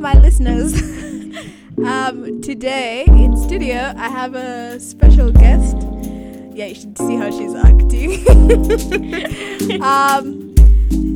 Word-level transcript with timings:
my 0.00 0.14
listeners. 0.14 0.72
um, 1.84 2.40
today 2.40 3.04
in 3.06 3.36
studio, 3.36 3.92
I 3.96 4.08
have 4.08 4.34
a 4.34 4.80
special 4.80 5.30
guest. 5.30 5.76
Yeah, 6.54 6.66
you 6.66 6.74
should 6.74 6.96
see 6.96 7.16
how 7.16 7.30
she's 7.30 7.54
acting. 7.54 8.24
um, 9.82 10.54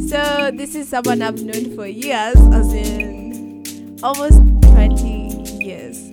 so 0.06 0.50
this 0.54 0.74
is 0.74 0.88
someone 0.88 1.22
I've 1.22 1.42
known 1.42 1.74
for 1.74 1.86
years, 1.86 2.36
as 2.52 2.72
in 2.74 3.98
almost 4.02 4.38
20 4.74 5.64
years. 5.64 6.10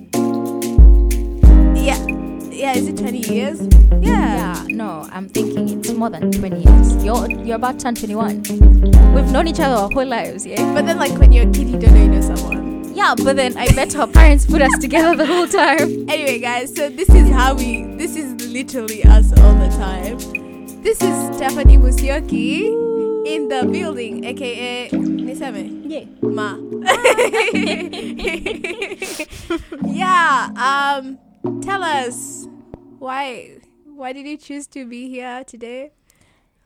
Yeah, 1.78 2.00
yeah, 2.50 2.74
is 2.74 2.88
it 2.88 2.98
20 2.98 3.18
years? 3.20 3.62
Yeah. 4.02 4.02
Yeah, 4.02 4.51
no, 4.82 5.08
I'm 5.12 5.30
thinking 5.30 5.80
it's 5.80 5.92
more 5.92 6.10
than 6.10 6.32
20 6.32 6.64
years. 6.64 7.06
You're 7.06 7.30
you're 7.46 7.58
about 7.58 7.78
to 7.80 7.84
turn 7.86 7.96
21. 7.96 9.14
We've 9.14 9.32
known 9.32 9.48
each 9.48 9.60
other 9.60 9.76
our 9.76 9.90
whole 9.90 10.06
lives, 10.06 10.44
yeah? 10.44 10.74
But 10.74 10.88
then, 10.88 10.98
like, 10.98 11.16
when 11.20 11.32
you're 11.32 11.48
a 11.48 11.52
kid, 11.52 11.70
you 11.70 11.78
don't 11.78 11.94
know 11.94 12.02
you 12.02 12.10
know 12.10 12.22
someone. 12.22 12.96
Yeah, 12.96 13.14
but 13.16 13.36
then 13.36 13.56
I 13.58 13.68
bet 13.76 13.96
our 13.96 14.08
parents 14.08 14.46
put 14.46 14.62
us 14.62 14.76
together 14.80 15.16
the 15.16 15.28
whole 15.28 15.48
time. 15.48 15.88
Anyway, 16.12 16.40
guys, 16.40 16.76
so 16.76 16.90
this 16.90 17.10
is 17.10 17.30
how 17.30 17.54
we. 17.54 17.96
This 17.96 18.16
is 18.16 18.30
literally 18.58 19.04
us 19.06 19.32
all 19.42 19.54
the 19.54 19.70
time. 19.78 20.18
This 20.82 21.00
is 21.02 21.16
Stephanie 21.38 21.78
Musioki 21.78 22.74
in 23.34 23.50
the 23.50 23.62
building, 23.72 24.26
aka 24.26 24.90
Nisame. 24.90 25.66
Yeah. 25.94 26.06
Ma. 26.22 26.58
yeah. 30.02 30.50
Um. 30.68 31.20
Tell 31.62 31.84
us 31.84 32.48
why. 32.98 33.61
Why 34.02 34.14
did 34.14 34.26
you 34.26 34.36
choose 34.36 34.66
to 34.70 34.84
be 34.84 35.10
here 35.10 35.44
today? 35.44 35.92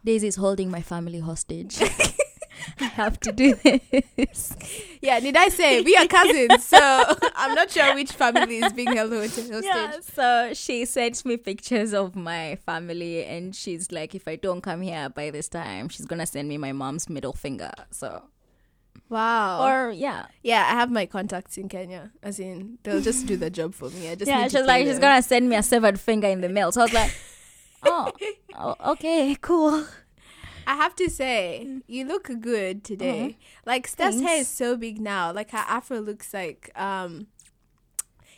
Daisy's 0.05 0.37
holding 0.37 0.71
my 0.71 0.81
family 0.81 1.19
hostage. 1.19 1.81
I 2.79 2.85
have 2.85 3.19
to 3.19 3.33
do 3.33 3.55
this. 3.55 4.55
Yeah, 5.01 5.19
did 5.19 5.35
I 5.35 5.49
say 5.49 5.81
we 5.81 5.97
are 5.97 6.07
cousins? 6.07 6.63
So 6.63 6.77
I'm 7.35 7.53
not 7.53 7.71
sure 7.71 7.93
which 7.93 8.13
family 8.13 8.59
is 8.59 8.71
being 8.71 8.95
held 8.95 9.11
hostage. 9.11 9.51
Yeah, 9.65 9.97
so 9.99 10.53
she 10.53 10.85
sent 10.85 11.25
me 11.25 11.35
pictures 11.35 11.93
of 11.93 12.15
my 12.15 12.57
family, 12.65 13.25
and 13.25 13.53
she's 13.53 13.91
like, 13.91 14.15
if 14.15 14.29
I 14.29 14.38
don't 14.38 14.61
come 14.61 14.81
here 14.81 15.09
by 15.09 15.29
this 15.29 15.49
time, 15.49 15.89
she's 15.89 16.05
gonna 16.05 16.25
send 16.25 16.47
me 16.47 16.57
my 16.57 16.71
mom's 16.71 17.09
middle 17.09 17.33
finger. 17.33 17.71
So, 17.91 18.23
Wow. 19.07 19.67
or 19.67 19.91
yeah, 19.91 20.25
yeah, 20.41 20.61
I 20.61 20.71
have 20.71 20.89
my 20.91 21.05
contacts 21.05 21.57
in 21.57 21.69
Kenya. 21.69 22.11
As 22.23 22.39
in, 22.39 22.79
they'll 22.83 23.01
just 23.01 23.27
do 23.27 23.37
the 23.37 23.49
job 23.49 23.75
for 23.75 23.89
me. 23.91 24.09
I 24.09 24.15
just 24.15 24.27
yeah, 24.27 24.43
need 24.43 24.51
to 24.51 24.57
she's 24.57 24.65
like, 24.65 24.83
pay 24.83 24.91
she's 24.91 24.99
gonna 24.99 25.21
send 25.21 25.47
me 25.49 25.55
a 25.55 25.63
severed 25.63 25.99
finger 25.99 26.27
in 26.27 26.41
the 26.41 26.49
mail. 26.49 26.71
So 26.71 26.81
I 26.81 26.83
was 26.85 26.93
like, 26.93 27.13
oh, 27.83 28.11
oh 28.55 28.75
okay, 28.93 29.35
cool. 29.41 29.85
I 30.67 30.75
have 30.75 30.95
to 30.95 31.09
say, 31.09 31.81
you 31.87 32.05
look 32.05 32.29
good 32.41 32.83
today. 32.83 33.37
Like 33.65 33.87
Steph's 33.87 34.21
hair 34.21 34.39
is 34.39 34.47
so 34.47 34.75
big 34.75 34.99
now. 34.99 35.31
Like 35.31 35.51
her 35.51 35.63
afro 35.67 35.99
looks 35.99 36.33
like 36.33 36.71
um 36.75 37.27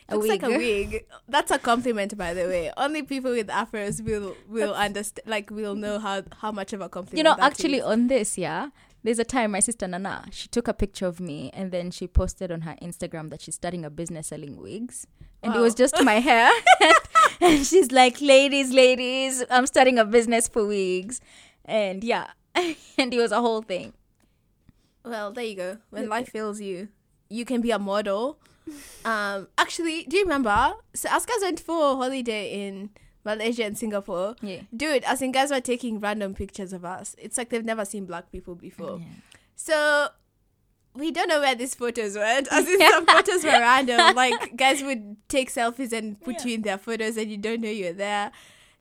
A 0.10 0.16
looks 0.16 0.28
like 0.28 0.44
a 0.44 0.50
wig. 0.50 0.92
wig. 0.92 1.06
That's 1.30 1.52
a 1.52 1.60
compliment, 1.60 2.18
by 2.18 2.34
the 2.34 2.44
way. 2.44 2.72
Only 2.76 3.04
people 3.04 3.32
with 3.32 3.48
afros 3.48 4.04
will 4.04 4.36
will 4.48 4.74
understand. 4.74 5.28
Like 5.28 5.50
will 5.52 5.76
know 5.76 6.00
how 6.00 6.24
how 6.42 6.52
much 6.52 6.74
of 6.74 6.82
a 6.82 6.90
compliment. 6.90 7.18
You 7.18 7.24
know, 7.24 7.36
actually, 7.40 7.78
is. 7.80 7.86
on 7.86 8.08
this, 8.08 8.38
yeah, 8.38 8.70
there's 9.08 9.20
a 9.20 9.24
time 9.24 9.52
my 9.52 9.62
sister 9.62 9.88
Nana, 9.88 10.26
she 10.32 10.50
took 10.50 10.68
a 10.68 10.74
picture 10.74 11.06
of 11.06 11.22
me 11.22 11.50
and 11.54 11.72
then 11.72 11.92
she 11.92 12.08
posted 12.08 12.52
on 12.52 12.62
her 12.62 12.76
Instagram 12.82 13.30
that 13.30 13.40
she's 13.40 13.56
starting 13.56 13.86
a 13.86 13.90
business 13.90 14.28
selling 14.28 14.58
wigs. 14.58 15.08
And 15.42 15.56
it 15.56 15.60
was 15.60 15.74
just 15.74 16.04
my 16.04 16.16
hair. 16.16 16.52
and 17.40 17.66
she's 17.66 17.94
like, 17.94 18.20
ladies, 18.20 18.74
ladies, 18.74 19.46
I'm 19.50 19.66
starting 19.66 19.98
a 19.98 20.04
business 20.04 20.50
for 20.50 20.66
wigs. 20.66 21.22
And 21.64 22.04
yeah, 22.04 22.32
and 22.56 23.14
it 23.14 23.18
was 23.18 23.32
a 23.32 23.40
whole 23.40 23.62
thing. 23.62 23.94
Well, 25.06 25.32
there 25.32 25.46
you 25.46 25.56
go. 25.56 25.78
When 25.90 26.10
life 26.10 26.28
fails 26.28 26.60
you, 26.60 26.90
you 27.30 27.46
can 27.46 27.62
be 27.62 27.72
a 27.72 27.80
model. 27.80 28.40
Um, 29.06 29.48
actually, 29.58 30.04
do 30.04 30.18
you 30.18 30.24
remember? 30.24 30.74
So 30.94 31.08
us 31.08 31.26
guys 31.26 31.38
went 31.42 31.62
for 31.62 31.94
a 31.94 31.96
holiday 31.96 32.68
in 32.68 32.90
Malaysia 33.28 33.66
and 33.66 33.78
Singapore. 33.78 34.36
Yeah. 34.42 34.62
Dude, 34.76 35.04
as 35.04 35.22
in 35.22 35.32
guys 35.34 35.52
were 35.52 35.62
taking 35.62 36.00
random 36.00 36.34
pictures 36.34 36.72
of 36.72 36.86
us. 36.86 37.16
It's 37.20 37.38
like 37.38 37.50
they've 37.50 37.66
never 37.74 37.84
seen 37.86 38.06
black 38.06 38.32
people 38.32 38.56
before. 38.56 39.02
So 39.56 40.08
we 40.96 41.12
don't 41.12 41.28
know 41.28 41.42
where 41.42 41.56
these 41.56 41.76
photos 41.76 42.16
went. 42.16 42.48
As 42.52 42.68
in 42.68 42.80
some 42.80 43.06
photos 43.06 43.44
were 43.44 43.52
random. 43.52 44.16
Like 44.16 44.56
guys 44.56 44.82
would 44.82 45.18
take 45.28 45.52
selfies 45.52 45.92
and 45.94 46.20
put 46.22 46.46
you 46.46 46.56
in 46.56 46.62
their 46.62 46.78
photos 46.78 47.18
and 47.18 47.30
you 47.30 47.38
don't 47.38 47.62
know 47.62 47.70
you're 47.70 47.94
there. 47.94 48.32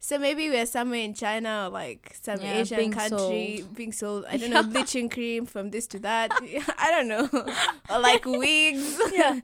So 0.06 0.21
maybe 0.21 0.49
we're 0.49 0.67
somewhere 0.67 1.00
in 1.00 1.15
China 1.15 1.65
or 1.67 1.71
like 1.71 2.15
some 2.22 2.41
Yeah, 2.41 2.59
Asian 2.62 2.78
being 2.78 2.93
country 2.93 3.65
being 3.75 3.91
sold. 3.91 4.25
I 4.31 4.37
don't 4.37 4.50
know, 4.55 4.62
bleaching 4.62 5.09
cream 5.09 5.47
from 5.47 5.71
this 5.72 5.89
to 5.89 5.99
that. 6.06 6.31
I 6.78 6.93
don't 6.93 7.09
know. 7.09 7.27
or 7.91 7.99
like 7.99 8.25
wigs. 8.25 8.87
Yeah, 9.12 9.41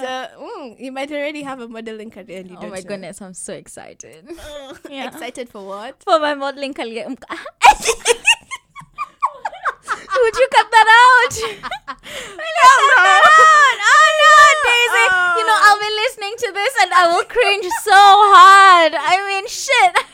So 0.00 0.40
mm, 0.40 0.80
you 0.80 0.90
might 0.90 1.12
already 1.12 1.42
have 1.42 1.60
a 1.60 1.68
modeling 1.68 2.10
career 2.10 2.40
and 2.40 2.50
you 2.50 2.56
Oh 2.58 2.66
my 2.68 2.80
know. 2.80 2.88
goodness, 2.88 3.20
I'm 3.20 3.34
so 3.34 3.52
excited. 3.52 4.24
Yeah. 4.88 5.08
Excited 5.08 5.50
for 5.50 5.66
what? 5.68 6.02
For 6.02 6.18
my 6.18 6.32
modeling 6.32 6.72
career. 6.72 7.04
Would 7.08 7.16
you 10.40 10.48
cut 10.50 10.66
that 10.72 10.88
out? 11.04 11.34
No. 12.40 12.72
Oh 13.04 13.68
no, 13.84 14.25
Daisy! 14.64 15.04
You 15.38 15.44
know, 15.46 15.58
oh. 15.58 15.64
I'll 15.66 15.80
be 15.80 15.92
listening 16.02 16.34
to 16.38 16.52
this 16.52 16.74
and 16.82 16.92
I 16.92 17.08
will 17.12 17.24
cringe 17.24 17.66
so 17.82 17.92
hard. 17.92 18.92
I 18.96 19.26
mean, 19.28 19.46
shit. 19.48 19.96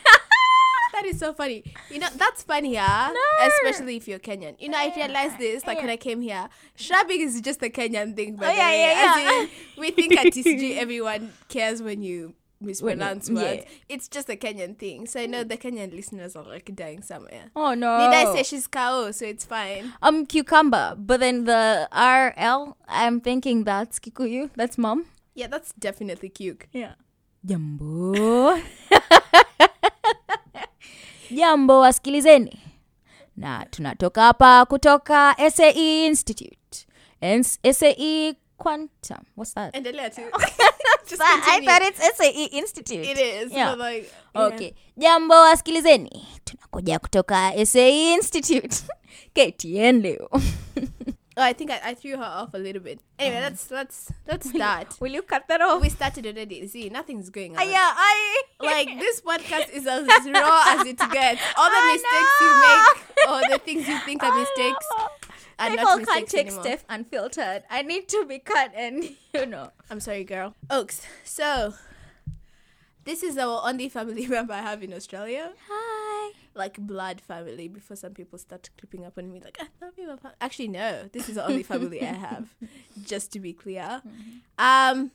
That 0.93 1.07
is 1.07 1.19
so 1.19 1.33
funny. 1.33 1.65
You 1.91 2.01
know, 2.01 2.09
that's 2.17 2.43
funny, 2.43 2.75
yeah? 2.75 3.11
No. 3.15 3.47
Especially 3.49 3.97
if 3.97 4.07
you're 4.07 4.19
Kenyan. 4.19 4.57
You 4.61 4.69
know, 4.69 4.77
I 4.79 4.93
realized 4.95 5.39
this, 5.39 5.67
like 5.67 5.79
when 5.79 5.89
I 5.89 5.97
came 5.97 6.21
here. 6.21 6.51
Shrubbing 6.77 7.23
is 7.23 7.41
just 7.41 7.63
a 7.63 7.71
Kenyan 7.71 8.15
thing, 8.15 8.37
by 8.37 8.49
Oh, 8.49 8.53
yeah, 8.53 8.73
yeah, 8.73 9.41
yeah. 9.41 9.47
we 9.79 9.91
think 9.91 10.15
at 10.15 10.27
TCG 10.27 10.77
everyone 10.77 11.33
cares 11.49 11.81
when 11.81 12.03
you 12.03 12.35
mispronounce 12.65 13.29
When 13.31 13.37
you- 13.37 13.43
words. 13.51 13.65
yeah. 13.67 13.95
It's 13.97 14.09
just 14.09 14.29
a 14.31 14.37
Kenyan 14.37 14.77
thing. 14.79 15.07
So 15.07 15.21
I 15.21 15.27
know 15.27 15.45
the 15.45 15.57
Kenyan 15.57 15.95
listeners 15.95 16.37
are 16.37 16.45
like 16.45 16.75
dying 16.75 17.03
somewhere. 17.03 17.51
Oh 17.57 17.75
no. 17.75 17.99
Did 17.99 18.15
I 18.15 18.33
say 18.35 18.43
she's 18.43 18.67
cow, 18.67 19.11
so 19.11 19.25
it's 19.27 19.45
fine. 19.45 19.93
um 20.03 20.27
cucumber, 20.27 20.95
but 20.99 21.21
then 21.21 21.45
the 21.45 21.89
RL, 21.93 22.77
I'm 22.89 23.21
thinking 23.21 23.65
that's 23.65 23.99
Kikuyu. 23.99 24.51
That's 24.57 24.79
mom. 24.79 25.05
Yeah, 25.35 25.47
that's 25.49 25.73
definitely 25.79 26.29
cuke. 26.31 26.65
Yeah. 26.73 26.95
Jambo. 27.45 28.59
Jambo 31.31 31.79
wasikilizeni. 31.85 32.59
Na 33.37 33.67
tunatoka 33.71 34.23
hapa 34.23 34.67
kutoka 34.67 35.37
SAE 35.51 36.07
Institute. 36.07 36.87
SAE 37.73 38.35
Quantum. 38.63 39.27
What's 39.35 39.55
that? 39.55 39.75
Endelea 39.75 40.11
too. 40.17 40.31
Just 41.09 41.21
I 41.23 41.41
continue. 41.41 41.69
thought 41.69 41.83
it's 41.83 42.17
SAE 42.17 42.45
Institute. 42.53 43.05
it 43.07 43.19
is. 43.19 43.53
Yeah. 43.53 43.71
But 43.71 43.79
like, 43.79 44.13
yeah. 44.35 44.43
Okay. 44.43 44.75
Jambo 44.97 45.35
wasikilizeni. 45.35 46.27
Tunakuja 46.45 46.99
kutoka 46.99 47.53
SAE 47.67 48.15
Institute. 48.15 48.77
KTN 49.35 50.03
leo. 50.03 50.29
Oh, 51.35 51.43
I 51.43 51.55
think 51.55 51.71
I, 51.71 51.81
I 51.83 51.95
threw 51.95 52.17
her 52.19 52.25
off 52.25 52.53
a 52.55 52.59
little 52.59 52.83
bit. 52.83 53.01
Anyway, 53.19 53.41
let's 53.41 53.71
let's 53.71 54.13
let's 54.29 54.51
start. 54.51 55.01
Will 55.01 55.13
you 55.13 55.23
cut 55.23 55.49
that 55.49 55.63
off? 55.63 55.81
we 55.81 55.89
started 55.89 56.27
already. 56.27 56.69
See, 56.69 56.91
nothing's 56.91 57.31
going 57.31 57.57
on. 57.57 57.63
Ah, 57.63 57.71
yeah, 57.71 57.91
I 57.97 58.43
like 58.61 58.99
this 59.01 59.23
podcast 59.23 59.71
is 59.73 59.87
as 59.87 60.07
raw 60.07 60.63
as 60.67 60.87
it 60.87 60.99
gets. 61.11 61.41
All 61.57 61.71
the 61.71 61.81
I 61.81 61.93
mistakes 61.95 62.41
you 62.41 62.53
make, 62.63 63.31
or 63.31 63.41
the 63.51 63.59
things 63.65 63.89
you 63.89 63.99
think 64.01 64.23
are 64.23 64.39
mistakes, 64.39 64.87
are 65.59 65.71
People 65.71 65.85
not 65.85 66.05
can't 66.07 66.29
take 66.29 66.47
anymore. 66.49 66.65
stuff 66.65 66.85
unfiltered. 66.89 67.63
I 67.71 67.83
need 67.83 68.09
to 68.09 68.25
be 68.27 68.39
cut 68.39 68.73
and 68.75 69.05
you 69.35 69.47
know. 69.47 69.71
I'm 69.91 70.01
sorry, 70.01 70.25
girl. 70.25 70.55
Oaks. 70.71 71.07
So, 71.25 71.75
this 73.05 73.23
is 73.23 73.37
our 73.39 73.63
only 73.69 73.89
family 73.89 74.27
member 74.37 74.53
I 74.55 74.61
have 74.63 74.83
in 74.83 74.93
Australia, 74.93 75.53
Hi. 75.69 76.33
like 76.55 76.79
blood 76.79 77.21
family. 77.21 77.69
Before 77.69 77.97
some 77.97 78.13
people 78.15 78.39
start 78.39 78.71
creeping 78.79 79.05
up 79.05 79.19
on 79.19 79.31
me, 79.33 79.41
like 79.41 79.59
I 79.61 79.67
love 79.85 79.95
you. 79.97 80.17
Actually, 80.41 80.69
no. 80.69 81.09
This 81.13 81.29
is 81.29 81.35
the 81.37 81.45
only 81.47 81.63
family 81.63 82.01
I 82.03 82.13
have. 82.13 82.55
Just 83.05 83.33
to 83.33 83.41
be 83.41 83.53
clear. 83.53 84.03
Um, 84.59 85.11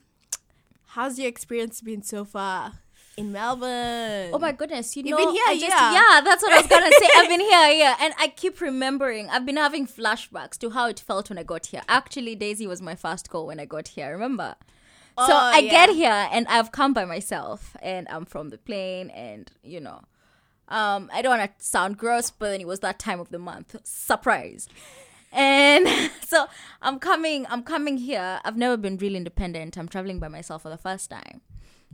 how's 0.88 1.18
your 1.19 1.28
experience 1.30 1.81
been 1.81 2.01
so 2.01 2.25
far 2.25 2.80
in 3.18 3.31
Melbourne? 3.31 4.30
Oh 4.34 4.40
my 4.40 4.52
goodness, 4.52 4.96
you 4.96 5.04
You've 5.04 5.18
know, 5.18 5.25
been 5.25 5.34
here, 5.34 5.44
I 5.48 5.54
just, 5.56 5.68
yeah. 5.68 5.94
yeah, 5.94 6.22
that's 6.22 6.44
what 6.44 6.54
I 6.54 6.58
was 6.58 6.68
gonna 6.68 6.92
say. 6.92 7.08
I've 7.18 7.28
been 7.30 7.40
here, 7.52 7.68
yeah, 7.72 7.96
and 8.00 8.14
I 8.19 8.28
keep 8.30 8.62
remembering. 8.62 9.30
I've 9.30 9.46
been 9.46 9.58
having 9.58 9.88
flashbacks 9.88 10.58
to 10.60 10.69
how 10.69 10.88
it 10.88 11.00
felt 11.00 11.30
when 11.30 11.38
I 11.38 11.44
got 11.44 11.68
here. 11.68 11.81
Actually, 11.90 12.36
Daisy 12.36 12.68
was 12.68 12.81
my 12.81 12.96
first 12.96 13.30
call 13.30 13.48
when 13.48 13.60
I 13.60 13.66
got 13.66 13.90
here. 13.90 14.12
Remember? 14.12 14.56
so 15.18 15.24
Oh, 15.34 15.52
I 15.54 15.60
yeah. 15.60 15.72
get 15.72 15.90
here 15.96 16.28
and 16.31 16.48
I've 16.48 16.72
come 16.72 16.94
by 16.94 17.04
myself, 17.06 17.75
and 17.81 18.08
I'm 18.10 18.25
from 18.25 18.50
the 18.50 18.58
plane, 18.60 19.10
and 19.10 19.52
you 19.64 19.80
know, 19.81 20.02
um, 20.69 21.10
I 21.12 21.22
don't 21.24 21.38
want 21.40 21.58
to 21.60 21.66
sound 21.66 21.98
gross, 21.98 22.30
but 22.30 22.52
then 22.52 22.62
it 22.62 22.68
was 22.68 22.81
that 22.81 23.00
time 23.00 23.19
of 23.19 23.30
the 23.30 23.40
month. 23.40 23.75
Surprise. 23.84 24.69
And 25.34 25.88
so 26.25 26.46
I'm 26.81 27.00
coming, 27.00 27.46
I'm 27.50 27.64
coming 27.64 27.98
here. 27.98 28.40
I've 28.46 28.58
never 28.58 28.78
been 28.78 28.98
really 28.98 29.18
independent. 29.18 29.78
I'm 29.78 29.88
traveling 29.90 30.19
by 30.19 30.28
myself 30.28 30.62
for 30.62 30.69
the 30.69 30.78
first 30.78 31.10
time. 31.10 31.42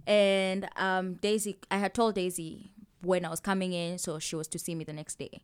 And 0.08 0.68
um, 0.76 1.16
Daisy, 1.16 1.58
I 1.72 1.78
had 1.78 1.94
told 1.94 2.16
Daisy 2.16 2.72
when 3.02 3.26
I 3.26 3.30
was 3.30 3.40
coming 3.40 3.74
in, 3.74 3.98
so 3.98 4.20
she 4.20 4.36
was 4.36 4.48
to 4.50 4.60
see 4.60 4.76
me 4.76 4.84
the 4.84 4.94
next 4.94 5.16
day. 5.20 5.42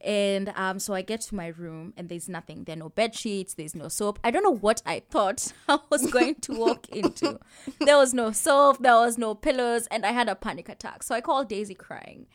And 0.00 0.52
um, 0.56 0.80
so 0.80 0.94
I 0.94 1.02
get 1.02 1.20
to 1.22 1.34
my 1.36 1.46
room 1.48 1.92
and 1.96 2.08
there's 2.08 2.28
nothing. 2.28 2.64
There 2.64 2.72
are 2.74 2.78
no 2.78 2.88
bed 2.88 3.14
sheets. 3.14 3.54
There's 3.54 3.76
no 3.76 3.86
soap. 3.86 4.18
I 4.24 4.32
don't 4.32 4.42
know 4.42 4.50
what 4.56 4.82
I 4.84 5.00
thought 5.10 5.52
I 5.68 5.78
was 5.90 6.10
going 6.10 6.34
to 6.36 6.54
walk 6.54 6.88
into. 6.88 7.38
There 7.80 7.96
was 7.96 8.12
no 8.12 8.32
soap. 8.32 8.78
There 8.80 8.94
was 8.96 9.16
no 9.16 9.34
pillows, 9.36 9.86
and 9.92 10.04
I 10.04 10.10
had 10.10 10.28
a 10.28 10.34
panic 10.34 10.68
attack. 10.68 11.04
So 11.04 11.14
I 11.14 11.20
called 11.20 11.48
Daisy 11.48 11.74
crying, 11.74 12.26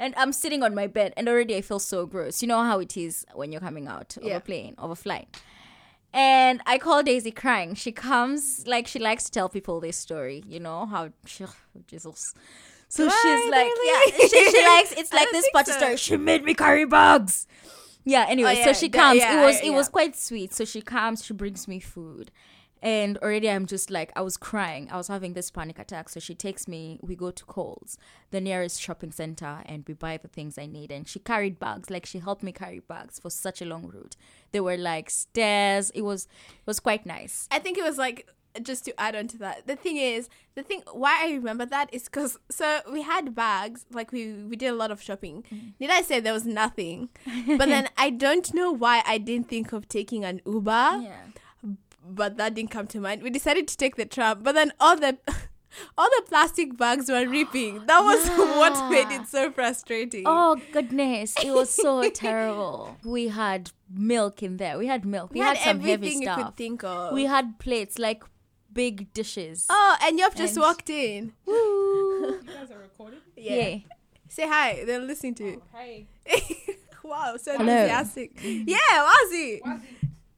and 0.00 0.14
I'm 0.16 0.32
sitting 0.32 0.64
on 0.64 0.74
my 0.74 0.88
bed, 0.88 1.12
and 1.16 1.28
already 1.28 1.54
I 1.54 1.60
feel 1.60 1.78
so 1.78 2.06
gross. 2.06 2.42
You 2.42 2.48
know 2.48 2.64
how 2.64 2.80
it 2.80 2.96
is 2.96 3.24
when 3.34 3.52
you're 3.52 3.60
coming 3.60 3.86
out 3.86 4.16
of 4.16 4.24
Yeah. 4.24 4.36
a 4.38 4.40
plane, 4.40 4.74
of 4.78 4.90
a 4.90 4.96
flight. 4.96 5.40
And 6.14 6.60
I 6.66 6.78
call 6.78 7.02
Daisy 7.02 7.30
crying. 7.30 7.74
She 7.74 7.90
comes 7.92 8.64
like 8.66 8.86
she 8.86 8.98
likes 8.98 9.24
to 9.24 9.30
tell 9.30 9.48
people 9.48 9.80
this 9.80 9.96
story. 9.96 10.42
You 10.46 10.60
know 10.60 10.86
how 10.86 11.10
she, 11.24 11.44
Jesus. 11.86 12.34
So 12.88 13.06
Why, 13.06 13.18
she's 13.22 13.50
like, 13.50 13.64
really? 13.66 13.88
yeah, 13.88 14.28
she, 14.28 14.50
she 14.58 14.66
likes. 14.66 14.92
It's 14.98 15.12
like 15.12 15.30
this 15.32 15.48
party 15.52 15.72
so. 15.72 15.78
story. 15.78 15.96
She 15.96 16.16
made 16.18 16.44
me 16.44 16.52
carry 16.54 16.84
bags. 16.84 17.46
Yeah. 18.04 18.26
Anyway, 18.28 18.50
Oh, 18.50 18.58
yeah, 18.58 18.64
so 18.66 18.72
she 18.74 18.88
comes. 18.90 19.18
yeah, 19.20 19.40
it 19.42 19.46
was 19.46 19.60
it 19.62 19.70
was 19.70 19.88
quite 19.88 20.14
sweet. 20.16 20.52
So 20.52 20.64
she 20.66 20.82
comes. 20.82 21.24
She 21.24 21.32
brings 21.32 21.66
me 21.66 21.80
food. 21.80 22.30
And 22.82 23.16
already 23.18 23.48
I'm 23.48 23.66
just 23.66 23.90
like 23.90 24.10
I 24.16 24.22
was 24.22 24.36
crying. 24.36 24.88
I 24.90 24.96
was 24.96 25.08
having 25.08 25.34
this 25.34 25.50
panic 25.50 25.78
attack. 25.78 26.08
So 26.08 26.18
she 26.18 26.34
takes 26.34 26.66
me. 26.66 26.98
We 27.00 27.14
go 27.14 27.30
to 27.30 27.44
Coles, 27.44 27.96
the 28.32 28.40
nearest 28.40 28.80
shopping 28.80 29.12
center, 29.12 29.62
and 29.66 29.84
we 29.86 29.94
buy 29.94 30.16
the 30.16 30.28
things 30.28 30.58
I 30.58 30.66
need. 30.66 30.90
And 30.90 31.06
she 31.08 31.20
carried 31.20 31.60
bags. 31.60 31.90
Like 31.90 32.06
she 32.06 32.18
helped 32.18 32.42
me 32.42 32.50
carry 32.52 32.80
bags 32.80 33.20
for 33.20 33.30
such 33.30 33.62
a 33.62 33.64
long 33.64 33.86
route. 33.86 34.16
They 34.50 34.60
were 34.60 34.76
like 34.76 35.10
stairs. 35.10 35.90
It 35.90 36.02
was 36.02 36.24
it 36.24 36.66
was 36.66 36.80
quite 36.80 37.06
nice. 37.06 37.48
I 37.52 37.60
think 37.60 37.78
it 37.78 37.84
was 37.84 37.98
like 37.98 38.28
just 38.60 38.84
to 38.84 39.00
add 39.00 39.14
on 39.14 39.28
to 39.28 39.38
that. 39.38 39.66
The 39.66 39.76
thing 39.76 39.96
is, 39.96 40.28
the 40.56 40.62
thing 40.62 40.82
why 40.92 41.20
I 41.22 41.34
remember 41.34 41.64
that 41.66 41.88
is 41.94 42.04
because 42.04 42.36
so 42.50 42.80
we 42.92 43.02
had 43.02 43.34
bags, 43.34 43.86
like 43.92 44.12
we 44.12 44.32
we 44.32 44.56
did 44.56 44.68
a 44.68 44.74
lot 44.74 44.90
of 44.90 45.00
shopping. 45.00 45.44
Mm. 45.52 45.72
Did 45.80 45.90
I 45.90 46.02
say 46.02 46.20
there 46.20 46.32
was 46.34 46.44
nothing? 46.44 47.08
But 47.46 47.68
then 47.68 47.88
I 47.96 48.10
don't 48.10 48.52
know 48.52 48.72
why 48.72 49.02
I 49.06 49.18
didn't 49.18 49.48
think 49.48 49.72
of 49.72 49.88
taking 49.88 50.24
an 50.24 50.40
Uber, 50.44 51.00
Yeah. 51.02 51.16
But 52.04 52.36
that 52.36 52.54
didn't 52.54 52.70
come 52.70 52.86
to 52.88 53.00
mind. 53.00 53.22
We 53.22 53.30
decided 53.30 53.68
to 53.68 53.76
take 53.76 53.96
the 53.96 54.04
tram, 54.04 54.42
but 54.42 54.52
then 54.52 54.72
all 54.80 54.96
the 54.96 55.18
all 55.98 56.08
the 56.16 56.22
plastic 56.28 56.76
bags 56.76 57.08
were 57.08 57.26
ripping. 57.28 57.86
That 57.86 58.00
was 58.00 58.28
what 58.60 58.90
made 58.90 59.10
it 59.14 59.26
so 59.28 59.50
frustrating. 59.50 60.24
Oh 60.26 60.60
goodness, 60.72 61.34
it 61.42 61.50
was 61.52 61.70
so 61.70 62.08
terrible. 62.14 62.96
We 63.04 63.28
had 63.28 63.70
milk 63.90 64.42
in 64.42 64.56
there. 64.58 64.78
We 64.78 64.86
had 64.86 65.04
milk. 65.04 65.32
We, 65.32 65.40
we 65.40 65.46
had, 65.46 65.58
some 65.58 65.80
heavy 65.80 65.92
everything 65.92 66.22
you 66.22 66.28
could 66.28 66.40
stuff. 66.40 66.56
think 66.56 66.84
of. 66.84 67.12
We 67.14 67.24
had 67.24 67.58
plates 67.58 67.98
like 67.98 68.22
big 68.72 69.12
dishes. 69.12 69.66
oh, 69.70 69.96
and 70.02 70.18
you've 70.18 70.34
just 70.34 70.54
And- 70.56 70.62
walked 70.62 70.90
in. 70.90 71.32
Woo. 71.46 71.54
You 71.54 72.40
guys 72.46 72.70
are 72.70 72.78
recording? 72.78 73.20
Yeah. 73.36 73.78
Say 74.28 74.48
hi. 74.48 74.84
They're 74.86 74.98
listening 75.00 75.34
to 75.36 75.44
you. 75.44 75.62
Oh, 75.74 75.78
hey. 75.78 76.06
wow, 77.04 77.36
so 77.36 77.52
Hello. 77.56 77.70
enthusiastic. 77.72 78.34
Mm. 78.36 78.64
Yeah, 78.66 79.08
Wazzy. 79.08 79.60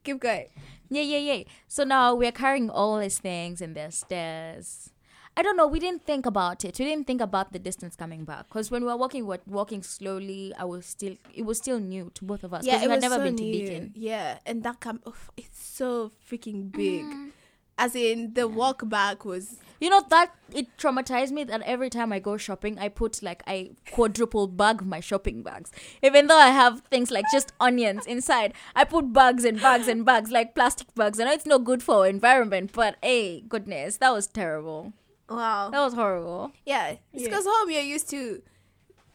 Keep 0.02 0.18
going. 0.20 0.46
Yeah, 0.94 1.02
yeah, 1.02 1.18
yeah. 1.18 1.42
So 1.66 1.84
now 1.84 2.14
we're 2.14 2.32
carrying 2.32 2.70
all 2.70 2.98
these 2.98 3.18
things 3.18 3.60
and 3.60 3.74
there's 3.74 3.96
stairs. 3.96 4.90
I 5.36 5.42
don't 5.42 5.56
know. 5.56 5.66
We 5.66 5.80
didn't 5.80 6.06
think 6.06 6.26
about 6.26 6.64
it. 6.64 6.78
We 6.78 6.84
didn't 6.84 7.08
think 7.08 7.20
about 7.20 7.52
the 7.52 7.58
distance 7.58 7.96
coming 7.96 8.24
back 8.24 8.46
because 8.46 8.70
when 8.70 8.82
we 8.82 8.88
were 8.88 8.96
walking, 8.96 9.26
we 9.26 9.30
were 9.30 9.42
walking 9.46 9.82
slowly. 9.82 10.52
I 10.56 10.64
was 10.64 10.86
still. 10.86 11.16
It 11.34 11.42
was 11.42 11.58
still 11.58 11.80
new 11.80 12.12
to 12.14 12.24
both 12.24 12.44
of 12.44 12.54
us. 12.54 12.64
Yeah, 12.64 12.84
it 12.84 12.88
had 12.88 13.00
never 13.00 13.16
so 13.16 13.24
been 13.24 13.36
to 13.36 13.42
new. 13.42 13.66
Beacon. 13.66 13.92
Yeah, 13.96 14.38
and 14.46 14.62
that 14.62 14.78
come. 14.78 15.00
oof, 15.08 15.30
it's 15.36 15.60
so 15.60 16.12
freaking 16.30 16.70
big. 16.70 17.02
Mm. 17.02 17.30
As 17.76 17.94
in, 17.96 18.34
the 18.34 18.46
walk 18.48 18.88
back 18.88 19.24
was. 19.24 19.56
You 19.80 19.90
know 19.90 20.02
that 20.08 20.32
it 20.52 20.68
traumatized 20.78 21.32
me 21.32 21.44
that 21.44 21.60
every 21.62 21.90
time 21.90 22.12
I 22.12 22.18
go 22.20 22.36
shopping, 22.36 22.78
I 22.78 22.88
put 22.88 23.22
like 23.22 23.42
I 23.46 23.72
quadruple 23.90 24.46
bag 24.46 24.86
my 24.86 25.00
shopping 25.00 25.42
bags. 25.42 25.72
Even 26.02 26.28
though 26.28 26.38
I 26.38 26.50
have 26.50 26.80
things 26.90 27.10
like 27.10 27.24
just 27.32 27.52
onions 27.60 28.06
inside, 28.06 28.54
I 28.76 28.84
put 28.84 29.12
bags 29.12 29.44
and 29.44 29.60
bags 29.60 29.88
and 29.88 30.04
bags 30.06 30.30
like 30.30 30.54
plastic 30.54 30.94
bags. 30.94 31.18
I 31.20 31.24
know 31.24 31.32
it's 31.32 31.44
not 31.44 31.64
good 31.64 31.82
for 31.82 31.96
our 31.96 32.06
environment, 32.06 32.70
but 32.72 32.96
hey, 33.02 33.40
goodness, 33.42 33.96
that 33.98 34.12
was 34.12 34.26
terrible. 34.28 34.92
Wow. 35.28 35.70
That 35.70 35.80
was 35.80 35.92
horrible. 35.94 36.52
Yeah, 36.64 36.90
it's 37.12 37.22
Yeah. 37.24 37.28
because 37.28 37.44
home 37.46 37.70
you're 37.70 37.82
used 37.82 38.08
to. 38.10 38.40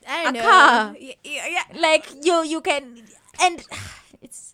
I 0.07 0.23
don't 0.25 0.35
A 0.35 0.39
know. 0.39 0.43
car. 0.49 0.95
Yeah, 0.99 1.13
yeah, 1.23 1.47
yeah. 1.47 1.79
Like 1.79 2.05
you, 2.25 2.43
you 2.43 2.61
can, 2.61 3.03
and 3.41 3.63
it's 4.21 4.51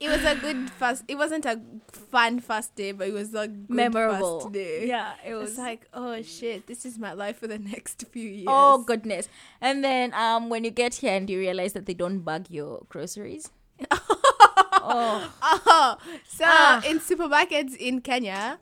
It 0.00 0.08
was 0.08 0.24
a 0.24 0.34
good 0.34 0.70
first. 0.70 1.04
It 1.08 1.16
wasn't 1.16 1.44
a 1.44 1.60
fun 1.92 2.40
first 2.40 2.74
day, 2.74 2.92
but 2.92 3.06
it 3.08 3.12
was 3.12 3.34
a 3.34 3.46
good 3.48 3.68
memorable. 3.68 4.40
first 4.40 4.52
day. 4.52 4.88
Yeah, 4.88 5.12
it 5.26 5.34
was. 5.34 5.50
was 5.50 5.58
like, 5.58 5.86
oh 5.92 6.22
shit, 6.22 6.66
this 6.66 6.86
is 6.86 6.98
my 6.98 7.12
life 7.12 7.38
for 7.38 7.46
the 7.46 7.58
next 7.72 8.04
few 8.10 8.28
years. 8.28 8.46
Oh 8.48 8.78
goodness! 8.82 9.28
And 9.60 9.84
then 9.84 10.14
um, 10.14 10.48
when 10.48 10.64
you 10.64 10.70
get 10.70 10.94
here 10.96 11.12
and 11.14 11.28
you 11.28 11.38
realize 11.38 11.74
that 11.74 11.84
they 11.84 11.92
don't 11.94 12.20
bag 12.20 12.46
your 12.48 12.86
groceries. 12.88 13.50
oh, 13.90 15.32
Oh, 15.42 15.96
so 16.28 16.44
Ah. 16.46 16.82
in 16.86 16.98
supermarkets 16.98 17.76
in 17.76 18.00
Kenya, 18.00 18.58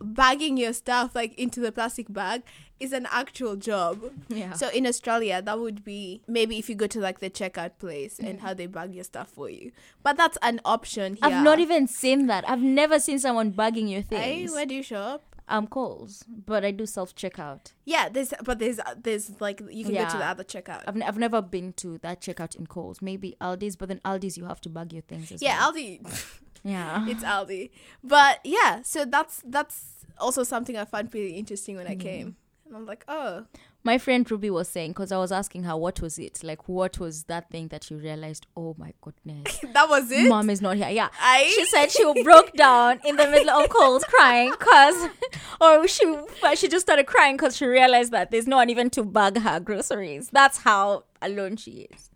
bagging 0.00 0.56
your 0.56 0.72
stuff 0.72 1.14
like 1.14 1.34
into 1.38 1.60
the 1.60 1.72
plastic 1.72 2.10
bag 2.12 2.42
is 2.80 2.92
an 2.92 3.06
actual 3.10 3.56
job. 3.56 4.00
yeah. 4.28 4.52
So 4.54 4.68
in 4.70 4.86
Australia, 4.86 5.40
that 5.42 5.58
would 5.58 5.84
be 5.84 6.22
maybe 6.26 6.58
if 6.58 6.68
you 6.68 6.74
go 6.74 6.86
to 6.88 6.98
like 7.00 7.20
the 7.20 7.30
checkout 7.30 7.72
place 7.78 8.18
and 8.18 8.40
how 8.40 8.54
they 8.54 8.66
bag 8.66 8.94
your 8.94 9.04
stuff 9.04 9.28
for 9.28 9.48
you. 9.50 9.70
But 10.02 10.16
that's 10.16 10.38
an 10.42 10.60
option 10.64 11.14
here. 11.14 11.20
I've 11.24 11.44
not 11.44 11.58
even 11.60 11.86
seen 11.86 12.26
that. 12.26 12.48
I've 12.48 12.62
never 12.62 12.98
seen 12.98 13.18
someone 13.18 13.50
bagging 13.50 13.86
your 13.88 14.02
things. 14.02 14.22
Hey, 14.24 14.46
where 14.46 14.66
do 14.66 14.74
you 14.74 14.82
shop? 14.82 15.22
um, 15.48 15.66
Coles, 15.66 16.22
but 16.46 16.64
I 16.64 16.70
do 16.70 16.86
self 16.86 17.14
checkout. 17.16 17.72
Yeah, 17.84 18.08
there's 18.08 18.32
but 18.44 18.60
there's 18.60 18.78
there's 19.02 19.40
like 19.40 19.60
you 19.68 19.84
can 19.84 19.94
go 19.94 20.08
to 20.08 20.16
the 20.16 20.24
other 20.24 20.44
checkout. 20.44 20.84
I've, 20.86 20.94
n- 20.96 21.02
I've 21.02 21.18
never 21.18 21.42
been 21.42 21.72
to 21.74 21.98
that 21.98 22.20
checkout 22.20 22.54
in 22.54 22.66
Coles. 22.68 23.02
Maybe 23.02 23.36
Aldi's, 23.40 23.74
but 23.74 23.88
then 23.88 24.00
Aldi's 24.04 24.38
you 24.38 24.44
have 24.44 24.60
to 24.60 24.68
bag 24.68 24.92
your 24.92 25.02
things 25.02 25.32
as 25.32 25.42
yeah, 25.42 25.58
well. 25.58 25.72
Aldi. 25.74 26.40
yeah. 26.62 27.04
it's 27.08 27.24
Aldi. 27.24 27.70
But 28.04 28.38
yeah, 28.44 28.82
so 28.82 29.04
that's 29.04 29.42
that's 29.44 30.06
also 30.18 30.44
something 30.44 30.76
I 30.76 30.84
found 30.84 31.10
pretty 31.10 31.30
interesting 31.32 31.74
when 31.76 31.88
I 31.88 31.90
Mm-hmm. 31.96 32.00
came. 32.00 32.36
And 32.70 32.76
I'm 32.76 32.86
like, 32.86 33.04
oh, 33.08 33.46
My 33.82 33.98
friend 33.98 34.30
Ruby 34.30 34.48
was 34.48 34.68
saying 34.68 34.92
because 34.92 35.10
I 35.10 35.18
was 35.18 35.32
asking 35.32 35.64
her 35.64 35.76
what 35.76 36.00
was 36.00 36.20
it 36.20 36.44
like. 36.44 36.68
What 36.68 37.00
was 37.00 37.24
that 37.24 37.50
thing 37.50 37.66
that 37.68 37.90
you 37.90 37.96
realized? 37.96 38.46
Oh 38.56 38.76
my 38.78 38.92
goodness, 39.00 39.58
that 39.74 39.88
was 39.88 40.08
it. 40.12 40.28
mom 40.28 40.48
is 40.50 40.62
not 40.62 40.76
here. 40.76 40.88
Yeah, 40.88 41.08
I 41.20 41.50
she 41.52 41.64
said 41.64 41.90
she 41.90 42.22
broke 42.22 42.52
down 42.52 43.00
in 43.04 43.16
the 43.16 43.26
middle 43.26 43.50
of 43.50 43.68
Coles 43.70 44.04
crying 44.04 44.52
because 44.52 45.08
or 45.60 45.88
she 45.88 46.14
she 46.54 46.68
just 46.68 46.86
started 46.86 47.06
crying 47.06 47.36
because 47.36 47.56
she 47.56 47.66
realized 47.66 48.12
that 48.12 48.30
there's 48.30 48.46
no 48.46 48.56
one 48.56 48.70
even 48.70 48.88
to 48.90 49.02
bag 49.02 49.38
her 49.38 49.58
groceries 49.58 50.28
that's 50.30 50.58
how 50.58 51.02
alone 51.20 51.56
she 51.56 51.88
is 51.92 52.08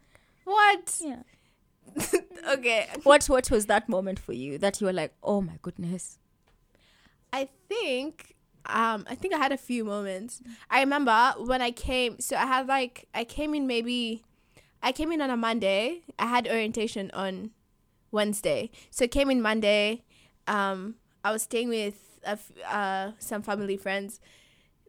what? 0.44 1.00
yeah 1.02 1.22
okay, 2.52 2.86
what 3.02 3.24
what 3.26 3.50
was 3.50 3.66
that 3.66 3.88
moment 3.88 4.20
for 4.20 4.32
you 4.32 4.56
that 4.58 4.80
you 4.80 4.86
were 4.86 4.92
like 4.92 5.12
oh 5.22 5.40
my 5.40 5.58
goodness 5.62 6.18
I 7.32 7.48
think 7.68 8.33
um 8.66 9.04
I 9.08 9.14
think 9.14 9.34
I 9.34 9.38
had 9.38 9.52
a 9.52 9.56
few 9.56 9.84
moments. 9.84 10.40
I 10.70 10.80
remember 10.80 11.34
when 11.38 11.60
I 11.62 11.70
came 11.70 12.18
so 12.20 12.36
I 12.36 12.46
had 12.46 12.66
like 12.66 13.06
I 13.14 13.24
came 13.24 13.54
in 13.54 13.66
maybe 13.66 14.24
I 14.82 14.92
came 14.92 15.12
in 15.12 15.20
on 15.20 15.30
a 15.30 15.36
Monday. 15.36 16.02
I 16.18 16.26
had 16.26 16.46
orientation 16.48 17.10
on 17.12 17.50
Wednesday. 18.10 18.70
So 18.90 19.04
I 19.04 19.08
came 19.08 19.30
in 19.30 19.42
Monday. 19.42 20.04
Um 20.46 20.96
I 21.24 21.30
was 21.32 21.42
staying 21.42 21.68
with 21.68 22.18
a 22.24 22.30
f- 22.30 22.52
uh 22.68 23.12
some 23.18 23.42
family 23.42 23.76
friends. 23.76 24.20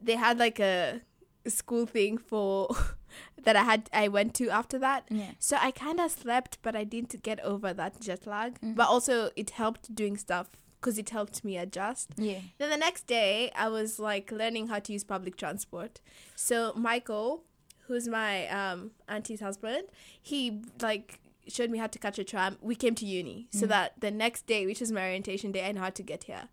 They 0.01 0.15
had 0.15 0.37
like 0.39 0.59
a 0.59 1.01
school 1.47 1.85
thing 1.85 2.17
for 2.17 2.69
that 3.43 3.55
I 3.55 3.63
had 3.63 3.89
I 3.93 4.07
went 4.07 4.33
to 4.35 4.49
after 4.49 4.77
that. 4.79 5.05
yeah 5.09 5.31
So 5.39 5.57
I 5.59 5.71
kind 5.71 5.99
of 5.99 6.11
slept, 6.11 6.57
but 6.61 6.75
I 6.75 6.83
didn't 6.83 7.21
get 7.23 7.39
over 7.41 7.73
that 7.73 7.99
jet 8.01 8.25
lag. 8.27 8.59
Mm. 8.61 8.75
But 8.75 8.87
also, 8.89 9.29
it 9.35 9.51
helped 9.51 9.93
doing 9.93 10.17
stuff 10.17 10.47
because 10.85 10.99
it 10.99 11.09
helped 11.09 11.43
me 11.43 11.57
adjust. 11.57 12.11
yeah 12.15 12.41
Then 12.59 12.69
the 12.69 12.77
next 12.77 13.07
day, 13.07 13.51
I 13.55 13.69
was 13.69 13.97
like 13.97 14.31
learning 14.31 14.67
how 14.67 14.77
to 14.77 14.93
use 14.93 15.03
public 15.03 15.35
transport. 15.35 15.99
So 16.35 16.73
Michael, 16.75 17.43
who's 17.87 18.07
my 18.07 18.47
um, 18.49 18.91
auntie's 19.09 19.39
husband, 19.39 19.85
he 20.21 20.61
like 20.79 21.19
showed 21.47 21.71
me 21.71 21.79
how 21.79 21.87
to 21.87 21.97
catch 21.97 22.19
a 22.19 22.23
tram. 22.23 22.57
We 22.61 22.75
came 22.75 22.93
to 22.95 23.05
uni, 23.05 23.47
so 23.49 23.65
that 23.65 23.93
the 23.99 24.11
next 24.11 24.45
day, 24.45 24.67
which 24.67 24.79
is 24.79 24.91
my 24.91 25.01
orientation 25.01 25.51
day, 25.51 25.67
I 25.67 25.71
know 25.71 25.81
how 25.81 25.89
to 25.89 26.03
get 26.03 26.25
here. 26.25 26.49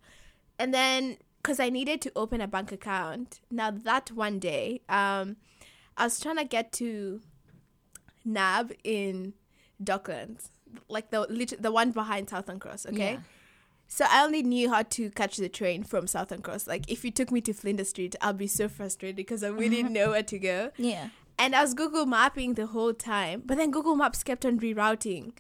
And 0.59 0.73
then, 0.73 1.19
because 1.43 1.61
I 1.61 1.69
needed 1.69 2.01
to 2.03 2.13
open 2.17 2.41
a 2.41 2.49
bank 2.49 2.73
account, 2.73 3.41
now 3.51 3.71
that 3.71 4.13
one 4.13 4.39
day, 4.39 4.81
um, 4.89 5.37
I 5.99 6.05
was 6.05 6.21
trying 6.21 6.39
to 6.39 6.45
get 6.45 6.73
to 6.73 7.21
NAB 8.25 8.73
in 8.83 9.35
Docklands, 9.83 10.49
like 10.89 11.11
the 11.11 11.21
the 11.61 11.73
one 11.73 11.91
behind 11.93 12.31
Southern 12.31 12.59
Cross. 12.59 12.87
Okay. 12.87 13.13
Yeah. 13.15 13.19
So 13.95 14.07
I 14.09 14.25
only 14.25 14.43
knew 14.43 14.71
how 14.71 14.85
to 14.85 15.11
catch 15.11 15.37
the 15.37 15.51
train 15.51 15.83
from 15.83 16.07
Southern 16.07 16.41
Cross. 16.41 16.67
Like 16.67 16.91
if 16.91 17.05
you 17.05 17.11
took 17.11 17.31
me 17.31 17.43
to 17.43 17.53
Flinders 17.53 17.91
Street, 17.91 18.17
I'll 18.23 18.33
be 18.33 18.47
so 18.47 18.67
frustrated 18.67 19.17
because 19.17 19.45
I 19.45 19.51
wouldn't 19.51 19.75
mm-hmm. 19.75 19.93
know 19.93 20.11
where 20.13 20.23
to 20.23 20.39
go. 20.39 20.71
yeah 20.79 21.11
And 21.39 21.55
I 21.55 21.61
was 21.61 21.75
Google 21.75 22.07
mapping 22.07 22.55
the 22.55 22.69
whole 22.69 22.95
time, 22.95 23.43
but 23.45 23.59
then 23.59 23.71
Google 23.71 23.95
Maps 23.95 24.23
kept 24.23 24.47
on 24.47 24.59
rerouting. 24.59 25.33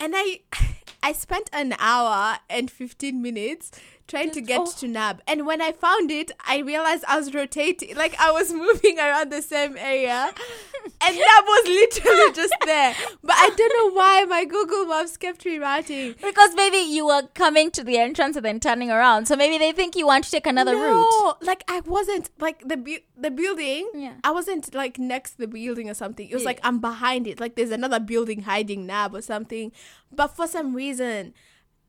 And 0.00 0.14
I 0.16 0.40
I 1.04 1.12
spent 1.12 1.48
an 1.52 1.76
hour 1.78 2.38
and 2.50 2.68
15 2.72 3.22
minutes 3.22 3.70
trying 4.10 4.30
to 4.32 4.40
get 4.40 4.60
oh. 4.60 4.72
to 4.78 4.88
NAB. 4.88 5.22
And 5.26 5.46
when 5.46 5.62
I 5.62 5.72
found 5.72 6.10
it, 6.10 6.32
I 6.46 6.58
realized 6.58 7.04
I 7.06 7.16
was 7.16 7.32
rotating, 7.32 7.96
like 7.96 8.14
I 8.20 8.32
was 8.32 8.52
moving 8.64 8.98
around 8.98 9.30
the 9.30 9.40
same 9.40 9.76
area. 9.76 10.32
and 11.00 11.16
NAB 11.16 11.44
was 11.46 11.68
literally 11.68 12.32
just 12.32 12.54
there. 12.66 12.94
But 13.22 13.36
I 13.36 13.50
don't 13.56 13.72
know 13.76 13.96
why 13.96 14.24
my 14.24 14.44
Google 14.44 14.86
Maps 14.86 15.16
kept 15.16 15.44
rerouting. 15.44 16.20
Because 16.20 16.54
maybe 16.54 16.78
you 16.78 17.06
were 17.06 17.22
coming 17.34 17.70
to 17.72 17.84
the 17.84 17.98
entrance 17.98 18.36
and 18.36 18.44
then 18.44 18.60
turning 18.60 18.90
around. 18.90 19.26
So 19.26 19.36
maybe 19.36 19.58
they 19.58 19.72
think 19.72 19.94
you 19.96 20.06
want 20.06 20.24
to 20.24 20.30
take 20.30 20.46
another 20.46 20.74
route. 20.74 21.08
no, 21.10 21.34
like 21.40 21.64
I 21.68 21.80
wasn't 21.80 22.30
like 22.38 22.66
the 22.66 22.76
bu- 22.76 23.04
the 23.16 23.30
building. 23.30 23.88
Yeah. 23.94 24.14
I 24.24 24.32
wasn't 24.32 24.74
like 24.74 24.98
next 24.98 25.32
to 25.32 25.38
the 25.38 25.48
building 25.48 25.88
or 25.88 25.94
something. 25.94 26.28
It 26.28 26.34
was 26.34 26.42
Yeah. 26.42 26.48
like 26.50 26.60
I'm 26.62 26.80
behind 26.80 27.26
it. 27.26 27.38
Like 27.38 27.54
there's 27.54 27.70
another 27.70 28.00
building 28.00 28.42
hiding 28.42 28.86
NAB 28.86 29.14
or 29.14 29.22
something. 29.22 29.72
But 30.12 30.28
for 30.28 30.46
some 30.46 30.74
reason, 30.74 31.34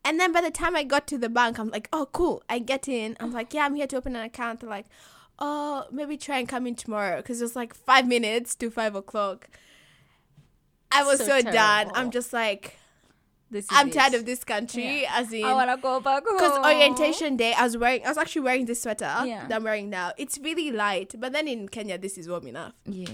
and 0.03 0.19
then 0.19 0.31
by 0.31 0.41
the 0.41 0.51
time 0.51 0.75
I 0.75 0.83
got 0.83 1.07
to 1.07 1.17
the 1.17 1.29
bank, 1.29 1.59
I'm 1.59 1.69
like, 1.69 1.87
oh 1.93 2.07
cool. 2.11 2.43
I 2.49 2.59
get 2.59 2.87
in. 2.87 3.15
I'm 3.19 3.31
like, 3.31 3.53
yeah, 3.53 3.65
I'm 3.65 3.75
here 3.75 3.87
to 3.87 3.97
open 3.97 4.15
an 4.15 4.23
account. 4.25 4.59
They're 4.61 4.69
like, 4.69 4.87
oh, 5.39 5.85
maybe 5.91 6.17
try 6.17 6.37
and 6.39 6.47
come 6.47 6.65
in 6.67 6.75
tomorrow 6.75 7.17
because 7.17 7.41
it 7.41 7.43
was 7.45 7.55
like 7.55 7.73
five 7.73 8.07
minutes 8.07 8.55
to 8.55 8.69
five 8.69 8.95
o'clock. 8.95 9.47
I 10.91 11.03
was 11.03 11.19
So 11.19 11.25
so, 11.25 11.41
done. 11.41 11.91
I'm 11.93 12.11
just 12.11 12.33
like, 12.33 12.77
This 13.49 13.65
is 13.65 13.71
I'm 13.71 13.87
it. 13.89 13.93
tired 13.93 14.13
of 14.13 14.25
this 14.25 14.43
country. 14.43 15.05
As 15.07 15.31
in, 15.31 15.45
I 15.45 15.53
want 15.53 15.69
to 15.69 15.77
go 15.81 15.99
back 15.99 16.23
home. 16.25 16.35
because 16.37 16.57
orientation 16.65 17.37
day, 17.37 17.53
I 17.53 17.63
was 17.63 17.77
wearing, 17.77 18.05
I 18.05 18.09
was 18.09 18.17
actually 18.17 18.41
wearing 18.41 18.65
this 18.65 18.81
sweater 18.81 19.11
Yeah. 19.25 19.47
that 19.47 19.55
I'm 19.55 19.63
wearing 19.63 19.89
now. 19.89 20.11
It's 20.17 20.37
really 20.39 20.71
light, 20.71 21.15
but 21.17 21.31
then 21.33 21.47
in 21.47 21.67
Kenya, 21.69 21.97
this 21.97 22.17
is 22.17 22.27
warm 22.27 22.47
enough. 22.47 22.73
Yeah. 22.85 23.07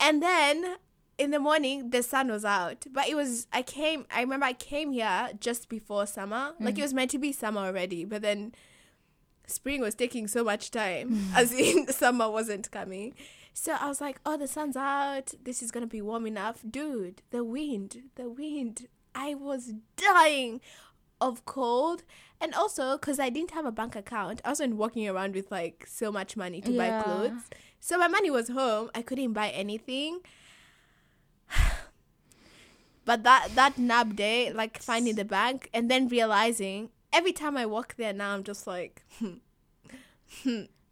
And 0.00 0.22
then 0.22 0.76
in 1.18 1.32
the 1.32 1.40
morning, 1.40 1.90
the 1.90 2.02
sun 2.02 2.30
was 2.30 2.44
out, 2.44 2.86
but 2.92 3.08
it 3.08 3.16
was. 3.16 3.46
I 3.52 3.62
came. 3.62 4.06
I 4.10 4.20
remember 4.20 4.46
I 4.46 4.52
came 4.52 4.92
here 4.92 5.30
just 5.40 5.68
before 5.68 6.06
summer. 6.06 6.54
Like 6.60 6.76
mm. 6.76 6.78
it 6.78 6.82
was 6.82 6.94
meant 6.94 7.10
to 7.10 7.18
be 7.18 7.32
summer 7.32 7.60
already, 7.60 8.04
but 8.04 8.22
then 8.22 8.54
spring 9.46 9.80
was 9.80 9.94
taking 9.94 10.28
so 10.28 10.44
much 10.44 10.70
time, 10.70 11.10
mm. 11.10 11.34
as 11.34 11.52
in 11.52 11.88
summer 11.92 12.30
wasn't 12.30 12.70
coming. 12.70 13.14
So 13.52 13.72
I 13.72 13.88
was 13.88 14.00
like, 14.00 14.20
"Oh, 14.24 14.36
the 14.36 14.46
sun's 14.46 14.76
out. 14.76 15.34
This 15.42 15.62
is 15.62 15.72
gonna 15.72 15.88
be 15.88 16.00
warm 16.00 16.26
enough, 16.26 16.62
dude." 16.68 17.22
The 17.30 17.42
wind, 17.42 18.04
the 18.14 18.30
wind. 18.30 18.86
I 19.14 19.34
was 19.34 19.72
dying 19.96 20.60
of 21.20 21.44
cold, 21.44 22.04
and 22.40 22.54
also 22.54 22.96
because 22.96 23.18
I 23.18 23.28
didn't 23.28 23.50
have 23.50 23.66
a 23.66 23.72
bank 23.72 23.96
account, 23.96 24.40
I 24.44 24.50
wasn't 24.50 24.76
walking 24.76 25.08
around 25.08 25.34
with 25.34 25.50
like 25.50 25.84
so 25.88 26.12
much 26.12 26.36
money 26.36 26.60
to 26.60 26.70
Yeah. 26.70 27.02
buy 27.02 27.02
clothes. 27.02 27.42
So 27.80 27.98
my 27.98 28.06
money 28.08 28.30
was 28.30 28.48
home. 28.48 28.90
I 28.94 29.02
couldn't 29.02 29.32
buy 29.32 29.50
anything. 29.50 30.20
But 33.04 33.22
that 33.22 33.54
that 33.54 33.78
nap 33.78 34.16
day, 34.16 34.52
like 34.52 34.82
finding 34.82 35.14
the 35.14 35.24
bank 35.24 35.70
and 35.72 35.90
then 35.90 36.08
realizing 36.08 36.90
every 37.10 37.32
time 37.32 37.56
I 37.56 37.64
walk 37.64 37.94
there 37.96 38.12
now, 38.12 38.34
I'm 38.34 38.44
just 38.44 38.66
like, 38.66 39.02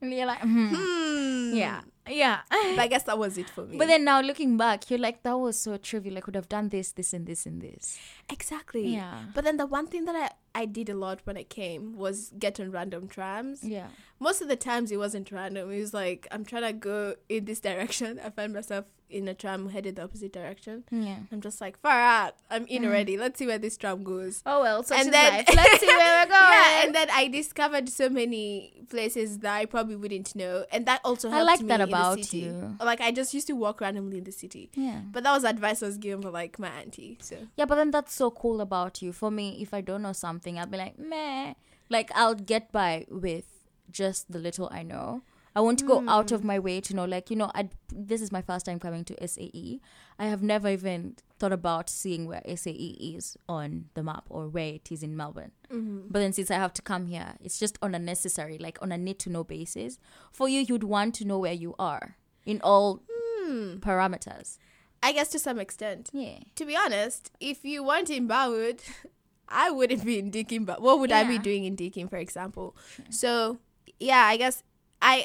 And 0.01 0.13
you're 0.13 0.27
like, 0.27 0.41
hmm. 0.41 0.69
hmm. 0.75 1.55
yeah, 1.55 1.81
yeah. 2.09 2.41
But 2.51 2.79
I 2.79 2.87
guess 2.87 3.05
that 3.05 3.19
was 3.19 3.39
it 3.39 3.49
for 3.49 3.65
me. 3.65 3.79
But 3.79 3.89
then 3.89 4.05
now 4.05 4.21
looking 4.21 4.57
back, 4.57 4.91
you're 4.91 4.99
like, 4.99 5.23
that 5.23 5.39
was 5.39 5.59
so 5.59 5.77
trivial. 5.79 6.19
I 6.19 6.21
could 6.21 6.35
have 6.35 6.49
done 6.49 6.69
this, 6.69 6.93
this, 6.93 7.15
and 7.15 7.27
this, 7.27 7.47
and 7.47 7.63
this. 7.63 7.99
exactly. 8.31 8.89
Yeah. 8.89 9.25
But 9.35 9.45
then 9.45 9.57
the 9.57 9.67
one 9.67 9.87
thing 9.87 10.05
that 10.05 10.15
I, 10.55 10.61
I 10.61 10.67
did 10.67 10.91
a 10.91 10.95
lot 10.95 11.21
when 11.25 11.37
I 11.39 11.45
came 11.45 11.97
was 11.97 12.33
get 12.39 12.61
on 12.61 12.71
random 12.71 13.09
trams. 13.09 13.65
Yeah. 13.65 13.89
Most 14.21 14.43
of 14.43 14.49
the 14.49 14.57
times 14.57 14.93
it 14.93 14.99
wasn't 14.99 15.31
random. 15.33 15.71
It 15.71 15.81
was 15.81 15.95
like 15.95 16.29
I'm 16.31 16.45
trying 16.45 16.65
to 16.65 16.73
go 16.75 17.15
in 17.29 17.47
this 17.47 17.61
direction. 17.69 18.21
I 18.23 18.31
find 18.31 18.53
myself 18.53 18.85
in 19.09 19.29
a 19.29 19.35
tram 19.35 19.69
headed 19.69 19.97
the 19.97 20.03
opposite 20.03 20.33
direction. 20.33 20.85
Yeah. 20.91 21.19
I'm 21.31 21.41
just 21.41 21.61
like, 21.61 21.79
far 21.81 22.01
out. 22.01 22.35
I'm 22.51 22.67
in 22.67 22.83
Mm. 22.83 22.87
already. 22.87 23.17
Let's 23.17 23.39
see 23.39 23.47
where 23.47 23.59
this 23.59 23.77
tram 23.77 24.03
goes. 24.03 24.43
Oh 24.45 24.63
well, 24.63 24.83
such 24.83 24.99
And 25.01 25.13
then- 25.13 25.33
life. 25.33 25.47
Let's 25.55 25.81
see 25.81 25.87
where 25.87 26.25
we're 26.27 26.31
going. 26.31 26.53
Yeah, 26.57 26.85
and 26.85 26.95
then 26.95 27.09
I 27.13 27.29
discovered 27.29 27.89
so 27.89 28.09
many 28.09 28.83
places 28.91 29.39
that 29.39 29.55
I 29.55 29.67
probably 29.67 29.97
wouldn't 29.97 30.35
know, 30.35 30.65
and 30.73 30.87
that 30.87 31.01
also 31.05 31.31
I 31.31 31.43
like 31.43 31.61
that 31.67 31.81
about 31.81 32.33
you. 32.33 32.77
Like 32.81 33.01
I 33.01 33.11
just 33.13 33.33
used 33.35 33.47
to 33.49 33.53
walk 33.55 33.81
randomly 33.81 34.19
in 34.19 34.25
the 34.25 34.33
city, 34.33 34.71
yeah. 34.75 35.01
but 35.13 35.23
that 35.25 35.33
was 35.33 35.45
advice 35.45 35.83
I 35.83 35.87
was 35.87 35.99
given 35.99 36.23
for 36.23 36.31
like 36.31 36.59
my 36.59 36.69
auntie. 36.69 37.19
So 37.21 37.37
Yeah, 37.57 37.65
but 37.67 37.77
then 37.77 37.91
that's 37.91 38.15
so 38.15 38.31
cool 38.31 38.61
about 38.61 39.03
you. 39.03 39.13
For 39.13 39.31
me, 39.31 39.59
if 39.63 39.73
I 39.73 39.81
don't 39.81 40.03
know 40.03 40.13
something, 40.13 40.59
I'll 40.59 40.67
be 40.67 40.79
like, 40.79 40.99
meh. 40.99 41.55
Like 41.89 42.11
I'll 42.15 42.35
get 42.35 42.73
by 42.73 43.07
with 43.09 43.45
just 43.91 44.31
the 44.33 44.39
little 44.39 44.69
I 44.73 44.83
know. 44.83 45.23
I 45.57 45.61
won't 45.61 45.87
go 45.87 46.01
hmm. 46.01 46.09
out 46.11 46.33
of 46.33 46.45
my 46.45 46.59
way 46.59 46.83
to 46.83 46.95
know, 46.95 47.07
like, 47.07 47.31
you 47.31 47.37
know, 47.37 47.51
I 47.55 47.71
this 47.91 48.21
is 48.21 48.31
my 48.31 48.43
first 48.43 48.67
time 48.67 48.79
coming 48.79 49.07
to 49.07 49.27
SAE. 49.27 49.81
I 50.19 50.27
have 50.27 50.43
never 50.43 50.69
even 50.69 51.17
thought 51.39 51.53
about 51.53 51.89
seeing 51.89 52.27
where 52.27 52.43
SAE 52.55 53.15
is 53.17 53.39
on 53.49 53.87
the 53.95 54.03
map 54.03 54.25
or 54.29 54.49
where 54.49 54.75
it 54.75 54.93
is 54.93 55.03
in 55.03 55.17
Melbourne. 55.17 55.53
Mm-hmm. 55.73 56.09
But 56.11 56.19
then 56.19 56.35
since 56.35 56.51
I 56.51 56.57
have 56.57 56.75
to 56.75 56.83
come 56.83 57.07
here, 57.07 57.37
it's 57.41 57.59
just 57.59 57.79
on 57.81 57.95
a 57.95 57.99
necessary, 57.99 58.59
like 58.59 58.77
on 58.83 58.93
a 58.93 58.99
need 58.99 59.19
to 59.21 59.31
know 59.31 59.45
basis. 59.45 59.99
For 60.31 60.47
you, 60.47 60.61
you'd 60.61 60.85
want 60.85 61.15
to 61.17 61.25
know 61.25 61.39
where 61.39 61.55
you 61.55 61.75
are 61.79 62.17
in 62.45 62.61
all 62.61 63.03
hmm. 63.11 63.77
parameters. 63.79 64.59
I 65.03 65.13
guess 65.13 65.29
to 65.29 65.39
some 65.39 65.59
extent, 65.59 66.11
Yeah. 66.13 66.41
to 66.57 66.67
be 66.67 66.77
honest, 66.77 67.31
if 67.41 67.65
you 67.65 67.83
weren't 67.83 68.11
in 68.11 68.27
Burwood, 68.27 68.83
I 69.49 69.71
wouldn't 69.71 70.05
be 70.05 70.19
in 70.19 70.31
Deakin. 70.31 70.67
But 70.67 70.83
what 70.83 70.99
would 70.99 71.13
I 71.13 71.25
be 71.25 71.39
doing 71.39 71.65
in 71.65 71.77
Deakin, 71.77 72.09
for 72.09 72.19
example? 72.19 72.77
So 73.09 73.59
yeah, 73.99 74.25
I 74.25 74.37
guess. 74.37 74.63
I, 75.03 75.25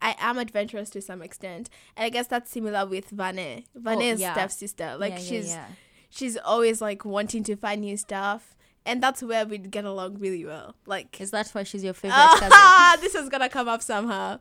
I 0.00 0.12
I 0.12 0.16
am 0.30 0.38
adventurous 0.38 0.88
to 0.90 1.00
some 1.02 1.20
extent, 1.22 1.68
and 1.96 2.04
I 2.04 2.08
guess 2.10 2.26
that's 2.28 2.50
similar 2.50 2.86
with 2.86 3.10
Vane. 3.10 3.64
Vane 3.74 4.02
is 4.02 4.20
Oh, 4.20 4.22
yeah. 4.22 4.32
Steph's 4.34 4.56
sister. 4.56 4.96
Like 4.98 5.12
Yeah, 5.14 5.18
she's 5.18 5.48
yeah. 5.48 5.66
she's 6.10 6.36
always 6.36 6.80
like 6.80 7.04
wanting 7.04 7.42
to 7.44 7.56
find 7.56 7.80
new 7.82 7.96
stuff 7.96 8.56
and 8.86 9.02
that's 9.02 9.22
where 9.22 9.44
we'd 9.44 9.70
get 9.70 9.84
along 9.84 10.18
really 10.18 10.44
well 10.46 10.74
like 10.86 11.20
Is 11.20 11.30
that 11.32 11.46
why 11.50 11.64
she's 11.64 11.84
your 11.84 11.92
favorite 12.02 12.16
cousin? 12.38 13.00
this 13.02 13.14
is 13.14 13.28
gonna 13.28 13.48
come 13.50 13.68
up 13.68 13.82
somehow 13.82 14.38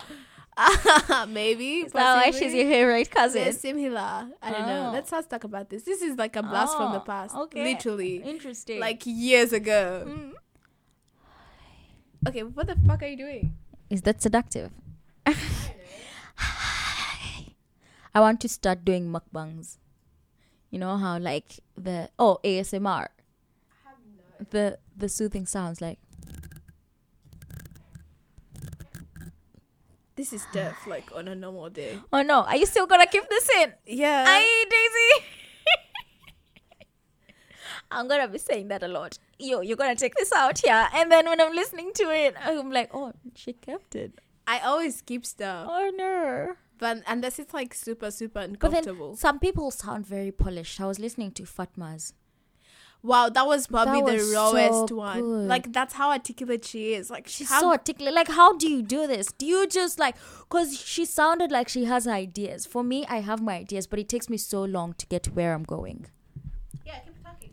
maybe 1.27 1.81
Is 1.81 1.91
that 1.91 2.15
why 2.25 2.31
she's 2.31 2.53
your 2.53 2.65
favorite 2.65 3.11
cousin? 3.11 3.43
They're 3.43 3.51
similar 3.53 4.29
i 4.41 4.49
don't 4.51 4.65
know 4.65 4.87
Oh. 4.89 4.93
let's 4.93 5.11
not 5.11 5.29
talk 5.29 5.43
about 5.43 5.69
this 5.69 5.83
this 5.83 6.01
is 6.01 6.17
like 6.17 6.35
a 6.37 6.41
blast 6.43 6.77
from 6.77 6.93
the 6.93 6.99
Oh, 6.99 7.03
past 7.03 7.35
okay. 7.35 7.63
literally 7.63 8.17
Interesting. 8.23 8.79
like 8.79 9.01
years 9.05 9.51
ago 9.53 10.05
Mm. 10.07 10.31
okay 12.27 12.43
what 12.43 12.67
the 12.67 12.75
fuck 12.87 13.03
are 13.03 13.07
you 13.07 13.17
doing 13.17 13.53
is 13.89 14.01
that 14.03 14.21
seductive? 14.21 14.71
I 18.15 18.19
want 18.21 18.41
to 18.41 18.49
start 18.49 18.85
doing 18.85 19.11
mukbangs. 19.11 19.77
You 20.71 20.79
know 20.79 20.97
how 20.97 21.17
like 21.19 21.59
the 21.77 22.09
oh 22.17 22.39
ASMR. 22.43 23.07
The 24.51 24.77
the 24.95 25.09
soothing 25.09 25.45
sounds 25.45 25.81
like 25.81 25.99
this 30.15 30.31
is 30.33 30.43
Steph 30.43 30.87
like 30.87 31.11
on 31.15 31.27
a 31.27 31.35
normal 31.35 31.69
day 31.69 31.97
oh 32.11 32.21
no 32.21 32.43
are 32.43 32.57
you 32.57 32.65
still 32.65 32.85
gonna 32.87 33.07
keep 33.07 33.27
this 33.29 33.49
in? 33.61 33.73
yeah 33.85 34.25
Aye 34.27 34.65
Daisy. 34.69 35.25
I'm 37.91 38.07
gonna 38.07 38.27
be 38.27 38.37
saying 38.37 38.67
that 38.69 38.83
a 38.83 38.87
lot. 38.87 39.17
Yo, 39.39 39.61
you're 39.61 39.77
gonna 39.77 39.95
take 39.95 40.15
this 40.15 40.31
out 40.31 40.59
here, 40.59 40.87
and 40.93 41.11
then 41.11 41.25
when 41.25 41.41
I'm 41.41 41.53
listening 41.55 41.91
to 41.95 42.03
it, 42.11 42.35
I'm 42.43 42.71
like, 42.71 42.89
oh, 42.93 43.13
she 43.35 43.53
kept 43.53 43.95
it. 43.95 44.11
i 44.47 44.59
always 44.59 45.01
keep 45.01 45.25
stuff 45.25 45.67
Oh 45.69 45.91
no. 45.95 46.55
but 46.79 47.03
unless 47.07 47.37
it's 47.41 47.53
like 47.53 47.71
super 47.73 48.09
super 48.09 48.39
uncomfortable 48.39 49.15
some 49.15 49.37
people 49.39 49.69
sound 49.71 50.05
very 50.07 50.31
polished. 50.31 50.79
I 50.81 50.87
was 50.87 50.99
listening 50.99 51.31
to 51.33 51.43
Fatma's. 51.43 52.13
Wow, 53.01 53.29
that 53.29 53.45
was 53.47 53.67
probably 53.67 54.01
That 54.01 54.07
the 54.07 54.13
was 54.23 54.33
rawest 54.35 54.89
so 54.89 54.95
one. 54.95 55.21
good. 55.21 55.47
Like 55.47 55.71
that's 55.71 55.93
how 55.93 56.11
articulate 56.11 56.65
she 56.65 56.93
is. 56.93 57.09
Like 57.09 57.27
She's 57.27 57.49
how, 57.49 57.61
so 57.61 57.69
articulate. 57.71 58.13
Like, 58.13 58.27
how 58.27 58.57
do 58.57 58.67
you 58.69 58.81
do 58.81 59.07
this? 59.07 59.31
Do 59.31 59.45
you 59.45 59.67
just 59.67 59.99
like, 59.99 60.15
because 60.39 60.77
she 60.79 61.05
sounded 61.05 61.49
like 61.51 61.69
she 61.69 61.85
has 61.85 62.07
ideas. 62.07 62.65
For 62.65 62.83
me, 62.83 63.05
I 63.07 63.21
have 63.21 63.41
my 63.41 63.55
ideas, 63.55 63.87
but 63.87 63.99
it 63.99 64.09
takes 64.09 64.27
me 64.29 64.35
so 64.37 64.63
long 64.63 64.93
to 64.95 65.05
get 65.07 65.23
to 65.23 65.31
where 65.31 65.53
I'm 65.53 65.63
going. 65.63 66.07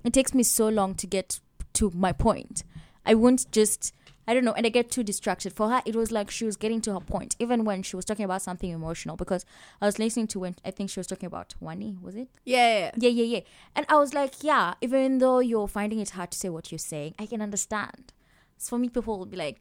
Yeah, 0.06 0.12
keep 0.12 0.26
talking. 0.26 0.34
It 0.34 0.34
takes 0.34 0.34
me 0.34 0.42
so 0.42 0.68
long 0.68 0.94
to 0.94 1.06
get 1.06 1.40
to 1.74 1.90
my 1.94 2.12
point. 2.12 2.64
I 3.04 3.14
won't 3.14 3.50
just, 3.52 3.92
I 4.26 4.34
don't 4.34 4.44
know, 4.44 4.52
and 4.52 4.66
I 4.66 4.70
get 4.70 4.90
too 4.90 5.02
distracted. 5.04 5.52
For 5.52 5.68
her, 5.68 5.82
it 5.86 5.94
was 5.94 6.10
like 6.10 6.30
she 6.30 6.44
was 6.44 6.56
getting 6.56 6.80
to 6.82 6.94
her 6.94 7.00
point, 7.00 7.36
even 7.38 7.64
when 7.64 7.82
she 7.82 7.96
was 7.96 8.04
talking 8.04 8.24
about 8.24 8.42
something 8.42 8.70
emotional. 8.70 9.16
Because 9.16 9.44
I 9.80 9.86
was 9.86 9.98
listening 9.98 10.26
to 10.28 10.40
when 10.40 10.56
I 10.64 10.70
think 10.70 10.90
she 10.90 11.00
was 11.00 11.06
talking 11.06 11.26
about 11.26 11.54
Wani, 11.60 11.96
was 12.02 12.16
it? 12.16 12.28
Yeah, 12.44 12.78
yeah. 12.78 12.90
Yeah, 12.96 13.10
yeah, 13.10 13.24
yeah. 13.36 13.40
And 13.74 13.86
I 13.88 13.96
was 13.96 14.14
like, 14.14 14.42
yeah, 14.42 14.74
even 14.80 15.18
though 15.18 15.38
you're 15.38 15.68
finding 15.68 16.00
it 16.00 16.10
hard 16.10 16.30
to 16.32 16.38
say 16.38 16.48
what 16.48 16.72
you're 16.72 16.78
saying, 16.78 17.14
I 17.18 17.26
can 17.26 17.40
understand. 17.42 18.12
So 18.58 18.70
for 18.70 18.78
me, 18.78 18.88
people 18.88 19.18
will 19.18 19.26
be 19.26 19.36
like, 19.36 19.60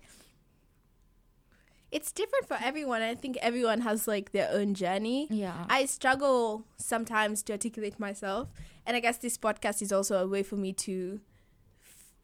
It's 1.92 2.12
different 2.12 2.48
for 2.48 2.58
everyone. 2.62 3.02
I 3.02 3.16
think 3.16 3.38
everyone 3.42 3.82
has 3.82 4.08
like 4.08 4.32
their 4.32 4.50
own 4.52 4.74
journey. 4.74 5.28
yeah. 5.30 5.66
I 5.70 5.86
struggle 5.86 6.66
sometimes 6.78 7.44
to 7.44 7.54
articulate 7.54 8.00
myself, 8.00 8.50
and 8.86 8.96
I 8.98 9.00
guess 9.00 9.18
this 9.18 9.38
podcast 9.38 9.82
is 9.82 9.92
also 9.92 10.18
a 10.24 10.28
way 10.28 10.44
for 10.44 10.56
me 10.56 10.74
to 10.74 11.20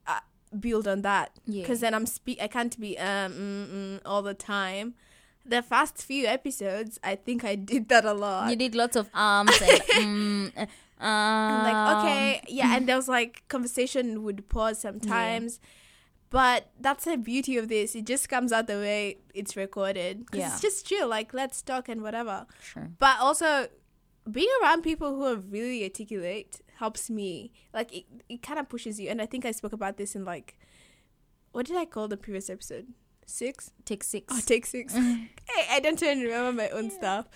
uh, 0.07 0.19
build 0.59 0.87
on 0.87 1.01
that. 1.03 1.31
Yeah. 1.45 1.61
Because 1.63 1.79
then 1.81 1.93
I'm 1.93 2.05
speak. 2.05 2.39
I 2.41 2.47
can't 2.47 2.79
be 2.79 2.97
um 2.97 3.31
mm, 3.33 3.67
mm, 3.69 3.99
all 4.05 4.21
the 4.21 4.33
time. 4.33 4.95
The 5.43 5.63
first 5.63 5.97
few 5.97 6.27
episodes, 6.27 6.99
I 7.03 7.15
think 7.15 7.43
I 7.43 7.55
did 7.55 7.89
that 7.89 8.05
a 8.05 8.13
lot. 8.13 8.49
you 8.49 8.55
did 8.55 8.75
lots 8.75 8.95
of 8.95 9.09
arms 9.13 9.59
and 9.61 9.81
mm, 9.89 10.51
uh, 10.57 11.03
um, 11.03 11.63
like 11.63 11.97
okay 11.97 12.41
yeah 12.47 12.75
and 12.75 12.87
there 12.87 12.95
was 12.95 13.07
like 13.07 13.41
conversation 13.47 14.21
would 14.21 14.47
pause 14.49 14.79
sometimes 14.79 15.59
But 16.29 16.69
that's 16.79 17.03
the 17.05 17.17
beauty 17.17 17.57
of 17.57 17.67
this. 17.67 17.93
It 17.93 18.05
just 18.05 18.29
comes 18.29 18.53
out 18.53 18.67
the 18.67 18.75
way 18.79 19.17
it's 19.33 19.57
recorded. 19.57 20.29
'Cause 20.31 20.39
Yeah. 20.39 20.47
It's 20.53 20.61
just 20.61 20.85
chill. 20.87 21.09
Like, 21.09 21.33
let's 21.33 21.61
talk 21.61 21.89
and 21.89 22.01
whatever. 22.01 22.45
Sure. 22.63 22.87
But 22.99 23.19
also, 23.19 23.67
being 24.31 24.49
around 24.61 24.81
people 24.83 25.15
who 25.15 25.25
are 25.25 25.35
really 25.35 25.83
articulate 25.83 26.61
helps 26.77 27.09
me. 27.09 27.51
Like, 27.73 27.93
it, 27.93 28.05
it 28.29 28.41
kind 28.41 28.59
of 28.59 28.69
pushes 28.69 28.99
you. 28.99 29.09
And 29.09 29.21
I 29.21 29.25
think 29.25 29.45
I 29.45 29.51
spoke 29.51 29.73
about 29.73 29.97
this 29.97 30.15
in, 30.15 30.25
like, 30.25 30.57
what 31.51 31.65
did 31.65 31.75
I 31.77 31.85
call 31.85 32.07
the 32.07 32.17
previous 32.17 32.49
episode? 32.49 32.87
Six? 33.25 33.71
Take 33.85 34.03
six. 34.03 34.33
Oh, 34.35 34.41
take 34.45 34.65
six. 34.65 34.93
Mm. 34.97 35.27
hey, 35.49 35.67
I 35.69 35.79
don't 35.79 36.01
even 36.01 36.19
remember 36.21 36.53
my 36.53 36.69
own 36.69 36.89
stuff. 36.91 37.27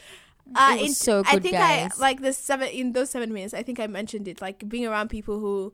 It 0.47 0.53
uh, 0.55 0.77
was 0.81 0.97
so 0.97 1.23
I 1.25 1.33
good, 1.33 1.43
think 1.43 1.55
guys. 1.55 1.91
I 1.97 2.01
like 2.01 2.21
the 2.21 2.31
seven 2.31 2.67
in 2.67 2.91
those 2.93 3.09
seven 3.09 3.33
minutes. 3.33 3.53
I 3.53 3.63
think 3.63 3.79
I 3.79 3.87
mentioned 3.87 4.27
it, 4.27 4.41
like 4.41 4.67
being 4.69 4.85
around 4.85 5.09
people 5.09 5.39
who, 5.39 5.73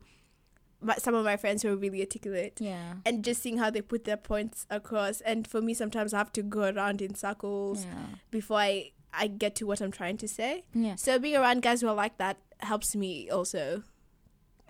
my, 0.79 0.95
some 0.95 1.13
of 1.13 1.25
my 1.25 1.35
friends 1.37 1.61
who 1.61 1.69
are 1.69 1.75
really 1.75 1.99
articulate, 2.01 2.57
yeah. 2.61 2.93
and 3.05 3.23
just 3.23 3.41
seeing 3.41 3.57
how 3.57 3.69
they 3.69 3.81
put 3.81 4.05
their 4.05 4.15
points 4.17 4.65
across. 4.69 5.19
And 5.21 5.45
for 5.45 5.61
me, 5.61 5.73
sometimes 5.73 6.13
I 6.13 6.19
have 6.19 6.31
to 6.33 6.41
go 6.41 6.69
around 6.69 7.01
in 7.01 7.15
circles 7.15 7.85
Yeah. 7.85 7.91
before 8.31 8.59
I 8.59 8.91
I 9.13 9.27
get 9.27 9.55
to 9.55 9.65
what 9.65 9.81
I'm 9.81 9.91
trying 9.91 10.17
to 10.17 10.27
say. 10.27 10.63
Yeah. 10.73 10.95
So 10.95 11.19
being 11.19 11.35
around 11.35 11.61
guys 11.61 11.81
who 11.81 11.87
are 11.87 11.95
like 11.95 12.17
that 12.17 12.37
helps 12.59 12.95
me 12.95 13.29
also. 13.29 13.83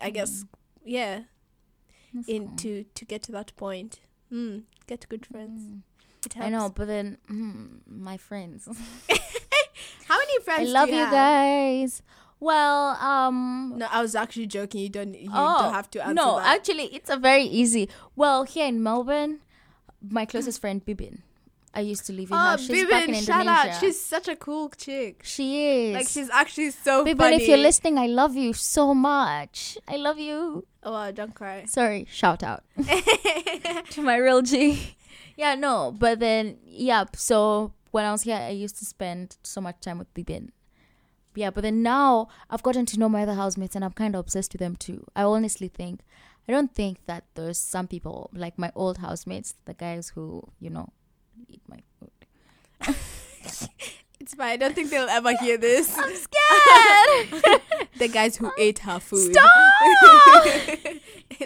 I 0.01 0.10
guess 0.10 0.45
yeah, 0.83 1.21
That's 2.13 2.27
in 2.27 2.48
cool. 2.48 2.55
to 2.57 2.83
to 2.95 3.05
get 3.05 3.21
to 3.24 3.31
that 3.33 3.55
point. 3.55 4.00
Mm, 4.31 4.63
get 4.88 5.07
good 5.10 5.25
friends. 5.25 5.62
Mm. 5.63 5.81
It 6.25 6.33
helps. 6.33 6.48
I 6.48 6.50
know, 6.50 6.69
but 6.69 6.88
then 6.88 7.17
mm, 7.29 7.79
my 7.88 8.17
friends. 8.17 8.65
How 10.07 10.17
many 10.17 10.33
I 10.39 10.43
friends? 10.43 10.67
do 10.69 10.74
love 10.74 10.89
you 10.89 10.95
have? 10.95 11.12
guys. 11.12 12.01
Well, 12.39 12.98
um, 13.00 13.75
No, 13.77 13.88
I 13.91 14.01
was 14.01 14.15
actually 14.15 14.48
joking. 14.48 14.81
You 14.81 14.89
don't. 14.89 15.13
You 15.13 15.29
oh, 15.31 15.62
don't 15.62 15.74
have 15.74 15.89
to 15.91 16.01
answer 16.01 16.13
no, 16.15 16.38
that. 16.38 16.57
actually, 16.57 16.86
it's 16.86 17.10
a 17.10 17.17
very 17.17 17.43
easy. 17.43 17.88
Well, 18.15 18.43
here 18.43 18.65
in 18.67 18.81
Melbourne, 18.81 19.41
my 20.01 20.25
closest 20.25 20.60
friend 20.60 20.83
Bibin. 20.83 21.19
I 21.74 21.82
used 21.82 22.06
to 22.08 22.13
live 22.13 22.30
in 22.30 22.36
ah, 22.36 22.48
oh, 22.48 22.51
her. 22.51 22.58
She's 22.58 22.84
back 22.90 23.08
in 23.08 23.16
Indonesia. 23.16 23.25
shout 23.25 23.48
out! 23.48 23.80
She's 23.80 24.00
such 24.00 24.28
a 24.28 24.36
cool 24.36 24.70
chick. 24.70 25.22
she 25.24 25.90
is 25.90 25.96
Like 25.96 26.08
she's 26.10 26.30
actually 26.30 26.72
so 26.72 27.06
Bibin, 27.06 27.18
funny. 27.18 27.36
if 27.38 27.48
you're 27.48 27.58
listening, 27.58 27.98
I 27.98 28.08
love 28.08 28.36
you 28.36 28.54
so 28.54 28.94
much. 28.94 29.78
I 29.88 29.96
love 29.96 30.20
you. 30.20 30.66
oh, 30.84 30.92
wow, 30.92 31.12
don't 31.12 31.34
cry. 31.34 31.63
Sorry, 31.66 32.06
shout 32.12 32.44
out 32.44 32.63
to 33.92 34.01
my 34.01 34.18
real 34.18 34.42
G. 34.42 34.96
Yeah, 35.38 35.56
no, 35.56 35.96
but 35.98 36.20
then 36.20 36.58
yeah. 36.66 37.06
So 37.16 37.74
when 37.92 38.06
I 38.06 38.12
was 38.12 38.24
here, 38.24 38.36
I 38.36 38.50
used 38.50 38.78
to 38.80 38.86
spend 38.86 39.38
so 39.44 39.62
much 39.62 39.80
time 39.80 39.98
with 39.98 40.13
Bibin. 40.13 40.50
Yeah, 41.36 41.51
but 41.51 41.62
then 41.62 41.82
now 41.82 42.28
I've 42.50 42.63
gotten 42.63 42.86
to 42.88 43.00
know 43.00 43.08
my 43.08 43.24
other 43.24 43.36
housemates, 43.36 43.75
and 43.75 43.86
I'm 43.86 43.94
kind 43.94 44.13
of 44.16 44.20
obsessed 44.20 44.51
with 44.51 44.60
them 44.60 44.75
too. 44.75 45.06
I 45.16 45.24
honestly 45.24 45.70
think, 45.70 46.01
I 46.50 46.51
don't 46.51 46.75
think 46.75 46.98
that 47.06 47.24
there's 47.36 47.58
some 47.58 47.88
people 47.88 48.30
like 48.34 48.60
my 48.60 48.74
old 48.75 48.98
housemates, 48.98 49.56
the 49.63 49.74
guys 49.74 50.10
who 50.16 50.44
you 50.60 50.70
know 50.70 50.90
eat 51.47 51.61
my 51.67 51.79
food. 52.00 52.97
It's 54.21 54.35
fine. 54.35 54.50
I 54.50 54.57
don't 54.57 54.75
think 54.75 54.91
they'll 54.91 55.09
ever 55.09 55.35
hear 55.38 55.57
this. 55.57 55.97
I'm 55.97 56.15
scared. 56.15 57.61
the 57.97 58.07
guys 58.07 58.38
who 58.38 58.51
ate 58.57 58.79
her 58.79 59.00
food. 59.00 59.33
Stop! 59.33 59.50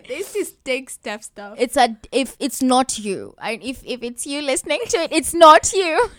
used 0.09 0.35
to 0.35 0.45
take 0.65 0.89
step 0.89 1.23
stuff. 1.23 1.55
it's 1.57 1.77
a 1.77 1.95
if 2.11 2.35
it's 2.39 2.61
not 2.61 2.99
you, 2.99 3.33
and 3.41 3.63
if 3.63 3.81
if 3.85 4.03
it's 4.03 4.27
you 4.27 4.41
listening 4.41 4.81
to 4.89 4.97
it, 4.97 5.11
it's 5.13 5.33
not 5.33 5.71
you. 5.71 6.09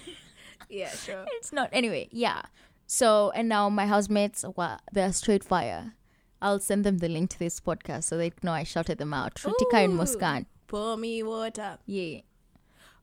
yeah, 0.70 0.88
sure. 0.90 1.24
it's 1.38 1.52
not 1.52 1.68
anyway 1.72 2.08
yeah 2.10 2.42
so 2.86 3.30
and 3.34 3.48
now 3.48 3.68
my 3.68 3.86
housemates 3.86 4.44
well 4.56 4.80
they're 4.92 5.12
straight 5.12 5.44
fire 5.44 5.94
i'll 6.42 6.58
send 6.58 6.82
them 6.84 6.98
the 6.98 7.08
link 7.08 7.30
to 7.30 7.38
this 7.38 7.60
podcast 7.60 8.04
so 8.04 8.16
they 8.16 8.32
know 8.42 8.52
i 8.52 8.64
shouted 8.64 8.98
them 8.98 9.14
out 9.14 9.34
Ritika 9.34 9.84
and 9.84 9.98
muskan 9.98 10.46
Pour 10.66 10.96
me 10.96 11.22
water. 11.22 11.78
yeah 11.86 12.20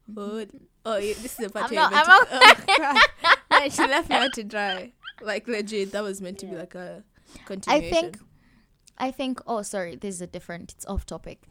Wood. 0.08 0.52
Oh, 0.86 0.98
yeah, 0.98 1.14
this 1.14 1.34
is 1.34 1.38
the 1.38 1.50
part 1.50 1.70
I'm 1.70 1.76
not- 1.76 1.94
I'm 1.96 2.08
meant 2.40 2.58
to- 2.58 2.66
oh. 2.80 3.30
Man, 3.60 3.70
she 3.70 3.82
left 3.88 4.10
me 4.10 4.16
out 4.16 4.34
to 4.34 4.44
dry. 4.44 4.92
Like 5.22 5.48
legit, 5.48 5.92
that 5.94 6.04
was 6.04 6.22
meant 6.22 6.40
to 6.40 6.46
be 6.46 6.56
like 6.56 6.76
a 6.76 7.04
continuation. 7.46 7.88
I 7.98 8.02
think 8.02 8.20
i 9.00 9.10
think 9.10 9.42
oh 9.48 9.64
sorry 9.64 9.96
this 9.96 10.14
is 10.14 10.22
a 10.22 10.28
different 10.28 10.72
it's 10.74 10.86
off 10.86 11.04
topic 11.04 11.46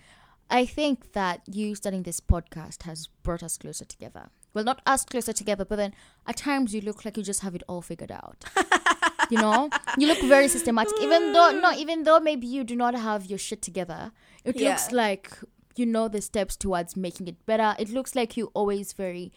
i 0.48 0.64
think 0.64 1.12
that 1.12 1.40
you 1.50 1.74
starting 1.74 2.04
this 2.04 2.20
podcast 2.20 2.84
has 2.84 3.08
brought 3.24 3.42
us 3.42 3.58
closer 3.58 3.84
together 3.84 4.28
well 4.54 4.62
not 4.62 4.80
us 4.86 5.04
closer 5.04 5.32
together 5.32 5.64
but 5.64 5.74
then 5.74 5.92
at 6.24 6.36
times 6.36 6.72
you 6.72 6.80
look 6.80 7.04
like 7.04 7.16
you 7.16 7.22
just 7.24 7.40
have 7.40 7.56
it 7.56 7.62
all 7.68 7.82
figured 7.82 8.12
out 8.12 8.44
you 9.30 9.38
know 9.38 9.68
you 9.98 10.06
look 10.06 10.20
very 10.22 10.46
systematic 10.46 10.94
even 11.00 11.32
though 11.32 11.50
no 11.50 11.72
even 11.72 12.04
though 12.04 12.20
maybe 12.20 12.46
you 12.46 12.62
do 12.62 12.76
not 12.76 12.94
have 12.94 13.26
your 13.26 13.38
shit 13.40 13.60
together 13.60 14.12
it 14.44 14.54
Yeah. 14.54 14.68
looks 14.70 14.92
like 14.92 15.36
you 15.76 15.86
know 15.86 16.08
the 16.08 16.20
steps 16.20 16.56
towards 16.56 16.96
making 16.96 17.28
it 17.28 17.44
better. 17.46 17.74
It 17.78 17.90
looks 17.90 18.14
like 18.14 18.36
you 18.36 18.50
always 18.54 18.92
very 18.92 19.32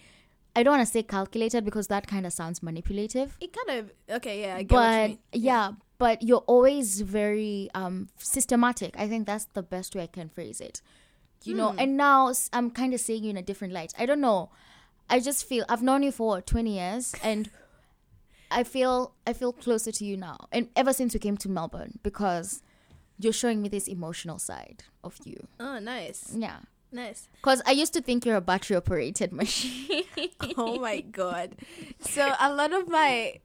i 0.58 0.63
don't 0.63 0.78
want 0.78 0.88
to 0.88 0.91
say 0.91 1.04
calculated 1.04 1.65
because 1.65 1.88
that 1.88 2.08
kind 2.08 2.26
of 2.26 2.32
sounds 2.34 2.63
manipulative. 2.63 3.38
It 3.41 3.52
kind 3.54 3.80
of 3.80 3.91
okay. 4.17 4.41
Yeah, 4.41 4.56
I 4.56 4.63
get 4.63 4.76
what 4.76 5.10
you 5.10 5.17
but 5.32 5.39
yeah. 5.39 5.71
but 5.98 6.24
you're 6.24 6.45
always 6.48 7.02
very 7.02 7.69
um 7.74 8.10
systematic. 8.17 8.95
I 8.98 9.08
think 9.08 9.26
that's 9.28 9.45
the 9.54 9.63
best 9.63 9.95
way 9.95 10.04
i 10.04 10.08
can 10.08 10.30
phrase 10.30 10.62
it. 10.62 10.82
You 11.43 11.56
know 11.56 11.71
Hmm. 11.71 11.80
and 11.80 11.98
now 11.98 12.32
I'm 12.54 12.71
kind 12.71 12.93
of 12.93 13.00
seeing 13.00 13.24
you 13.26 13.30
in 13.32 13.38
a 13.38 13.41
different 13.41 13.74
light. 13.74 13.93
I 14.00 14.06
don't 14.06 14.21
know. 14.21 14.50
I 15.10 15.19
just 15.19 15.45
feel 15.45 15.65
i've 15.69 15.84
known 15.84 16.02
you 16.04 16.12
for 16.12 16.41
20 16.41 16.71
years 16.74 17.13
and 17.24 17.50
i 18.50 18.63
feel 18.63 19.13
i 19.28 19.34
feel 19.34 19.54
closer 19.54 19.91
to 19.91 20.04
you 20.06 20.17
now 20.17 20.48
and 20.52 20.69
ever 20.76 20.93
since 20.93 21.13
we 21.13 21.19
came 21.19 21.38
to 21.38 21.50
melbourne 21.50 22.00
because 22.02 22.62
you're 23.19 23.34
showing 23.34 23.62
me 23.62 23.69
this 23.69 23.88
emotional 23.88 24.39
side 24.39 24.84
of 25.04 25.17
you. 25.25 25.47
Oh, 25.60 25.80
nice, 25.80 26.34
yeah. 26.36 26.60
Nice. 26.91 27.28
because 27.34 27.62
i 27.65 27.71
used 27.71 27.91
to 27.93 28.01
think 28.01 28.25
you're 28.25 28.38
a 28.38 28.41
battery 28.41 28.78
operated 28.78 29.34
machine. 29.34 30.04
Oh 30.58 30.80
my 30.80 31.01
god. 31.01 31.56
So 31.99 32.34
a 32.39 32.54
lot 32.54 32.71
of 32.73 32.88
my 32.88 33.39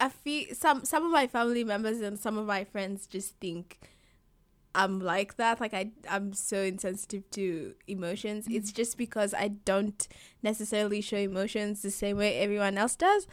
i 0.00 0.08
feel 0.08 0.54
some 0.54 0.84
some 0.84 1.04
of 1.04 1.10
my 1.10 1.26
family 1.26 1.64
members 1.64 2.00
and 2.00 2.18
some 2.18 2.38
of 2.38 2.46
my 2.46 2.64
friends 2.64 3.06
just 3.06 3.36
think 3.40 3.78
i'm 4.74 5.00
like 5.00 5.36
that. 5.36 5.60
Like 5.60 5.74
i 5.74 5.90
i'm 6.08 6.32
so 6.32 6.62
insensitive 6.62 7.28
to 7.32 7.74
emotions. 7.86 8.46
It's 8.48 8.72
just 8.72 8.96
because 8.96 9.34
i 9.34 9.48
don't 9.48 10.08
necessarily 10.42 11.00
show 11.02 11.18
emotions 11.18 11.82
the 11.82 11.90
same 11.90 12.16
way 12.16 12.38
everyone 12.38 12.78
else 12.78 12.96
does. 12.96 13.26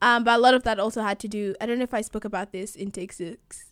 Um 0.00 0.24
but 0.24 0.38
a 0.38 0.40
lot 0.40 0.54
of 0.54 0.62
that 0.62 0.78
also 0.78 1.02
had 1.02 1.18
to 1.20 1.28
do 1.28 1.54
i 1.60 1.66
don't 1.66 1.78
know 1.78 1.84
if 1.84 1.92
i 1.94 2.00
spoke 2.00 2.24
about 2.24 2.52
this 2.52 2.74
in 2.74 2.90
take 2.90 3.12
six 3.12 3.66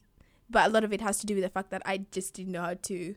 but 0.51 0.67
a 0.67 0.71
lot 0.71 0.85
of 0.85 0.93
it 0.93 1.01
has 1.01 1.19
to 1.19 1.27
do 1.27 1.35
with 1.35 1.45
the 1.45 1.51
fact 1.51 1.71
that 1.71 1.83
i 1.85 1.99
just 2.11 2.35
didn't 2.35 2.53
know 2.53 2.63
how 2.63 2.75
to 2.75 3.15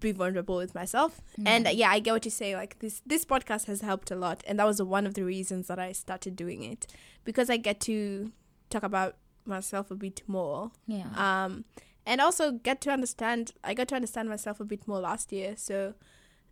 be 0.00 0.10
vulnerable 0.10 0.56
with 0.56 0.74
myself. 0.74 1.20
And 1.46 1.66
uh, 1.66 1.70
yeah 1.70 1.90
i 1.90 2.00
get 2.00 2.12
what 2.12 2.24
you 2.24 2.30
say 2.30 2.56
like 2.56 2.80
this 2.80 3.02
this 3.06 3.24
podcast 3.24 3.66
has 3.66 3.82
helped 3.82 4.10
a 4.10 4.16
lot 4.16 4.42
and 4.46 4.58
that 4.58 4.66
was 4.66 4.82
one 4.82 5.06
of 5.06 5.14
the 5.14 5.22
reasons 5.22 5.68
that 5.68 5.78
i 5.78 5.92
started 5.92 6.34
doing 6.34 6.64
it 6.64 6.88
because 7.24 7.48
i 7.48 7.56
get 7.56 7.78
to 7.80 8.32
talk 8.68 8.82
about 8.82 9.16
myself 9.46 9.90
a 9.90 9.94
bit 9.94 10.22
more. 10.26 10.70
Yeah. 10.86 11.06
Um 11.16 11.64
and 12.06 12.20
also 12.20 12.52
get 12.52 12.80
to 12.82 12.90
understand 12.90 13.52
i 13.62 13.74
got 13.74 13.88
to 13.88 13.94
understand 13.94 14.28
myself 14.28 14.58
a 14.58 14.64
bit 14.64 14.88
more 14.88 15.00
last 15.00 15.32
year 15.32 15.54
so 15.56 15.94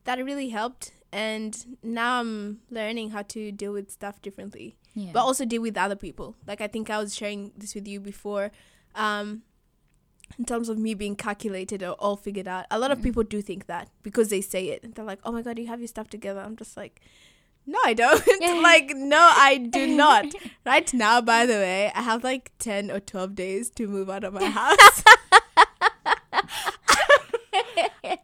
that 0.05 0.25
really 0.25 0.51
helped. 0.51 0.93
And 1.11 1.79
now 1.83 2.21
i'm 2.21 2.61
learning 2.71 3.11
how 3.11 3.23
to 3.23 3.51
deal 3.51 3.73
with 3.73 3.91
stuff 3.91 4.23
differently 4.23 4.77
yeah. 4.99 5.11
but 5.13 5.21
also 5.21 5.45
deal 5.45 5.63
with 5.63 5.77
other 5.77 5.97
people. 5.97 6.37
Like 6.47 6.61
I 6.61 6.67
think 6.67 6.91
I 6.91 6.99
was 6.99 7.15
sharing 7.15 7.53
this 7.57 7.75
with 7.75 7.87
you 7.87 8.01
before. 8.01 8.51
Um, 8.99 9.43
in 10.39 10.45
terms 10.45 10.69
of 10.69 10.79
me 10.79 10.93
being 10.95 11.17
calculated 11.17 11.83
or 11.83 11.93
all 11.93 12.17
figured 12.17 12.47
out, 12.47 12.67
a 12.71 12.79
lot 12.79 12.91
of 12.91 12.99
Mm. 12.99 13.03
people 13.05 13.23
do 13.23 13.41
think 13.41 13.67
that 13.67 13.89
because 14.03 14.29
they 14.29 14.41
say 14.43 14.67
it. 14.69 14.95
They're 14.95 15.05
like, 15.05 15.21
"Oh 15.25 15.33
my 15.33 15.41
god, 15.43 15.59
you 15.59 15.67
have 15.69 15.81
your 15.81 15.89
stuff 15.89 16.09
together." 16.11 16.41
I'm 16.41 16.55
just 16.57 16.77
like, 16.77 17.01
"No, 17.67 17.79
I 17.85 17.95
don't." 17.95 18.23
Like, 18.63 18.91
no, 18.95 19.19
I 19.19 19.57
do 19.57 19.87
not. 20.05 20.27
right 20.67 20.93
now, 20.93 21.21
by 21.23 21.47
the 21.47 21.55
way, 21.55 21.91
I 21.95 22.03
have 22.03 22.23
like 22.25 22.53
ten 22.59 22.91
or 22.91 23.01
twelve 23.01 23.35
days 23.35 23.71
to 23.71 23.87
move 23.89 24.11
out 24.11 24.23
of 24.25 24.35
my 24.35 24.45
house. 24.61 25.03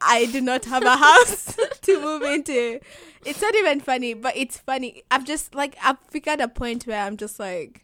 I 0.01 0.27
do 0.31 0.41
not 0.41 0.65
have 0.67 0.85
a 0.85 0.97
house 0.97 1.57
to 1.83 2.01
move 2.01 2.23
into. 2.23 2.81
It's 3.25 3.41
not 3.41 3.55
even 3.55 3.81
funny, 3.81 4.15
but 4.15 4.37
it's 4.37 4.59
funny. 4.59 5.03
I've 5.11 5.25
just 5.25 5.55
like 5.55 5.77
I've 5.83 5.99
figured 6.11 6.41
a 6.41 6.49
point 6.49 6.85
where 6.87 7.01
I'm 7.03 7.17
just 7.17 7.39
like, 7.41 7.83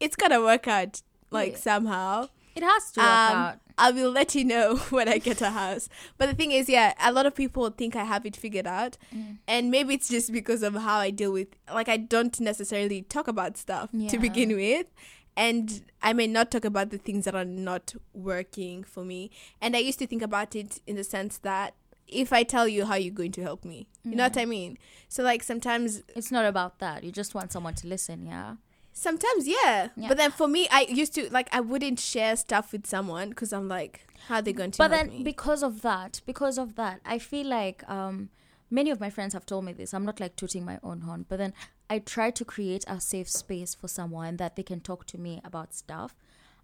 it's 0.00 0.16
gonna 0.16 0.40
work 0.40 0.66
out 0.66 1.02
like 1.32 1.52
Yeah. 1.52 1.58
somehow. 1.58 2.28
it 2.54 2.62
has 2.62 2.92
to 2.92 3.00
work 3.00 3.08
Um, 3.08 3.36
out 3.36 3.58
I 3.78 3.90
will 3.90 4.10
let 4.10 4.34
you 4.34 4.44
know 4.44 4.76
when 4.90 5.08
I 5.08 5.16
get 5.16 5.40
a 5.40 5.50
house. 5.50 5.88
But 6.18 6.26
the 6.26 6.34
thing 6.34 6.52
is, 6.52 6.68
yeah, 6.68 6.92
a 7.00 7.10
lot 7.10 7.24
of 7.24 7.34
people 7.34 7.70
think 7.70 7.96
I 7.96 8.04
have 8.04 8.26
it 8.26 8.36
figured 8.36 8.66
out, 8.66 8.98
Mm. 9.14 9.38
and 9.48 9.70
maybe 9.70 9.94
it's 9.94 10.08
just 10.10 10.30
because 10.32 10.62
of 10.62 10.74
how 10.74 10.98
I 10.98 11.10
deal 11.10 11.32
with. 11.32 11.48
Like 11.72 11.88
I 11.88 11.96
don't 11.96 12.38
necessarily 12.40 13.00
talk 13.02 13.26
about 13.28 13.56
stuff 13.56 13.90
to 14.10 14.18
begin 14.18 14.54
with. 14.54 14.86
And 15.34 15.82
I 16.02 16.12
may 16.12 16.26
not 16.26 16.50
talk 16.50 16.66
about 16.66 16.90
the 16.90 16.98
things 16.98 17.24
that 17.24 17.34
are 17.34 17.46
not 17.46 17.94
working 18.12 18.84
for 18.84 19.02
me. 19.02 19.30
And 19.62 19.74
I 19.74 19.78
used 19.78 19.98
to 20.00 20.06
think 20.06 20.20
about 20.20 20.54
it 20.54 20.80
in 20.86 20.96
the 20.96 21.04
sense 21.04 21.38
that 21.38 21.74
if 22.06 22.34
I 22.34 22.42
tell 22.42 22.68
you 22.68 22.84
how 22.84 22.96
you're 22.96 23.14
going 23.14 23.32
to 23.32 23.42
help 23.42 23.64
me, 23.64 23.88
you 24.04 24.14
know 24.14 24.24
what 24.24 24.36
I 24.36 24.44
mean? 24.44 24.76
So 25.08 25.22
like 25.22 25.42
sometimes 25.42 26.02
It's 26.14 26.30
not 26.30 26.44
about 26.44 26.80
that. 26.80 27.02
You 27.02 27.10
just 27.12 27.34
want 27.34 27.50
someone 27.50 27.72
to 27.76 27.86
listen, 27.88 28.26
yeah. 28.26 28.56
Sometimes, 28.92 29.48
yeah. 29.48 29.88
Yeah. 29.96 30.08
But 30.08 30.16
then 30.18 30.30
for 30.30 30.46
me, 30.48 30.68
I 30.70 30.82
used 30.82 31.14
to 31.14 31.28
like 31.32 31.48
I 31.52 31.60
wouldn't 31.60 31.98
share 31.98 32.36
stuff 32.36 32.72
with 32.72 32.86
someone 32.86 33.30
because 33.30 33.52
I'm 33.52 33.68
like, 33.68 34.06
how 34.28 34.36
are 34.36 34.42
they 34.42 34.52
going 34.52 34.70
to? 34.70 34.78
but 34.78 34.90
then 34.90 35.08
me? 35.08 35.22
because 35.22 35.62
of 35.62 35.82
that 35.82 36.20
because 36.26 36.58
of 36.58 36.74
that 36.76 37.00
i 37.04 37.18
feel 37.18 37.46
like 37.46 37.88
um 37.88 38.28
many 38.70 38.90
of 38.90 39.00
my 39.00 39.10
friends 39.10 39.34
have 39.34 39.44
told 39.44 39.64
me 39.64 39.72
this 39.72 39.92
i'm 39.92 40.04
not 40.04 40.20
like 40.20 40.36
tooting 40.36 40.64
my 40.64 40.78
own 40.82 41.00
horn 41.02 41.24
but 41.28 41.38
then 41.38 41.52
i 41.90 41.98
try 41.98 42.30
to 42.30 42.44
create 42.44 42.84
a 42.86 43.00
safe 43.00 43.28
space 43.28 43.74
for 43.74 43.88
someone 43.88 44.36
that 44.36 44.56
they 44.56 44.62
can 44.62 44.80
talk 44.80 45.06
to 45.06 45.18
me 45.18 45.40
about 45.44 45.74
stuff 45.74 46.14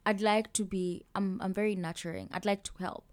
i'd 0.07 0.21
like 0.21 0.53
to 0.53 0.65
be 0.65 1.05
i'm, 1.15 1.41
I'm 1.43 1.53
very 1.53 1.75
nurturing 1.75 2.29
i'd 2.33 2.47
like 2.47 2.63
to 2.65 2.73
help 2.79 3.05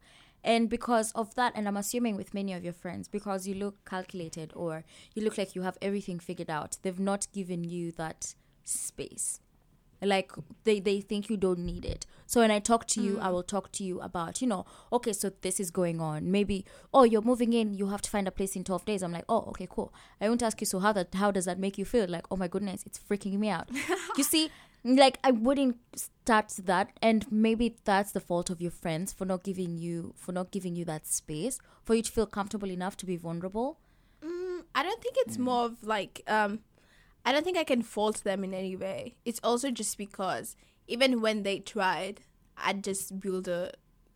and 0.44 0.70
because 0.70 1.12
of 1.14 1.34
that 1.36 1.54
and 1.56 1.68
i'm 1.68 1.78
assuming 1.78 2.16
with 2.16 2.34
many 2.34 2.54
of 2.54 2.64
your 2.64 2.74
friends 2.74 3.08
because 3.08 3.48
you 3.48 3.56
look 3.56 3.84
calculated 3.86 4.54
or 4.56 4.84
you 5.14 5.24
look 5.24 5.38
like 5.38 5.56
you 5.56 5.64
have 5.64 5.78
everything 5.82 6.20
figured 6.20 6.50
out 6.50 6.78
they've 6.84 7.00
not 7.00 7.28
given 7.34 7.64
you 7.64 7.92
that 7.94 8.36
space. 8.66 9.40
Like 10.02 10.32
they 10.66 10.80
they 10.80 11.02
think 11.02 11.30
you 11.30 11.38
don't 11.38 11.60
need 11.60 11.86
it. 11.86 12.06
So 12.28 12.42
when 12.42 12.52
i 12.52 12.60
talk 12.60 12.86
to 12.88 13.02
you 13.02 13.20
i 13.20 13.30
will 13.30 13.44
talk 13.44 13.72
to 13.74 13.84
you 13.84 14.02
about 14.02 14.42
you 14.42 14.48
know 14.48 14.66
okay 14.92 15.14
so 15.14 15.32
this 15.42 15.60
is 15.60 15.72
going 15.72 16.02
on. 16.02 16.30
Maybe 16.30 16.66
oh 16.94 17.04
you're 17.04 17.22
moving 17.22 17.54
in 17.54 17.74
you 17.74 17.88
have 17.88 18.02
to 18.02 18.10
find 18.10 18.28
a 18.28 18.32
place 18.32 18.56
in 18.56 18.64
12 18.64 18.86
days. 18.86 19.04
I'm 19.04 19.12
like 19.14 19.26
oh 19.30 19.46
okay 19.50 19.68
cool. 19.70 19.94
I 20.20 20.28
won't 20.28 20.44
ask 20.44 20.60
you 20.62 20.68
so 20.68 20.80
how 20.80 20.92
that 20.94 21.14
how 21.16 21.32
does 21.32 21.46
that 21.46 21.60
make 21.60 21.78
you 21.78 21.86
feel? 21.86 22.08
Like 22.08 22.26
oh 22.30 22.36
my 22.36 22.48
goodness 22.48 22.84
it's 22.86 23.00
freaking 23.00 23.40
me 23.40 23.50
out. 23.50 23.70
You 24.18 24.24
see 24.24 24.50
like 24.86 25.18
i 25.24 25.32
wouldn't 25.32 25.78
start 25.96 26.54
that 26.64 26.92
and 27.02 27.26
maybe 27.32 27.76
that's 27.86 28.12
the 28.12 28.20
fault 28.20 28.52
of 28.52 28.62
your 28.62 28.70
friends 28.70 29.12
for 29.12 29.26
not 29.26 29.44
giving 29.44 29.80
you 29.80 30.14
for 30.16 30.32
not 30.32 30.52
giving 30.52 30.76
you 30.76 30.86
that 30.86 31.08
space 31.08 31.58
for 31.84 31.96
you 31.96 32.04
to 32.04 32.12
feel 32.12 32.28
comfortable 32.28 32.70
enough 32.70 32.96
to 32.96 33.06
be 33.06 33.18
vulnerable. 33.18 33.80
Mm, 34.24 34.62
I 34.76 34.84
don't 34.84 35.02
think 35.02 35.16
it's 35.20 35.38
more 35.40 35.66
of 35.66 35.84
like 35.84 36.22
um 36.28 36.60
I 37.26 37.32
don't 37.32 37.44
think 37.44 37.58
I 37.58 37.64
can 37.64 37.82
fault 37.82 38.24
them 38.24 38.44
in 38.44 38.54
any 38.54 38.76
way. 38.76 39.16
It's 39.26 39.40
also 39.44 39.72
just 39.72 39.98
because 39.98 40.56
even 40.88 41.22
when 41.22 41.44
they 41.44 41.60
tried, 41.60 42.22
I'd 42.58 42.84
just 42.84 43.20
build 43.20 43.48
a 43.48 43.72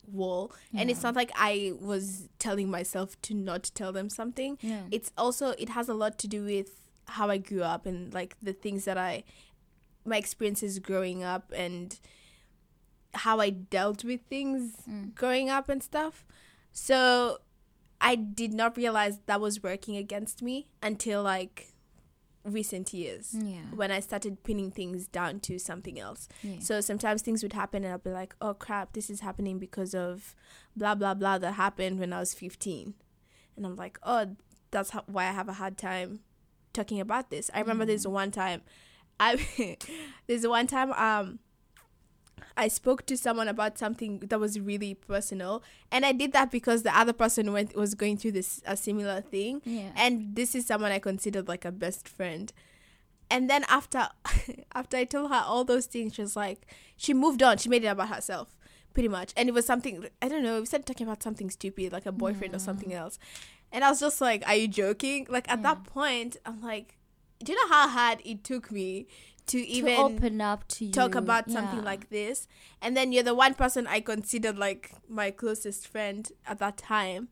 wall. 0.07 0.53
And 0.75 0.89
it's 0.89 1.03
not 1.03 1.15
like 1.15 1.31
I 1.35 1.73
was 1.79 2.29
telling 2.37 2.69
myself 2.69 3.19
to 3.23 3.33
not 3.33 3.71
tell 3.73 3.91
them 3.91 4.09
something. 4.09 4.57
Yeah. 4.61 4.83
It's 4.91 5.11
also 5.17 5.55
it 5.57 5.69
has 5.69 5.89
a 5.89 5.93
lot 5.93 6.17
to 6.19 6.27
do 6.27 6.45
with 6.45 6.69
how 7.07 7.29
I 7.29 7.37
grew 7.37 7.63
up 7.63 7.85
and 7.85 8.13
like 8.13 8.35
the 8.41 8.53
things 8.53 8.85
that 8.85 8.97
I 8.97 9.23
my 10.05 10.17
experiences 10.17 10.79
growing 10.79 11.23
up 11.23 11.51
and 11.55 11.99
how 13.13 13.39
I 13.39 13.49
dealt 13.49 14.03
with 14.03 14.21
things 14.29 14.73
mm. 14.89 15.13
growing 15.15 15.49
up 15.49 15.69
and 15.69 15.81
stuff. 15.81 16.25
So 16.71 17.39
I 17.99 18.15
did 18.15 18.53
not 18.53 18.77
realize 18.77 19.19
that 19.25 19.41
was 19.41 19.63
working 19.63 19.97
against 19.97 20.41
me 20.41 20.67
until 20.81 21.23
like 21.23 21.73
recent 22.45 22.93
years 22.93 23.35
yeah 23.37 23.63
when 23.73 23.91
I 23.91 23.99
started 23.99 24.43
pinning 24.43 24.71
things 24.71 25.07
down 25.07 25.39
to 25.41 25.59
something 25.59 25.99
else. 25.99 26.27
Yeah. 26.41 26.59
So 26.59 26.81
sometimes 26.81 27.21
things 27.21 27.43
would 27.43 27.53
happen 27.53 27.83
and 27.83 27.93
I'd 27.93 28.03
be 28.03 28.09
like, 28.11 28.35
oh 28.41 28.53
crap, 28.53 28.93
this 28.93 29.09
is 29.09 29.21
happening 29.21 29.59
because 29.59 29.93
of 29.93 30.35
blah, 30.75 30.95
blah, 30.95 31.13
blah 31.13 31.37
that 31.37 31.53
happened 31.53 31.99
when 31.99 32.13
I 32.13 32.19
was 32.19 32.33
15. 32.33 32.93
And 33.55 33.65
I'm 33.65 33.75
like, 33.75 33.99
oh, 34.03 34.35
that's 34.71 34.91
how, 34.91 35.03
why 35.07 35.25
I 35.25 35.31
have 35.31 35.49
a 35.49 35.53
hard 35.53 35.77
time 35.77 36.21
talking 36.73 36.99
about 36.99 37.29
this. 37.29 37.49
I 37.53 37.59
remember 37.59 37.85
this 37.85 38.05
one 38.07 38.31
time, 38.31 38.61
I 39.19 39.77
there's 40.27 40.47
one 40.47 40.67
time 40.67 40.93
um 40.93 41.39
I 42.57 42.67
spoke 42.67 43.05
to 43.07 43.17
someone 43.17 43.47
about 43.47 43.77
something 43.77 44.19
that 44.19 44.39
was 44.39 44.59
really 44.59 44.93
personal, 44.93 45.63
and 45.91 46.05
I 46.05 46.11
did 46.11 46.31
that 46.33 46.51
because 46.51 46.83
the 46.83 46.97
other 46.97 47.13
person 47.13 47.51
went 47.53 47.75
was 47.75 47.95
going 47.95 48.17
through 48.17 48.31
this 48.33 48.61
a 48.65 48.75
similar 48.77 49.21
thing, 49.21 49.61
Yeah. 49.65 49.91
and 49.95 50.35
this 50.35 50.55
is 50.55 50.65
someone 50.65 50.91
I 50.91 50.99
considered 50.99 51.47
like 51.47 51.65
a 51.65 51.71
best 51.71 52.07
friend. 52.07 52.51
And 53.31 53.49
then 53.49 53.63
after 53.69 54.07
after 54.73 54.97
I 54.97 55.03
told 55.05 55.31
her 55.31 55.43
all 55.45 55.63
those 55.63 55.85
things, 55.85 56.15
she 56.15 56.21
was 56.21 56.35
like, 56.35 56.65
she 56.97 57.13
moved 57.13 57.43
on. 57.43 57.57
She 57.57 57.69
made 57.69 57.83
it 57.83 57.87
about 57.87 58.09
herself, 58.09 58.57
pretty 58.93 59.07
much. 59.09 59.33
And 59.37 59.47
it 59.47 59.53
was 59.53 59.65
something 59.65 60.07
I 60.21 60.27
don't 60.27 60.43
know. 60.43 60.59
We 60.59 60.65
started 60.65 60.85
talking 60.87 61.07
about 61.07 61.21
something 61.23 61.49
stupid, 61.49 61.91
like 61.91 62.05
a 62.07 62.11
boyfriend 62.11 62.55
or 62.55 62.59
something 62.59 62.93
else. 62.93 63.19
And 63.71 63.83
I 63.83 63.89
was 63.91 63.99
just 63.99 64.19
like, 64.19 64.43
"Are 64.47 64.55
you 64.55 64.67
joking?" 64.67 65.27
Like 65.29 65.47
at 65.51 65.61
that 65.61 65.83
point, 65.83 66.37
I'm 66.45 66.59
like, 66.63 66.97
do 67.43 67.51
you 67.51 67.57
know 67.61 67.69
how 67.73 67.87
hard 67.87 68.19
it 68.25 68.43
took 68.43 68.71
me 68.71 69.05
to 69.49 69.59
even 69.67 69.95
to 69.95 70.01
open 70.01 70.41
up 70.41 70.67
to 70.69 70.85
you. 70.85 70.91
talk 70.91 71.15
about 71.15 71.49
something 71.51 71.79
Yeah. 71.79 71.91
like 71.91 72.09
this. 72.09 72.47
And 72.81 72.95
then 72.97 73.11
you're 73.11 73.23
the 73.31 73.35
one 73.35 73.53
person 73.53 73.87
i 73.87 73.99
considered 73.99 74.57
like 74.57 74.91
my 75.07 75.31
closest 75.31 75.87
friend 75.87 76.31
at 76.45 76.59
that 76.59 76.77
time. 76.77 77.29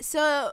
So 0.00 0.52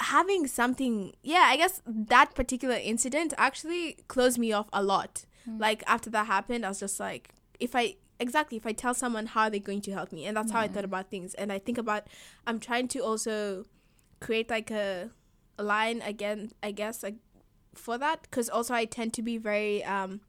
having 0.00 0.46
something 0.48 1.12
yeah 1.22 1.44
i 1.48 1.56
guess 1.56 1.80
that 1.86 2.34
particular 2.34 2.74
incident 2.74 3.32
actually 3.38 3.98
closed 4.08 4.38
me 4.38 4.52
off 4.52 4.68
a 4.72 4.82
lot. 4.82 5.24
Hmm. 5.44 5.58
Like 5.58 5.82
after 5.86 6.10
that 6.10 6.26
happened 6.26 6.64
i 6.66 6.68
was 6.68 6.80
just 6.80 6.98
like 6.98 7.30
if 7.60 7.74
i 7.76 7.94
exactly 8.18 8.56
if 8.56 8.66
i 8.66 8.72
tell 8.72 8.94
someone 8.94 9.26
how 9.26 9.42
are 9.42 9.50
they 9.50 9.60
going 9.60 9.80
to 9.82 9.92
help 9.92 10.12
me? 10.12 10.26
And 10.26 10.36
that's 10.36 10.52
how 10.52 10.60
i 10.60 10.68
thought 10.68 10.84
about 10.84 11.10
things. 11.10 11.34
And 11.34 11.52
i 11.52 11.58
think 11.58 11.78
about 11.78 12.06
i'm 12.46 12.58
trying 12.58 12.88
to 12.88 13.00
also 13.00 13.64
create 14.20 14.48
like 14.50 14.70
a, 14.70 15.10
a 15.58 15.62
line 15.62 16.00
again 16.02 16.50
i 16.62 16.70
guess 16.70 17.02
like 17.02 17.16
for 17.74 17.98
that 17.98 18.22
because 18.22 18.48
also 18.48 18.74
i 18.74 18.84
tend 18.84 19.12
to 19.12 19.22
be 19.22 19.38
very 19.38 19.82
um 19.84 20.20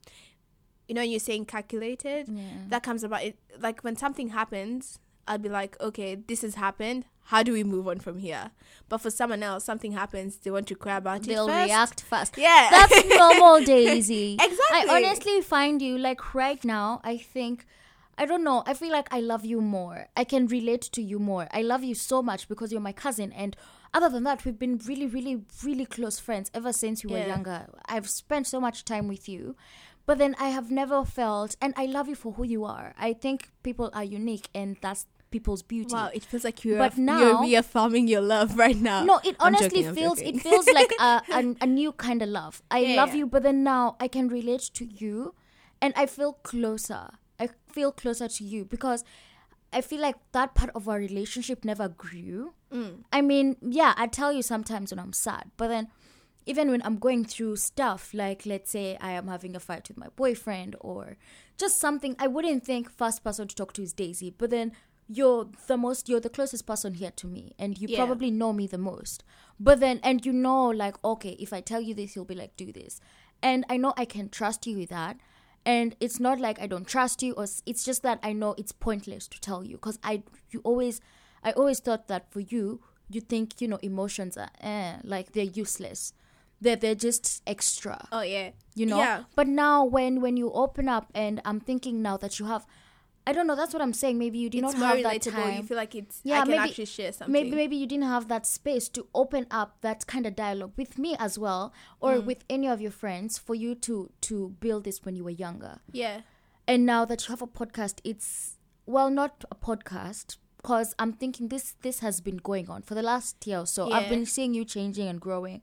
you 0.88 0.95
know 0.95 1.01
you're 1.01 1.19
saying 1.19 1.45
calculated 1.45 2.27
yeah. 2.29 2.43
that 2.67 2.84
comes 2.84 3.03
about 3.03 3.23
it 3.23 3.38
like 3.60 3.82
when 3.82 3.95
something 3.95 4.29
happens 4.29 4.99
i'll 5.27 5.38
be 5.38 5.49
like 5.49 5.79
okay 5.79 6.15
this 6.15 6.41
has 6.41 6.56
happened 6.56 7.06
how 7.27 7.41
do 7.41 7.53
we 7.53 7.63
move 7.63 7.88
on 7.88 7.99
from 7.99 8.19
here 8.19 8.51
but 8.89 8.97
for 8.97 9.10
someone 9.10 9.41
else 9.41 9.63
something 9.63 9.93
happens 9.93 10.38
they 10.38 10.51
want 10.51 10.67
to 10.67 10.75
cry 10.75 10.97
about 10.97 11.21
it. 11.21 11.27
they'll 11.27 11.47
it 11.47 11.51
first. 11.51 11.65
react 11.65 12.01
fast 12.01 12.38
yeah 12.38 12.67
that's 12.71 13.06
normal 13.06 13.62
daisy 13.65 14.34
Exactly. 14.34 14.60
i 14.71 14.86
honestly 14.89 15.41
find 15.41 15.82
you 15.82 15.97
like 15.97 16.34
right 16.34 16.63
now 16.65 16.99
i 17.03 17.17
think 17.17 17.65
i 18.17 18.25
don't 18.25 18.43
know 18.43 18.63
i 18.65 18.73
feel 18.73 18.91
like 18.91 19.08
i 19.13 19.19
love 19.21 19.45
you 19.45 19.62
more 19.62 20.08
i 20.17 20.23
can 20.23 20.47
relate 20.47 20.82
to 20.82 21.01
you 21.01 21.17
more 21.17 21.47
i 21.51 21.62
love 21.62 21.84
you 21.84 21.95
so 21.95 22.21
much 22.21 22.49
because 22.49 22.71
you're 22.71 22.82
my 22.82 22.91
cousin 22.91 23.32
and 23.32 23.56
other 23.93 24.10
than 24.10 24.23
that 24.23 24.43
we've 24.45 24.60
been 24.60 24.77
really 24.86 25.06
really 25.08 25.41
really 25.63 25.86
close 25.86 26.19
friends 26.19 26.49
ever 26.53 26.73
since 26.73 27.03
you 27.03 27.10
were 27.10 27.19
younger 27.27 27.67
i've 27.88 28.10
spent 28.10 28.47
so 28.47 28.60
much 28.60 28.84
time 28.86 29.08
with 29.08 29.29
you 29.29 29.56
but 30.06 30.17
then 30.17 30.36
i 30.39 30.49
have 30.49 30.71
never 30.71 31.03
felt 31.06 31.56
and 31.62 31.73
i 31.77 31.86
love 31.86 32.08
you 32.08 32.15
for 32.15 32.34
who 32.34 32.43
you 32.43 32.65
are 32.65 32.93
i 32.99 33.13
think 33.13 33.51
people 33.62 33.89
are 33.93 34.03
unique 34.03 34.49
and 34.53 34.77
that's 34.82 35.06
people's 35.32 35.63
beauty 35.63 35.93
wow 35.95 36.10
it 36.13 36.23
feels 36.23 36.43
like 36.43 36.63
you're 36.63 36.77
But 36.77 36.95
now, 36.97 37.19
you're 37.19 37.41
reaffirming 37.41 38.08
your 38.08 38.21
love 38.21 38.56
right 38.63 38.75
now 38.77 39.03
no, 39.03 39.19
it 39.23 39.36
honestly 39.39 39.82
joking, 39.82 39.95
feels 39.95 40.19
it 40.19 40.39
feels 40.41 40.67
like 40.71 40.91
a, 40.99 41.21
a, 41.32 41.56
a 41.62 41.65
new 41.65 41.91
kind 41.91 42.21
of 42.21 42.29
love. 42.29 42.62
I 42.69 42.79
Yeah, 42.82 42.95
love 42.97 43.10
yeah. 43.10 43.15
you, 43.19 43.25
but 43.27 43.41
then 43.41 43.63
now 43.63 43.95
I 43.99 44.08
can 44.08 44.27
relate 44.27 44.69
to 44.75 44.86
you, 44.86 45.34
and 45.82 45.91
I 45.97 46.06
feel 46.06 46.34
closer. 46.34 47.10
I 47.39 47.49
feel 47.71 47.91
closer 47.91 48.27
to 48.27 48.43
you 48.43 48.63
because 48.63 49.03
I 49.73 49.81
feel 49.81 49.99
like 50.01 50.15
that 50.31 50.55
part 50.55 50.71
of 50.75 50.88
our 50.88 50.97
relationship 50.97 51.65
never 51.65 51.88
grew. 51.89 52.53
Mm. 52.71 53.03
I 53.12 53.21
mean, 53.21 53.57
yeah, 53.62 53.93
I 53.97 54.07
tell 54.07 54.31
you 54.31 54.41
sometimes 54.41 54.91
when 54.91 54.99
I'm 54.99 55.13
sad, 55.13 55.51
but 55.57 55.67
then 55.67 55.88
even 56.45 56.69
when 56.69 56.81
I'm 56.83 56.97
going 56.97 57.23
through 57.25 57.55
stuff, 57.57 58.13
like 58.13 58.45
let's 58.45 58.71
say 58.71 58.97
I 58.99 59.12
am 59.12 59.27
having 59.27 59.55
a 59.55 59.59
fight 59.59 59.88
with 59.88 59.97
my 59.97 60.07
boyfriend 60.15 60.75
or 60.79 61.17
just 61.57 61.79
something, 61.79 62.15
I 62.19 62.27
wouldn't 62.27 62.65
think 62.65 62.89
first 62.89 63.23
person 63.23 63.47
to 63.47 63.55
talk 63.55 63.73
to 63.73 63.83
is 63.83 63.93
Daisy, 63.93 64.29
but 64.29 64.49
then 64.49 64.73
you're 65.07 65.49
the 65.67 65.77
most, 65.77 66.09
you're 66.09 66.19
the 66.19 66.29
closest 66.29 66.65
person 66.65 66.93
here 66.95 67.12
to 67.12 67.27
me, 67.27 67.53
and 67.59 67.77
you 67.77 67.88
Yeah. 67.89 67.97
probably 67.97 68.31
know 68.31 68.53
me 68.53 68.67
the 68.67 68.77
most. 68.77 69.23
But 69.59 69.79
then, 69.79 69.99
and 70.03 70.25
you 70.25 70.33
know, 70.33 70.67
like, 70.67 70.95
okay, 71.03 71.36
if 71.39 71.53
I 71.53 71.62
tell 71.62 71.81
you 71.81 71.93
this, 71.93 72.15
you'll 72.15 72.25
be 72.25 72.36
like, 72.36 72.55
do 72.57 72.71
this, 72.71 72.99
and 73.41 73.65
I 73.69 73.77
know 73.77 73.93
I 73.97 74.05
can 74.05 74.29
trust 74.29 74.65
you 74.65 74.77
with 74.77 74.89
that. 74.89 75.17
And 75.65 75.95
it's 75.99 76.19
not 76.19 76.39
like 76.39 76.60
I 76.62 76.67
don't 76.67 76.86
trust 76.88 77.23
you, 77.23 77.34
or 77.34 77.45
it's 77.65 77.84
just 77.86 78.04
that 78.04 78.19
I 78.21 78.34
know 78.34 78.54
it's 78.58 78.73
pointless 78.73 79.28
to 79.30 79.39
tell 79.39 79.63
you 79.63 79.78
because 79.78 79.97
I, 80.04 80.23
you 80.52 80.60
always, 80.63 80.99
I 81.43 81.52
always 81.54 81.80
thought 81.80 82.08
that 82.10 82.32
for 82.32 82.41
you, 82.41 82.82
you 83.10 83.21
think 83.21 83.62
you 83.62 83.67
know 83.67 83.80
emotions 83.82 84.36
are 84.38 84.49
eh, 84.62 84.97
like 85.04 85.32
they're 85.32 85.43
useless, 85.43 86.13
they're 86.60 86.76
they're 86.76 86.95
just 86.95 87.41
extra. 87.45 88.08
Oh 88.12 88.21
yeah. 88.21 88.52
You 88.76 88.86
know? 88.88 88.97
Yeah. 88.97 89.23
But 89.36 89.47
now 89.47 89.84
when 89.84 90.21
when 90.21 90.38
you 90.38 90.52
open 90.52 90.89
up 90.89 91.12
and 91.13 91.41
i'm 91.45 91.60
thinking 91.60 92.02
now 92.02 92.17
that 92.17 92.39
you 92.39 92.45
have 92.45 92.65
i 93.25 93.31
don't 93.33 93.47
know 93.47 93.55
that's 93.55 93.73
what 93.73 93.81
i'm 93.81 93.93
saying. 93.93 94.17
Maybe 94.17 94.38
you 94.38 94.49
did 94.49 94.63
it's 94.63 94.73
not 94.75 94.95
have 94.95 95.03
that 95.03 95.21
time 95.21 95.57
you 95.57 95.63
feel 95.63 95.77
like 95.77 95.95
it's 95.95 96.19
Yeah, 96.23 96.36
i 96.36 96.39
can 96.41 96.49
maybe- 96.49 96.69
actually 96.69 96.86
share 96.86 97.12
something. 97.12 97.31
maybe 97.31 97.51
maybe 97.51 97.75
you 97.75 97.88
didn't 97.88 98.05
have 98.15 98.27
that 98.27 98.45
space 98.45 98.89
to 98.89 99.07
open 99.15 99.47
up 99.49 99.77
that 99.81 100.05
kind 100.07 100.25
of 100.25 100.36
dialogue 100.36 100.73
with 100.77 100.97
me 100.97 101.15
as 101.19 101.38
well 101.39 101.73
or 102.01 102.15
Mm. 102.15 102.25
with 102.25 102.43
any 102.49 102.67
of 102.67 102.81
your 102.81 102.91
friends 102.91 103.38
for 103.38 103.55
you 103.55 103.75
to 103.75 104.09
to 104.21 104.49
build 104.59 104.83
this 104.83 105.03
when 105.05 105.15
you 105.15 105.23
were 105.23 105.29
younger. 105.47 105.79
Yeah. 105.91 106.21
And 106.67 106.86
now 106.86 107.03
that 107.05 107.27
you 107.27 107.31
have 107.33 107.41
a 107.41 107.47
podcast 107.47 107.99
it's 108.03 108.57
well 108.86 109.09
not 109.09 109.43
a 109.51 109.55
podcast 109.55 110.38
because 110.57 110.93
i'm 110.99 111.12
thinking 111.13 111.47
this 111.49 111.75
this 111.81 111.99
has 111.99 112.21
been 112.21 112.38
going 112.38 112.69
on 112.69 112.81
for 112.81 112.95
the 112.95 113.01
last 113.01 113.45
year 113.47 113.59
or 113.59 113.65
so. 113.65 113.91
I've 113.91 114.09
been 114.09 114.25
seeing 114.25 114.53
you 114.53 114.63
changing 114.65 115.07
and 115.07 115.19
growing 115.19 115.62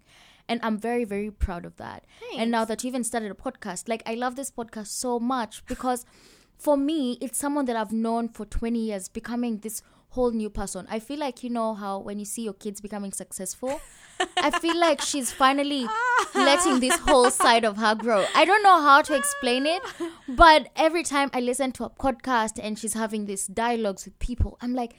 and 0.49 0.61
i'm 0.63 0.77
very 0.79 1.05
very 1.05 1.31
proud 1.31 1.65
of 1.65 1.77
that. 1.77 2.05
And 2.37 2.51
now 2.51 2.65
that 2.65 2.83
you 2.85 2.89
even 2.89 3.05
started 3.05 3.31
a 3.31 3.35
podcast 3.35 3.89
like 3.89 4.03
i 4.07 4.15
love 4.15 4.37
this 4.37 4.51
podcast 4.51 4.89
so 4.89 5.19
much 5.21 5.65
because 5.67 6.05
for 6.61 6.77
me 6.77 7.19
it's 7.21 7.39
someone 7.39 7.65
that 7.65 7.77
i've 7.77 7.93
known 7.93 8.29
for 8.29 8.45
20 8.45 8.79
years 8.79 9.09
becoming 9.09 9.59
this 9.59 9.83
whole 10.11 10.33
new 10.33 10.51
person. 10.51 10.87
I 10.91 10.99
feel 10.99 11.19
like 11.19 11.43
you 11.43 11.51
know 11.51 11.75
how 11.75 11.99
when 11.99 12.19
you 12.19 12.25
see 12.25 12.43
your 12.43 12.53
kids 12.53 12.81
becoming 12.81 13.13
successful, 13.13 13.81
I 14.37 14.51
feel 14.59 14.79
like 14.79 15.01
she's 15.01 15.33
finally 15.33 15.87
letting 16.35 16.81
this 16.81 16.97
whole 16.99 17.31
side 17.31 17.65
of 17.65 17.77
her 17.77 17.95
grow. 17.95 18.27
I 18.35 18.45
don't 18.45 18.63
know 18.63 18.81
how 18.81 19.03
to 19.03 19.17
explain 19.17 19.67
it, 19.67 19.83
but 20.29 20.69
every 20.77 21.05
time 21.05 21.31
I 21.33 21.41
listen 21.41 21.73
to 21.73 21.85
a 21.85 21.91
podcast 21.91 22.61
and 22.63 22.79
she's 22.79 22.95
having 22.95 23.27
these 23.27 23.47
dialogues 23.47 24.05
with 24.05 24.19
people, 24.19 24.59
I'm 24.61 24.75
like, 24.75 24.95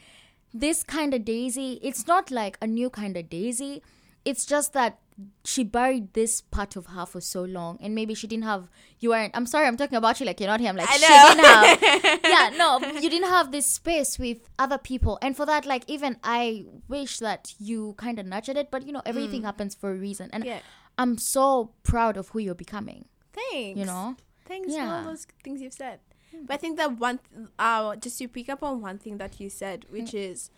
this 0.54 0.84
kind 0.84 1.14
of 1.14 1.26
Daisy, 1.26 1.80
it's 1.84 2.08
not 2.08 2.32
like 2.32 2.58
a 2.62 2.68
new 2.68 2.90
kind 2.90 3.18
of 3.18 3.30
Daisy. 3.30 3.84
It's 4.24 4.46
just 4.46 4.74
that 4.74 5.00
she 5.44 5.64
buried 5.64 6.14
this 6.14 6.42
part 6.42 6.76
of 6.76 6.88
her 6.88 7.06
for 7.06 7.22
so 7.22 7.44
long 7.44 7.78
and 7.82 7.94
maybe 7.94 8.14
she 8.16 8.26
didn't 8.28 8.44
have 8.46 8.70
you 9.00 9.10
weren't 9.10 9.36
i'm 9.36 9.46
sorry 9.46 9.68
i'm 9.68 9.78
talking 9.78 9.98
about 9.98 10.20
you 10.20 10.26
like 10.26 10.40
you're 10.40 10.48
not 10.50 10.60
here 10.60 10.70
i'm 10.70 10.76
like 10.76 10.90
I 10.90 10.98
she 10.98 11.06
didn't 11.36 11.46
have 11.46 12.20
yeah 12.24 12.50
no 12.58 12.80
you 13.00 13.10
didn't 13.10 13.30
have 13.30 13.52
this 13.52 13.66
space 13.68 14.18
with 14.18 14.38
other 14.58 14.78
people 14.78 15.20
and 15.22 15.36
for 15.38 15.46
that 15.46 15.66
like 15.66 15.84
even 15.88 16.18
i 16.24 16.66
wish 16.88 17.20
that 17.20 17.54
you 17.60 17.94
kind 17.98 18.18
of 18.20 18.26
nurtured 18.26 18.58
it 18.58 18.72
but 18.72 18.86
you 18.88 18.92
know 18.94 19.02
everything 19.06 19.44
happens 19.44 19.76
for 19.76 19.92
a 19.92 19.96
reason 19.96 20.30
and 20.34 20.44
Mm. 20.44 20.48
Yeah. 20.48 20.60
i'm 20.98 21.18
so 21.18 21.72
proud 21.84 22.18
of 22.18 22.30
who 22.30 22.40
you're 22.40 22.56
becoming 22.56 23.06
Thanks. 23.34 23.80
you 23.80 23.86
know 23.86 24.16
Thanks 24.48 24.74
for 24.74 24.82
all 24.82 25.04
those 25.06 25.28
things 25.44 25.62
you've 25.62 25.72
said. 25.74 26.00
But 26.46 26.56
I 26.56 26.58
think 26.58 26.76
that 26.78 26.98
one, 27.00 27.20
th- 27.34 27.48
uh, 27.58 27.96
just 27.96 28.18
to 28.20 28.28
pick 28.28 28.50
up 28.50 28.64
on 28.64 28.82
one 28.82 28.98
thing 28.98 29.18
that 29.18 29.40
you 29.40 29.50
said, 29.50 29.86
which 29.90 30.14
is, 30.14 30.50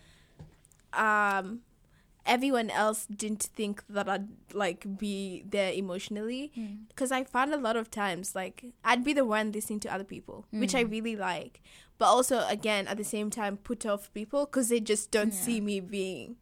um, 0.93 1.59
everyone 2.25 2.69
else 2.69 3.05
didn't 3.05 3.43
think 3.55 3.83
that 3.89 4.07
I'd 4.07 4.27
like 4.53 4.97
be 4.97 5.43
there 5.47 5.71
emotionally, 5.71 6.51
hmm. 6.55 6.85
because 6.87 7.11
I 7.11 7.23
found 7.23 7.53
a 7.53 7.57
lot 7.57 7.75
of 7.75 7.91
times 7.91 8.35
like 8.35 8.65
I'd 8.83 9.03
be 9.03 9.13
the 9.13 9.25
one 9.25 9.51
listening 9.51 9.79
to 9.81 9.93
other 9.93 10.03
people, 10.03 10.45
which 10.51 10.75
I 10.75 10.83
hmm. 10.83 10.91
really 10.91 11.15
like, 11.15 11.61
but 11.97 12.05
also 12.05 12.45
again 12.47 12.87
at 12.87 12.97
the 12.97 13.03
same 13.03 13.29
time 13.29 13.57
put 13.57 13.85
off 13.85 14.13
people 14.13 14.45
because 14.45 14.69
they 14.69 14.79
just 14.79 15.11
don't 15.11 15.33
see 15.33 15.61
me 15.61 15.79
being, 15.79 16.37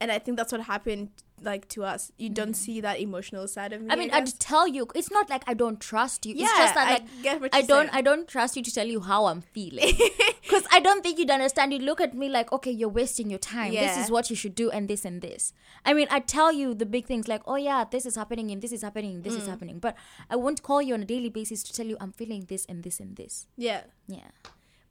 and 0.00 0.12
I 0.12 0.18
think 0.18 0.36
that's 0.36 0.52
what 0.52 0.62
happened 0.62 1.10
like 1.42 1.68
to 1.70 1.84
us. 1.84 2.10
You 2.16 2.28
don't 2.30 2.54
see 2.54 2.80
that 2.80 3.00
emotional 3.00 3.46
side 3.48 3.72
of 3.72 3.82
me. 3.82 3.88
I 3.90 3.96
mean. 3.96 4.10
I'd 4.12 4.38
tell 4.38 4.66
you. 4.66 4.86
It's 4.94 5.10
not 5.10 5.28
like 5.30 5.42
I 5.46 5.54
don't 5.54 5.80
trust 5.80 6.24
you. 6.26 6.34
Yeah, 6.34 6.44
it's 6.48 6.58
just 6.58 6.74
that 6.74 6.86
I 6.88 6.92
like 7.32 7.40
what 7.40 7.54
I 7.54 7.62
don't. 7.62 7.86
saying. 7.86 7.90
I 7.92 8.00
don't 8.00 8.26
trust 8.28 8.56
you 8.56 8.62
to 8.62 8.72
tell 8.72 8.86
you 8.86 9.00
how 9.00 9.26
I'm 9.26 9.40
feeling 9.42 9.92
because 10.42 10.64
I 10.72 10.80
don't 10.80 11.02
think 11.02 11.18
you'd 11.18 11.30
understand. 11.30 11.72
You 11.72 11.80
look 11.80 12.00
at 12.00 12.14
me 12.14 12.28
like, 12.28 12.52
okay, 12.52 12.70
you're 12.70 12.88
wasting 12.88 13.28
your 13.30 13.38
time. 13.38 13.72
This 13.72 13.96
is 13.96 14.10
what 14.10 14.30
you 14.30 14.36
should 14.36 14.54
do, 14.54 14.70
and 14.70 14.88
this 14.88 15.04
and 15.04 15.20
this. 15.22 15.52
I 15.84 15.92
mean, 15.92 16.08
I 16.10 16.20
tell 16.20 16.52
you 16.52 16.74
the 16.74 16.86
big 16.86 17.06
things 17.06 17.28
like, 17.28 17.42
oh 17.46 17.56
yeah, 17.56 17.84
this 17.90 18.06
is 18.06 18.16
happening, 18.16 18.50
and 18.50 18.62
this 18.62 18.72
is 18.72 18.82
happening, 18.82 19.16
and 19.16 19.24
this 19.24 19.34
Mm. 19.34 19.40
is 19.42 19.46
happening. 19.46 19.78
But 19.78 19.96
I 20.30 20.36
won't 20.36 20.62
call 20.62 20.80
you 20.80 20.94
on 20.94 21.02
a 21.02 21.04
daily 21.04 21.28
basis 21.28 21.62
to 21.64 21.72
tell 21.72 21.86
you 21.86 21.96
I'm 22.00 22.12
feeling 22.12 22.46
this 22.48 22.64
and 22.66 22.82
this 22.82 23.00
and 23.00 23.16
this. 23.16 23.46
yeah. 23.56 23.82
Yeah. 24.08 24.30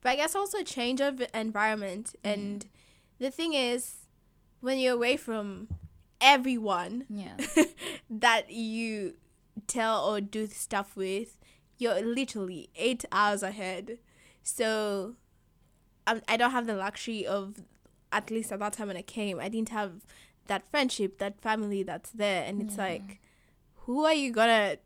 But 0.02 0.10
I 0.12 0.16
guess 0.18 0.36
also 0.36 0.62
change 0.62 1.02
of 1.02 1.24
environment. 1.34 2.14
And 2.24 2.68
the 3.18 3.32
thing 3.32 3.54
is, 3.54 3.96
when 4.62 4.78
you're 4.78 4.94
away 4.94 5.18
from 5.18 5.68
everyone 6.22 7.06
Yeah. 7.10 7.38
that 8.10 8.52
you 8.52 9.16
tell 9.68 10.06
or 10.06 10.22
do 10.22 10.48
stuff 10.48 10.96
with, 10.96 11.38
you're 11.78 12.02
literally 12.02 12.70
eight 12.76 13.06
hours 13.12 13.44
ahead. 13.44 14.00
So 14.44 15.16
um, 16.08 16.22
I 16.28 16.38
don't 16.38 16.52
have 16.52 16.68
the 16.68 16.76
luxury 16.76 17.26
of, 17.26 17.56
at 18.12 18.30
least 18.32 18.52
at 18.52 18.60
that 18.60 18.74
time 18.74 18.88
when 18.88 18.98
I 18.98 19.02
came, 19.02 19.40
I 19.40 19.50
didn't 19.50 19.70
have 19.70 20.06
that 20.48 20.70
friendship, 20.70 21.18
that 21.20 21.42
family 21.42 21.84
that's 21.84 22.12
there. 22.12 22.44
And 22.46 22.62
it's 22.62 22.78
like, 22.78 23.20
who 23.86 24.06
are 24.06 24.14
you 24.14 24.32
gonna 24.32 24.78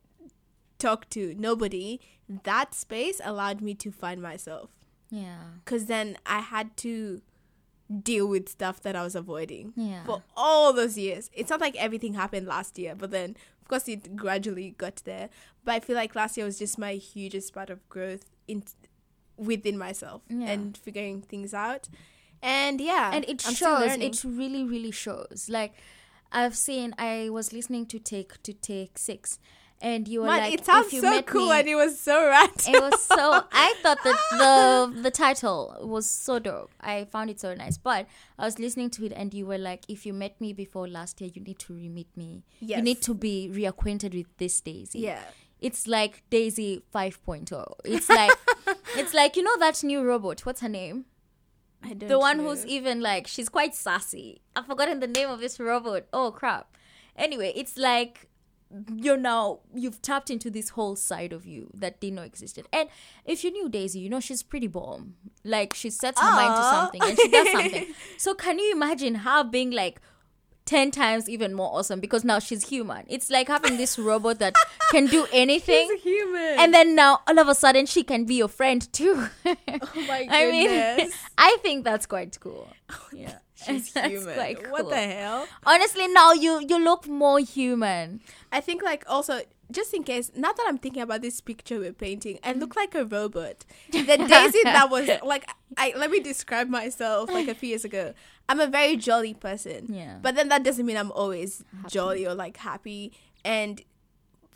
talk 0.78 1.10
to? 1.12 1.36
Nobody. 1.38 2.00
That 2.44 2.74
space 2.74 3.20
allowed 3.24 3.60
me 3.62 3.74
to 3.76 3.92
find 3.92 4.22
myself 4.22 4.70
Yeah. 5.10 5.40
because 5.64 5.86
then 5.88 6.18
I 6.26 6.40
had 6.40 6.78
to 6.78 7.22
deal 8.04 8.28
with 8.28 8.50
stuff 8.50 8.82
that 8.82 8.96
I 8.96 9.04
was 9.04 9.16
avoiding 9.16 9.74
Yeah. 9.76 10.04
for 10.06 10.24
all 10.38 10.74
those 10.74 10.98
years. 10.98 11.30
It's 11.34 11.50
not 11.50 11.60
like 11.62 11.76
everything 11.76 12.14
happened 12.14 12.46
last 12.48 12.78
year, 12.78 12.96
but 12.96 13.12
then 13.12 13.36
of 13.62 13.68
course 13.68 13.88
it 13.88 14.16
gradually 14.16 14.72
got 14.78 14.98
there. 15.06 15.30
But 15.64 15.72
I 15.76 15.80
feel 15.80 15.96
like 15.96 16.16
last 16.16 16.38
year 16.38 16.46
was 16.46 16.60
just 16.60 16.78
my 16.78 16.94
hugest 16.94 17.54
part 17.54 17.70
of 17.70 17.88
growth 17.90 18.26
in 18.48 18.64
within 19.38 19.78
myself 19.78 20.22
Yeah. 20.30 20.48
and 20.52 20.78
figuring 20.78 21.22
things 21.22 21.54
out. 21.54 21.88
And 22.42 22.80
yeah, 22.80 23.12
and 23.14 23.26
it 23.26 23.46
I'm 23.48 23.54
shows 23.56 23.96
it 23.96 24.24
really 24.24 24.64
really 24.64 24.92
shows 24.92 25.48
like 25.50 25.74
i've 26.32 26.56
seen 26.56 26.94
i 27.00 27.28
was 27.30 27.52
listening 27.52 27.86
to 27.88 27.98
take 27.98 28.42
to 28.44 28.54
take 28.54 28.98
six 29.00 29.40
and 29.82 30.08
you 30.08 30.22
were 30.22 30.28
Man, 30.28 30.40
like 30.40 30.54
it 30.54 30.66
sounds 30.66 30.88
if 30.88 30.94
you 30.94 31.02
so 31.02 31.10
met 31.10 31.26
cool 31.26 31.50
me, 31.50 31.60
and 31.60 31.68
it 31.68 31.76
was 31.76 32.00
so 32.00 32.26
random. 32.28 32.76
it 32.76 32.82
was 32.82 33.02
so 33.02 33.44
i 33.52 33.74
thought 33.82 33.98
that 34.04 34.20
the 34.94 35.02
the 35.02 35.12
title 35.12 35.78
was 35.82 36.10
so 36.10 36.40
dope 36.40 36.72
i 36.82 37.06
found 37.06 37.30
it 37.30 37.40
so 37.40 37.54
nice 37.54 37.78
but 37.78 38.06
i 38.38 38.46
was 38.46 38.60
listening 38.60 38.90
to 38.90 39.06
it 39.06 39.14
and 39.16 39.34
you 39.34 39.46
were 39.46 39.58
like 39.58 39.84
if 39.88 40.06
you 40.06 40.14
met 40.14 40.40
me 40.42 40.54
before 40.54 40.88
last 40.88 41.22
year 41.22 41.30
you 41.34 41.42
need 41.42 41.60
to 41.60 41.74
re-meet 41.74 42.10
me 42.18 42.44
you 42.60 42.82
need 42.82 43.02
to 43.02 43.14
be 43.14 43.50
reacquainted 43.54 44.14
with 44.14 44.28
this 44.38 44.60
daisy 44.62 45.00
yeah. 45.00 45.22
it's 45.62 45.88
like 45.88 46.24
daisy 46.30 46.84
5.0 46.94 47.74
it's 47.86 48.10
like 48.10 48.32
it's 48.98 49.14
like 49.14 49.36
you 49.36 49.44
know 49.44 49.58
that 49.60 49.82
new 49.84 50.04
robot 50.04 50.46
what's 50.46 50.62
her 50.62 50.70
name 50.70 51.06
I 51.82 51.94
don't 51.94 52.10
the 52.10 52.20
one 52.20 52.38
know. 52.38 52.50
who's 52.50 52.66
even 52.66 53.00
like 53.00 53.26
she's 53.26 53.48
quite 53.48 53.74
sassy. 53.74 54.42
I've 54.54 54.66
forgotten 54.66 55.00
the 55.00 55.08
name 55.08 55.30
of 55.30 55.40
this 55.40 55.62
robot. 55.62 56.08
Oh 56.12 56.32
crap. 56.32 56.76
Anyway, 57.16 57.54
it's 57.56 57.78
like 57.78 58.29
you're 58.96 59.18
now 59.18 59.60
you've 59.74 60.02
tapped 60.02 60.30
into 60.30 60.52
this 60.52 60.70
whole 60.70 60.96
side 60.96 61.34
of 61.34 61.46
you 61.46 61.70
that 61.74 62.00
didn't 62.00 62.16
know 62.16 62.22
existed. 62.24 62.68
And 62.72 62.90
if 63.26 63.44
you 63.44 63.52
knew 63.52 63.70
Daisy, 63.70 64.00
you 64.00 64.10
know 64.10 64.20
she's 64.20 64.44
pretty 64.44 64.68
bomb. 64.68 65.16
Like 65.44 65.74
she 65.74 65.90
sets 65.90 66.22
her 66.22 66.32
mind 66.32 66.56
to 66.56 66.64
something 66.64 67.02
and 67.02 67.18
she 67.20 67.30
does 67.30 67.50
something. 67.52 67.94
So 68.18 68.34
can 68.34 68.60
you 68.60 68.72
imagine 68.72 69.16
her 69.16 69.44
being 69.44 69.72
like 69.72 70.02
10 70.70 70.92
times 70.92 71.28
even 71.28 71.56
more 71.56 71.80
awesome 71.80 72.00
because 72.00 72.24
now 72.24 72.38
she's 72.38 72.70
human. 72.70 73.04
It's 73.08 73.32
like 73.32 73.48
having 73.48 73.78
this 73.78 73.98
robot 74.10 74.38
that 74.38 74.54
can 74.92 75.08
do 75.08 75.26
anything. 75.34 75.88
She's 75.90 76.04
human. 76.04 76.60
And 76.60 76.72
then 76.72 76.94
now 76.94 77.22
all 77.28 77.40
of 77.40 77.48
a 77.48 77.56
sudden 77.56 77.88
she 77.88 78.04
can 78.04 78.26
be 78.26 78.36
your 78.36 78.48
friend 78.48 78.88
too. 78.94 79.30
oh 79.46 79.56
my 80.08 80.26
goodness. 80.26 80.30
I 80.30 80.96
mean, 80.98 81.12
I 81.40 81.58
think 81.64 81.86
that's 81.86 82.06
quite 82.06 82.40
cool. 82.40 82.68
Yeah, 83.12 83.40
she's 83.66 83.94
human. 83.94 84.38
What 84.70 84.82
cool. 84.82 84.90
the 84.90 84.98
hell? 84.98 85.48
Honestly, 85.66 86.08
now 86.08 86.34
you 86.34 86.64
you 86.68 86.84
look 86.84 87.08
more 87.08 87.40
human. 87.40 88.22
I 88.52 88.62
think 88.62 88.82
like 88.84 89.04
also 89.08 89.42
just 89.72 89.94
in 89.94 90.04
case, 90.04 90.32
now 90.36 90.52
that 90.52 90.66
I'm 90.68 90.78
thinking 90.80 91.04
about 91.04 91.22
this 91.22 91.42
picture 91.42 91.78
we're 91.80 91.94
painting, 91.94 92.40
I 92.44 92.54
look 92.54 92.76
like 92.76 92.96
a 92.96 93.06
robot. 93.06 93.66
The 93.92 94.04
Daisy 94.28 94.60
that 94.64 94.90
was 94.90 95.08
like, 95.24 95.48
I 95.78 95.94
let 95.96 96.10
me 96.10 96.20
describe 96.20 96.68
myself 96.70 97.30
like 97.32 97.48
a 97.48 97.54
few 97.54 97.70
years 97.70 97.86
ago. 97.86 98.14
I'm 98.48 98.60
a 98.60 98.66
very 98.68 98.98
jolly 98.98 99.36
person, 99.36 99.94
Yeah. 99.94 100.18
but 100.22 100.34
then 100.36 100.50
that 100.50 100.64
doesn't 100.64 100.86
mean 100.86 100.98
I'm 100.98 101.12
always 101.12 101.64
jolly 101.88 102.26
or 102.26 102.34
like 102.34 102.58
happy. 102.58 103.14
And 103.46 103.82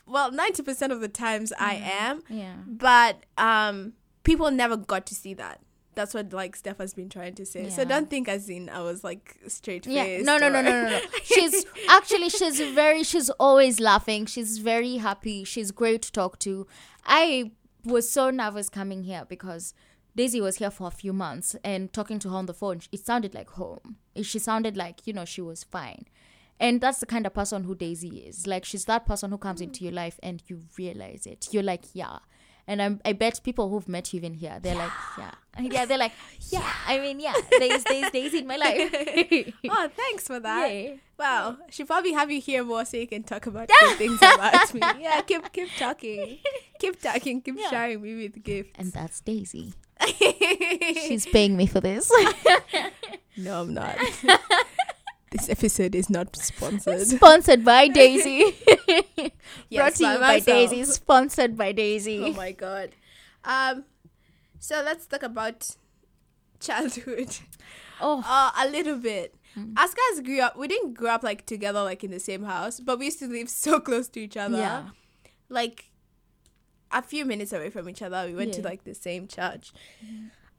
well, 0.07 0.31
ninety 0.31 0.63
percent 0.63 0.91
of 0.91 0.99
the 0.99 1.07
times 1.07 1.53
I 1.59 1.75
am, 1.75 2.23
Yeah. 2.27 2.55
but 2.65 3.23
um, 3.37 3.93
people 4.23 4.49
never 4.49 4.75
got 4.75 5.05
to 5.07 5.15
see 5.15 5.35
that. 5.35 5.61
That's 5.95 6.13
what 6.13 6.34
like 6.34 6.56
Steph 6.56 6.77
has 6.77 6.93
been 6.93 7.10
trying 7.10 7.36
to 7.36 7.45
say. 7.45 7.69
So 7.69 7.86
don't 7.86 8.10
think 8.10 8.27
as 8.27 8.49
in 8.49 8.69
I 8.69 8.82
was 8.82 9.03
like 9.03 9.38
straight 9.47 9.86
Yeah. 9.86 10.21
No, 10.21 10.38
no, 10.38 10.49
no, 10.49 10.62
no, 10.62 10.84
no, 10.84 10.89
no. 10.89 10.99
She's 11.23 11.65
actually 11.89 12.29
she's 12.29 12.60
very 12.60 13.03
she's 13.03 13.29
always 13.32 13.79
laughing. 13.79 14.25
She's 14.25 14.58
very 14.58 14.97
happy. 14.97 15.43
She's 15.43 15.71
great 15.71 16.01
to 16.03 16.12
talk 16.12 16.39
to. 16.39 16.67
I 17.06 17.51
was 17.86 18.10
so 18.10 18.29
nervous 18.29 18.69
coming 18.69 19.03
here 19.03 19.25
because 19.27 19.73
Daisy 20.15 20.41
was 20.41 20.58
here 20.58 20.71
for 20.71 20.88
a 20.88 20.91
few 20.91 21.12
months 21.12 21.56
and 21.63 21.91
talking 21.91 22.19
to 22.19 22.29
her 22.29 22.36
on 22.36 22.45
the 22.45 22.53
phone, 22.53 22.82
it 22.91 23.06
sounded 23.06 23.34
like 23.34 23.49
home. 23.51 23.97
She 24.21 24.39
sounded 24.39 24.77
like, 24.77 25.08
you 25.08 25.13
know, 25.13 25.25
she 25.25 25.41
was 25.41 25.63
fine. 25.63 26.06
And 26.60 26.79
that's 26.79 26.99
the 26.99 27.08
kind 27.08 27.25
of 27.25 27.34
person 27.34 27.63
who 27.63 27.73
Daisy 27.75 28.19
is. 28.19 28.45
Like 28.45 28.63
she's 28.63 28.86
that 28.86 29.06
person 29.06 29.32
who 29.32 29.38
comes 29.38 29.60
hmm. 29.60 29.65
into 29.65 29.84
your 29.84 29.93
life 29.93 30.19
and 30.21 30.41
you 30.47 30.63
realize 30.77 31.25
it. 31.25 31.49
You're 31.51 31.63
like, 31.63 31.86
yeah. 31.93 32.19
And 32.67 32.82
I'm, 32.82 33.02
I 33.04 33.12
bet 33.12 33.41
people 33.43 33.69
who've 33.69 33.88
met 33.89 34.13
you 34.13 34.17
even 34.17 34.34
here, 34.34 34.58
they're 34.62 34.76
like, 34.76 34.91
yeah, 35.17 35.32
yeah. 35.60 35.86
They're 35.86 35.97
like, 35.97 36.13
yeah. 36.49 36.65
I 36.88 36.97
mean, 36.99 37.19
yeah. 37.19 37.34
There's, 37.60 37.84
there's 37.84 38.10
Daisy 38.12 38.39
in 38.39 38.47
my 38.47 38.56
life. 38.56 39.54
Oh, 39.69 39.89
thanks 39.95 40.28
for 40.28 40.39
that. 40.39 40.69
Yay. 40.69 40.99
Wow, 41.19 41.58
should 41.69 41.88
probably 41.88 42.13
have 42.13 42.32
you 42.32 42.39
here 42.41 42.63
more 42.63 42.86
so 42.86 42.97
you 42.97 43.08
can 43.08 43.23
talk 43.23 43.45
about 43.47 43.69
good 43.80 43.97
things 43.97 44.17
about 44.17 44.73
me. 44.73 44.80
Yeah, 44.99 45.21
keep 45.21 45.52
keep 45.52 45.69
talking, 45.78 46.39
keep 46.80 47.02
talking, 47.02 47.41
keep 47.41 47.56
Yeah. 47.58 47.69
sharing 47.69 48.02
me 48.02 48.15
with 48.15 48.41
gifts. 48.43 48.71
And 48.80 48.91
that's 48.91 49.19
Daisy. 49.21 49.73
She's 51.08 51.26
paying 51.26 51.56
me 51.56 51.65
for 51.67 51.80
this. 51.82 52.12
no, 53.38 53.62
I'm 53.62 53.73
not. 53.73 53.97
This 55.33 55.49
episode 55.49 55.93
is 55.95 56.09
not 56.09 56.35
sponsored. 56.35 57.05
Sponsored 57.17 57.65
by 57.65 57.87
Daisy. 57.99 58.55
Brought 59.17 59.31
Yes, 59.69 59.97
to 59.97 60.03
you 60.05 60.13
by 60.19 60.37
myself. 60.37 60.45
Daisy. 60.45 60.83
Sponsored 60.85 61.57
by 61.57 61.71
Daisy. 61.73 62.23
Oh 62.23 62.33
my 62.33 62.51
god. 62.53 62.91
Um, 63.43 63.83
so 64.59 64.81
let's 64.85 65.05
talk 65.05 65.23
about 65.23 65.75
childhood. 66.59 67.35
Oh, 67.99 68.23
Uh, 68.25 68.51
a 68.65 68.69
little 68.69 68.97
bit. 68.97 69.35
Us 69.77 69.93
guys 69.93 70.21
grew 70.21 70.39
up. 70.41 70.57
We 70.57 70.67
didn't 70.67 70.93
grow 70.95 71.11
up 71.11 71.23
like 71.23 71.45
together, 71.45 71.83
like 71.83 72.03
in 72.03 72.09
the 72.11 72.19
same 72.19 72.43
house, 72.43 72.79
but 72.79 72.97
we 72.97 73.05
used 73.05 73.19
to 73.19 73.27
live 73.27 73.49
so 73.49 73.79
close 73.79 74.07
to 74.09 74.19
each 74.21 74.35
other. 74.37 74.57
yeah. 74.57 74.89
like 75.49 75.85
a 76.91 77.01
few 77.01 77.23
minutes 77.25 77.53
away 77.53 77.69
from 77.69 77.87
each 77.89 78.01
other. 78.01 78.25
We 78.27 78.33
went 78.35 78.53
to 78.55 78.61
like 78.61 78.83
the 78.83 78.95
same 78.95 79.27
church. 79.27 79.71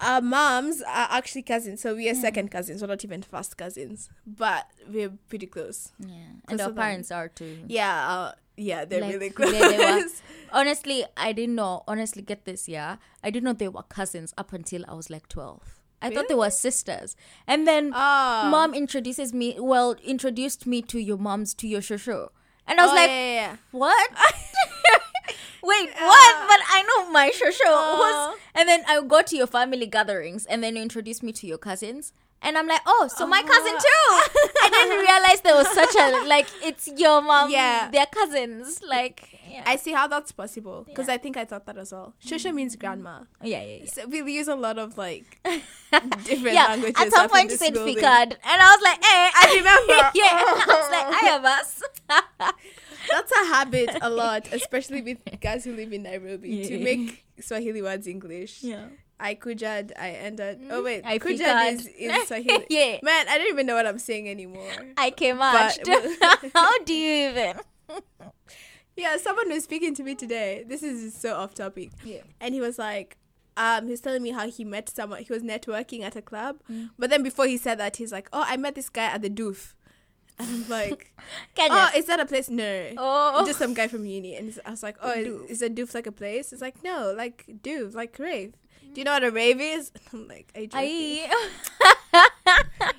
Our 0.05 0.21
moms 0.21 0.83
are 0.83 1.09
actually 1.11 1.43
cousins, 1.43 1.81
so 1.83 1.95
we 1.95 2.09
are 2.11 2.15
second 2.15 2.51
cousins. 2.51 2.81
We're 2.83 2.89
not 2.89 3.05
even 3.05 3.23
first 3.23 3.57
cousins, 3.57 4.09
but 4.27 4.67
we're 4.89 5.13
pretty 5.29 5.47
close. 5.47 5.91
Yeah, 5.99 6.15
and 6.49 6.61
our 6.61 6.71
parents 6.73 7.11
are 7.11 7.29
too. 7.29 7.59
Yeah, 7.67 8.09
uh, 8.09 8.33
yeah, 8.57 8.85
they're 8.85 9.01
Like, 9.01 9.13
really 9.15 9.31
close. 9.31 9.51
they 9.53 9.79
were. 9.79 10.05
Honestly, 10.53 11.05
I 11.17 11.33
didn't 11.33 11.57
know. 11.57 11.83
Honestly, 11.89 12.23
get 12.23 12.45
this, 12.45 12.69
yeah. 12.69 12.97
I 13.23 13.31
didn't 13.31 13.45
know 13.45 13.53
they 13.55 13.69
were 13.69 13.83
cousins 13.83 14.33
up 14.39 14.53
until 14.53 14.85
I 14.89 14.95
was 14.95 15.11
like 15.11 15.29
12. 15.29 15.81
I 16.03 16.11
thought 16.15 16.29
they 16.29 16.35
were 16.35 16.51
sisters. 16.51 17.17
And 17.47 17.67
then 17.67 17.91
Ah. 17.95 18.49
mom 18.51 18.75
introduces 18.75 19.33
me, 19.33 19.57
well, 19.59 19.97
introduced 20.05 20.67
me 20.67 20.83
to 20.83 20.99
your 21.01 21.17
mom's, 21.17 21.55
to 21.55 21.67
your 21.67 21.81
shosho. 21.81 22.29
And 22.67 22.79
I 22.79 22.85
was 22.85 22.93
Oh, 22.93 22.95
like, 22.95 23.09
yeah, 23.11 23.33
yeah, 23.35 23.57
what? 23.73 24.11
Wait, 25.63 25.91
what? 25.99 26.49
But 26.49 26.61
I 26.69 26.83
know 26.89 27.11
my 27.11 27.31
shosho. 27.31 28.31
Who's... 28.31 28.41
And 28.55 28.69
then 28.69 28.85
I 28.87 29.01
go 29.07 29.23
to 29.23 29.37
your 29.37 29.47
family 29.47 29.87
gatherings 29.87 30.47
and 30.47 30.63
then 30.63 30.77
you 30.77 30.83
introduce 30.83 31.23
me 31.23 31.33
to 31.33 31.47
your 31.47 31.59
cousins. 31.59 32.13
And 32.43 32.59
I'm 32.59 32.67
like, 32.67 32.83
oh, 32.85 33.09
so 33.09 33.27
my 33.27 33.43
oh. 33.43 33.49
cousin 33.49 33.73
too. 33.73 34.51
I 34.63 34.69
didn't 34.71 34.99
realize 34.99 35.41
there 35.41 35.55
was 35.55 35.69
such 35.73 35.95
a, 35.97 36.27
like, 36.29 36.47
it's 36.63 36.89
your 36.95 37.23
mom. 37.23 37.51
Yeah. 37.51 37.89
They're 37.91 38.05
cousins. 38.05 38.83
Like, 38.87 39.35
yeah. 39.55 39.63
I 39.67 39.77
see 39.77 39.93
how 39.93 40.09
that's 40.09 40.33
possible 40.33 40.85
because 40.87 41.09
Yeah. 41.09 41.15
I 41.15 41.19
think 41.19 41.37
I 41.37 41.45
thought 41.45 41.65
that 41.67 41.79
as 41.79 41.93
well. 41.93 42.15
Shusha 42.25 42.53
means 42.53 42.75
mm-hmm. 42.75 42.81
grandma. 42.81 43.21
yeah, 43.43 43.63
yeah, 43.63 43.77
yeah. 43.83 43.87
So 43.87 44.07
we 44.09 44.33
use 44.33 44.49
a 44.49 44.57
lot 44.57 44.79
of 44.79 44.99
like 44.99 45.39
different 46.25 46.55
yeah, 46.55 46.67
languages. 46.67 47.01
at 47.01 47.13
some 47.13 47.31
point 47.31 47.51
you 47.51 47.57
said 47.57 47.73
building. 47.73 47.99
And 47.99 48.37
I 48.45 48.77
was 48.77 48.83
like, 48.83 49.05
"Hey, 49.05 49.31
I 49.33 49.45
remember. 49.57 50.11
yeah, 50.15 50.43
I 50.43 50.65
was 50.67 50.91
like, 50.91 51.07
"I 51.07 51.27
have 51.31 51.45
us." 51.45 51.83
That's 53.11 53.33
a 53.33 53.45
habit 53.47 53.91
a 54.01 54.11
lot, 54.23 54.49
especially 54.53 55.03
with 55.03 55.19
guys 55.41 55.65
who 55.65 55.75
live 55.75 55.93
in 55.93 56.03
Nairobi, 56.05 56.65
to 56.65 56.79
make 56.79 57.25
Swahili 57.41 57.83
words 57.83 58.07
English. 58.07 58.63
yeah, 58.63 58.87
I 59.21 59.35
kujad, 59.35 59.93
I 59.99 60.11
ended. 60.11 60.61
Oh 60.71 60.83
wait, 60.83 61.03
I 61.05 61.19
kujad 61.19 61.73
is, 61.73 61.87
is 61.87 62.29
Swahili. 62.29 62.67
yeah. 62.71 62.99
Man, 63.03 63.27
I 63.29 63.39
don't 63.39 63.49
even 63.49 63.67
know 63.67 63.75
what 63.75 63.87
I'm 63.87 63.99
saying 63.99 64.29
anymore. 64.29 64.71
I 64.97 65.11
came 65.11 65.41
out. 65.41 65.77
How 66.55 66.79
do 66.85 66.93
you 66.95 67.29
even? 67.31 67.61
Yeah, 68.97 69.17
someone 69.17 69.49
was 69.51 69.65
speaking 69.65 69.95
to 69.97 70.03
me 70.05 70.15
today. 70.15 70.65
This 70.67 70.83
is 70.83 71.15
so 71.15 71.35
off 71.35 71.55
topic. 71.55 71.91
Yeah. 72.05 72.21
And 72.41 72.55
he 72.55 72.61
was 72.61 72.79
like, 72.79 73.17
um, 73.57 73.87
he 73.87 73.91
was 73.91 74.01
telling 74.01 74.23
me 74.23 74.31
how 74.31 74.49
he 74.49 74.65
met 74.65 74.89
someone. 74.89 75.23
He 75.23 75.33
was 75.33 75.43
networking 75.43 76.03
at 76.03 76.15
a 76.17 76.23
club, 76.23 76.57
Mm. 76.71 76.91
but 76.99 77.11
then 77.11 77.23
before 77.23 77.47
he 77.47 77.57
said 77.57 77.79
that, 77.79 77.97
he's 77.97 78.13
like, 78.13 78.29
"Oh, 78.33 78.45
I 78.47 78.57
met 78.57 78.75
this 78.75 78.89
guy 78.89 79.05
at 79.07 79.23
the 79.23 79.31
Doof," 79.31 79.75
and 80.39 80.49
I'm 80.49 80.69
like, 80.69 81.13
Kenya. 81.55 81.91
"Oh, 81.93 81.99
is 81.99 82.07
that 82.07 82.21
a 82.21 82.27
place?" 82.27 82.49
No, 82.51 82.91
Oh, 82.99 83.45
just 83.47 83.59
some 83.59 83.75
guy 83.75 83.89
from 83.89 84.05
uni. 84.07 84.37
And 84.37 84.57
I 84.67 84.71
was 84.71 84.83
like, 84.83 84.97
"Oh, 85.03 85.11
Doof. 85.15 85.49
is 85.51 85.63
a 85.63 85.71
Doof 85.71 85.95
like 85.95 86.07
a 86.07 86.13
place?" 86.13 86.53
It's 86.53 86.63
like, 86.63 86.83
"No, 86.83 87.13
like 87.17 87.45
Doof, 87.63 87.95
like 87.95 88.19
rave." 88.19 88.55
Do 88.93 89.01
you 89.01 89.05
know 89.05 89.13
what 89.13 89.25
a 89.25 89.31
rave 89.31 89.61
is? 89.61 89.91
I'm 90.13 90.29
like, 90.29 90.51
"Are 90.55 90.61
you? 90.61 90.69
I. 90.75 91.31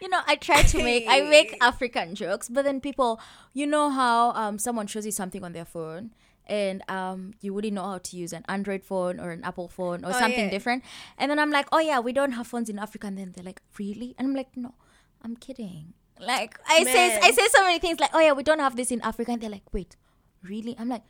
you 0.00 0.08
know, 0.08 0.20
I 0.26 0.36
try 0.36 0.62
to 0.62 0.78
make 0.82 1.04
I 1.08 1.20
make 1.22 1.56
African 1.60 2.14
jokes, 2.14 2.48
but 2.48 2.64
then 2.64 2.80
people, 2.80 3.20
you 3.52 3.66
know 3.66 3.90
how 3.90 4.30
um 4.32 4.58
someone 4.58 4.86
shows 4.86 5.06
you 5.06 5.12
something 5.12 5.42
on 5.44 5.52
their 5.52 5.64
phone. 5.64 6.10
And 6.50 6.80
um, 6.88 7.34
you 7.42 7.52
wouldn't 7.52 7.74
know 7.74 7.84
how 7.84 7.98
to 7.98 8.16
use 8.16 8.32
an 8.32 8.42
Android 8.48 8.82
phone 8.82 9.20
or 9.20 9.32
an 9.32 9.44
Apple 9.44 9.68
phone 9.68 10.02
or 10.02 10.08
Oh, 10.08 10.12
something 10.18 10.46
yeah. 10.46 10.50
different. 10.50 10.82
And 11.18 11.30
then 11.30 11.38
I'm 11.38 11.50
like, 11.50 11.66
oh 11.72 11.78
yeah, 11.78 12.00
we 12.00 12.14
don't 12.14 12.32
have 12.32 12.46
phones 12.46 12.70
in 12.70 12.78
Africa. 12.78 13.06
And 13.06 13.18
then 13.18 13.32
they're 13.36 13.44
like, 13.44 13.60
really? 13.78 14.14
And 14.16 14.28
I'm 14.28 14.34
like, 14.34 14.56
no, 14.56 14.72
I'm 15.22 15.36
kidding. 15.36 15.94
Like 16.20 16.58
I 16.68 16.82
say, 16.84 17.16
I 17.22 17.30
say 17.30 17.46
so 17.48 17.62
many 17.62 17.78
things 17.78 18.00
like, 18.00 18.10
oh 18.12 18.18
yeah, 18.20 18.32
we 18.32 18.42
don't 18.42 18.58
have 18.58 18.74
this 18.76 18.90
in 18.90 19.00
Africa. 19.02 19.32
And 19.32 19.40
they're 19.40 19.50
like, 19.50 19.72
wait, 19.72 19.96
really? 20.42 20.74
I'm 20.78 20.88
like, 20.88 21.02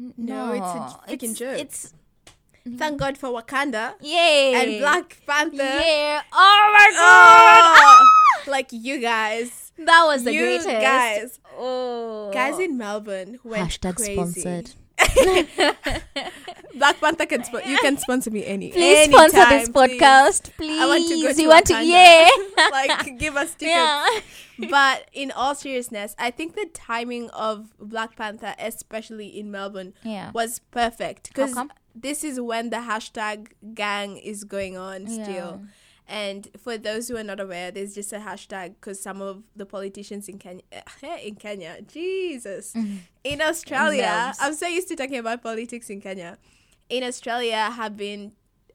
"N- 0.00 0.14
No, 0.16 0.52
it's 0.52 0.60
a 0.60 1.10
freaking 1.10 1.32
it's- 1.32 1.38
joke. 1.38 1.58
It's 1.58 1.94
Thank 2.66 2.80
mm-hmm. 2.80 2.96
God 2.96 3.18
for 3.18 3.28
Wakanda 3.28 3.92
yay 4.00 4.54
and 4.54 4.80
Black 4.80 5.20
Panther. 5.26 5.56
Yeah. 5.58 6.22
Oh 6.32 6.70
my 6.72 6.88
Oh, 6.96 8.06
like 8.50 8.68
you 8.72 9.00
guys. 9.00 9.72
That 9.76 10.04
was 10.06 10.24
the 10.24 10.32
you 10.32 10.40
greatest. 10.40 10.68
guys, 10.68 11.40
Oh. 11.58 12.30
guys 12.32 12.58
in 12.58 12.78
Melbourne 12.78 13.38
went 13.44 13.68
Hashtag 13.68 13.96
crazy. 13.96 14.14
sponsored. 14.14 14.70
Black 16.74 17.00
Panther 17.00 17.26
can 17.26 17.44
you 17.66 17.78
can 17.78 17.96
sponsor 17.98 18.30
me 18.30 18.44
any 18.44 18.70
Please 18.72 19.08
sponsor 19.08 19.36
this 19.36 19.46
anytime, 19.68 19.72
please. 19.72 20.00
podcast, 20.00 20.56
please. 20.56 20.80
I 20.80 20.86
want 20.86 21.08
to 21.08 21.22
go 21.22 21.32
to 21.32 21.42
you 21.42 21.48
want 21.48 21.66
to 21.66 21.84
yeah. 21.84 22.28
like 22.72 23.18
give 23.18 23.36
us 23.36 23.50
tickets. 23.54 23.70
yeah. 23.70 24.68
But 24.70 25.08
in 25.12 25.30
all 25.30 25.54
seriousness, 25.54 26.14
I 26.18 26.30
think 26.30 26.54
the 26.54 26.66
timing 26.72 27.30
of 27.30 27.72
Black 27.78 28.16
Panther, 28.16 28.54
especially 28.58 29.26
in 29.38 29.50
Melbourne, 29.50 29.94
Yeah. 30.02 30.30
was 30.32 30.60
perfect 30.70 31.28
because 31.28 31.56
this 31.94 32.24
is 32.24 32.40
when 32.40 32.70
the 32.70 32.78
hashtag 32.78 33.48
gang 33.74 34.16
is 34.16 34.44
going 34.44 34.76
on 34.76 35.06
still. 35.06 35.62
And 36.06 36.48
for 36.58 36.76
those 36.76 37.08
who 37.08 37.16
are 37.16 37.24
not 37.24 37.40
aware, 37.40 37.70
there's 37.70 37.94
just 37.94 38.12
a 38.12 38.18
hashtag 38.18 38.74
because 38.78 39.00
some 39.00 39.22
of 39.22 39.42
the 39.56 39.64
politicians 39.64 40.28
in 40.28 40.38
Kenya, 40.38 40.62
in 41.24 41.36
Kenya, 41.36 41.80
Jesus, 41.82 42.74
in 43.24 43.40
Australia, 43.40 44.34
I'm 44.38 44.54
so 44.54 44.66
used 44.66 44.88
to 44.88 44.96
talking 44.96 45.18
about 45.18 45.42
politics 45.42 45.88
in 45.88 46.00
Kenya. 46.02 46.36
In 46.90 47.02
Australia, 47.02 47.70
have 47.70 47.96
been 47.96 48.32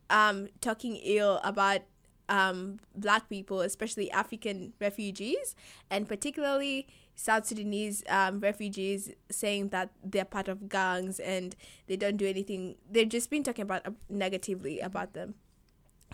um, 0.10 0.48
talking 0.60 0.96
ill 1.04 1.40
about 1.44 1.82
um, 2.30 2.80
black 2.96 3.30
people, 3.30 3.62
especially 3.62 4.10
African 4.12 4.74
refugees, 4.80 5.56
and 5.90 6.08
particularly 6.08 6.88
South 7.16 7.46
Sudanese 7.46 8.04
um, 8.10 8.40
refugees, 8.40 9.12
saying 9.30 9.70
that 9.70 9.92
they're 10.04 10.26
part 10.26 10.48
of 10.48 10.70
gangs 10.70 11.20
and 11.20 11.56
they 11.88 11.96
don't 11.96 12.18
do 12.18 12.26
anything. 12.26 12.76
They've 12.90 13.10
just 13.10 13.30
been 13.30 13.44
talking 13.44 13.64
about 13.64 13.86
uh, 13.86 13.92
negatively 14.10 14.80
about 14.80 15.14
them. 15.14 15.36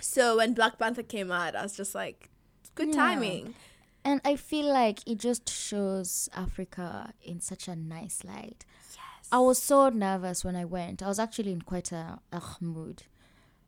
So 0.01 0.37
when 0.37 0.53
Black 0.53 0.77
Panther 0.77 1.03
came 1.03 1.31
out, 1.31 1.55
I 1.55 1.63
was 1.63 1.75
just 1.75 1.95
like, 1.95 2.29
good 2.75 2.89
Yeah. 2.89 2.95
timing. 2.95 3.55
And 4.03 4.21
I 4.23 4.35
feel 4.35 4.67
like 4.71 4.99
it 5.07 5.17
just 5.17 5.49
shows 5.49 6.29
Africa 6.35 7.13
in 7.23 7.39
such 7.41 7.67
a 7.67 7.75
nice 7.75 8.23
light. 8.23 8.63
Yes. 8.93 9.27
I 9.31 9.39
was 9.39 9.59
so 9.61 9.89
nervous 9.89 10.45
when 10.45 10.55
I 10.55 10.65
went. 10.65 11.01
I 11.01 11.07
was 11.07 11.17
actually 11.19 11.51
in 11.51 11.61
quite 11.61 11.91
a, 11.91 12.19
a 12.31 12.41
mood 12.61 13.03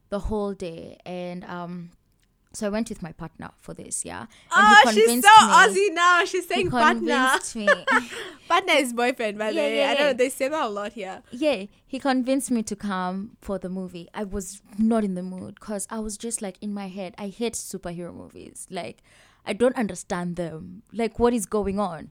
the 0.10 0.20
whole 0.20 0.54
day. 0.54 1.00
And 1.06 1.44
um 1.46 1.90
so 2.58 2.68
I 2.68 2.70
went 2.70 2.90
with 2.90 3.02
my 3.02 3.12
partner 3.12 3.52
for 3.60 3.74
this, 3.74 4.04
yeah. 4.04 4.22
And 4.22 4.30
Oh, 4.88 4.92
she's 4.92 5.22
so 5.24 5.30
Aussie 5.30 5.94
now. 5.94 6.26
She's 6.26 6.48
He 6.48 6.54
saying 6.54 6.70
partner. 6.72 7.28
convinced 7.30 7.56
me. 7.56 7.68
Partner 8.48 8.74
is 8.78 8.94
boyfriend, 8.94 9.38
by 9.38 9.52
the 9.52 9.58
way. 9.58 9.86
I 9.86 9.94
know 9.96 10.14
they 10.14 10.30
say 10.30 10.48
that 10.48 10.66
a 10.66 10.70
lot 10.70 10.94
here. 10.94 11.22
yeah, 11.32 11.66
he 11.86 12.00
convinced 12.00 12.50
me 12.50 12.64
to 12.64 12.76
come 12.76 13.38
for 13.42 13.60
the 13.60 13.70
movie. 13.70 14.08
I 14.14 14.24
was 14.24 14.62
not 14.78 15.04
in 15.04 15.16
the 15.16 15.24
mood 15.24 15.56
because 15.60 15.86
I 15.90 16.00
was 16.00 16.18
just 16.18 16.42
like 16.42 16.58
in 16.62 16.74
my 16.74 16.88
head. 16.88 17.14
I 17.18 17.28
hate 17.28 17.54
superhero 17.54 18.14
movies. 18.14 18.66
Like 18.70 19.04
I 19.46 19.54
don't 19.54 19.76
understand 19.76 20.36
them. 20.38 20.84
Like 20.94 21.20
what 21.20 21.34
is 21.34 21.46
going 21.46 21.80
on? 21.80 22.10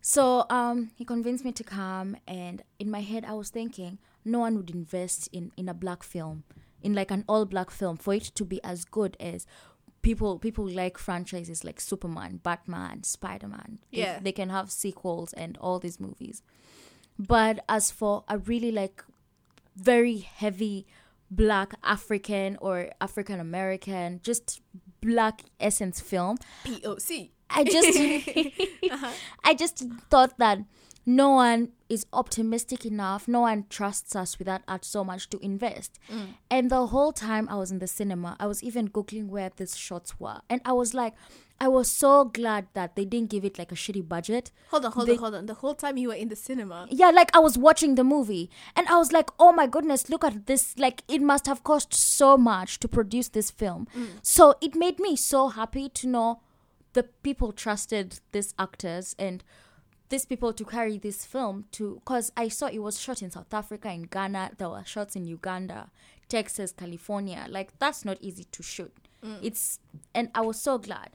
So 0.00 0.46
um, 0.50 0.90
he 0.94 1.04
convinced 1.04 1.44
me 1.44 1.50
to 1.52 1.64
come, 1.64 2.16
and 2.28 2.62
in 2.78 2.90
my 2.90 3.00
head 3.00 3.24
I 3.24 3.34
was 3.34 3.50
thinking 3.50 3.98
no 4.24 4.38
one 4.38 4.56
would 4.56 4.70
invest 4.70 5.28
in 5.32 5.50
in 5.56 5.68
a 5.68 5.74
black 5.74 6.02
film, 6.04 6.44
in 6.86 6.94
like 6.94 7.10
an 7.10 7.24
all 7.28 7.44
black 7.44 7.70
film, 7.70 7.96
for 7.96 8.14
it 8.14 8.22
to 8.36 8.44
be 8.44 8.62
as 8.62 8.84
good 8.84 9.16
as 9.18 9.46
people 10.02 10.38
people 10.38 10.66
like 10.68 10.96
franchises 10.96 11.64
like 11.64 11.80
Superman, 11.80 12.38
Batman, 12.42 13.02
Spider 13.02 13.48
Man. 13.48 13.80
Yeah. 13.90 14.20
they 14.20 14.32
can 14.32 14.50
have 14.50 14.70
sequels 14.70 15.32
and 15.32 15.58
all 15.58 15.80
these 15.80 15.98
movies. 15.98 16.42
But 17.18 17.64
as 17.68 17.90
for 17.90 18.24
a 18.28 18.38
really 18.38 18.70
like 18.70 19.02
very 19.74 20.18
heavy 20.18 20.86
black 21.28 21.74
African 21.82 22.56
or 22.60 22.90
African 23.00 23.40
American, 23.40 24.20
just 24.22 24.60
black 25.00 25.42
essence 25.58 26.00
film, 26.00 26.38
POC. 26.64 27.30
I 27.50 27.64
just 27.64 27.98
uh-huh. 28.92 29.12
I 29.44 29.54
just 29.54 29.84
thought 30.10 30.38
that 30.38 30.58
no 31.06 31.30
one 31.30 31.70
is 31.88 32.04
optimistic 32.12 32.84
enough, 32.84 33.28
no 33.28 33.40
one 33.42 33.64
trusts 33.70 34.16
us 34.16 34.38
without 34.38 34.62
us 34.66 34.80
so 34.82 35.04
much 35.04 35.30
to 35.30 35.38
invest. 35.38 36.00
Mm. 36.12 36.26
And 36.50 36.70
the 36.70 36.88
whole 36.88 37.12
time 37.12 37.48
I 37.48 37.54
was 37.56 37.70
in 37.70 37.78
the 37.78 37.86
cinema, 37.86 38.36
I 38.40 38.46
was 38.46 38.62
even 38.62 38.88
googling 38.88 39.28
where 39.28 39.50
these 39.56 39.76
shots 39.76 40.18
were. 40.18 40.40
And 40.50 40.60
I 40.64 40.72
was 40.72 40.94
like 40.94 41.14
I 41.58 41.68
was 41.68 41.90
so 41.90 42.24
glad 42.26 42.66
that 42.74 42.96
they 42.96 43.04
didn't 43.06 43.30
give 43.30 43.44
it 43.44 43.58
like 43.58 43.72
a 43.72 43.74
shitty 43.74 44.06
budget. 44.06 44.50
Hold 44.68 44.84
on, 44.84 44.92
hold 44.92 45.08
They- 45.08 45.12
on, 45.12 45.18
hold 45.18 45.34
on. 45.34 45.46
The 45.46 45.54
whole 45.54 45.74
time 45.74 45.96
you 45.96 46.08
were 46.08 46.14
in 46.14 46.28
the 46.28 46.36
cinema. 46.36 46.86
Yeah, 46.90 47.10
like 47.10 47.34
I 47.34 47.38
was 47.38 47.56
watching 47.56 47.94
the 47.94 48.04
movie 48.04 48.50
and 48.74 48.86
I 48.88 48.98
was 48.98 49.12
like, 49.12 49.30
oh 49.38 49.52
my 49.52 49.66
goodness, 49.66 50.10
look 50.10 50.22
at 50.22 50.46
this. 50.46 50.78
Like, 50.78 51.02
it 51.08 51.22
must 51.22 51.46
have 51.46 51.64
cost 51.64 51.94
so 51.94 52.36
much 52.36 52.78
to 52.80 52.88
produce 52.88 53.28
this 53.28 53.50
film. 53.50 53.88
Mm. 53.96 54.08
So 54.22 54.54
it 54.60 54.74
made 54.74 54.98
me 54.98 55.16
so 55.16 55.48
happy 55.48 55.88
to 55.88 56.06
know 56.06 56.40
the 56.92 57.04
people 57.04 57.52
trusted 57.52 58.20
these 58.32 58.54
actors 58.58 59.16
and 59.18 59.42
these 60.08 60.24
people 60.24 60.52
to 60.52 60.64
carry 60.64 60.98
this 60.98 61.24
film 61.24 61.64
to 61.72 61.96
because 61.96 62.32
I 62.36 62.48
saw 62.48 62.66
it 62.66 62.78
was 62.78 63.00
shot 63.00 63.22
in 63.22 63.30
South 63.30 63.52
Africa, 63.52 63.90
in 63.90 64.02
Ghana, 64.04 64.52
there 64.58 64.70
were 64.70 64.84
shots 64.84 65.16
in 65.16 65.26
Uganda, 65.26 65.90
Texas, 66.28 66.72
California. 66.72 67.46
Like 67.48 67.78
that's 67.78 68.04
not 68.04 68.18
easy 68.20 68.44
to 68.44 68.62
shoot. 68.62 68.92
Mm. 69.24 69.38
It's 69.42 69.80
and 70.14 70.30
I 70.34 70.42
was 70.42 70.60
so 70.60 70.78
glad 70.78 71.10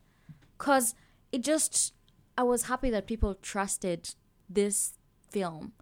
because 0.58 0.96
it 1.32 1.44
just 1.44 1.94
I 2.38 2.44
was 2.44 2.64
happy 2.64 2.90
that 2.90 3.08
people 3.08 3.36
trusted 3.36 4.14
this 4.50 4.94
film 5.30 5.74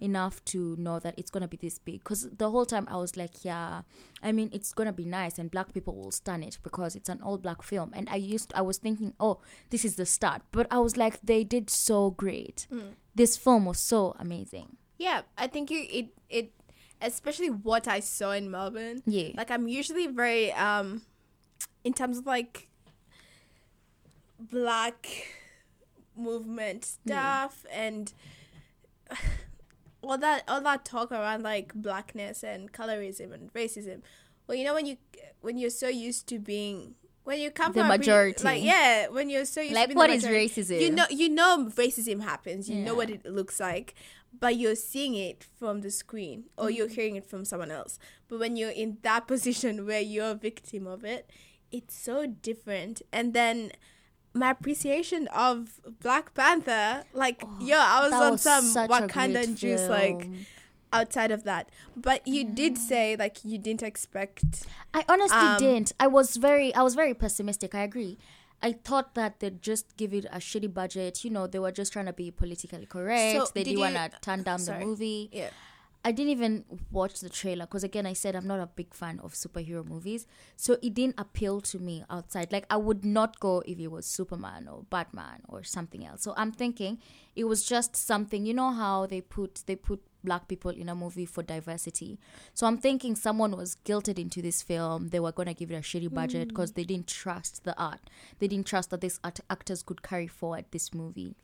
enough 0.00 0.44
to 0.46 0.76
know 0.78 0.98
that 0.98 1.14
it's 1.18 1.30
gonna 1.30 1.48
be 1.48 1.56
this 1.56 1.78
big. 1.78 2.00
Because 2.00 2.28
the 2.30 2.50
whole 2.50 2.66
time 2.66 2.86
I 2.90 2.96
was 2.96 3.16
like, 3.16 3.44
yeah, 3.44 3.82
I 4.22 4.32
mean, 4.32 4.50
it's 4.52 4.72
gonna 4.72 4.92
be 4.92 5.04
nice, 5.04 5.38
and 5.38 5.50
black 5.50 5.72
people 5.72 5.94
will 5.94 6.10
stand 6.10 6.44
it 6.44 6.58
because 6.62 6.96
it's 6.96 7.08
an 7.08 7.20
all 7.22 7.38
black 7.38 7.62
film. 7.62 7.92
And 7.94 8.08
I 8.08 8.16
used, 8.16 8.52
I 8.54 8.62
was 8.62 8.78
thinking, 8.78 9.14
oh, 9.20 9.40
this 9.70 9.84
is 9.84 9.96
the 9.96 10.06
start. 10.06 10.42
But 10.52 10.66
I 10.70 10.78
was 10.78 10.96
like, 10.96 11.20
they 11.22 11.44
did 11.44 11.70
so 11.70 12.10
great. 12.10 12.66
This 13.14 13.36
film 13.36 13.64
was 13.64 13.78
so 13.78 14.14
amazing. 14.18 14.76
Yeah, 14.98 15.22
I 15.36 15.46
think 15.46 15.70
you 15.70 15.86
it 15.90 16.08
it 16.28 16.52
especially 17.00 17.50
what 17.50 17.86
I 17.88 18.00
saw 18.00 18.32
in 18.32 18.50
Melbourne. 18.50 19.02
Yeah. 19.06 19.30
Like 19.34 19.50
I'm 19.50 19.68
usually 19.68 20.06
very 20.06 20.52
um 20.52 21.02
in 21.84 21.92
terms 21.92 22.18
of 22.18 22.26
like 22.26 22.68
black 24.38 25.06
movement 26.16 26.84
stuff 26.84 27.64
and 27.72 28.12
all 30.08 30.18
that 30.18 30.44
all 30.48 30.60
that 30.62 30.84
talk 30.84 31.12
around 31.12 31.42
like 31.42 31.74
blackness 31.74 32.42
and 32.42 32.72
colorism 32.72 33.32
and 33.32 33.52
racism. 33.52 34.02
Well, 34.46 34.56
you 34.56 34.64
know 34.64 34.74
when 34.74 34.86
you 34.86 34.96
when 35.40 35.58
you're 35.58 35.70
so 35.70 35.88
used 35.88 36.26
to 36.28 36.38
being 36.38 36.94
when 37.24 37.40
you 37.40 37.50
come 37.50 37.72
The 37.72 37.80
from 37.80 37.88
majority. 37.88 38.44
like 38.44 38.62
yeah, 38.62 39.08
when 39.08 39.28
you're 39.30 39.44
so 39.44 39.60
used 39.60 39.74
Like, 39.74 39.84
to 39.84 39.88
being 39.88 39.98
what 39.98 40.10
is 40.10 40.24
racism? 40.24 40.80
You 40.80 40.90
know, 40.90 41.06
you 41.10 41.28
know, 41.28 41.66
racism 41.74 42.22
happens. 42.22 42.68
You 42.70 42.76
know 42.76 42.94
what 42.94 43.10
it 43.10 43.26
looks 43.26 43.58
like, 43.58 43.94
but 44.38 44.56
you're 44.56 44.76
seeing 44.76 45.14
it 45.16 45.42
from 45.58 45.80
the 45.80 45.90
screen 45.90 46.44
or 46.56 46.70
you're 46.70 46.86
Mm-hmm. 46.86 46.94
hearing 46.94 47.16
it 47.16 47.26
from 47.26 47.44
someone 47.44 47.72
else. 47.72 47.98
But 48.28 48.38
when 48.38 48.54
you're 48.56 48.70
in 48.70 48.98
that 49.02 49.26
position 49.34 49.86
where 49.86 50.00
you're 50.00 50.30
a 50.30 50.34
victim 50.36 50.86
of 50.86 51.04
it, 51.04 51.28
it's 51.72 51.96
so 51.96 52.26
different. 52.26 53.02
And 53.12 53.34
then 53.34 53.72
my 54.36 54.50
appreciation 54.50 55.26
of 55.28 55.80
Black 56.00 56.34
Panther, 56.34 57.04
like, 57.12 57.42
yo, 57.60 57.76
I 57.78 58.04
was 58.04 58.12
Oh, 58.12 58.22
on 58.24 58.32
was 58.32 58.42
some 58.42 58.64
such 58.64 58.84
a 58.90 58.98
great 58.98 59.10
Wakandan 59.10 59.56
juice, 59.56 59.88
like 59.88 60.28
outside 60.92 61.30
of 61.30 61.44
that. 61.44 61.68
But 61.96 62.26
you 62.26 62.44
did 62.44 62.78
say 62.78 63.16
like 63.18 63.38
you 63.44 63.58
didn't 63.58 63.82
expect. 63.82 64.66
I 64.94 65.04
honestly 65.08 65.36
Um, 65.38 65.58
didn't. 65.58 65.92
I 65.98 66.06
was 66.06 66.36
very 66.36 66.74
I 66.74 66.82
was 66.82 66.94
very 66.94 67.14
pessimistic. 67.14 67.74
I 67.74 67.82
agree. 67.82 68.18
I 68.62 68.72
thought 68.72 69.14
that 69.14 69.40
they'd 69.40 69.60
just 69.60 69.96
give 69.98 70.14
it 70.14 70.24
a 70.26 70.38
shitty 70.38 70.72
budget. 70.72 71.24
You 71.24 71.30
know, 71.30 71.46
they 71.46 71.58
were 71.58 71.72
just 71.72 71.92
trying 71.92 72.06
to 72.06 72.12
be 72.14 72.30
politically 72.30 72.86
correct. 72.86 73.36
So, 73.48 73.52
they 73.52 73.64
did 73.64 73.76
didn't 73.76 73.80
want 73.80 74.12
to 74.12 74.18
turn 74.22 74.42
down 74.44 74.58
sorry. 74.60 74.80
the 74.80 74.86
movie. 74.86 75.28
Yeah. 75.32 75.50
I 76.06 76.12
didn't 76.12 76.30
even 76.30 76.64
watch 76.92 77.18
the 77.18 77.28
trailer 77.28 77.66
because, 77.66 77.82
again, 77.82 78.06
I 78.06 78.12
said 78.12 78.36
I'm 78.36 78.46
not 78.46 78.60
a 78.60 78.68
big 78.68 78.94
fan 78.94 79.18
of 79.24 79.32
superhero 79.32 79.84
movies. 79.84 80.28
So 80.54 80.76
it 80.80 80.94
didn't 80.94 81.16
appeal 81.18 81.60
to 81.62 81.80
me 81.80 82.04
outside. 82.08 82.52
Like, 82.52 82.64
I 82.70 82.76
would 82.76 83.04
not 83.04 83.40
go 83.40 83.64
if 83.66 83.80
it 83.80 83.88
was 83.88 84.06
Superman 84.06 84.68
or 84.68 84.84
Batman 84.88 85.40
or 85.48 85.64
something 85.64 86.06
else. 86.06 86.22
So 86.22 86.32
I'm 86.36 86.52
thinking 86.52 86.98
it 87.34 87.42
was 87.42 87.66
just 87.66 87.96
something. 87.96 88.46
You 88.46 88.54
know 88.54 88.70
how 88.70 89.06
they 89.06 89.20
put 89.20 89.64
they 89.66 89.74
put 89.74 90.00
black 90.22 90.46
people 90.46 90.70
in 90.70 90.88
a 90.88 90.94
movie 90.94 91.26
for 91.26 91.42
diversity. 91.42 92.20
So 92.54 92.68
I'm 92.68 92.78
thinking 92.78 93.16
someone 93.16 93.56
was 93.56 93.76
guilted 93.84 94.16
into 94.16 94.40
this 94.40 94.62
film. 94.62 95.08
They 95.08 95.18
were 95.18 95.32
going 95.32 95.48
to 95.48 95.54
give 95.54 95.72
it 95.72 95.74
a 95.74 95.80
shitty 95.80 96.14
budget 96.14 96.48
because 96.48 96.70
mm. 96.70 96.74
they 96.76 96.84
didn't 96.84 97.08
trust 97.08 97.64
the 97.64 97.76
art. 97.76 98.00
They 98.38 98.46
didn't 98.46 98.66
trust 98.66 98.90
that 98.90 99.00
these 99.00 99.18
art- 99.24 99.40
actors 99.50 99.82
could 99.82 100.02
carry 100.04 100.28
forward 100.28 100.66
this 100.70 100.94
movie. 100.94 101.34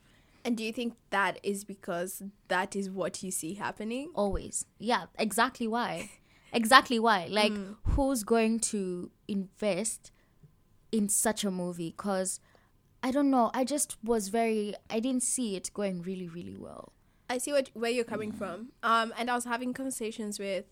And 0.44 0.56
do 0.56 0.64
you 0.64 0.72
think 0.72 0.94
that 1.10 1.38
is 1.42 1.64
because 1.64 2.22
that 2.48 2.74
is 2.74 2.90
what 2.90 3.22
you 3.22 3.30
see 3.30 3.54
happening? 3.54 4.10
always 4.14 4.64
yeah 4.78 5.04
exactly 5.18 5.68
why 5.68 6.10
exactly 6.52 6.98
why 6.98 7.26
like 7.30 7.52
Hmm. 7.52 7.72
who's 7.90 8.24
going 8.24 8.58
to 8.60 9.10
invest 9.28 10.10
in 10.90 11.08
such 11.08 11.44
a 11.44 11.50
movie 11.50 11.90
because 11.96 12.40
i 13.02 13.10
don't 13.10 13.30
know 13.30 13.50
i 13.54 13.64
just 13.64 13.96
was 14.04 14.28
very 14.28 14.74
i 14.90 15.00
didn't 15.00 15.22
see 15.22 15.56
it 15.56 15.70
going 15.72 16.02
really 16.02 16.28
really 16.28 16.56
well 16.56 16.92
I 17.30 17.38
see 17.38 17.52
what 17.52 17.70
where 17.72 17.90
you're 17.90 18.04
coming 18.04 18.30
from. 18.30 18.72
Um, 18.82 19.14
and 19.16 19.30
I 19.30 19.34
was 19.34 19.46
having 19.46 19.72
conversations 19.72 20.38
with 20.38 20.66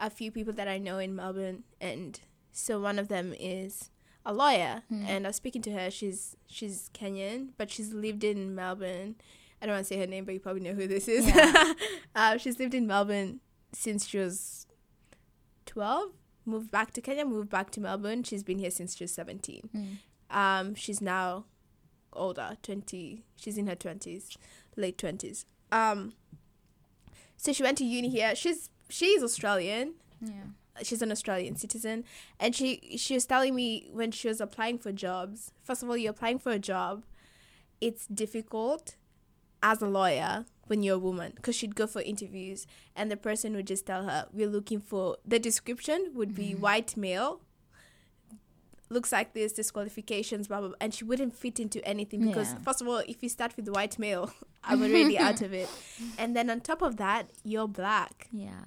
a 0.00 0.10
few 0.10 0.32
people 0.32 0.52
that 0.54 0.66
I 0.66 0.76
know 0.76 0.98
in 0.98 1.14
Melbourne, 1.14 1.62
and 1.80 2.18
so 2.50 2.80
one 2.80 2.98
of 2.98 3.06
them 3.06 3.32
is 3.38 3.90
a 4.26 4.32
lawyer, 4.32 4.82
and 4.90 5.26
I 5.26 5.28
was 5.28 5.36
speaking 5.36 5.62
to 5.62 5.72
her. 5.72 5.90
She's 5.90 6.36
she's 6.46 6.90
Kenyan, 6.94 7.48
but 7.58 7.70
she's 7.70 7.92
lived 7.92 8.24
in 8.24 8.54
Melbourne. 8.54 9.16
I 9.60 9.66
don't 9.66 9.74
want 9.74 9.86
to 9.86 9.94
say 9.94 9.98
her 10.00 10.06
name, 10.06 10.24
but 10.24 10.34
you 10.34 10.40
probably 10.40 10.62
know 10.62 10.74
who 10.74 10.86
this 10.86 11.08
is. 11.08 11.30
uh, 12.14 12.36
she's 12.38 12.58
lived 12.58 12.74
in 12.74 12.86
Melbourne 12.86 13.40
since 13.72 14.06
she 14.06 14.18
was 14.18 14.66
twelve. 15.66 16.12
Moved 16.46 16.70
back 16.70 16.92
to 16.92 17.00
Kenya, 17.00 17.24
moved 17.24 17.48
back 17.50 17.70
to 17.72 17.80
Melbourne. 17.80 18.22
She's 18.22 18.42
been 18.42 18.58
here 18.58 18.70
since 18.70 18.96
she 18.96 19.04
was 19.04 19.12
seventeen. 19.12 19.98
Um, 20.30 20.74
she's 20.74 21.00
now 21.00 21.44
older, 22.12 22.56
twenty. 22.62 23.24
She's 23.36 23.56
in 23.58 23.66
her 23.66 23.74
twenties, 23.74 24.30
late 24.76 24.98
twenties. 24.98 25.46
Um, 25.72 26.12
so 27.36 27.52
she 27.52 27.62
went 27.62 27.78
to 27.78 27.84
uni 27.84 28.08
here. 28.08 28.34
She's 28.34 28.70
she's 28.88 29.22
Australian. 29.22 29.94
yeah 30.20 30.32
She's 30.82 31.02
an 31.02 31.12
Australian 31.12 31.56
citizen, 31.56 32.04
and 32.40 32.54
she 32.54 32.96
she 32.98 33.14
was 33.14 33.26
telling 33.26 33.54
me 33.54 33.88
when 33.92 34.10
she 34.10 34.28
was 34.28 34.40
applying 34.40 34.78
for 34.78 34.92
jobs. 34.92 35.52
First 35.62 35.82
of 35.82 35.88
all, 35.88 35.96
you're 35.96 36.10
applying 36.10 36.38
for 36.38 36.52
a 36.52 36.58
job. 36.58 37.04
It's 37.80 38.06
difficult 38.06 38.96
as 39.62 39.80
a 39.80 39.86
lawyer 39.86 40.44
when 40.66 40.82
you're 40.82 40.96
a 40.96 40.98
woman 40.98 41.32
because 41.36 41.56
she'd 41.56 41.74
go 41.74 41.86
for 41.86 42.02
interviews 42.02 42.66
and 42.94 43.10
the 43.10 43.16
person 43.16 43.54
would 43.54 43.66
just 43.66 43.86
tell 43.86 44.04
her 44.04 44.26
we're 44.32 44.48
looking 44.48 44.80
for 44.80 45.16
the 45.26 45.38
description 45.38 46.10
would 46.14 46.34
be 46.34 46.50
mm-hmm. 46.50 46.60
white 46.60 46.96
male 46.96 47.40
looks 48.90 49.10
like 49.10 49.32
this 49.32 49.52
disqualifications 49.52 50.48
blah 50.48 50.60
blah, 50.60 50.68
blah 50.68 50.76
and 50.80 50.94
she 50.94 51.04
wouldn't 51.04 51.34
fit 51.34 51.58
into 51.58 51.84
anything 51.86 52.26
because 52.26 52.52
Yeah. 52.52 52.58
first 52.58 52.80
of 52.82 52.88
all 52.88 53.02
if 53.08 53.22
you 53.22 53.28
start 53.28 53.56
with 53.56 53.68
white 53.68 53.98
male 53.98 54.32
i'm 54.64 54.82
already 54.82 55.18
out 55.18 55.40
of 55.40 55.52
it 55.52 55.68
and 56.18 56.36
then 56.36 56.50
on 56.50 56.60
top 56.60 56.82
of 56.82 56.96
that 56.96 57.30
you're 57.42 57.68
black 57.68 58.28
yeah 58.32 58.66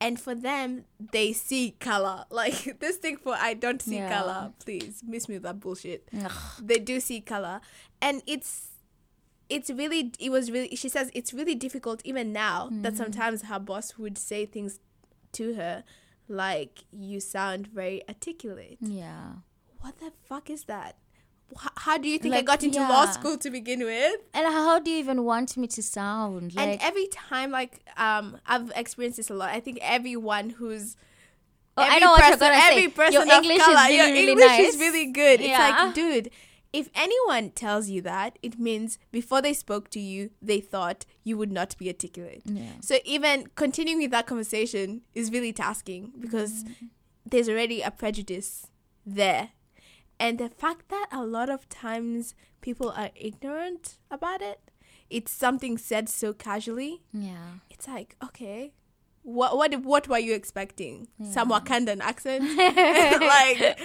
and 0.00 0.20
for 0.20 0.34
them 0.34 0.84
they 1.12 1.32
see 1.32 1.74
color. 1.80 2.24
Like 2.30 2.78
this 2.80 2.96
thing 2.96 3.16
for 3.16 3.34
i 3.34 3.54
don't 3.54 3.82
see 3.82 3.96
Yeah. 3.96 4.08
color. 4.18 4.52
Please 4.64 5.02
miss 5.06 5.28
me 5.28 5.36
with 5.36 5.42
that 5.44 5.60
bullshit. 5.60 6.08
Ugh. 6.16 6.32
they 6.62 6.78
do 6.78 7.00
see 7.00 7.20
color. 7.20 7.60
And 8.00 8.22
it's 8.26 8.68
it's 9.48 9.70
really 9.70 10.12
it 10.18 10.30
was 10.30 10.50
really 10.50 10.74
she 10.76 10.88
says 10.88 11.10
it's 11.14 11.32
really 11.32 11.54
difficult 11.54 12.02
even 12.04 12.32
now 12.32 12.68
that 12.70 12.94
mm. 12.94 12.96
sometimes 12.96 13.42
her 13.42 13.58
boss 13.58 13.96
would 13.96 14.18
say 14.18 14.44
things 14.44 14.78
to 15.32 15.54
her 15.54 15.84
like 16.28 16.84
you 16.92 17.20
sound 17.20 17.66
very 17.66 18.06
articulate. 18.08 18.78
Yeah. 18.80 19.32
What 19.80 19.98
the 19.98 20.12
fuck 20.24 20.50
is 20.50 20.64
that 20.64 20.96
how 21.76 21.96
do 21.98 22.08
you 22.08 22.18
think 22.18 22.34
i 22.34 22.42
got 22.42 22.62
into 22.62 22.78
law 22.80 23.06
school 23.06 23.36
to 23.38 23.50
begin 23.50 23.80
with 23.82 24.20
and 24.34 24.46
how 24.46 24.78
do 24.78 24.90
you 24.90 24.98
even 24.98 25.24
want 25.24 25.56
me 25.56 25.66
to 25.66 25.82
sound 25.82 26.54
like 26.54 26.66
and 26.68 26.80
every 26.82 27.06
time 27.08 27.50
like 27.50 27.80
um 27.96 28.36
i've 28.46 28.70
experienced 28.76 29.16
this 29.16 29.30
a 29.30 29.34
lot 29.34 29.48
i 29.50 29.58
think 29.60 29.78
everyone 29.82 30.50
who's 30.50 30.96
Oh, 31.76 31.82
I 31.82 31.86
every 31.90 32.00
know 32.00 32.10
what 32.10 32.18
you're 32.26 32.36
person, 32.36 32.40
gonna 32.40 32.60
say. 32.60 32.70
every 32.72 32.88
person 32.88 33.12
Your 33.12 33.22
of 33.22 33.28
English 33.28 33.58
is 33.58 33.64
color, 33.64 33.76
really, 33.86 33.96
your 33.96 34.06
really 34.06 34.32
English 34.32 34.58
is 34.58 34.80
really 34.80 35.06
good. 35.12 35.40
It's 35.40 35.56
like, 35.56 35.94
dude, 35.94 36.30
if 36.72 36.90
anyone 36.92 37.50
tells 37.50 37.88
you 37.88 38.02
that, 38.02 38.36
it 38.42 38.58
means 38.58 38.98
before 39.12 39.40
they 39.40 39.52
spoke 39.52 39.88
to 39.90 40.00
you, 40.00 40.30
they 40.42 40.58
thought 40.60 41.06
you 41.22 41.38
would 41.38 41.52
not 41.52 41.78
be 41.78 41.86
articulate. 41.86 42.42
yeah 42.46 42.72
So 42.80 42.98
even 43.04 43.46
continuing 43.54 43.98
with 44.02 44.10
that 44.10 44.26
conversation 44.26 45.02
is 45.14 45.30
really 45.30 45.52
tasking 45.52 46.12
because 46.18 46.64
there's 47.24 47.48
already 47.48 47.80
a 47.80 47.92
prejudice 47.92 48.66
there. 49.06 49.50
And 50.20 50.38
the 50.38 50.48
fact 50.48 50.88
that 50.88 51.06
a 51.12 51.24
lot 51.24 51.48
of 51.48 51.68
times 51.68 52.34
people 52.60 52.90
are 52.90 53.10
ignorant 53.14 53.98
about 54.10 54.42
it, 54.42 54.60
it's 55.10 55.30
something 55.32 55.78
said 55.78 56.08
so 56.08 56.32
casually. 56.32 57.02
yeah 57.12 57.58
It's 57.70 57.86
like, 57.88 58.16
okay, 58.22 58.72
what 59.22 59.56
what 59.56 59.74
what 59.82 60.08
were 60.08 60.18
you 60.18 60.34
expecting? 60.34 61.08
Some 61.22 61.50
Wakandan 61.50 62.00
accent? 62.00 62.44
like 62.58 63.78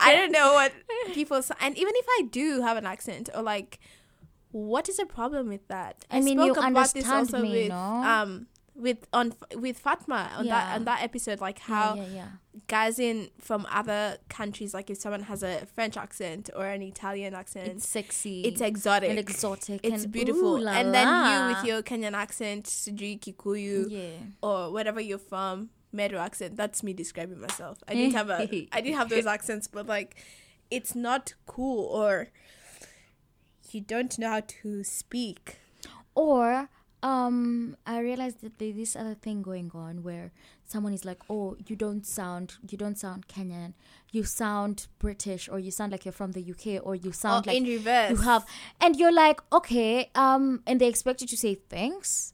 I 0.00 0.14
don't 0.16 0.32
know 0.32 0.54
what 0.54 0.72
people 1.14 1.36
s- 1.38 1.50
and 1.60 1.76
even 1.76 1.92
if 1.96 2.06
I 2.18 2.22
do 2.30 2.62
have 2.62 2.76
an 2.76 2.86
accent 2.86 3.28
or 3.34 3.42
like 3.42 3.78
what 4.52 4.88
is 4.88 4.96
the 4.96 5.06
problem 5.06 5.48
with 5.48 5.66
that? 5.68 6.04
I 6.10 6.20
mean, 6.20 6.40
you 6.40 6.54
understand 6.54 7.30
me, 7.32 7.50
with 7.64 7.68
no? 7.68 7.76
um 7.76 8.46
with 8.76 9.06
on 9.12 9.34
with 9.54 9.78
Fatma 9.78 10.30
on 10.36 10.46
that 10.46 10.74
on 10.76 10.84
that 10.84 11.02
episode 11.02 11.40
like 11.40 11.58
how 11.60 11.94
yeah, 11.94 12.02
yeah, 12.02 12.14
yeah. 12.14 12.60
guys 12.68 12.98
in 12.98 13.30
from 13.40 13.66
other 13.70 14.18
countries 14.28 14.74
like 14.74 14.90
if 14.90 14.98
someone 14.98 15.22
has 15.22 15.42
a 15.42 15.66
French 15.74 15.96
accent 15.96 16.50
or 16.54 16.66
an 16.66 16.82
Italian 16.82 17.34
accent 17.34 17.68
it's 17.68 17.88
sexy 17.88 18.42
it's 18.42 18.60
exotic 18.60 19.10
and 19.10 19.18
exotic 19.18 19.80
it's 19.82 20.04
and 20.04 20.12
beautiful 20.12 20.56
ooh 20.56 20.60
la 20.60 20.72
and 20.72 20.94
then 20.94 21.06
la. 21.06 21.48
you 21.48 21.54
with 21.54 21.64
your 21.64 21.82
Kenyan 21.82 22.12
accent 22.12 22.66
Sujui 22.66 23.18
Kikuyu 23.18 23.86
yeah 23.88 24.10
or 24.42 24.72
wherever 24.72 25.00
you're 25.00 25.18
from, 25.18 25.70
Meru 25.92 26.18
accent. 26.18 26.56
That's 26.56 26.82
me 26.82 26.92
describing 26.92 27.40
myself. 27.40 27.82
I 27.88 27.94
didn't 27.94 28.14
have 28.14 28.30
a, 28.30 28.42
I 28.72 28.80
didn't 28.80 28.96
have 28.96 29.08
those 29.08 29.26
accents, 29.26 29.66
but 29.66 29.86
like, 29.86 30.16
it's 30.70 30.94
not 30.94 31.34
cool 31.46 31.86
or 31.86 32.28
you 33.70 33.80
don't 33.80 34.16
know 34.18 34.30
how 34.30 34.40
to 34.40 34.84
speak. 34.84 35.58
Or 36.14 36.68
um 37.02 37.76
I 37.86 38.00
realized 38.00 38.40
that 38.40 38.58
there's 38.58 38.76
this 38.76 38.96
other 38.96 39.14
thing 39.14 39.42
going 39.42 39.70
on 39.74 40.02
where 40.02 40.32
someone 40.64 40.92
is 40.92 41.04
like, 41.04 41.18
Oh, 41.30 41.56
you 41.66 41.76
don't 41.76 42.04
sound 42.06 42.54
you 42.68 42.78
don't 42.78 42.98
sound 42.98 43.28
Kenyan. 43.28 43.74
You 44.12 44.24
sound 44.24 44.86
British 44.98 45.48
or 45.48 45.58
you 45.58 45.70
sound 45.70 45.92
like 45.92 46.04
you're 46.04 46.12
from 46.12 46.32
the 46.32 46.42
UK 46.50 46.80
or 46.84 46.94
you 46.94 47.10
Or 47.10 47.12
sound 47.12 47.46
like 47.46 47.56
in 47.56 47.64
reverse. 47.64 48.10
you 48.10 48.16
have 48.16 48.46
and 48.80 48.96
you're 48.96 49.12
like, 49.12 49.40
Okay, 49.52 50.10
um 50.14 50.62
and 50.66 50.80
they 50.80 50.88
expect 50.88 51.20
you 51.20 51.26
to 51.28 51.36
say 51.36 51.54
thanks. 51.68 52.32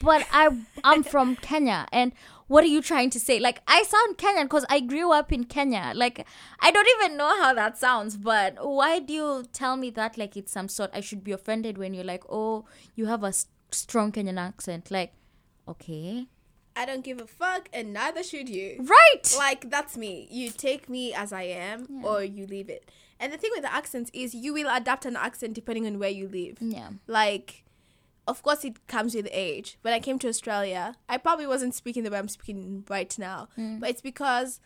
but 0.00 0.26
I 0.32 0.48
I'm 0.82 1.02
from 1.14 1.36
Kenya 1.36 1.86
and 1.92 2.12
what 2.48 2.64
are 2.64 2.72
you 2.76 2.82
trying 2.82 3.08
to 3.10 3.20
say? 3.20 3.38
Like 3.38 3.62
I 3.66 3.82
sound 3.84 4.18
Kenyan 4.18 4.44
because 4.44 4.66
I 4.68 4.80
grew 4.80 5.12
up 5.12 5.32
in 5.32 5.44
Kenya. 5.44 5.92
Like 5.94 6.26
I 6.60 6.70
don't 6.70 6.88
even 6.96 7.16
know 7.16 7.30
how 7.42 7.54
that 7.54 7.78
sounds, 7.78 8.16
but 8.16 8.56
why 8.60 8.98
do 8.98 9.12
you 9.14 9.44
tell 9.52 9.76
me 9.76 9.90
that 9.90 10.18
like 10.18 10.36
it's 10.36 10.52
some 10.52 10.68
sort 10.68 10.90
I 10.92 11.00
should 11.00 11.22
be 11.24 11.32
offended 11.32 11.78
when 11.78 11.94
you're 11.94 12.04
like, 12.04 12.24
"Oh, 12.28 12.64
you 12.94 13.06
have 13.06 13.22
a 13.24 13.28
s- 13.28 13.46
strong 13.74 14.12
Kenyan 14.12 14.38
accent." 14.38 14.90
Like, 14.90 15.12
okay. 15.68 16.26
I 16.74 16.86
don't 16.86 17.04
give 17.04 17.20
a 17.20 17.26
fuck, 17.26 17.68
and 17.72 17.92
neither 17.92 18.22
should 18.22 18.48
you. 18.48 18.78
Right. 18.80 19.34
Like 19.36 19.70
that's 19.70 19.96
me. 19.96 20.26
You 20.30 20.50
take 20.50 20.88
me 20.88 21.12
as 21.12 21.32
I 21.32 21.42
am, 21.42 22.04
or 22.04 22.22
you 22.22 22.46
leave 22.46 22.70
it. 22.70 22.90
And 23.20 23.32
the 23.32 23.36
thing 23.36 23.50
with 23.54 23.62
the 23.62 23.72
accents 23.72 24.10
is, 24.14 24.34
you 24.34 24.52
will 24.52 24.68
adapt 24.74 25.04
an 25.06 25.16
accent 25.16 25.54
depending 25.54 25.86
on 25.86 25.98
where 25.98 26.10
you 26.10 26.28
live. 26.28 26.56
Yeah. 26.60 26.88
Like, 27.06 27.64
of 28.26 28.42
course, 28.42 28.64
it 28.64 28.86
comes 28.88 29.14
with 29.14 29.28
age. 29.30 29.78
When 29.82 29.94
I 29.94 30.00
came 30.00 30.18
to 30.20 30.28
Australia, 30.28 30.96
I 31.08 31.18
probably 31.18 31.46
wasn't 31.46 31.74
speaking 31.74 32.02
the 32.02 32.10
way 32.10 32.18
I'm 32.18 32.28
speaking 32.28 32.84
right 32.88 33.16
now, 33.18 33.48
mm. 33.58 33.78
but 33.80 33.90
it's 33.90 34.00
because. 34.00 34.60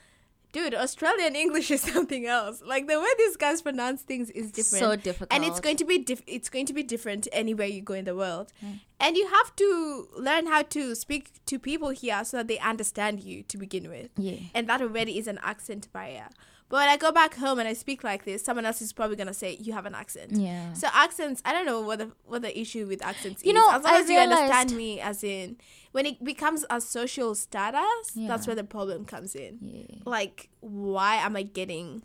Dude, 0.52 0.74
Australian 0.74 1.36
English 1.36 1.70
is 1.76 1.82
something 1.82 2.26
else. 2.26 2.62
Like 2.64 2.86
the 2.86 2.98
way 2.98 3.08
these 3.18 3.36
guys 3.36 3.62
pronounce 3.62 4.02
things 4.02 4.30
is 4.30 4.50
different. 4.50 4.84
So 4.84 4.96
difficult. 4.96 5.32
and 5.32 5.44
it's 5.44 5.60
going 5.60 5.76
to 5.76 5.84
be 5.84 5.98
diff- 5.98 6.22
it's 6.26 6.48
going 6.48 6.66
to 6.66 6.72
be 6.72 6.82
different 6.82 7.28
anywhere 7.32 7.66
you 7.66 7.82
go 7.82 7.94
in 7.94 8.04
the 8.04 8.14
world 8.14 8.52
hmm. 8.60 8.72
and 9.00 9.16
you 9.16 9.28
have 9.28 9.54
to 9.56 10.08
learn 10.16 10.46
how 10.46 10.62
to 10.62 10.94
speak 10.94 11.30
to 11.46 11.58
people 11.58 11.90
here 11.90 12.24
so 12.24 12.38
that 12.38 12.48
they 12.48 12.58
understand 12.58 13.20
you 13.20 13.42
to 13.44 13.58
begin 13.58 13.88
with 13.88 14.10
Yeah. 14.16 14.38
and 14.54 14.68
that 14.68 14.80
already 14.80 15.18
is 15.18 15.26
an 15.26 15.38
accent 15.42 15.92
barrier 15.92 16.28
but 16.68 16.76
when 16.78 16.88
i 16.88 16.96
go 16.96 17.10
back 17.12 17.34
home 17.36 17.58
and 17.58 17.68
i 17.68 17.72
speak 17.72 18.02
like 18.04 18.24
this 18.24 18.42
someone 18.44 18.64
else 18.66 18.80
is 18.82 18.92
probably 18.92 19.16
going 19.16 19.26
to 19.26 19.34
say 19.34 19.56
you 19.60 19.72
have 19.72 19.86
an 19.86 19.94
accent 19.94 20.32
Yeah. 20.32 20.72
so 20.72 20.88
accents 20.92 21.40
i 21.44 21.52
don't 21.52 21.66
know 21.66 21.80
what 21.80 21.98
the 21.98 22.10
what 22.24 22.42
the 22.42 22.58
issue 22.58 22.86
with 22.86 23.02
accents 23.04 23.44
You 23.44 23.50
is 23.52 23.54
know, 23.56 23.68
as 23.72 23.84
long 23.84 23.94
I 23.94 23.98
as 24.00 24.10
you 24.10 24.18
understand 24.18 24.72
me 24.76 25.00
as 25.00 25.22
in 25.24 25.56
when 25.92 26.06
it 26.06 26.22
becomes 26.24 26.64
a 26.70 26.80
social 26.80 27.34
status 27.34 28.12
that's 28.14 28.46
where 28.46 28.56
the 28.56 28.64
problem 28.64 29.04
comes 29.04 29.34
in 29.34 29.58
Yeah. 29.62 29.96
like 30.04 30.48
why 30.60 31.16
am 31.16 31.36
i 31.36 31.42
getting 31.42 32.02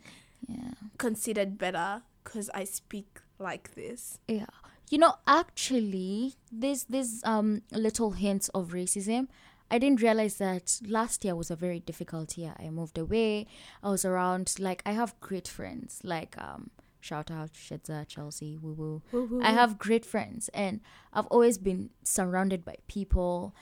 Yeah. 0.48 0.72
considered 0.98 1.58
better 1.58 2.02
because 2.24 2.48
i 2.54 2.64
speak 2.64 3.20
like 3.38 3.74
this 3.74 4.18
Yeah. 4.28 4.46
You 4.90 4.98
know, 4.98 5.14
actually, 5.26 6.34
this 6.50 6.84
this 6.84 7.22
um 7.24 7.62
little 7.72 8.10
hints 8.10 8.50
of 8.50 8.72
racism. 8.72 9.28
I 9.72 9.78
didn't 9.78 10.02
realize 10.02 10.36
that 10.36 10.78
last 10.86 11.24
year 11.24 11.34
was 11.34 11.50
a 11.50 11.56
very 11.56 11.80
difficult 11.80 12.36
year. 12.36 12.54
I 12.58 12.68
moved 12.68 12.98
away. 12.98 13.46
I 13.82 13.88
was 13.88 14.04
around 14.04 14.54
like 14.58 14.82
I 14.84 14.92
have 14.92 15.18
great 15.20 15.48
friends. 15.48 16.00
Like 16.04 16.36
um 16.36 16.70
shout 17.00 17.30
out 17.30 17.54
Shedza, 17.54 18.06
Chelsea, 18.06 18.58
woo 18.62 18.74
woo. 18.74 19.02
I 19.42 19.50
have 19.52 19.78
great 19.78 20.04
friends 20.04 20.50
and 20.52 20.80
I've 21.12 21.26
always 21.26 21.56
been 21.58 21.90
surrounded 22.04 22.64
by 22.64 22.76
people 22.86 23.54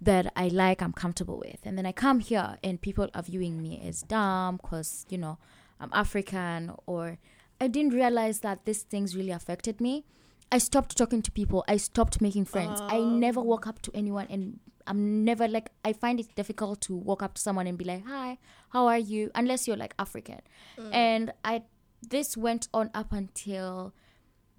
that 0.00 0.30
I 0.36 0.48
like, 0.48 0.82
I'm 0.82 0.92
comfortable 0.92 1.38
with. 1.38 1.60
And 1.64 1.78
then 1.78 1.86
I 1.86 1.92
come 1.92 2.20
here 2.20 2.58
and 2.62 2.78
people 2.80 3.08
are 3.14 3.22
viewing 3.22 3.62
me 3.62 3.82
as 3.88 4.02
dumb 4.02 4.58
because, 4.58 5.06
you 5.08 5.16
know, 5.16 5.38
I'm 5.80 5.90
African 5.94 6.72
or 6.86 7.18
I 7.58 7.68
didn't 7.68 7.94
realize 7.94 8.40
that 8.40 8.66
these 8.66 8.82
things 8.82 9.16
really 9.16 9.30
affected 9.30 9.80
me. 9.80 10.04
I 10.52 10.58
stopped 10.58 10.96
talking 10.96 11.22
to 11.22 11.30
people. 11.30 11.64
I 11.66 11.78
stopped 11.78 12.20
making 12.20 12.44
friends. 12.44 12.80
I 12.82 13.00
never 13.00 13.40
walk 13.40 13.66
up 13.66 13.80
to 13.82 13.90
anyone 13.94 14.26
and 14.28 14.60
I'm 14.86 15.24
never 15.24 15.48
like 15.48 15.70
I 15.84 15.92
find 15.92 16.20
it 16.20 16.34
difficult 16.34 16.80
to 16.82 16.94
walk 16.94 17.22
up 17.22 17.34
to 17.34 17.40
someone 17.40 17.66
and 17.66 17.78
be 17.78 17.84
like, 17.84 18.04
"Hi, 18.06 18.38
how 18.70 18.86
are 18.86 18.98
you?" 18.98 19.30
unless 19.34 19.66
you're 19.66 19.76
like 19.76 19.94
African. 19.98 20.40
Mm. 20.78 20.94
And 20.94 21.32
I 21.44 21.62
this 22.10 22.36
went 22.36 22.68
on 22.74 22.90
up 22.94 23.12
until 23.12 23.94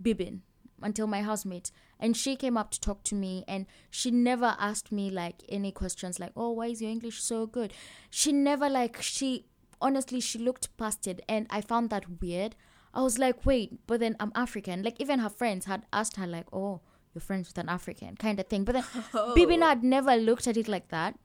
Bibin, 0.01 0.41
until 0.81 1.07
my 1.07 1.21
housemate. 1.21 1.71
And 1.99 2.17
she 2.17 2.35
came 2.35 2.57
up 2.57 2.71
to 2.71 2.79
talk 2.79 3.03
to 3.03 3.15
me 3.15 3.45
and 3.47 3.65
she 3.89 4.11
never 4.11 4.55
asked 4.59 4.91
me 4.91 5.09
like 5.09 5.43
any 5.47 5.71
questions 5.71 6.19
like, 6.19 6.31
Oh, 6.35 6.51
why 6.51 6.67
is 6.67 6.81
your 6.81 6.91
English 6.91 7.21
so 7.21 7.45
good? 7.45 7.73
She 8.09 8.31
never 8.31 8.69
like 8.69 9.01
she 9.01 9.45
honestly 9.81 10.19
she 10.19 10.39
looked 10.39 10.75
past 10.77 11.07
it 11.07 11.21
and 11.29 11.47
I 11.49 11.61
found 11.61 11.89
that 11.89 12.21
weird. 12.21 12.55
I 12.93 13.01
was 13.01 13.19
like, 13.19 13.45
wait, 13.45 13.85
but 13.87 13.99
then 13.99 14.15
I'm 14.21 14.31
African. 14.35 14.81
Like 14.81 15.01
even 15.01 15.19
her 15.19 15.29
friends 15.29 15.65
had 15.65 15.85
asked 15.91 16.15
her 16.15 16.27
like, 16.27 16.47
Oh, 16.53 16.81
you're 17.15 17.21
friends 17.21 17.47
with 17.47 17.57
an 17.57 17.69
African 17.69 18.15
kind 18.15 18.39
of 18.39 18.47
thing. 18.47 18.63
But 18.63 18.73
then 18.73 18.83
oh. 19.13 19.33
Bibina 19.35 19.69
had 19.69 19.83
never 19.83 20.15
looked 20.15 20.47
at 20.47 20.57
it 20.57 20.67
like 20.67 20.89
that. 20.89 21.17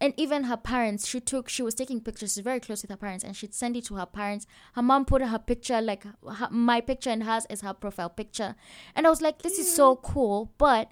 And 0.00 0.12
even 0.16 0.44
her 0.44 0.56
parents, 0.56 1.06
she 1.06 1.20
took, 1.20 1.48
she 1.48 1.62
was 1.62 1.74
taking 1.74 2.00
pictures, 2.00 2.34
she's 2.34 2.42
very 2.42 2.58
close 2.58 2.82
with 2.82 2.90
her 2.90 2.96
parents, 2.96 3.22
and 3.22 3.36
she'd 3.36 3.54
send 3.54 3.76
it 3.76 3.84
to 3.86 3.94
her 3.94 4.06
parents. 4.06 4.44
Her 4.74 4.82
mom 4.82 5.04
put 5.04 5.22
her 5.22 5.38
picture, 5.38 5.80
like 5.80 6.04
her, 6.04 6.48
my 6.50 6.80
picture 6.80 7.10
and 7.10 7.22
hers 7.22 7.44
as 7.46 7.60
her 7.60 7.72
profile 7.72 8.10
picture. 8.10 8.56
And 8.96 9.06
I 9.06 9.10
was 9.10 9.22
like, 9.22 9.42
this 9.42 9.58
is 9.58 9.72
so 9.72 9.96
cool, 9.96 10.52
but 10.58 10.90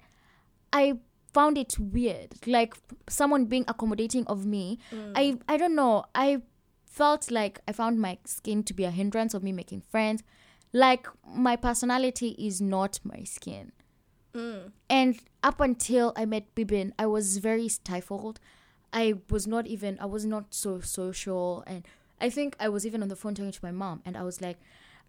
I 0.71 0.99
found 1.33 1.57
it 1.57 1.77
weird. 1.77 2.35
Like 2.47 2.75
someone 3.09 3.45
being 3.45 3.65
accommodating 3.67 4.25
of 4.27 4.45
me. 4.45 4.79
Mm. 4.91 5.11
I, 5.15 5.37
I 5.49 5.57
don't 5.57 5.75
know. 5.75 6.05
I 6.15 6.41
felt 6.85 7.29
like 7.29 7.59
I 7.67 7.71
found 7.71 7.99
my 7.99 8.19
skin 8.25 8.63
to 8.63 8.73
be 8.73 8.83
a 8.83 8.91
hindrance 8.91 9.33
of 9.33 9.43
me 9.43 9.51
making 9.51 9.81
friends. 9.81 10.23
Like 10.71 11.07
my 11.27 11.55
personality 11.55 12.29
is 12.39 12.61
not 12.61 12.99
my 13.03 13.23
skin. 13.23 13.71
Mm. 14.35 14.71
And 14.89 15.19
up 15.43 15.59
until 15.59 16.13
I 16.15 16.25
met 16.25 16.53
Bibin, 16.55 16.91
I 16.97 17.05
was 17.05 17.37
very 17.37 17.67
stifled. 17.67 18.39
I 18.91 19.15
was 19.29 19.47
not 19.47 19.67
even, 19.67 19.97
I 19.99 20.05
was 20.05 20.25
not 20.25 20.53
so 20.53 20.79
social. 20.79 21.63
And 21.67 21.85
I 22.21 22.29
think 22.29 22.55
I 22.59 22.69
was 22.69 22.85
even 22.85 23.01
on 23.01 23.09
the 23.09 23.15
phone 23.15 23.35
talking 23.35 23.51
to 23.51 23.59
my 23.63 23.71
mom, 23.71 24.01
and 24.05 24.15
I 24.15 24.23
was 24.23 24.41
like, 24.41 24.57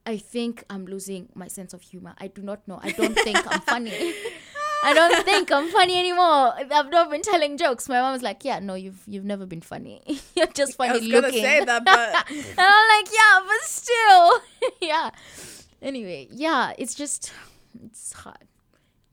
I 0.07 0.19
think 0.19 0.65
I'm 0.69 0.85
losing 0.85 1.29
my 1.35 1.49
sense 1.49 1.73
of 1.73 1.81
humor. 1.81 2.15
I 2.19 2.27
do 2.27 2.43
not 2.43 2.67
know. 2.69 2.79
I 2.83 2.93
don't 2.93 3.15
think 3.15 3.39
I'm 3.51 3.61
funny. 3.61 4.15
I 4.85 4.93
don't 4.93 5.25
think 5.25 5.51
I'm 5.51 5.71
funny 5.71 5.99
anymore. 5.99 6.53
I've 6.55 6.91
not 6.91 7.11
been 7.11 7.23
telling 7.23 7.57
jokes. 7.57 7.89
My 7.89 8.01
mom 8.03 8.13
was 8.13 8.23
like, 8.23 8.45
"Yeah, 8.45 8.59
no, 8.59 8.75
you've 8.75 9.03
you've 9.07 9.25
never 9.25 9.47
been 9.47 9.63
funny. 9.63 10.03
You're 10.37 10.47
just 10.49 10.77
funny 10.77 11.01
looking." 11.01 11.15
I 11.15 11.21
was 11.21 11.31
gonna 11.31 11.33
say 11.33 11.65
that, 11.65 11.85
but 11.85 12.31
and 12.31 12.59
I'm 12.59 12.89
like, 12.97 13.09
"Yeah, 13.11 13.41
but 13.47 13.63
still, 13.63 14.41
yeah." 14.89 15.11
Anyway, 15.81 16.29
yeah, 16.31 16.75
it's 16.77 16.95
just 16.95 17.33
it's 17.83 18.13
hard. 18.13 18.47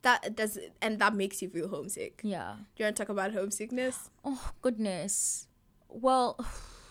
That 0.02 0.36
does, 0.36 0.58
and 0.80 0.98
that 0.98 1.14
makes 1.14 1.42
you 1.42 1.48
feel 1.48 1.68
homesick. 1.68 2.20
Yeah. 2.22 2.54
Do 2.76 2.82
you 2.82 2.86
want 2.86 2.96
to 2.96 3.02
talk 3.02 3.08
about 3.08 3.32
homesickness? 3.32 4.10
Oh 4.24 4.50
goodness. 4.60 5.48
Well, 5.88 6.44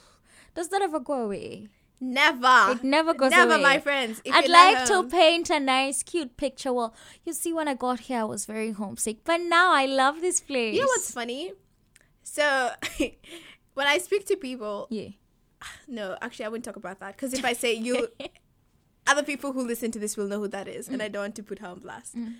does 0.55 0.69
that 0.69 0.81
ever 0.81 0.99
go 0.99 1.25
away? 1.25 1.69
Never. 2.03 2.71
It 2.71 2.83
never 2.83 3.13
goes 3.13 3.29
Never, 3.29 3.43
away. 3.43 3.61
Never, 3.61 3.73
my 3.75 3.79
friends. 3.79 4.21
If 4.25 4.33
I'd 4.33 4.49
like 4.49 4.85
to 4.87 5.03
paint 5.03 5.51
a 5.51 5.59
nice, 5.59 6.01
cute 6.01 6.35
picture. 6.35 6.73
Well, 6.73 6.95
you 7.23 7.31
see, 7.31 7.53
when 7.53 7.67
I 7.67 7.75
got 7.75 8.01
here, 8.01 8.21
I 8.21 8.23
was 8.23 8.47
very 8.47 8.71
homesick, 8.71 9.23
but 9.23 9.39
now 9.39 9.71
I 9.71 9.85
love 9.85 10.19
this 10.19 10.39
place. 10.39 10.73
You 10.73 10.81
know 10.81 10.87
what's 10.87 11.11
funny? 11.11 11.53
So, 12.23 12.71
when 13.75 13.85
I 13.85 13.99
speak 13.99 14.25
to 14.27 14.35
people, 14.35 14.87
Yeah. 14.89 15.09
no, 15.87 16.17
actually, 16.23 16.45
I 16.45 16.47
wouldn't 16.47 16.65
talk 16.65 16.75
about 16.75 16.99
that 17.01 17.15
because 17.15 17.33
if 17.35 17.45
I 17.45 17.53
say 17.53 17.73
you, 17.87 18.07
other 19.05 19.23
people 19.23 19.53
who 19.53 19.65
listen 19.65 19.91
to 19.91 19.99
this 19.99 20.17
will 20.17 20.27
know 20.27 20.39
who 20.39 20.47
that 20.47 20.67
is, 20.67 20.87
and 20.87 21.01
mm. 21.01 21.05
I 21.05 21.07
don't 21.07 21.21
want 21.21 21.35
to 21.35 21.43
put 21.43 21.59
her 21.59 21.67
on 21.67 21.79
blast. 21.81 22.15
But 22.15 22.33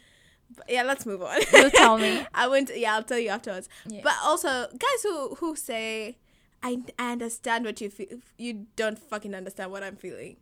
yeah, 0.67 0.83
let's 0.83 1.05
move 1.05 1.21
on. 1.21 1.39
You 1.53 1.69
tell 1.69 1.97
me. 1.97 2.25
I 2.33 2.47
won't. 2.47 2.71
Yeah, 2.75 2.95
I'll 2.95 3.03
tell 3.03 3.19
you 3.19 3.29
afterwards. 3.29 3.69
But 3.85 4.13
also, 4.23 4.67
guys 4.67 5.03
who 5.03 5.35
who 5.35 5.55
say, 5.55 6.17
I, 6.63 6.83
I 6.97 7.11
understand 7.13 7.65
what 7.65 7.81
you 7.81 7.89
feel. 7.89 8.19
You 8.37 8.67
don't 8.75 8.97
fucking 8.97 9.33
understand 9.33 9.71
what 9.71 9.83
I'm 9.83 9.95
feeling. 9.95 10.37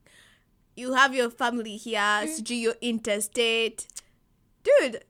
You 0.75 0.93
have 0.93 1.13
your 1.13 1.29
family 1.29 1.77
here. 1.77 1.99
Mm. 1.99 2.47
So 2.47 2.53
you're 2.53 2.75
interstate, 2.81 3.87
dude. 4.63 5.03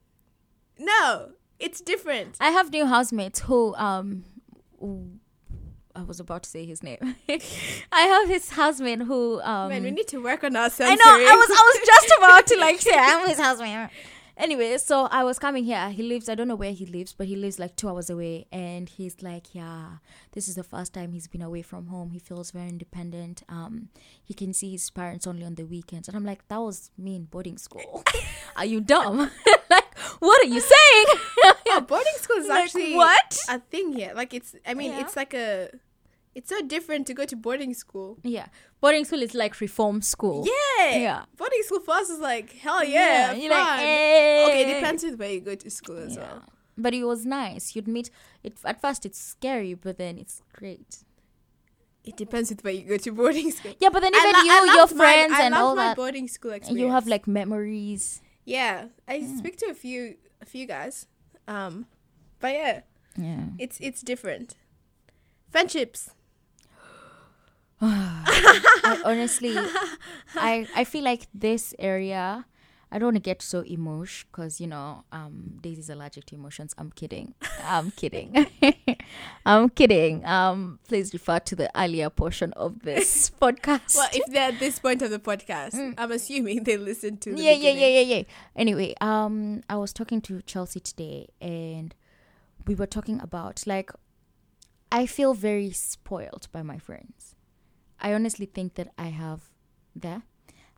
No, 0.78 1.32
it's 1.60 1.82
different. 1.82 2.38
I 2.40 2.52
have 2.52 2.72
new 2.72 2.86
housemates 2.86 3.42
who 3.42 3.76
um 3.76 4.24
I 5.96 6.04
was 6.04 6.20
about 6.20 6.44
to 6.44 6.50
say 6.50 6.66
his 6.66 6.82
name. 6.82 6.98
I 7.92 8.02
have 8.02 8.30
his 8.30 8.50
housemate 8.50 9.02
who 9.02 9.42
um 9.42 9.70
Man, 9.70 9.84
we 9.84 9.92
need 9.92 10.08
to 10.10 10.20
work 10.24 10.44
on 10.44 10.56
ourselves. 10.56 10.92
I 10.92 10.96
know 10.96 11.32
I 11.32 11.36
was 11.36 11.50
I 11.50 11.64
was 11.74 11.86
just 11.86 12.14
about 12.18 12.48
to 12.48 12.58
like 12.58 12.80
say 12.80 12.94
I'm 12.98 13.28
his 13.28 13.40
housemate. 13.40 13.90
Anyway, 14.40 14.78
so 14.78 15.10
I 15.12 15.26
was 15.26 15.38
coming 15.38 15.66
here. 15.66 15.90
He 15.90 16.02
lives 16.02 16.30
I 16.30 16.36
don't 16.36 16.48
know 16.48 16.56
where 16.56 16.72
he 16.72 16.86
lives, 16.86 17.14
but 17.14 17.28
he 17.28 17.36
lives 17.36 17.60
like 17.60 17.76
two 17.76 17.90
hours 17.90 18.10
away 18.10 18.48
and 18.54 18.88
he's 18.88 19.22
like, 19.22 19.54
Yeah, 19.54 19.98
this 20.32 20.48
is 20.48 20.56
the 20.56 20.64
first 20.64 20.94
time 20.94 21.12
he's 21.12 21.28
been 21.28 21.42
away 21.42 21.62
from 21.62 21.88
home. 21.88 22.12
He 22.12 22.20
feels 22.20 22.52
very 22.52 22.70
independent. 22.70 23.44
Um 23.50 23.90
he 24.24 24.34
can 24.34 24.54
see 24.54 24.72
his 24.72 24.90
parents 24.90 25.28
only 25.28 25.44
on 25.44 25.56
the 25.56 25.66
weekends. 25.66 26.08
And 26.08 26.16
I'm 26.16 26.24
like, 26.26 26.48
That 26.48 26.62
was 26.62 26.90
me 26.98 27.18
in 27.18 27.26
boarding 27.26 27.58
school. 27.58 28.04
are 28.56 28.66
you 28.66 28.80
dumb? 28.80 29.30
like, 29.70 29.98
what 30.20 30.42
are 30.42 30.50
you 30.50 30.62
saying? 30.62 31.06
Oh, 31.72 31.82
boarding 31.82 32.14
school 32.18 32.38
is 32.38 32.48
Like, 32.48 32.64
actually 32.64 32.96
what? 32.96 33.38
a 33.50 33.60
thing 33.60 33.94
here. 33.94 34.12
Like 34.16 34.34
it's. 34.34 34.56
I 34.66 34.74
mean, 34.74 34.92
Yeah. 34.92 35.02
it's 35.02 35.16
like 35.16 35.34
a. 35.36 35.70
It's 36.40 36.50
so 36.56 36.60
different 36.76 37.04
to 37.08 37.14
go 37.20 37.26
to 37.32 37.36
boarding 37.46 37.74
school. 37.84 38.10
yeah. 38.24 38.48
Boarding 38.82 39.04
school 39.08 39.22
is 39.28 39.34
like 39.44 39.54
reform 39.60 39.98
school. 40.14 40.40
Yeah. 40.54 40.96
Yeah. 41.08 41.22
Boarding 41.42 41.64
school 41.68 41.82
for 41.88 41.96
us 42.02 42.10
is 42.10 42.20
like 42.32 42.48
hell 42.66 42.84
yeah. 42.98 43.34
you're 43.42 43.52
like, 43.52 43.80
"Hey." 43.80 44.46
Okay, 44.48 44.62
it 44.64 44.70
depends 44.76 45.02
with 45.04 45.16
where 45.22 45.32
you 45.36 45.42
go 45.52 45.56
to 45.64 45.70
school 45.80 45.98
as 46.08 46.14
Yeah. 46.16 46.22
well. 46.24 46.42
But 46.84 46.94
it 47.00 47.04
was 47.04 47.26
nice. 47.26 47.76
You'd 47.76 47.90
meet 47.98 48.08
it 48.48 48.54
at 48.72 48.78
first 48.86 49.06
it's 49.08 49.20
scary, 49.34 49.74
but 49.86 49.98
then 50.04 50.14
it's 50.24 50.36
great. 50.60 50.90
It 52.10 52.16
depends 52.24 52.48
with 52.52 52.64
where 52.64 52.74
you 52.80 52.86
go 52.94 52.98
to 53.06 53.12
boarding 53.20 53.52
school. 53.58 53.74
Yeah, 53.84 53.90
but 53.96 54.00
then 54.06 54.14
even 54.16 54.32
lo- 54.32 54.44
you, 54.44 54.74
your 54.80 54.88
my- 54.88 54.98
friends 55.02 55.34
I 55.36 55.44
and 55.46 55.54
all 55.62 55.76
my 55.76 55.88
that. 55.90 55.98
boarding 55.98 56.28
school 56.36 56.54
experience. 56.58 56.82
you 56.82 56.90
have 56.98 57.06
like 57.16 57.26
memories. 57.28 58.22
yeah. 58.46 58.76
I 59.14 59.16
speak 59.42 59.56
to 59.64 59.68
a 59.76 59.78
few 59.84 60.02
a 60.42 60.46
few 60.54 60.66
guys, 60.76 60.96
um, 61.56 61.74
but 62.40 62.52
yeah, 62.62 62.76
Yeah. 63.28 63.44
It's 63.64 63.78
it's 63.88 64.02
different. 64.12 64.56
Friendships. 65.52 66.02
I 67.82 69.02
honestly, 69.06 69.56
I 70.36 70.68
I 70.76 70.84
feel 70.84 71.04
like 71.04 71.28
this 71.34 71.74
area. 71.80 72.46
I 72.92 72.98
don't 72.98 73.14
want 73.14 73.18
to 73.18 73.22
get 73.22 73.44
so 73.44 73.62
emotional 73.62 74.28
because 74.32 74.60
you 74.60 74.66
know, 74.66 75.04
um, 75.12 75.60
Daisy's 75.62 75.92
allergic 75.92 76.26
to 76.26 76.36
emotions. 76.36 76.74
I'm 76.76 76.92
kidding. 76.92 77.36
I'm 77.64 77.92
kidding. 77.92 78.48
I'm 79.46 79.70
kidding. 79.70 80.26
Um, 80.26 80.80
please 80.88 81.14
refer 81.14 81.38
to 81.40 81.56
the 81.56 81.70
earlier 81.80 82.10
portion 82.10 82.52
of 82.54 82.82
this 82.82 83.30
podcast. 83.42 83.96
Well, 83.96 84.10
if 84.12 84.26
they're 84.34 84.50
at 84.50 84.60
this 84.60 84.80
point 84.80 85.04
of 85.04 85.12
the 85.12 85.20
podcast, 85.20 85.94
I'm 86.00 86.12
assuming 86.12 86.64
they 86.64 86.78
listen 86.78 87.18
to. 87.18 87.36
The 87.36 87.42
yeah, 87.42 87.52
yeah, 87.52 87.72
yeah, 87.72 87.88
yeah, 88.02 88.16
yeah. 88.16 88.24
Anyway, 88.56 88.96
um, 89.02 89.62
I 89.70 89.78
was 89.78 89.94
talking 89.94 90.20
to 90.22 90.42
Chelsea 90.42 90.80
today, 90.80 91.28
and 91.40 91.94
we 92.66 92.74
were 92.74 92.88
talking 92.88 93.22
about 93.22 93.64
like, 93.68 93.92
I 94.92 95.06
feel 95.06 95.36
very 95.36 95.70
spoiled 95.72 96.48
by 96.52 96.64
my 96.64 96.80
friends. 96.80 97.36
I 98.02 98.14
honestly 98.14 98.46
think 98.46 98.76
that 98.76 98.90
I 98.98 99.08
have 99.08 99.42
there. 99.96 100.24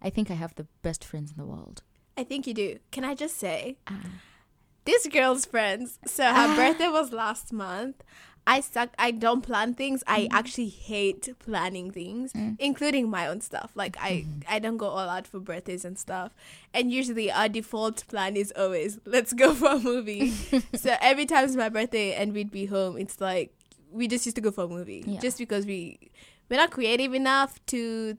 I 0.01 0.09
think 0.09 0.32
I 0.32 0.36
have 0.36 0.55
the 0.55 0.67
best 0.82 1.03
friends 1.03 1.32
in 1.32 1.38
the 1.38 1.45
world. 1.45 1.84
I 2.17 2.24
think 2.24 2.47
you 2.47 2.53
do. 2.53 2.80
Can 2.91 3.03
I 3.03 3.15
just 3.15 3.38
say, 3.38 3.78
Uh, 3.88 3.93
this 4.86 5.07
girl's 5.07 5.45
friends. 5.45 5.99
So 6.07 6.24
her 6.24 6.32
ah. 6.34 6.55
birthday 6.55 6.88
was 6.88 7.11
last 7.11 7.53
month. 7.53 8.03
I 8.47 8.61
suck. 8.61 8.89
I 8.97 9.11
don't 9.11 9.41
plan 9.41 9.76
things. 9.76 10.03
I 10.07 10.22
mm-hmm. 10.22 10.36
actually 10.36 10.69
hate 10.69 11.30
planning 11.38 11.91
things, 11.91 12.34
mm. 12.34 12.55
including 12.59 13.07
my 13.07 13.28
own 13.28 13.39
stuff. 13.41 13.72
Like 13.76 13.95
I, 14.01 14.11
mm-hmm. 14.11 14.39
I 14.49 14.57
don't 14.57 14.78
go 14.78 14.88
all 14.88 15.07
out 15.09 15.28
for 15.28 15.39
birthdays 15.39 15.86
and 15.86 15.97
stuff. 15.97 16.34
And 16.74 16.91
usually 16.91 17.32
our 17.32 17.47
default 17.47 18.07
plan 18.07 18.36
is 18.36 18.51
always 18.57 18.99
let's 19.05 19.34
go 19.34 19.53
for 19.61 19.74
a 19.74 19.80
movie. 19.80 20.32
so 20.76 20.95
every 20.99 21.28
time 21.28 21.45
it's 21.45 21.55
my 21.55 21.69
birthday 21.69 22.13
and 22.13 22.34
we'd 22.34 22.51
be 22.51 22.65
home, 22.65 22.97
it's 22.97 23.22
like 23.22 23.53
we 23.91 24.07
just 24.07 24.26
used 24.26 24.36
to 24.38 24.41
go 24.41 24.51
for 24.51 24.63
a 24.63 24.67
movie, 24.67 25.03
Yeah. 25.05 25.19
just 25.19 25.38
because 25.38 25.65
we 25.65 25.99
we're 26.52 26.58
not 26.58 26.70
creative 26.70 27.16
enough 27.16 27.58
to 27.68 28.18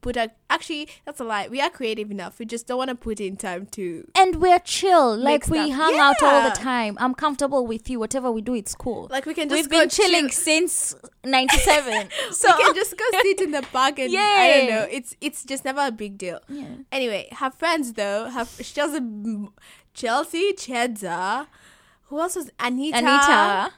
put 0.00 0.16
a. 0.16 0.30
Actually, 0.50 0.88
that's 1.04 1.20
a 1.20 1.24
lie. 1.24 1.48
We 1.48 1.60
are 1.60 1.70
creative 1.70 2.10
enough. 2.10 2.38
We 2.38 2.44
just 2.46 2.66
don't 2.66 2.78
want 2.78 2.88
to 2.90 2.94
put 2.94 3.20
in 3.20 3.36
time 3.36 3.66
to 3.72 4.06
and 4.16 4.36
we're 4.36 4.58
chill. 4.58 5.16
Like 5.16 5.46
we 5.48 5.70
hang 5.70 5.98
out 5.98 6.22
all 6.22 6.42
the 6.48 6.54
time. 6.54 6.96
I'm 7.00 7.14
comfortable 7.14 7.66
with 7.66 7.88
you. 7.90 7.98
Whatever 7.98 8.30
we 8.32 8.40
do, 8.42 8.54
it's 8.54 8.74
cool. 8.74 9.06
like 9.10 9.26
we 9.26 9.34
can 9.34 9.48
just 9.48 9.56
We've 9.62 9.70
go 9.70 9.80
been 9.80 9.88
chilling 9.88 10.28
chill- 10.28 10.30
since 10.30 10.94
'97. 11.24 12.08
so 12.32 12.56
we 12.56 12.64
can 12.64 12.74
just 12.74 12.96
go 12.98 13.04
sit 13.22 13.40
in 13.40 13.50
the 13.52 13.62
park 13.62 13.98
and 13.98 14.12
I 14.16 14.56
don't 14.58 14.68
know. 14.74 14.86
It's 14.90 15.14
it's 15.20 15.44
just 15.44 15.64
never 15.64 15.86
a 15.86 15.92
big 15.92 16.18
deal. 16.18 16.40
yeah. 16.48 16.66
Anyway, 16.92 17.28
her 17.32 17.50
friends 17.50 17.92
though, 17.94 18.26
have 18.26 18.48
she 18.60 18.80
has 18.80 18.94
a 18.94 19.00
Chelsea, 19.94 20.52
Chedza. 20.52 21.46
Who 22.08 22.20
else 22.20 22.36
was 22.36 22.50
Anita? 22.60 22.98
Anita. 22.98 23.72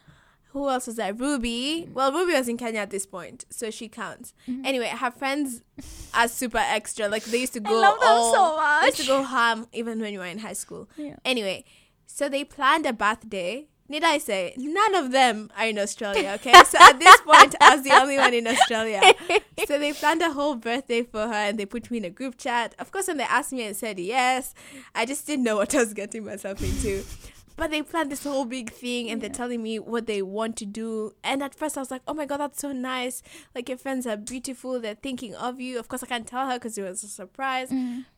Who 0.53 0.68
else 0.68 0.86
was 0.86 0.96
there? 0.96 1.12
Ruby. 1.12 1.88
Well, 1.92 2.11
Ruby 2.12 2.32
was 2.32 2.49
in 2.49 2.57
Kenya 2.57 2.80
at 2.80 2.90
this 2.90 3.05
point, 3.05 3.44
so 3.51 3.70
she 3.70 3.88
counts. 3.88 4.32
Mm-hmm. 4.49 4.64
Anyway, 4.64 4.86
her 4.88 5.11
friends 5.11 5.62
are 6.14 6.26
super 6.26 6.59
extra. 6.59 7.07
Like 7.09 7.24
they 7.24 7.38
used 7.38 7.53
to 7.53 7.61
go 7.70 7.76
I 7.76 7.80
love 7.80 8.01
them 8.01 8.09
all, 8.09 8.34
so 8.57 8.80
They 8.80 8.86
used 8.86 9.01
to 9.01 9.07
go 9.07 9.22
ham 9.24 9.66
even 9.72 10.01
when 10.01 10.12
we 10.12 10.18
were 10.18 10.24
in 10.24 10.38
high 10.38 10.55
school. 10.55 10.88
Yeah. 10.96 11.16
Anyway, 11.24 11.64
so 12.07 12.28
they 12.28 12.44
planned 12.44 12.86
a 12.86 12.92
birthday. 12.92 13.68
Need 13.90 14.05
I 14.05 14.18
say, 14.18 14.53
none 14.59 14.94
of 14.94 15.12
them 15.12 15.51
are 15.57 15.64
in 15.66 15.78
Australia, 15.78 16.32
okay? 16.34 16.53
So 16.64 16.76
at 16.78 16.99
this 16.99 17.20
point, 17.22 17.55
I 17.59 17.74
was 17.74 17.84
the 17.84 17.92
only 17.92 18.18
one 18.18 18.34
in 18.34 18.46
Australia. 18.46 19.01
So 19.66 19.78
they 19.78 19.92
planned 19.92 20.22
a 20.22 20.30
whole 20.32 20.55
birthday 20.55 21.03
for 21.03 21.26
her 21.26 21.32
and 21.32 21.59
they 21.59 21.66
put 21.66 21.90
me 21.90 21.96
in 21.99 22.05
a 22.05 22.11
group 22.11 22.36
chat. 22.38 22.74
Of 22.78 22.90
course, 22.92 23.09
when 23.09 23.16
they 23.16 23.24
asked 23.24 23.53
me 23.53 23.62
and 23.62 23.74
said 23.76 23.99
yes, 23.99 24.55
I 24.94 25.05
just 25.05 25.26
didn't 25.26 25.44
know 25.44 25.57
what 25.57 25.74
I 25.74 25.78
was 25.78 25.94
getting 25.94 26.24
myself 26.24 26.62
into. 26.62 27.03
But 27.59 27.70
they 27.72 27.82
planned 27.82 28.11
this 28.12 28.22
whole 28.22 28.44
big 28.44 28.70
thing 28.70 29.11
and 29.11 29.20
they're 29.20 29.28
telling 29.28 29.62
me 29.62 29.78
what 29.80 30.06
they 30.06 30.22
want 30.22 30.56
to 30.59 30.64
do. 30.64 31.12
And 31.24 31.42
at 31.42 31.54
first, 31.54 31.76
I 31.76 31.80
was 31.80 31.90
like, 31.90 32.02
oh 32.06 32.14
my 32.14 32.24
God, 32.24 32.38
that's 32.38 32.61
so 32.61 32.70
nice. 32.72 33.20
Like, 33.54 33.68
your 33.68 33.76
friends 33.78 34.06
are 34.06 34.16
beautiful. 34.16 34.78
They're 34.80 34.94
thinking 34.94 35.34
of 35.34 35.61
you. 35.61 35.78
Of 35.80 35.88
course, 35.88 36.04
I 36.04 36.06
can't 36.06 36.26
tell 36.26 36.46
her 36.46 36.54
because 36.54 36.78
it 36.78 36.82
was 36.82 37.02
a 37.02 37.09
surprise. 37.09 37.68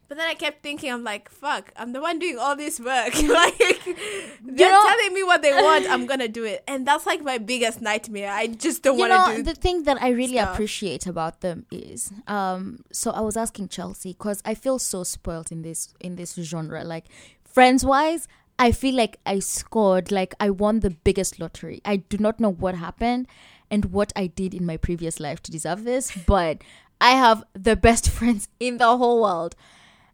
But 0.08 0.18
then 0.18 0.26
I 0.28 0.34
kept 0.34 0.62
thinking, 0.62 0.92
I'm 0.92 1.04
like, 1.04 1.30
fuck, 1.30 1.72
I'm 1.76 1.92
the 1.92 2.00
one 2.02 2.18
doing 2.18 2.36
all 2.36 2.54
this 2.56 2.80
work. 2.80 3.14
like, 3.22 3.56
they're 4.42 4.70
know- 4.70 4.82
telling 4.88 5.14
me 5.14 5.22
what 5.22 5.40
they 5.40 5.52
want. 5.66 5.88
I'm 5.88 6.04
going 6.04 6.20
to 6.20 6.28
do 6.28 6.44
it. 6.44 6.62
And 6.68 6.86
that's 6.86 7.06
like 7.06 7.22
my 7.22 7.38
biggest 7.38 7.80
nightmare. 7.80 8.30
I 8.30 8.48
just 8.48 8.82
don't 8.82 8.98
you 8.98 9.08
want 9.08 9.26
to 9.30 9.34
do 9.36 9.40
it. 9.40 9.44
the 9.44 9.54
thing 9.54 9.84
that 9.84 10.02
i 10.02 10.10
really 10.10 10.36
stuff. 10.36 10.52
appreciate 10.52 11.06
about 11.06 11.40
them 11.40 11.64
is 11.70 12.12
um 12.26 12.82
so 12.92 13.10
i 13.12 13.20
was 13.20 13.36
asking 13.36 13.68
chelsea 13.68 14.12
because 14.12 14.42
i 14.44 14.54
feel 14.54 14.78
so 14.78 15.04
spoiled 15.04 15.50
in 15.52 15.62
this 15.62 15.94
in 16.00 16.16
this 16.16 16.34
genre 16.34 16.82
like 16.84 17.04
friends 17.44 17.84
wise 17.84 18.26
i 18.60 18.70
feel 18.70 18.94
like 18.94 19.18
i 19.26 19.38
scored 19.40 20.12
like 20.12 20.34
i 20.38 20.48
won 20.48 20.80
the 20.80 20.90
biggest 20.90 21.40
lottery. 21.40 21.80
I 21.84 21.96
do 21.96 22.18
not 22.18 22.38
know 22.38 22.52
what 22.52 22.76
happened 22.76 23.26
and 23.70 23.86
what 23.86 24.12
i 24.14 24.26
did 24.28 24.54
in 24.54 24.64
my 24.64 24.76
previous 24.76 25.18
life 25.18 25.42
to 25.44 25.50
deserve 25.50 25.84
this 25.84 26.12
but 26.26 26.62
i 27.00 27.10
have 27.10 27.42
the 27.54 27.74
best 27.74 28.08
friends 28.18 28.48
in 28.60 28.78
the 28.78 28.96
whole 28.96 29.22
world. 29.22 29.56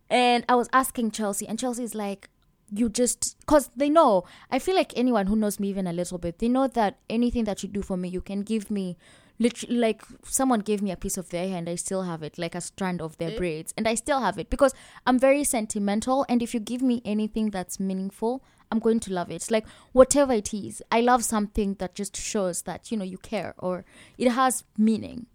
And 0.08 0.44
I 0.48 0.54
was 0.54 0.68
asking 0.72 1.10
Chelsea, 1.10 1.48
and 1.48 1.58
Chelsea's 1.58 1.94
like, 1.94 2.28
you 2.72 2.88
just, 2.88 3.36
because 3.40 3.70
they 3.76 3.88
know, 3.88 4.24
I 4.50 4.58
feel 4.58 4.74
like 4.74 4.92
anyone 4.96 5.26
who 5.26 5.36
knows 5.36 5.60
me 5.60 5.68
even 5.68 5.86
a 5.86 5.92
little 5.92 6.18
bit, 6.18 6.38
they 6.38 6.48
know 6.48 6.66
that 6.68 6.98
anything 7.08 7.44
that 7.44 7.62
you 7.62 7.68
do 7.68 7.82
for 7.82 7.96
me, 7.96 8.08
you 8.08 8.20
can 8.20 8.42
give 8.42 8.70
me, 8.70 8.96
literally, 9.38 9.76
like 9.76 10.02
someone 10.24 10.60
gave 10.60 10.82
me 10.82 10.90
a 10.90 10.96
piece 10.96 11.16
of 11.16 11.30
their 11.30 11.48
hair 11.48 11.58
and 11.58 11.68
I 11.68 11.74
still 11.74 12.02
have 12.02 12.22
it, 12.22 12.38
like 12.38 12.54
a 12.54 12.60
strand 12.60 13.00
of 13.00 13.16
their 13.18 13.32
eh? 13.32 13.38
braids, 13.38 13.74
and 13.76 13.86
I 13.86 13.94
still 13.94 14.20
have 14.20 14.38
it 14.38 14.50
because 14.50 14.74
I'm 15.06 15.18
very 15.18 15.44
sentimental. 15.44 16.26
And 16.28 16.42
if 16.42 16.54
you 16.54 16.60
give 16.60 16.82
me 16.82 17.02
anything 17.04 17.50
that's 17.50 17.80
meaningful, 17.80 18.42
I'm 18.70 18.78
going 18.78 19.00
to 19.00 19.12
love 19.12 19.30
it. 19.30 19.50
Like 19.50 19.66
whatever 19.92 20.32
it 20.32 20.52
is, 20.52 20.82
I 20.90 21.00
love 21.00 21.24
something 21.24 21.74
that 21.74 21.94
just 21.94 22.16
shows 22.16 22.62
that, 22.62 22.90
you 22.90 22.96
know, 22.96 23.04
you 23.04 23.18
care 23.18 23.54
or 23.58 23.84
it 24.18 24.30
has 24.30 24.64
meaning 24.76 25.26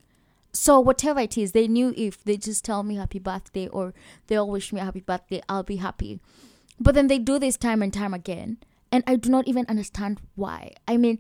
so 0.54 0.80
whatever 0.80 1.20
it 1.20 1.38
is 1.38 1.52
they 1.52 1.68
knew 1.68 1.94
if 1.96 2.24
they 2.24 2.38
just 2.38 2.66
tell 2.66 2.84
me 2.84 2.96
happy 2.96 3.20
birthday 3.20 3.68
or 3.68 3.94
they 4.28 4.36
all 4.36 4.50
wish 4.50 4.74
me 4.74 4.82
a 4.82 4.86
happy 4.86 5.00
birthday 5.00 5.42
i'll 5.48 5.64
be 5.64 5.78
happy 5.78 6.20
but 6.80 6.94
then 6.96 7.08
they 7.08 7.18
do 7.18 7.40
this 7.40 7.58
time 7.58 7.82
and 7.82 7.94
time 7.94 8.14
again 8.14 8.58
and 8.92 9.04
i 9.08 9.16
do 9.16 9.30
not 9.30 9.48
even 9.48 9.66
understand 9.70 10.20
why 10.36 10.72
i 10.88 10.98
mean 10.98 11.20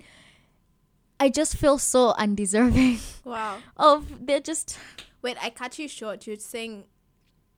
i 1.21 1.29
just 1.29 1.55
feel 1.55 1.77
so 1.77 2.01
undeserving 2.17 2.97
Wow. 3.23 3.57
of 3.77 4.25
they're 4.25 4.39
just 4.51 4.77
Wait, 5.23 5.37
I 5.39 5.51
cut 5.51 5.77
you 5.77 5.87
short. 5.87 6.25
You're 6.25 6.37
saying 6.37 6.85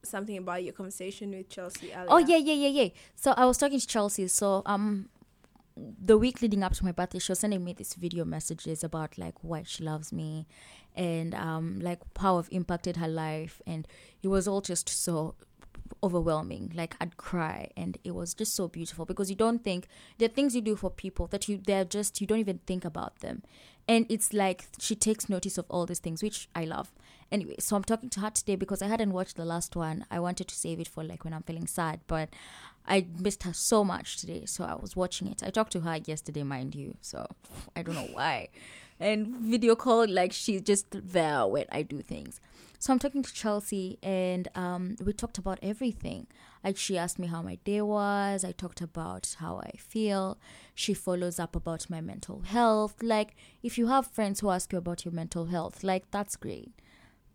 something 0.03 0.35
about 0.37 0.61
your 0.65 0.73
conversation 0.73 1.31
with 1.31 1.47
Chelsea 1.47 1.93
earlier. 1.93 2.07
oh 2.09 2.17
yeah 2.17 2.35
yeah 2.49 2.53
yeah 2.65 2.73
yeah 2.83 2.89
so 3.15 3.31
i 3.37 3.45
was 3.45 3.57
talking 3.57 3.79
to 3.79 3.87
chelsea 3.87 4.27
so 4.27 4.61
um 4.65 5.07
the 5.77 6.17
week 6.17 6.41
leading 6.41 6.61
up 6.61 6.73
to 6.73 6.83
my 6.83 6.91
birthday 6.91 7.19
she 7.19 7.31
was 7.31 7.39
sending 7.39 7.63
me 7.63 7.71
these 7.71 7.93
video 7.93 8.25
messages 8.25 8.83
about 8.83 9.17
like 9.17 9.35
why 9.43 9.63
she 9.65 9.81
loves 9.81 10.11
me 10.11 10.45
and 10.93 11.33
um 11.33 11.79
like 11.79 11.99
how 12.19 12.37
i've 12.37 12.49
impacted 12.51 12.97
her 12.97 13.07
life 13.07 13.61
and 13.65 13.87
it 14.21 14.27
was 14.27 14.45
all 14.45 14.59
just 14.61 14.89
so 14.89 15.35
overwhelming. 16.01 16.71
Like 16.75 16.95
i'd 16.99 17.17
cry 17.17 17.69
and 17.75 17.97
it 18.03 18.15
was 18.15 18.33
just 18.33 18.55
so 18.55 18.67
beautiful 18.67 19.05
because 19.05 19.29
you 19.29 19.35
don't 19.35 19.63
think 19.63 19.87
there 20.17 20.27
are 20.27 20.31
things 20.31 20.55
you 20.55 20.61
do 20.61 20.75
for 20.75 20.89
people 20.89 21.27
that 21.27 21.47
you 21.47 21.57
they're 21.57 21.85
just 21.85 22.21
you 22.21 22.27
don't 22.27 22.39
even 22.39 22.59
think 22.65 22.85
about 22.85 23.19
them. 23.19 23.43
And 23.87 24.05
it's 24.09 24.31
like 24.31 24.65
she 24.79 24.95
takes 24.95 25.27
notice 25.27 25.57
of 25.57 25.65
all 25.69 25.85
these 25.85 25.99
things 25.99 26.23
which 26.23 26.49
i 26.55 26.65
love. 26.65 26.91
Anyway 27.31 27.55
so 27.59 27.75
i'm 27.75 27.83
talking 27.83 28.09
to 28.09 28.19
her 28.21 28.29
today 28.29 28.55
because 28.55 28.81
i 28.81 28.87
hadn't 28.87 29.13
watched 29.13 29.35
the 29.35 29.45
last 29.45 29.75
one. 29.75 30.05
I 30.09 30.19
wanted 30.19 30.47
to 30.47 30.55
save 30.55 30.79
it 30.79 30.87
for 30.87 31.03
like 31.03 31.23
when 31.23 31.33
i'm 31.33 31.43
feeling 31.43 31.67
sad 31.67 31.99
but 32.07 32.29
i 32.87 33.05
missed 33.19 33.43
her 33.43 33.53
so 33.53 33.83
much 33.83 34.17
today 34.17 34.45
so 34.45 34.63
i 34.63 34.75
was 34.75 34.95
watching 34.95 35.27
it. 35.27 35.43
I 35.43 35.49
talked 35.49 35.71
to 35.73 35.81
her 35.81 35.97
yesterday 36.05 36.43
mind 36.43 36.75
you 36.75 36.95
so 37.01 37.27
i 37.75 37.81
don't 37.81 37.95
know 37.95 38.09
why. 38.13 38.49
And 38.99 39.35
video 39.37 39.75
call 39.75 40.07
like 40.07 40.31
she's 40.31 40.61
just 40.61 40.85
there 40.91 41.45
when 41.47 41.65
i 41.71 41.81
do 41.81 42.01
things 42.01 42.39
so 42.83 42.91
I'm 42.91 42.99
talking 42.99 43.23
to 43.23 43.33
Chelsea, 43.33 43.97
and 44.03 44.49
um, 44.55 44.97
we 45.01 45.13
talked 45.13 45.37
about 45.37 45.57
everything. 45.61 46.27
Like 46.65 46.75
she 46.75 46.97
asked 46.97 47.17
me 47.17 47.27
how 47.27 47.41
my 47.41 47.55
day 47.63 47.79
was. 47.79 48.43
I 48.43 48.51
talked 48.51 48.81
about 48.81 49.37
how 49.39 49.61
I 49.63 49.77
feel. 49.77 50.37
She 50.75 50.93
follows 50.93 51.39
up 51.39 51.55
about 51.55 51.89
my 51.89 52.01
mental 52.01 52.41
health. 52.41 53.01
Like 53.01 53.37
if 53.61 53.77
you 53.77 53.87
have 53.87 54.07
friends 54.07 54.41
who 54.41 54.49
ask 54.49 54.73
you 54.73 54.79
about 54.79 55.05
your 55.05 55.13
mental 55.13 55.45
health, 55.45 55.81
like 55.81 56.11
that's 56.11 56.35
great. 56.35 56.73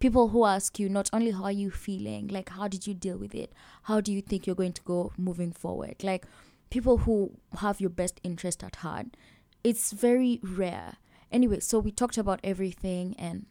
People 0.00 0.28
who 0.28 0.44
ask 0.44 0.78
you 0.78 0.90
not 0.90 1.08
only 1.14 1.30
how 1.30 1.44
are 1.44 1.52
you 1.52 1.70
feeling, 1.70 2.28
like 2.28 2.50
how 2.50 2.68
did 2.68 2.86
you 2.86 2.92
deal 2.92 3.16
with 3.16 3.34
it? 3.34 3.50
How 3.84 4.02
do 4.02 4.12
you 4.12 4.20
think 4.20 4.46
you're 4.46 4.54
going 4.54 4.74
to 4.74 4.82
go 4.82 5.12
moving 5.16 5.52
forward? 5.52 6.04
Like 6.04 6.26
people 6.68 6.98
who 6.98 7.38
have 7.60 7.80
your 7.80 7.88
best 7.88 8.20
interest 8.22 8.62
at 8.62 8.76
heart. 8.76 9.16
It's 9.64 9.92
very 9.92 10.40
rare. 10.42 10.98
Anyway, 11.32 11.60
so 11.60 11.78
we 11.78 11.90
talked 11.90 12.18
about 12.18 12.40
everything 12.44 13.16
and 13.18 13.46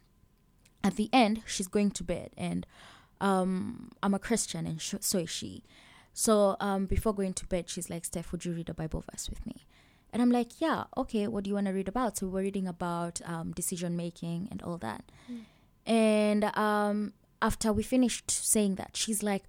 at 0.84 0.96
the 0.96 1.08
end 1.12 1.42
she's 1.46 1.68
going 1.68 1.90
to 1.90 2.04
bed 2.04 2.30
and 2.36 2.66
um 3.20 3.90
i'm 4.02 4.14
a 4.14 4.18
christian 4.18 4.66
and 4.66 4.80
sh- 4.80 4.94
so 5.00 5.18
is 5.18 5.30
she. 5.30 5.62
So 6.12 6.56
um 6.60 6.86
before 6.86 7.14
going 7.14 7.34
to 7.34 7.46
bed 7.46 7.68
she's 7.68 7.88
like 7.90 8.04
steph 8.04 8.32
would 8.32 8.44
you 8.44 8.52
read 8.52 8.68
a 8.68 8.74
bible 8.74 9.04
verse 9.10 9.28
with 9.28 9.44
me? 9.46 9.66
And 10.12 10.22
i'm 10.22 10.30
like 10.30 10.60
yeah 10.60 10.84
okay 10.96 11.26
what 11.28 11.44
do 11.44 11.50
you 11.50 11.54
want 11.54 11.66
to 11.66 11.72
read 11.72 11.88
about? 11.88 12.16
So 12.18 12.26
we're 12.26 12.42
reading 12.42 12.66
about 12.66 13.20
um 13.24 13.52
decision 13.52 13.96
making 13.96 14.48
and 14.50 14.62
all 14.62 14.78
that. 14.78 15.04
And 15.86 16.44
um 16.56 17.12
after 17.40 17.72
we 17.72 17.82
finished 17.82 18.30
saying 18.30 18.76
that 18.76 18.96
she's 18.96 19.22
like 19.22 19.44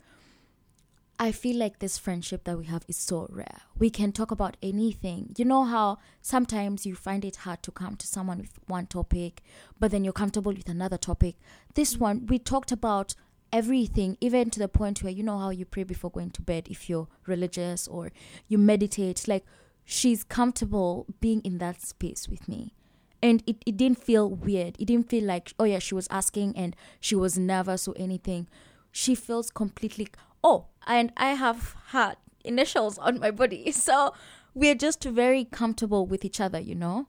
I 1.21 1.33
feel 1.33 1.57
like 1.57 1.79
this 1.79 1.97
friendship 1.97 2.45
that 2.45 2.57
we 2.57 2.65
have 2.67 2.85
is 2.87 2.95
so 2.95 3.27
rare. 3.29 3.63
We 3.77 3.89
can 3.89 4.13
talk 4.13 4.31
about 4.31 4.55
anything. 4.63 5.35
You 5.37 5.43
know 5.43 5.65
how 5.65 5.97
sometimes 6.21 6.85
you 6.85 6.95
find 6.95 7.25
it 7.25 7.35
hard 7.37 7.61
to 7.63 7.71
come 7.71 7.97
to 7.97 8.07
someone 8.07 8.37
with 8.37 8.57
one 8.67 8.85
topic, 8.85 9.43
but 9.77 9.91
then 9.91 10.05
you're 10.05 10.13
comfortable 10.13 10.53
with 10.53 10.69
another 10.69 10.97
topic. 10.97 11.35
This 11.73 11.97
one, 11.97 12.25
we 12.27 12.39
talked 12.39 12.71
about 12.71 13.15
everything, 13.51 14.17
even 14.21 14.49
to 14.51 14.59
the 14.59 14.69
point 14.69 15.03
where 15.03 15.11
you 15.11 15.21
know 15.21 15.37
how 15.37 15.49
you 15.49 15.65
pray 15.65 15.83
before 15.83 16.09
going 16.09 16.29
to 16.31 16.41
bed 16.41 16.69
if 16.69 16.89
you're 16.89 17.09
religious 17.25 17.85
or 17.85 18.13
you 18.47 18.57
meditate. 18.57 19.27
Like, 19.27 19.45
she's 19.83 20.23
comfortable 20.23 21.05
being 21.19 21.41
in 21.41 21.57
that 21.57 21.81
space 21.81 22.29
with 22.29 22.47
me. 22.47 22.75
And 23.21 23.43
it, 23.45 23.57
it 23.65 23.75
didn't 23.75 24.01
feel 24.01 24.29
weird. 24.29 24.77
It 24.79 24.85
didn't 24.85 25.09
feel 25.09 25.25
like, 25.25 25.51
oh 25.59 25.65
yeah, 25.65 25.79
she 25.79 25.95
was 25.95 26.07
asking 26.09 26.55
and 26.55 26.77
she 27.01 27.15
was 27.15 27.37
nervous 27.37 27.89
or 27.89 27.95
anything. 27.97 28.47
She 28.93 29.15
feels 29.15 29.51
completely 29.51 30.07
oh, 30.43 30.67
and 30.87 31.11
I 31.17 31.33
have 31.33 31.75
had 31.87 32.17
initials 32.43 32.97
on 32.97 33.19
my 33.19 33.31
body. 33.31 33.71
So 33.71 34.13
we're 34.53 34.75
just 34.75 35.03
very 35.03 35.45
comfortable 35.45 36.05
with 36.07 36.25
each 36.25 36.39
other, 36.41 36.59
you 36.59 36.75
know? 36.75 37.07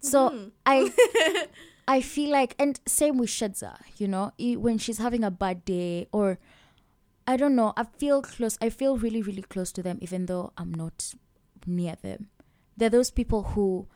So 0.00 0.30
Mhm. 0.30 0.52
I 0.66 1.46
I 1.88 2.00
feel 2.00 2.30
like 2.30 2.54
and 2.58 2.80
same 2.86 3.16
with 3.18 3.30
Shedza, 3.30 3.78
you 3.98 4.08
know, 4.08 4.32
when 4.38 4.78
she's 4.78 4.98
having 4.98 5.24
a 5.24 5.30
bad 5.30 5.64
day 5.64 6.08
or 6.12 6.38
I 7.26 7.36
don't 7.36 7.56
know, 7.56 7.72
I 7.76 7.84
feel 7.84 8.22
close 8.22 8.58
I 8.60 8.70
feel 8.70 8.96
really, 8.98 9.22
really 9.22 9.42
close 9.42 9.72
to 9.72 9.82
them 9.82 9.98
even 10.00 10.26
though 10.26 10.52
I'm 10.56 10.72
not 10.74 11.14
near 11.66 11.96
them. 12.02 12.28
They're 12.76 12.90
those 12.90 13.10
people 13.10 13.42
who 13.54 13.88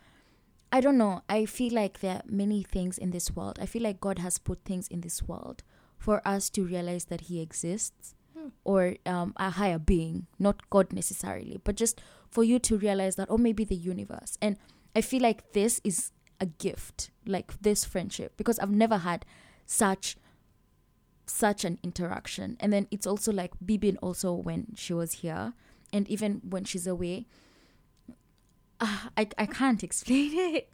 I 0.73 0.81
don't 0.81 0.99
know, 0.99 1.23
I 1.29 1.47
feel 1.47 1.75
like 1.75 1.99
there 2.01 2.17
are 2.17 2.23
many 2.27 2.63
things 2.63 2.97
in 2.97 3.11
this 3.11 3.35
world. 3.35 3.59
I 3.61 3.67
feel 3.67 3.83
like 3.83 4.01
God 4.01 4.21
has 4.21 4.39
put 4.39 4.65
things 4.65 4.87
in 4.89 5.01
this 5.01 5.21
world 5.23 5.65
for 5.99 6.23
us 6.27 6.49
to 6.51 6.65
realize 6.65 7.07
that 7.07 7.23
He 7.23 7.41
exists 7.41 8.15
or 8.65 8.97
um, 9.07 9.33
a 9.37 9.51
higher 9.51 9.79
being, 9.79 10.27
not 10.39 10.69
God 10.71 10.93
necessarily, 10.93 11.61
but 11.65 11.77
just 11.77 12.01
for 12.31 12.45
you 12.45 12.59
to 12.61 12.77
realize 12.77 13.17
that, 13.17 13.31
or 13.31 13.39
maybe 13.39 13.65
the 13.65 13.75
universe. 13.75 14.39
And 14.41 14.57
I 14.95 15.01
feel 15.01 15.23
like 15.23 15.53
this 15.53 15.81
is 15.85 16.13
a 16.41 16.47
gift, 16.47 17.11
like 17.27 17.61
this 17.61 17.85
friendship, 17.85 18.37
because 18.37 18.59
I've 18.59 18.71
never 18.71 18.99
had 18.99 19.25
such 19.67 20.17
such 21.27 21.65
an 21.65 21.79
interaction. 21.85 22.57
And 22.59 22.73
then 22.73 22.89
it's 22.91 23.07
also 23.07 23.33
like 23.33 23.53
Bibin 23.65 23.97
also 24.03 24.33
when 24.33 24.75
she 24.75 24.93
was 24.93 25.13
here, 25.15 25.53
and 25.93 26.09
even 26.09 26.41
when 26.49 26.65
she's 26.65 26.87
away. 26.87 27.27
Uh, 28.81 29.09
I 29.17 29.29
I 29.39 29.47
can't 29.47 29.83
explain 29.89 30.33
it, 30.57 30.73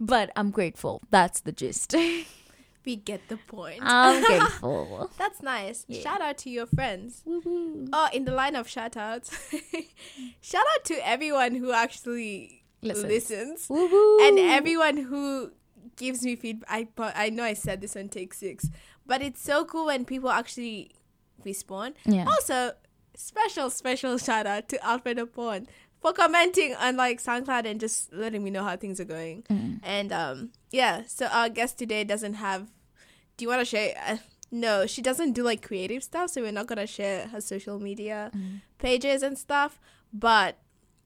but 0.00 0.30
I'm 0.36 0.50
grateful. 0.50 1.02
That's 1.10 1.40
the 1.40 1.52
gist. 1.52 1.94
We 2.84 2.96
get 2.96 3.28
the 3.28 3.36
point. 3.36 3.80
I'm 3.82 4.22
grateful. 4.26 5.10
That's 5.16 5.40
nice. 5.42 5.84
Yeah. 5.88 6.00
Shout 6.00 6.20
out 6.20 6.38
to 6.38 6.50
your 6.50 6.66
friends. 6.66 7.22
Woo-hoo. 7.24 7.88
Oh, 7.92 8.08
in 8.12 8.24
the 8.24 8.32
line 8.32 8.56
of 8.56 8.68
shout 8.68 8.96
outs, 8.96 9.30
shout 10.40 10.64
out 10.74 10.84
to 10.86 11.08
everyone 11.08 11.54
who 11.54 11.72
actually 11.72 12.64
Listens. 12.82 13.08
listens 13.08 13.70
and 13.70 14.38
everyone 14.38 14.96
who 14.96 15.52
gives 15.96 16.22
me 16.24 16.34
feedback. 16.36 16.68
I, 16.98 17.12
I 17.26 17.30
know 17.30 17.44
I 17.44 17.54
said 17.54 17.80
this 17.80 17.94
on 17.96 18.08
take 18.08 18.34
six, 18.34 18.68
but 19.06 19.22
it's 19.22 19.40
so 19.40 19.64
cool 19.64 19.86
when 19.86 20.04
people 20.04 20.30
actually 20.30 20.90
respond. 21.44 21.94
yeah. 22.04 22.24
Also, 22.26 22.72
special, 23.14 23.70
special 23.70 24.18
shout 24.18 24.46
out 24.46 24.68
to 24.70 24.84
Alfredo 24.84 25.26
Porn 25.26 25.66
for 26.02 26.12
commenting 26.12 26.74
on 26.74 26.96
like 26.96 27.22
SoundCloud 27.22 27.64
and 27.64 27.80
just 27.80 28.12
letting 28.12 28.42
me 28.44 28.50
know 28.50 28.64
how 28.64 28.76
things 28.76 29.00
are 29.00 29.04
going. 29.04 29.44
Mm. 29.48 29.80
And 29.82 30.12
um, 30.12 30.50
yeah, 30.70 31.02
so 31.06 31.26
our 31.26 31.48
guest 31.48 31.78
today 31.78 32.04
doesn't 32.04 32.34
have. 32.34 32.70
Do 33.36 33.44
you 33.44 33.48
want 33.48 33.60
to 33.60 33.64
share? 33.64 33.94
Uh, 34.06 34.16
no, 34.50 34.86
she 34.86 35.00
doesn't 35.00 35.32
do 35.32 35.42
like 35.42 35.62
creative 35.62 36.02
stuff, 36.02 36.30
so 36.30 36.42
we're 36.42 36.52
not 36.52 36.66
gonna 36.66 36.86
share 36.86 37.28
her 37.28 37.40
social 37.40 37.78
media 37.78 38.30
Mm. 38.36 38.60
pages 38.78 39.22
and 39.22 39.38
stuff. 39.38 39.80
But 40.12 40.58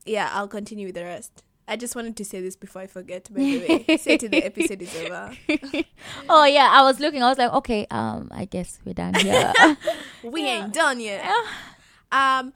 yeah, 0.05 0.29
I'll 0.33 0.49
continue 0.49 0.87
with 0.87 0.95
the 0.95 1.03
rest. 1.05 1.43
I 1.69 1.75
just 1.75 1.95
wanted 1.95 2.15
to 2.17 2.23
say 2.25 2.41
this 2.41 2.55
before 2.55 2.81
I 2.81 2.87
forget. 2.87 3.27
By 3.33 3.39
the 3.41 3.59
way, 3.87 3.97
say 4.01 4.17
to 4.17 4.27
the 4.29 4.43
episode 4.43 4.81
is 4.81 4.95
over. 4.95 5.31
oh 6.29 6.45
yeah, 6.45 6.69
I 6.71 6.81
was 6.83 6.99
looking. 6.99 7.21
I 7.23 7.29
was 7.29 7.37
like, 7.37 7.53
okay, 7.53 7.85
um, 7.91 8.29
I 8.31 8.45
guess 8.45 8.79
we're 8.85 8.93
done 8.93 9.13
here. 9.15 9.53
We 10.23 10.45
ain't 10.47 10.73
done 10.73 10.99
yet. 10.99 11.23
Um, 12.11 12.51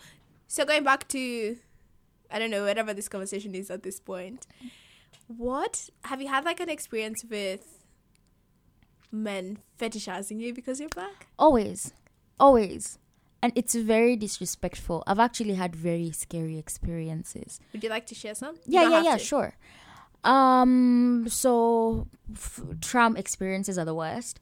so 0.47 0.65
going 0.65 0.83
back 0.83 1.07
to, 1.09 1.57
I 2.31 2.39
don't 2.39 2.51
know, 2.51 2.63
whatever 2.65 2.93
this 2.93 3.07
conversation 3.07 3.53
is 3.55 3.69
at 3.69 3.83
this 3.83 3.99
point. 3.99 4.47
What 5.27 5.89
have 6.05 6.21
you 6.21 6.27
had 6.27 6.43
like 6.45 6.59
an 6.59 6.69
experience 6.69 7.23
with 7.29 7.85
men 9.11 9.59
fetishizing 9.79 10.39
you 10.39 10.53
because 10.53 10.79
you're 10.79 10.89
black? 10.89 11.27
always, 11.37 11.93
always, 12.39 12.97
and 13.41 13.51
it's 13.55 13.75
very 13.75 14.15
disrespectful. 14.15 15.03
I've 15.07 15.19
actually 15.19 15.55
had 15.55 15.75
very 15.75 16.11
scary 16.11 16.57
experiences. 16.57 17.59
Would 17.73 17.83
you 17.83 17.89
like 17.89 18.05
to 18.07 18.15
share 18.15 18.35
some? 18.35 18.55
Yeah, 18.65 18.89
yeah, 18.89 19.01
yeah, 19.03 19.17
to. 19.17 19.23
sure. 19.23 19.53
Um, 20.23 21.25
so 21.27 22.07
f- 22.33 22.61
tram 22.79 23.17
experiences 23.17 23.77
are 23.77 23.85
the 23.85 23.95
worst, 23.95 24.39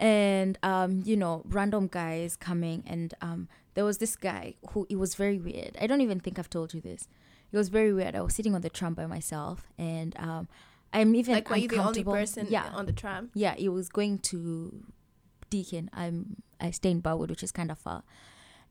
and 0.00 0.58
um, 0.62 1.02
you 1.04 1.16
know, 1.16 1.42
random 1.46 1.88
guys 1.88 2.36
coming, 2.36 2.82
and 2.86 3.12
um, 3.20 3.48
there 3.74 3.84
was 3.84 3.98
this 3.98 4.16
guy 4.16 4.54
who 4.70 4.86
it 4.88 4.96
was 4.96 5.14
very 5.14 5.38
weird. 5.38 5.76
I 5.80 5.86
don't 5.86 6.00
even 6.00 6.20
think 6.20 6.38
I've 6.38 6.50
told 6.50 6.74
you 6.74 6.80
this. 6.80 7.08
It 7.52 7.56
was 7.56 7.68
very 7.68 7.92
weird. 7.92 8.14
I 8.16 8.20
was 8.22 8.34
sitting 8.34 8.54
on 8.54 8.62
the 8.62 8.70
tram 8.70 8.94
by 8.94 9.06
myself, 9.06 9.68
and 9.78 10.16
um, 10.18 10.48
I'm 10.92 11.14
even 11.14 11.34
Like, 11.34 11.50
were 11.50 11.56
you 11.56 11.68
the 11.68 11.78
only 11.78 12.02
person 12.04 12.46
Yeah, 12.50 12.70
on 12.72 12.86
the 12.86 12.92
tram? 12.92 13.30
yeah, 13.34 13.54
it 13.56 13.68
was 13.68 13.88
going 13.88 14.18
to 14.30 14.84
Deakin. 15.50 15.88
I'm 15.92 16.42
I 16.60 16.70
stay 16.70 16.90
in 16.90 17.00
Burwood, 17.00 17.30
which 17.30 17.42
is 17.42 17.52
kind 17.52 17.70
of 17.70 17.78
far, 17.78 18.02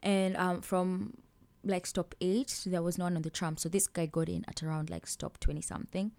and 0.01 0.35
um 0.37 0.61
from 0.61 1.13
like 1.63 1.85
stop 1.85 2.13
eight, 2.19 2.61
there 2.65 2.81
was 2.81 2.97
no 2.97 3.05
one 3.05 3.15
on 3.15 3.21
the 3.21 3.29
tram. 3.29 3.55
So 3.57 3.69
this 3.69 3.87
guy 3.87 4.05
got 4.05 4.27
in 4.27 4.43
at 4.47 4.61
around 4.63 4.89
like 4.89 5.07
stop 5.07 5.39
twenty 5.39 5.61
something, 5.61 6.11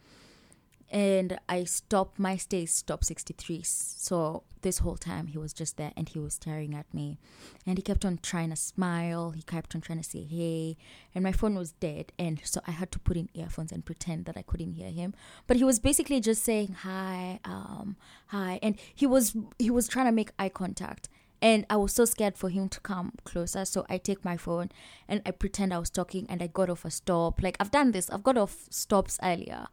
and 0.91 1.39
I 1.49 1.65
stopped. 1.65 2.19
My 2.19 2.37
stay 2.37 2.67
stop 2.67 3.05
sixty 3.05 3.35
three. 3.35 3.63
So 3.63 4.45
this 4.63 4.79
whole 4.79 4.97
time 4.97 5.27
he 5.27 5.37
was 5.37 5.53
just 5.53 5.77
there 5.77 5.93
and 5.95 6.09
he 6.09 6.19
was 6.19 6.35
staring 6.35 6.75
at 6.75 6.93
me, 6.95 7.19
and 7.67 7.77
he 7.79 7.83
kept 7.83 8.05
on 8.05 8.19
trying 8.23 8.51
to 8.51 8.57
smile. 8.57 9.33
He 9.33 9.43
kept 9.43 9.75
on 9.75 9.81
trying 9.81 9.99
to 9.99 10.09
say 10.09 10.23
hey, 10.23 10.77
and 11.15 11.23
my 11.23 11.33
phone 11.33 11.55
was 11.55 11.73
dead, 11.73 12.13
and 12.19 12.41
so 12.45 12.61
I 12.67 12.71
had 12.71 12.91
to 12.93 12.99
put 12.99 13.17
in 13.17 13.29
earphones 13.35 13.73
and 13.73 13.85
pretend 13.85 14.25
that 14.27 14.37
I 14.37 14.43
couldn't 14.43 14.73
hear 14.73 14.91
him. 14.91 15.15
But 15.47 15.57
he 15.57 15.65
was 15.65 15.79
basically 15.79 16.21
just 16.21 16.43
saying 16.43 16.77
hi, 16.81 17.41
um, 17.45 17.97
hi, 18.29 18.59
and 18.63 18.77
he 18.95 19.07
was 19.07 19.37
he 19.59 19.71
was 19.71 19.89
trying 19.89 20.07
to 20.07 20.13
make 20.13 20.31
eye 20.39 20.49
contact. 20.49 21.09
And 21.43 21.67
I 21.69 21.77
was 21.77 21.93
so 21.93 22.07
scared 22.07 22.39
for 22.39 22.49
him 22.49 22.71
to 22.71 22.81
come 22.81 23.13
closer. 23.25 23.67
So 23.67 23.85
I 23.91 23.99
take 23.99 24.25
my 24.25 24.39
phone 24.39 24.71
and 25.07 25.21
I 25.27 25.31
pretend 25.31 25.75
I 25.75 25.79
was 25.79 25.91
talking 25.91 26.25
and 26.31 26.43
I 26.43 26.47
got 26.47 26.71
off 26.71 26.87
a 26.87 26.91
stop. 26.91 27.43
Like 27.43 27.59
I've 27.61 27.71
done 27.71 27.93
this, 27.93 28.09
I've 28.09 28.23
got 28.23 28.39
off 28.39 28.65
stops 28.71 29.19
earlier 29.23 29.67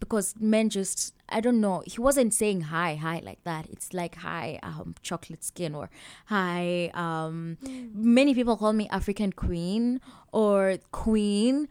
because 0.00 0.34
men 0.38 0.68
just 0.70 1.14
I 1.28 1.40
don't 1.40 1.60
know. 1.60 1.82
He 1.86 2.00
wasn't 2.00 2.32
saying 2.34 2.60
hi, 2.62 2.94
hi 2.94 3.20
like 3.24 3.42
that. 3.44 3.66
It's 3.68 3.92
like 3.92 4.14
hi, 4.16 4.60
um, 4.62 4.94
chocolate 5.02 5.42
skin 5.42 5.74
or 5.74 5.90
hi. 6.26 6.90
Um, 6.94 7.58
many 7.94 8.32
people 8.34 8.56
call 8.56 8.72
me 8.72 8.88
African 8.90 9.32
queen 9.32 10.00
or 10.32 10.78
queen, 10.92 11.68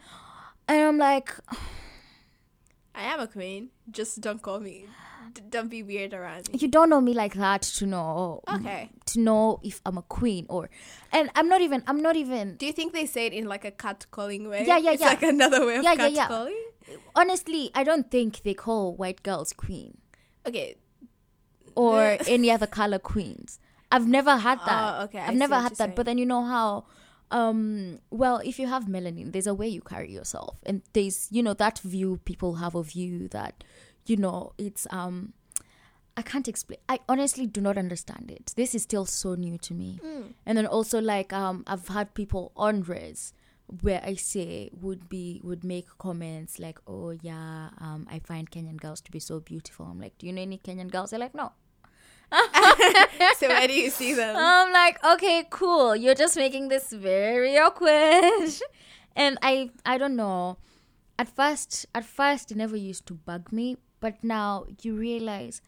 and 0.68 0.82
I'm 0.82 0.98
like, 0.98 1.32
I 2.96 3.04
am 3.04 3.20
a 3.20 3.28
queen. 3.28 3.70
Just 3.92 4.22
don't 4.22 4.42
call 4.42 4.60
me. 4.60 4.88
D- 5.34 5.42
don't 5.50 5.70
be 5.70 5.84
weird 5.84 6.14
around 6.14 6.50
me. 6.52 6.60
you 6.60 6.68
don't 6.68 6.90
know 6.90 7.02
me 7.02 7.14
like 7.14 7.34
that 7.34 7.62
to 7.62 7.86
know 7.86 8.42
Okay. 8.54 8.90
to 9.08 9.20
know 9.20 9.60
if 9.64 9.82
I'm 9.86 9.98
a 9.98 10.02
queen 10.04 10.46
or, 10.50 10.70
and 11.12 11.30
I'm 11.36 11.50
not 11.50 11.62
even. 11.62 11.84
I'm 11.88 12.02
not 12.02 12.16
even. 12.16 12.56
Do 12.58 12.66
you 12.66 12.74
think 12.74 12.94
they 12.94 13.06
say 13.06 13.26
it 13.26 13.34
in 13.34 13.46
like 13.46 13.66
a 13.66 13.72
cat 13.72 14.06
calling 14.12 14.48
way? 14.50 14.66
Yeah, 14.66 14.78
yeah, 14.78 14.84
yeah. 14.84 14.92
it's 14.92 15.02
yeah. 15.02 15.08
like 15.10 15.24
another 15.24 15.66
way 15.66 15.76
of 15.78 15.84
Yeah, 15.84 15.92
yeah, 15.94 15.98
cat 15.98 16.12
yeah. 16.14 16.28
Honestly, 17.16 17.72
I 17.74 17.84
don't 17.84 18.10
think 18.12 18.44
they 18.44 18.54
call 18.54 18.96
white 18.96 19.24
girls 19.24 19.54
queen. 19.54 19.98
Okay. 20.48 20.76
or 21.76 22.18
any 22.28 22.50
other 22.52 22.68
color 22.68 23.00
queens. 23.00 23.60
I've 23.92 24.08
never 24.08 24.38
had 24.38 24.60
that. 24.66 24.96
Oh, 25.00 25.04
okay, 25.06 25.20
I 25.20 25.28
I've 25.28 25.34
see 25.34 25.38
never 25.40 25.56
had 25.56 25.72
that. 25.72 25.78
saying. 25.78 25.94
But 25.96 26.06
then 26.06 26.18
you 26.18 26.26
know 26.26 26.44
how 26.44 26.86
um 27.32 28.00
well 28.12 28.38
if 28.46 28.60
you 28.60 28.68
have 28.68 28.86
melanin 28.86 29.32
there's 29.32 29.48
a 29.48 29.54
way 29.54 29.68
you 29.68 29.82
carry 29.82 30.12
yourself 30.12 30.58
and 30.64 30.84
there's 30.94 31.28
you 31.32 31.42
know 31.42 31.56
that 31.56 31.80
view 31.80 32.20
people 32.24 32.56
have 32.56 32.76
of 32.76 32.92
you 32.92 33.28
that 33.30 33.64
you 34.06 34.16
know 34.16 34.54
it's 34.60 34.86
um 34.92 35.34
I 36.18 36.22
can't 36.22 36.48
explain. 36.48 36.80
I 36.88 37.00
honestly 37.10 37.46
do 37.46 37.60
not 37.60 37.78
understand 37.78 38.32
it. 38.32 38.54
This 38.56 38.74
is 38.74 38.84
still 38.84 39.06
so 39.06 39.36
new 39.36 39.58
to 39.58 39.74
me. 39.74 40.00
And 40.46 40.58
then 40.58 40.66
also 40.66 41.02
like 41.02 41.34
um 41.34 41.64
I've 41.68 41.88
had 41.90 42.14
people 42.14 42.52
on 42.56 42.84
res 42.84 43.34
where 43.82 44.02
I 44.04 44.16
say 44.16 44.70
would 44.80 45.10
be 45.10 45.42
would 45.44 45.64
make 45.64 45.88
comments 45.98 46.60
like, 46.60 46.80
Oh 46.88 47.12
yeah, 47.22 47.70
um 47.80 48.08
I 48.10 48.20
find 48.20 48.50
Kenyan 48.50 48.78
girls 48.78 49.02
to 49.02 49.12
be 49.12 49.20
so 49.20 49.40
beautiful. 49.40 49.86
I'm 49.86 50.00
like, 50.00 50.18
Do 50.18 50.28
you 50.28 50.34
know 50.34 50.42
any 50.42 50.58
Kenyan 50.58 50.92
girls? 50.92 51.12
They're 51.12 51.20
like, 51.20 51.36
No. 51.36 51.52
so 53.38 53.48
where 53.48 53.68
do 53.68 53.74
you 53.74 53.90
see 53.90 54.14
them? 54.14 54.36
I'm 54.38 54.74
like, 54.74 55.04
okay, 55.04 55.46
cool. 55.50 55.96
You're 55.96 56.16
just 56.16 56.36
making 56.36 56.70
this 56.70 56.92
very 56.92 57.58
awkward. 57.58 58.52
and 59.16 59.38
I 59.42 59.70
I 59.86 59.98
don't 59.98 60.16
know. 60.16 60.58
At 61.18 61.30
first 61.30 61.86
at 61.96 62.06
first 62.06 62.52
it 62.52 62.58
never 62.58 62.76
used 62.76 63.06
to 63.08 63.14
bug 63.14 63.52
me, 63.52 63.78
but 64.00 64.24
now 64.24 64.66
you 64.82 64.96
realize 64.96 65.62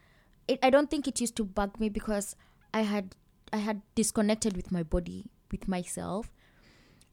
it 0.47 0.59
I 0.63 0.69
don't 0.69 0.89
think 0.89 1.07
it 1.07 1.21
used 1.21 1.35
to 1.37 1.45
bug 1.45 1.79
me 1.79 1.89
because 1.89 2.35
I 2.73 2.81
had 2.81 3.15
I 3.53 3.57
had 3.57 3.81
disconnected 3.95 4.55
with 4.57 4.71
my 4.71 4.83
body, 4.83 5.31
with 5.51 5.67
myself. 5.67 6.33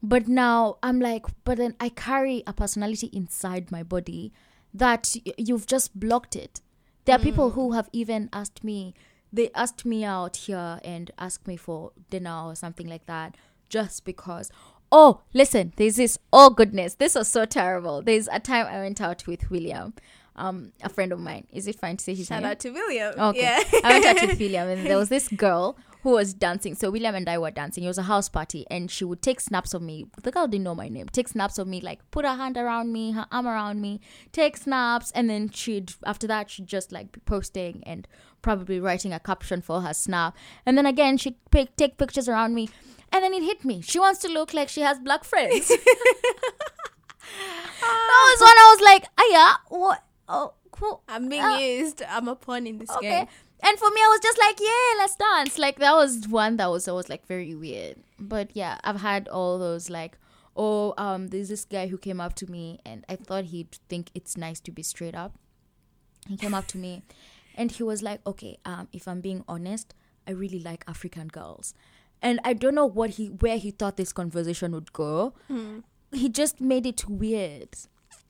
But 0.07 0.27
now 0.27 0.77
I'm 0.83 0.99
like, 0.99 1.25
but 1.43 1.57
then 1.57 1.75
I 1.79 1.89
carry 1.89 2.43
a 2.45 2.53
personality 2.53 3.09
inside 3.11 3.71
my 3.71 3.81
body 3.81 4.31
that 4.71 5.15
y- 5.25 5.33
you've 5.37 5.65
just 5.65 5.99
blocked 5.99 6.35
it. 6.35 6.61
There 7.05 7.15
are 7.15 7.19
people 7.19 7.51
who 7.51 7.71
have 7.71 7.89
even 7.91 8.29
asked 8.31 8.63
me, 8.63 8.93
they 9.33 9.49
asked 9.55 9.83
me 9.83 10.03
out 10.03 10.37
here 10.37 10.79
and 10.83 11.09
asked 11.17 11.47
me 11.47 11.57
for 11.57 11.91
dinner 12.11 12.43
or 12.45 12.55
something 12.55 12.87
like 12.87 13.07
that 13.07 13.35
just 13.67 14.05
because. 14.05 14.51
Oh, 14.91 15.21
listen, 15.33 15.73
there's 15.77 15.95
this. 15.95 16.19
Oh, 16.31 16.51
goodness, 16.51 16.93
this 16.95 17.15
was 17.15 17.27
so 17.27 17.45
terrible. 17.45 18.03
There's 18.03 18.27
a 18.31 18.39
time 18.39 18.67
I 18.67 18.77
went 18.81 19.01
out 19.01 19.25
with 19.25 19.49
William, 19.49 19.95
um, 20.35 20.71
a 20.83 20.89
friend 20.89 21.11
of 21.11 21.19
mine. 21.19 21.47
Is 21.51 21.65
it 21.67 21.79
fine 21.79 21.97
to 21.97 22.03
say 22.03 22.13
his 22.13 22.27
Shout 22.27 22.43
name? 22.43 22.49
Shout 22.49 22.51
out 22.51 22.59
to 22.59 22.69
William. 22.69 23.13
Okay. 23.19 23.41
Yeah. 23.41 23.79
I 23.83 23.99
went 23.99 24.05
out 24.05 24.27
with 24.29 24.39
William 24.43 24.67
and 24.69 24.85
there 24.85 24.97
was 24.97 25.09
this 25.09 25.27
girl 25.29 25.77
who 26.05 26.11
was 26.11 26.35
dancing. 26.35 26.75
So 26.75 26.91
William 26.91 27.15
and 27.15 27.27
I 27.27 27.39
were 27.39 27.49
dancing. 27.49 27.83
It 27.83 27.87
was 27.87 27.97
a 27.97 28.03
house 28.03 28.29
party 28.29 28.63
and 28.69 28.91
she 28.91 29.03
would 29.03 29.23
take 29.23 29.41
snaps 29.41 29.73
of 29.73 29.81
me. 29.81 30.05
The 30.21 30.29
girl 30.29 30.45
didn't 30.47 30.63
know 30.63 30.75
my 30.75 30.87
name. 30.87 31.07
Take 31.09 31.27
snaps 31.27 31.57
of 31.57 31.67
me, 31.67 31.81
like 31.81 31.99
put 32.11 32.25
her 32.25 32.35
hand 32.35 32.57
around 32.57 32.93
me, 32.93 33.13
her 33.13 33.25
arm 33.31 33.47
around 33.47 33.81
me, 33.81 33.99
take 34.31 34.55
snaps, 34.55 35.09
and 35.15 35.27
then 35.31 35.49
she'd 35.49 35.93
after 36.05 36.27
that 36.27 36.51
she'd 36.51 36.67
just 36.67 36.91
like 36.91 37.11
be 37.11 37.21
posting 37.25 37.81
and 37.87 38.07
probably 38.43 38.79
writing 38.79 39.13
a 39.13 39.19
caption 39.19 39.63
for 39.63 39.81
her 39.81 39.95
snap. 39.95 40.37
And 40.63 40.77
then 40.77 40.85
again 40.85 41.17
she'd 41.17 41.37
pick, 41.49 41.75
take 41.75 41.97
pictures 41.97 42.29
around 42.29 42.53
me. 42.53 42.69
And 43.11 43.23
then 43.23 43.33
it 43.33 43.41
hit 43.41 43.65
me. 43.65 43.81
She 43.81 43.97
wants 43.99 44.19
to 44.19 44.27
look 44.27 44.53
like 44.53 44.69
she 44.69 44.81
has 44.81 44.99
black 44.99 45.23
friends. 45.23 45.67
that 45.69 45.77
was 47.81 48.41
when 48.41 48.57
I 48.57 48.75
was 48.75 48.81
like, 48.85 49.05
yeah, 49.31 49.53
what 49.69 50.03
oh 50.29 50.53
cool. 50.71 51.01
I'm 51.07 51.29
being 51.29 51.41
Ah. 51.43 51.57
used. 51.57 52.03
I'm 52.07 52.27
a 52.27 52.35
pawn 52.35 52.67
in 52.67 52.77
this 52.77 52.91
Okay. 52.91 53.09
game. 53.09 53.27
And 53.65 53.79
for 53.79 53.89
me, 53.89 53.99
I 53.99 54.07
was 54.09 54.19
just 54.21 54.37
like, 54.37 54.59
yeah, 54.59 54.99
let's 54.99 55.15
dance. 55.15 55.57
Like 55.57 55.79
that 55.79 55.95
was 55.95 56.27
one 56.27 56.57
that 56.57 56.69
was 56.69 56.87
always 56.87 57.09
like 57.09 57.25
very 57.25 57.55
weird. 57.55 57.95
But 58.19 58.49
yeah, 58.53 58.77
I've 58.83 59.01
had 59.01 59.27
all 59.27 59.57
those 59.57 59.89
like, 59.89 60.19
oh, 60.55 60.93
um, 60.99 61.29
there's 61.29 61.49
this 61.49 61.65
guy 61.65 61.87
who 61.87 61.97
came 61.97 62.21
up 62.21 62.35
to 62.35 62.49
me, 62.49 62.79
and 62.85 63.03
I 63.09 63.15
thought 63.15 63.45
he'd 63.45 63.77
think 63.89 64.11
it's 64.13 64.37
nice 64.37 64.59
to 64.61 64.71
be 64.71 64.83
straight 64.83 65.15
up. 65.15 65.33
He 66.27 66.37
came 66.37 66.53
up 66.53 66.67
to 66.67 66.77
me, 66.77 67.01
and 67.55 67.71
he 67.71 67.81
was 67.81 68.03
like, 68.03 68.21
okay, 68.27 68.59
um, 68.65 68.87
if 68.93 69.07
I'm 69.07 69.19
being 69.19 69.43
honest, 69.47 69.95
I 70.27 70.31
really 70.31 70.59
like 70.59 70.83
African 70.87 71.27
girls, 71.27 71.73
and 72.21 72.39
I 72.43 72.53
don't 72.53 72.75
know 72.75 72.85
what 72.85 73.11
he 73.11 73.27
where 73.27 73.57
he 73.57 73.71
thought 73.71 73.97
this 73.97 74.13
conversation 74.13 74.73
would 74.73 74.93
go. 74.93 75.33
He 76.11 76.29
just 76.29 76.61
made 76.61 76.85
it 76.85 77.09
weird. 77.09 77.69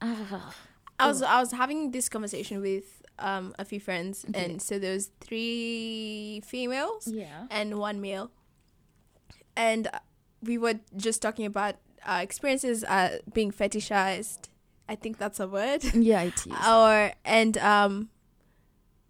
Ah. 0.00 0.54
I 0.98 1.08
was 1.08 1.20
I 1.20 1.40
was 1.40 1.52
having 1.52 1.90
this 1.90 2.08
conversation 2.08 2.62
with 2.62 3.02
um 3.18 3.54
a 3.58 3.64
few 3.64 3.80
friends, 3.80 4.24
and 4.34 4.60
so 4.60 4.78
there 4.78 4.92
was 4.94 5.10
three 5.20 6.42
females 6.44 7.06
Yeah. 7.08 7.46
and 7.50 7.78
one 7.78 8.00
male, 8.00 8.30
and 9.56 9.88
we 10.42 10.58
were 10.58 10.74
just 10.96 11.22
talking 11.22 11.46
about 11.46 11.76
uh, 12.06 12.20
experiences 12.22 12.84
uh, 12.84 13.18
being 13.32 13.50
fetishized. 13.50 14.48
I 14.88 14.94
think 14.94 15.18
that's 15.18 15.40
a 15.40 15.48
word. 15.48 15.82
Yeah, 15.94 16.22
it 16.22 16.46
is. 16.46 16.52
or 16.68 17.12
and 17.24 17.58
um, 17.58 18.10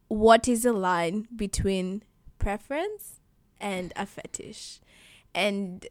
what 0.08 0.48
is 0.48 0.62
the 0.62 0.72
line 0.72 1.26
between 1.34 2.02
preference 2.38 3.20
and 3.60 3.92
a 3.96 4.06
fetish? 4.06 4.80
And 5.34 5.86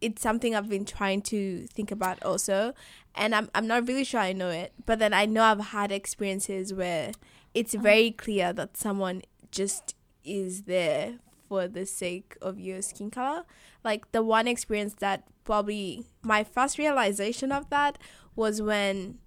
it's 0.00 0.20
something 0.20 0.54
I've 0.54 0.68
been 0.68 0.84
trying 0.84 1.22
to 1.22 1.66
think 1.68 1.90
about 1.90 2.22
also, 2.24 2.74
and 3.14 3.34
I'm 3.34 3.48
I'm 3.54 3.66
not 3.66 3.86
really 3.88 4.04
sure 4.04 4.20
I 4.20 4.32
know 4.32 4.50
it, 4.50 4.72
but 4.84 4.98
then 4.98 5.14
I 5.14 5.24
know 5.26 5.44
I've 5.44 5.60
had 5.66 5.92
experiences 5.92 6.74
where 6.74 7.12
it's 7.54 7.74
very 7.74 8.10
clear 8.10 8.52
that 8.52 8.76
someone 8.76 9.22
just 9.50 9.94
is 10.24 10.62
there 10.62 11.18
for 11.48 11.68
the 11.68 11.84
sake 11.84 12.36
of 12.40 12.58
your 12.58 12.80
skin 12.80 13.10
color. 13.10 13.44
Like 13.84 14.10
the 14.12 14.22
one 14.22 14.48
experience 14.48 14.94
that 15.00 15.24
probably 15.44 16.04
my 16.22 16.44
first 16.44 16.78
realization 16.78 17.52
of 17.52 17.68
that 17.70 17.98
was 18.34 18.62
when 18.62 19.18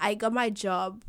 I 0.00 0.14
got 0.14 0.32
my 0.32 0.50
job, 0.50 1.04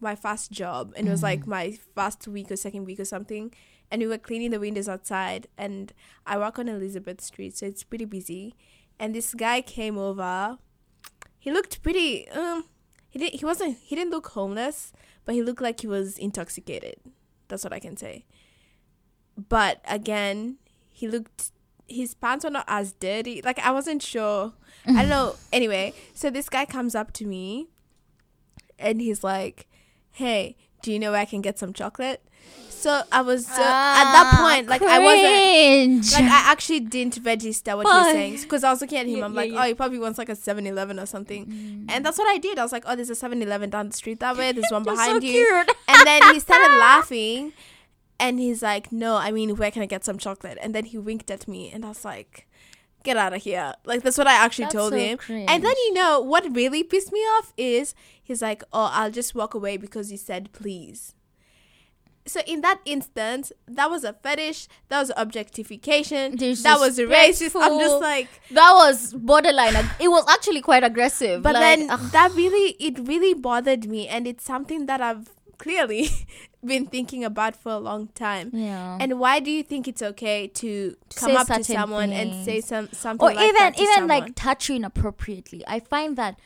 my 0.00 0.14
first 0.14 0.50
job, 0.50 0.92
and 0.96 1.08
it 1.08 1.10
was 1.10 1.22
like 1.22 1.46
my 1.46 1.78
first 1.94 2.26
week 2.28 2.50
or 2.50 2.56
second 2.56 2.84
week 2.84 3.00
or 3.00 3.04
something. 3.04 3.52
And 3.90 4.02
we 4.02 4.08
were 4.08 4.18
cleaning 4.18 4.50
the 4.50 4.60
windows 4.60 4.88
outside, 4.88 5.48
and 5.58 5.92
I 6.24 6.38
work 6.38 6.58
on 6.58 6.68
Elizabeth 6.68 7.20
Street, 7.20 7.56
so 7.56 7.66
it's 7.66 7.82
pretty 7.82 8.04
busy. 8.04 8.54
And 9.00 9.14
this 9.14 9.34
guy 9.34 9.62
came 9.62 9.98
over. 9.98 10.58
He 11.38 11.50
looked 11.50 11.82
pretty. 11.82 12.28
Um, 12.28 12.66
he 13.08 13.18
didn't. 13.18 13.40
He 13.40 13.44
wasn't. 13.44 13.78
He 13.82 13.96
didn't 13.96 14.12
look 14.12 14.28
homeless, 14.28 14.92
but 15.24 15.34
he 15.34 15.42
looked 15.42 15.62
like 15.62 15.80
he 15.80 15.86
was 15.86 16.18
intoxicated. 16.18 16.96
That's 17.48 17.64
what 17.64 17.72
I 17.72 17.78
can 17.80 17.96
say. 17.96 18.24
But 19.36 19.80
again, 19.88 20.58
he 20.90 21.08
looked. 21.08 21.52
His 21.88 22.14
pants 22.14 22.44
were 22.44 22.50
not 22.50 22.66
as 22.68 22.92
dirty. 22.92 23.42
Like 23.42 23.58
I 23.58 23.70
wasn't 23.72 24.02
sure. 24.02 24.52
I 24.86 24.92
don't 25.02 25.08
know. 25.08 25.36
Anyway, 25.52 25.92
so 26.14 26.30
this 26.30 26.48
guy 26.48 26.64
comes 26.64 26.94
up 26.94 27.12
to 27.14 27.26
me 27.26 27.68
and 28.78 29.00
he's 29.00 29.24
like, 29.24 29.66
"Hey, 30.12 30.56
do 30.82 30.92
you 30.92 30.98
know 30.98 31.10
where 31.12 31.20
I 31.20 31.24
can 31.24 31.40
get 31.40 31.58
some 31.58 31.72
chocolate?" 31.72 32.22
So 32.80 33.02
I 33.12 33.20
was 33.20 33.46
so, 33.46 33.52
at 33.52 33.58
that 33.58 34.40
point, 34.40 34.66
like 34.66 34.80
I 34.80 34.98
wasn't, 35.00 36.12
like 36.14 36.32
I 36.32 36.50
actually 36.50 36.80
didn't 36.80 37.18
register 37.22 37.76
what 37.76 37.86
he 37.86 37.92
was 37.92 38.06
saying 38.06 38.40
because 38.40 38.64
I 38.64 38.70
was 38.70 38.80
looking 38.80 38.96
at 38.96 39.06
him. 39.06 39.18
Yeah, 39.18 39.24
I'm 39.26 39.34
yeah, 39.34 39.40
like, 39.40 39.52
yeah. 39.52 39.62
oh, 39.62 39.66
he 39.66 39.74
probably 39.74 39.98
wants 39.98 40.16
like 40.16 40.30
a 40.30 40.34
7-Eleven 40.34 40.98
or 40.98 41.04
something, 41.04 41.86
and 41.90 42.06
that's 42.06 42.16
what 42.16 42.26
I 42.26 42.38
did. 42.38 42.58
I 42.58 42.62
was 42.62 42.72
like, 42.72 42.84
oh, 42.86 42.96
there's 42.96 43.10
a 43.10 43.14
7-Eleven 43.14 43.68
down 43.68 43.90
the 43.90 43.94
street 43.94 44.20
that 44.20 44.38
way. 44.38 44.52
There's 44.52 44.70
one 44.70 44.82
behind 44.84 45.22
so 45.22 45.28
you, 45.28 45.64
and 45.88 46.06
then 46.06 46.32
he 46.32 46.40
started 46.40 46.74
laughing, 46.78 47.52
and 48.18 48.38
he's 48.38 48.62
like, 48.62 48.90
no, 48.90 49.16
I 49.16 49.30
mean, 49.30 49.56
where 49.56 49.70
can 49.70 49.82
I 49.82 49.86
get 49.86 50.02
some 50.02 50.16
chocolate? 50.16 50.56
And 50.62 50.74
then 50.74 50.86
he 50.86 50.96
winked 50.96 51.30
at 51.30 51.46
me, 51.46 51.70
and 51.70 51.84
I 51.84 51.88
was 51.88 52.04
like. 52.04 52.46
Get 53.02 53.16
out 53.16 53.32
of 53.32 53.40
here. 53.40 53.72
Like, 53.86 54.02
that's 54.02 54.18
what 54.18 54.26
I 54.26 54.34
actually 54.34 54.66
That's 54.66 54.74
told 54.74 54.92
so 54.92 54.98
him. 54.98 55.16
cringe. 55.16 55.48
And 55.48 55.64
then, 55.64 55.72
you 55.86 55.94
know, 55.94 56.20
what 56.20 56.54
really 56.54 56.82
pissed 56.82 57.10
me 57.10 57.20
off 57.20 57.54
is 57.56 57.94
he's 58.22 58.42
like, 58.42 58.62
Oh, 58.74 58.90
I'll 58.92 59.10
just 59.10 59.34
walk 59.34 59.54
away 59.54 59.78
because 59.78 60.12
you 60.12 60.18
said 60.18 60.52
please. 60.52 61.14
So 62.26 62.40
in 62.46 62.60
that 62.60 62.80
instance, 62.84 63.50
that 63.66 63.90
was 63.90 64.04
a 64.04 64.12
fetish, 64.12 64.68
that 64.88 65.00
was 65.00 65.10
objectification, 65.16 66.36
that 66.36 66.76
was 66.78 66.98
racist. 66.98 67.52
I'm 67.60 67.80
just 67.80 68.00
like 68.00 68.28
that 68.50 68.72
was 68.74 69.14
borderline. 69.14 69.74
It 69.98 70.08
was 70.08 70.24
actually 70.28 70.60
quite 70.60 70.84
aggressive. 70.84 71.42
but 71.42 71.54
like, 71.54 71.78
then 71.78 71.90
ugh, 71.90 72.00
that 72.12 72.32
really 72.34 72.76
it 72.78 72.98
really 73.08 73.34
bothered 73.34 73.88
me 73.88 74.06
and 74.06 74.26
it's 74.26 74.44
something 74.44 74.86
that 74.86 75.00
I've 75.00 75.30
clearly 75.58 76.08
been 76.64 76.86
thinking 76.86 77.24
about 77.24 77.56
for 77.56 77.72
a 77.72 77.78
long 77.78 78.08
time. 78.08 78.50
yeah. 78.52 78.98
And 79.00 79.18
why 79.18 79.40
do 79.40 79.50
you 79.50 79.62
think 79.62 79.88
it's 79.88 80.02
okay 80.02 80.46
to 80.48 80.96
come 81.16 81.36
up 81.36 81.46
to 81.48 81.64
someone 81.64 82.12
and 82.12 82.44
say 82.44 82.60
some 82.60 82.88
something 82.92 83.28
or 83.28 83.34
like 83.34 83.44
even 83.48 83.54
that 83.56 83.76
to 83.76 83.82
even 83.82 83.94
someone? 83.94 84.08
like 84.08 84.34
touch 84.36 84.68
you 84.68 84.76
inappropriately. 84.76 85.64
I 85.66 85.80
find 85.80 86.16
that 86.16 86.38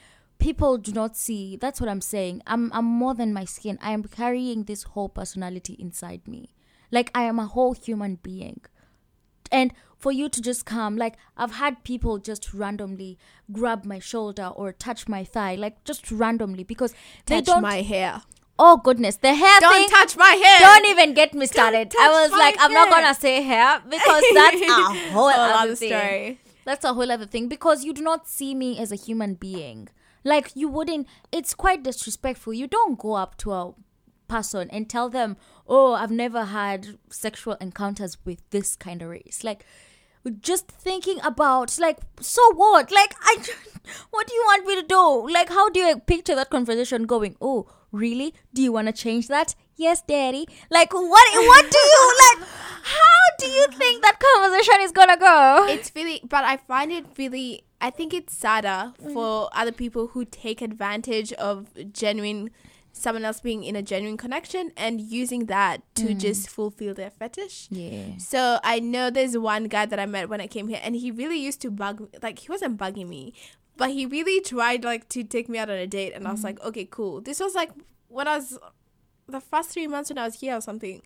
people 0.44 0.76
do 0.76 0.92
not 0.92 1.16
see. 1.16 1.56
That's 1.56 1.80
what 1.80 1.88
I'm 1.88 2.02
saying. 2.02 2.42
I'm 2.46 2.70
I'm 2.72 2.84
more 2.84 3.14
than 3.14 3.32
my 3.32 3.46
skin. 3.46 3.78
I 3.80 3.92
am 3.92 4.04
carrying 4.04 4.64
this 4.64 4.82
whole 4.92 5.08
personality 5.08 5.74
inside 5.86 6.28
me. 6.28 6.42
Like 6.90 7.10
I 7.14 7.22
am 7.22 7.38
a 7.38 7.46
whole 7.46 7.72
human 7.72 8.16
being. 8.22 8.60
And 9.50 9.72
for 9.96 10.12
you 10.12 10.28
to 10.28 10.42
just 10.42 10.66
come, 10.66 10.96
like 10.98 11.16
I've 11.36 11.54
had 11.62 11.82
people 11.84 12.18
just 12.18 12.52
randomly 12.52 13.18
grab 13.52 13.86
my 13.86 13.98
shoulder 13.98 14.48
or 14.54 14.72
touch 14.72 15.08
my 15.08 15.24
thigh, 15.24 15.54
like 15.54 15.82
just 15.84 16.10
randomly 16.10 16.64
because 16.64 16.94
they 17.26 17.36
touch 17.36 17.46
don't. 17.46 17.62
my 17.62 17.80
hair. 17.94 18.22
oh 18.58 18.76
goodness, 18.76 19.16
the 19.16 19.34
hair 19.34 19.60
Don't 19.60 19.72
thing. 19.74 19.88
touch 19.96 20.16
my 20.16 20.32
hair. 20.44 20.58
don't 20.66 20.86
even 20.92 21.14
get 21.14 21.34
me 21.40 21.46
started. 21.46 21.94
I 22.06 22.10
was 22.20 22.32
like, 22.44 22.56
I'm 22.60 22.72
not 22.80 22.90
gonna 22.90 23.14
say 23.14 23.34
hair 23.42 23.80
because 23.96 24.24
that's 24.34 24.60
a 24.60 25.10
whole 25.16 25.30
other 25.30 25.76
story. 25.76 26.38
That's 26.66 26.84
a 26.84 26.94
whole 26.94 27.10
other 27.18 27.26
thing 27.26 27.48
because 27.48 27.84
you 27.84 27.92
do 28.00 28.02
not 28.02 28.28
see 28.28 28.54
me 28.54 28.78
as 28.78 28.92
a 28.92 28.96
human 29.06 29.34
being. 29.48 29.88
Like 30.24 30.52
you 30.54 30.68
wouldn't. 30.68 31.06
It's 31.30 31.54
quite 31.54 31.82
disrespectful. 31.82 32.54
You 32.54 32.66
don't 32.66 32.98
go 32.98 33.14
up 33.14 33.36
to 33.38 33.52
a 33.52 33.74
person 34.26 34.70
and 34.70 34.88
tell 34.88 35.10
them, 35.10 35.36
"Oh, 35.68 35.92
I've 35.92 36.10
never 36.10 36.46
had 36.46 36.98
sexual 37.10 37.54
encounters 37.60 38.16
with 38.24 38.40
this 38.50 38.74
kind 38.74 39.02
of 39.02 39.10
race." 39.10 39.44
Like 39.44 39.64
just 40.40 40.68
thinking 40.68 41.18
about 41.22 41.78
like 41.78 41.98
so 42.20 42.40
what 42.54 42.90
like 42.90 43.14
i 43.22 43.36
what 44.10 44.26
do 44.26 44.34
you 44.34 44.42
want 44.46 44.66
me 44.66 44.80
to 44.80 44.86
do 44.86 45.30
like 45.30 45.48
how 45.50 45.68
do 45.68 45.80
you 45.80 45.98
picture 46.00 46.34
that 46.34 46.50
conversation 46.50 47.04
going 47.04 47.36
oh 47.40 47.68
really 47.92 48.34
do 48.52 48.62
you 48.62 48.72
want 48.72 48.86
to 48.86 48.92
change 48.92 49.28
that 49.28 49.54
yes 49.76 50.02
daddy 50.02 50.46
like 50.70 50.92
what 50.92 51.04
what 51.04 51.70
do 51.70 51.78
you 51.78 52.14
like 52.38 52.48
how 52.82 53.36
do 53.38 53.46
you 53.46 53.66
think 53.68 54.02
that 54.02 54.18
conversation 54.18 54.80
is 54.80 54.92
gonna 54.92 55.16
go 55.16 55.66
it's 55.68 55.92
really 55.94 56.20
but 56.28 56.42
i 56.44 56.56
find 56.56 56.90
it 56.90 57.04
really 57.18 57.62
i 57.86 57.90
think 57.98 58.14
it's 58.18 58.34
sadder 58.44 58.80
Mm. 58.98 59.12
for 59.14 59.30
other 59.62 59.72
people 59.82 60.04
who 60.12 60.24
take 60.24 60.60
advantage 60.70 61.32
of 61.50 61.56
genuine 62.02 62.42
someone 62.96 63.24
else 63.28 63.40
being 63.46 63.62
in 63.70 63.74
a 63.78 63.82
genuine 63.92 64.16
connection 64.24 64.70
and 64.76 65.00
using 65.20 65.46
that 65.54 65.82
to 66.00 66.04
Mm. 66.10 66.18
just 66.26 66.42
fulfill 66.56 66.94
their 67.00 67.10
fetish 67.10 67.56
yeah 67.70 68.16
so 68.32 68.40
i 68.72 68.76
know 68.92 69.04
there's 69.16 69.36
one 69.36 69.64
guy 69.76 69.84
that 69.94 69.98
i 70.04 70.06
met 70.16 70.28
when 70.34 70.40
i 70.46 70.46
came 70.56 70.68
here 70.74 70.80
and 70.84 70.94
he 71.04 71.10
really 71.22 71.40
used 71.48 71.60
to 71.66 71.70
bug 71.82 72.00
me 72.04 72.08
like 72.26 72.38
he 72.44 72.48
wasn't 72.54 72.78
bugging 72.84 73.08
me 73.16 73.22
but 73.82 73.90
he 73.98 74.06
really 74.16 74.38
tried 74.52 74.84
like 74.92 75.08
to 75.16 75.24
take 75.36 75.48
me 75.54 75.58
out 75.64 75.68
on 75.76 75.76
a 75.86 75.88
date 75.98 76.12
and 76.14 76.28
i 76.28 76.32
was 76.36 76.44
like 76.48 76.60
okay 76.70 76.86
cool 76.98 77.20
this 77.30 77.40
was 77.46 77.54
like 77.62 77.72
when 78.18 78.28
i 78.28 78.36
was 78.36 78.56
the 79.36 79.40
first 79.40 79.70
three 79.70 79.88
months 79.94 80.10
when 80.10 80.18
i 80.24 80.24
was 80.30 80.36
here 80.44 80.54
or 80.56 80.60
something 80.70 81.02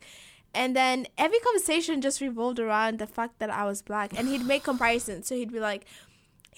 and 0.55 0.75
then 0.75 1.07
every 1.25 1.39
conversation 1.47 2.01
just 2.09 2.21
revolved 2.21 2.59
around 2.59 2.99
the 2.99 3.07
fact 3.07 3.35
that 3.39 3.51
I 3.51 3.65
was 3.67 3.83
black. 3.83 4.19
And 4.19 4.29
he'd 4.29 4.47
make 4.47 4.63
comparisons. 4.71 5.27
So 5.29 5.35
he'd 5.35 5.53
be 5.53 5.61
like, 5.61 5.85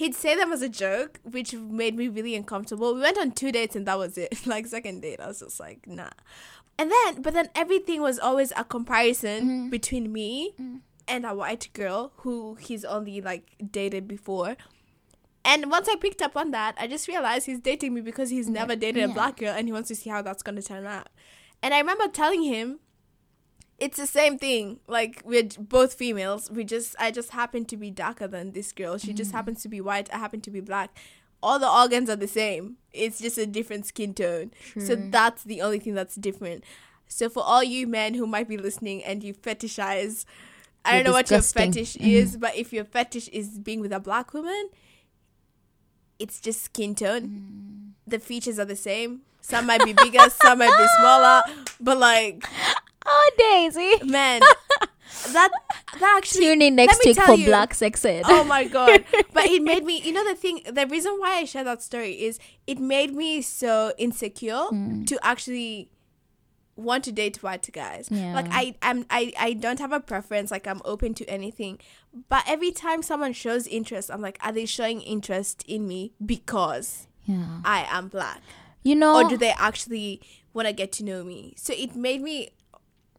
he'd 0.01 0.15
say 0.15 0.35
them 0.35 0.51
as 0.51 0.63
a 0.63 0.69
joke, 0.69 1.21
which 1.25 1.53
made 1.55 1.95
me 1.95 2.09
really 2.09 2.35
uncomfortable. 2.35 2.95
We 2.95 3.03
went 3.03 3.19
on 3.19 3.33
two 3.33 3.53
dates 3.53 3.77
and 3.77 3.87
that 3.87 3.99
was 3.99 4.17
it. 4.17 4.47
like 4.53 4.67
second 4.67 5.01
date, 5.03 5.21
I 5.21 5.27
was 5.27 5.41
just 5.41 5.61
like, 5.61 5.87
nah. 5.87 6.09
And 6.79 6.91
then, 6.91 7.21
but 7.21 7.35
then 7.35 7.49
everything 7.55 8.01
was 8.01 8.19
always 8.19 8.51
a 8.57 8.65
comparison 8.65 9.41
Mm-hmm. 9.45 9.69
between 9.71 10.11
me 10.11 10.55
and 11.07 11.27
a 11.27 11.35
white 11.35 11.69
girl 11.75 12.13
who 12.23 12.55
he's 12.55 12.85
only 12.85 13.21
like 13.21 13.45
dated 13.79 14.09
before. 14.09 14.57
And 15.45 15.71
once 15.71 15.87
I 15.89 15.97
picked 15.97 16.23
up 16.23 16.35
on 16.37 16.51
that, 16.53 16.75
I 16.79 16.87
just 16.87 17.07
realized 17.09 17.45
he's 17.47 17.61
dating 17.61 17.93
me 17.95 18.01
because 18.01 18.31
he's 18.31 18.49
never 18.49 18.75
dated 18.77 19.03
a 19.05 19.09
black 19.09 19.37
girl 19.39 19.55
and 19.55 19.69
he 19.69 19.73
wants 19.73 19.89
to 19.89 19.95
see 19.95 20.09
how 20.11 20.23
that's 20.23 20.43
going 20.43 20.57
to 20.57 20.63
turn 20.63 20.87
out. 20.87 21.09
And 21.63 21.75
I 21.75 21.79
remember 21.79 22.09
telling 22.09 22.43
him, 22.43 22.81
it's 23.81 23.97
the 23.97 24.07
same 24.07 24.39
thing. 24.39 24.79
Like 24.87 25.23
we're 25.25 25.49
both 25.59 25.95
females. 25.95 26.51
We 26.51 26.65
just 26.65 26.95
I 27.01 27.11
just 27.11 27.31
happen 27.31 27.65
to 27.67 27.77
be 27.77 27.91
darker 27.91 28.29
than 28.29 28.53
this 28.53 28.73
girl. 28.73 28.99
She 28.99 29.09
Mm-hmm. 29.09 29.17
just 29.17 29.33
happens 29.33 29.63
to 29.63 29.69
be 29.69 29.81
white. 29.81 30.09
I 30.13 30.19
happen 30.19 30.41
to 30.43 30.51
be 30.51 30.61
black. 30.61 30.97
All 31.43 31.59
the 31.59 31.69
organs 31.71 32.11
are 32.11 32.17
the 32.17 32.29
same. 32.29 32.77
It's 32.93 33.19
just 33.19 33.39
a 33.39 33.47
different 33.47 33.87
skin 33.87 34.13
tone. 34.15 34.53
So 34.79 34.95
that's 34.95 35.43
the 35.45 35.63
only 35.63 35.79
thing 35.79 35.95
that's 35.95 36.15
different. 36.17 36.65
So 37.09 37.29
for 37.31 37.43
all 37.43 37.65
you 37.65 37.87
men 37.87 38.15
who 38.15 38.27
might 38.27 38.47
be 38.49 38.59
listening 38.59 39.03
and 39.03 39.25
you 39.25 39.33
fetishize 39.35 40.27
I 40.85 40.95
You're 40.97 41.03
don't 41.05 41.11
know 41.13 41.17
what 41.17 41.31
your 41.31 41.41
disgusting. 41.41 41.73
fetish 41.73 41.97
is, 41.97 42.37
but 42.37 42.57
if 42.57 42.73
your 42.73 42.85
fetish 42.85 43.29
is 43.29 43.59
being 43.59 43.81
with 43.81 43.93
a 43.93 44.01
black 44.01 44.33
woman, 44.35 44.69
it's 46.19 46.41
just 46.41 46.63
skin 46.63 46.95
tone. 46.95 47.23
Mm. 47.29 48.11
The 48.11 48.19
features 48.19 48.59
are 48.59 48.65
the 48.65 48.77
same. 48.77 49.23
Some 49.41 49.67
might 49.67 49.85
be 49.85 49.93
bigger, 49.95 50.29
some 50.43 50.59
might 50.59 50.77
be 50.79 50.87
smaller, 50.99 51.43
but 51.81 51.99
like 51.99 52.45
Daisy. 53.41 54.05
man 54.05 54.41
that 55.33 55.51
that 55.99 56.15
actually 56.19 56.45
Tune 56.47 56.63
in 56.63 56.75
next 56.77 57.05
week 57.05 57.21
for 57.21 57.35
you- 57.35 57.47
Black 57.47 57.75
Sex 57.75 58.05
Ed. 58.05 58.23
oh 58.27 58.45
my 58.45 58.65
god 58.65 59.05
but 59.33 59.45
it 59.47 59.63
made 59.63 59.85
me 59.85 60.01
you 60.01 60.13
know 60.13 60.25
the 60.29 60.35
thing 60.37 60.61
the 60.71 60.87
reason 60.87 61.13
why 61.19 61.37
i 61.41 61.45
share 61.45 61.65
that 61.65 61.83
story 61.83 62.13
is 62.13 62.39
it 62.67 62.79
made 62.79 63.13
me 63.15 63.43
so 63.43 63.93
insecure 63.99 64.65
Hmm. 64.71 65.05
to 65.05 65.19
actually 65.23 65.91
want 66.77 67.05
to 67.05 67.13
date 67.13 67.43
white 67.43 67.69
guys 67.73 68.09
Yeah. 68.11 68.35
like 68.35 68.47
i 68.51 68.75
i'm 68.83 69.05
I, 69.11 69.33
I 69.39 69.53
don't 69.53 69.79
have 69.81 69.93
a 69.93 70.01
preference 70.01 70.51
like 70.51 70.67
i'm 70.67 70.81
open 70.85 71.13
to 71.15 71.25
anything 71.29 71.79
but 72.29 72.43
every 72.47 72.71
time 72.73 73.03
someone 73.03 73.33
shows 73.35 73.67
interest 73.67 74.11
i'm 74.11 74.23
like 74.23 74.39
are 74.43 74.53
they 74.53 74.65
showing 74.65 75.03
interest 75.03 75.63
in 75.69 75.87
me 75.87 76.13
because 76.25 77.07
yeah. 77.27 77.61
i 77.65 77.87
am 77.91 78.09
black 78.09 78.41
You 78.83 78.97
know, 78.97 79.17
or 79.17 79.29
do 79.29 79.37
they 79.37 79.53
actually 79.59 80.23
want 80.55 80.69
to 80.69 80.73
get 80.73 80.91
to 80.93 81.05
know 81.05 81.23
me 81.23 81.53
so 81.59 81.75
it 81.77 81.95
made 81.95 82.23
me 82.23 82.49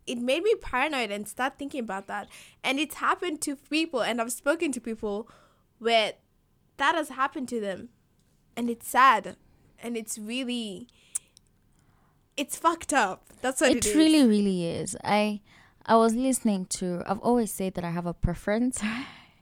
it 0.07 0.17
made 0.17 0.43
me 0.43 0.55
paranoid 0.55 1.11
and 1.11 1.27
start 1.27 1.57
thinking 1.57 1.79
about 1.79 2.07
that. 2.07 2.27
And 2.63 2.79
it's 2.79 2.95
happened 2.95 3.41
to 3.41 3.55
people 3.55 4.01
and 4.01 4.19
i've 4.19 4.31
spoken 4.31 4.71
to 4.73 4.81
people 4.81 5.29
where 5.79 6.13
that 6.77 6.95
has 6.95 7.09
happened 7.09 7.47
to 7.49 7.59
them. 7.59 7.89
And 8.55 8.69
it's 8.69 8.87
sad. 8.87 9.37
And 9.81 9.95
it's 9.95 10.17
really 10.17 10.87
it's 12.37 12.57
fucked 12.57 12.93
up. 12.93 13.25
That's 13.41 13.61
what 13.61 13.71
it 13.71 13.85
it 13.85 13.95
really 13.95 14.27
really 14.27 14.65
is. 14.65 14.97
I 15.03 15.41
i 15.85 15.95
was 15.95 16.13
listening 16.13 16.65
to 16.65 17.01
i've 17.07 17.19
always 17.19 17.51
said 17.51 17.73
that 17.73 17.83
i 17.83 17.89
have 17.89 18.05
a 18.05 18.13
preference 18.13 18.83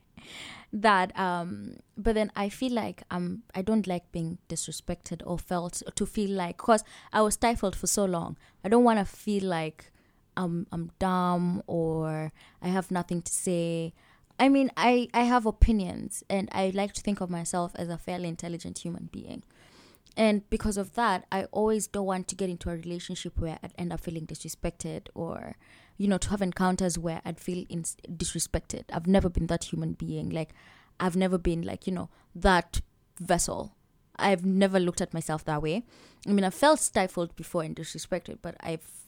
that 0.73 1.17
um 1.19 1.75
but 1.97 2.15
then 2.15 2.31
i 2.35 2.47
feel 2.47 2.71
like 2.71 3.03
um 3.11 3.43
i 3.55 3.61
don't 3.61 3.87
like 3.87 4.09
being 4.13 4.37
disrespected 4.47 5.21
or 5.25 5.37
felt 5.37 5.83
to 5.95 6.05
feel 6.05 6.29
like 6.29 6.55
because 6.57 6.83
i 7.11 7.21
was 7.21 7.33
stifled 7.33 7.75
for 7.75 7.87
so 7.87 8.05
long. 8.05 8.37
I 8.63 8.69
don't 8.69 8.83
want 8.83 8.99
to 8.99 9.05
feel 9.05 9.43
like 9.43 9.91
um 10.37 10.67
i'm 10.71 10.91
dumb 10.99 11.61
or 11.67 12.31
i 12.61 12.67
have 12.67 12.91
nothing 12.91 13.21
to 13.21 13.31
say 13.31 13.93
i 14.39 14.47
mean 14.49 14.71
i 14.77 15.07
i 15.13 15.21
have 15.21 15.45
opinions 15.45 16.23
and 16.29 16.49
i 16.51 16.71
like 16.73 16.93
to 16.93 17.01
think 17.01 17.21
of 17.21 17.29
myself 17.29 17.71
as 17.75 17.89
a 17.89 17.97
fairly 17.97 18.27
intelligent 18.27 18.79
human 18.79 19.09
being 19.11 19.43
and 20.19 20.47
because 20.49 20.75
of 20.75 20.95
that, 20.95 21.25
I 21.31 21.45
always 21.45 21.87
don't 21.87 22.05
want 22.05 22.27
to 22.27 22.35
get 22.35 22.49
into 22.49 22.69
a 22.69 22.75
relationship 22.75 23.39
where 23.39 23.57
I'd 23.63 23.73
end 23.77 23.93
up 23.93 24.01
feeling 24.01 24.27
disrespected 24.27 25.07
or, 25.15 25.55
you 25.97 26.09
know, 26.09 26.17
to 26.17 26.29
have 26.31 26.41
encounters 26.41 26.99
where 26.99 27.21
I'd 27.23 27.39
feel 27.39 27.65
in- 27.69 27.83
disrespected. 27.83 28.83
I've 28.91 29.07
never 29.07 29.29
been 29.29 29.47
that 29.47 29.65
human 29.65 29.93
being. 29.93 30.29
Like, 30.29 30.53
I've 30.99 31.15
never 31.15 31.37
been, 31.37 31.61
like, 31.61 31.87
you 31.87 31.93
know, 31.93 32.09
that 32.35 32.81
vessel. 33.17 33.75
I've 34.17 34.43
never 34.43 34.77
looked 34.77 34.99
at 34.99 35.13
myself 35.13 35.45
that 35.45 35.61
way. 35.61 35.85
I 36.27 36.31
mean, 36.31 36.43
I 36.43 36.49
felt 36.49 36.81
stifled 36.81 37.33
before 37.37 37.63
and 37.63 37.73
disrespected, 37.73 38.39
but 38.41 38.55
I've, 38.59 38.98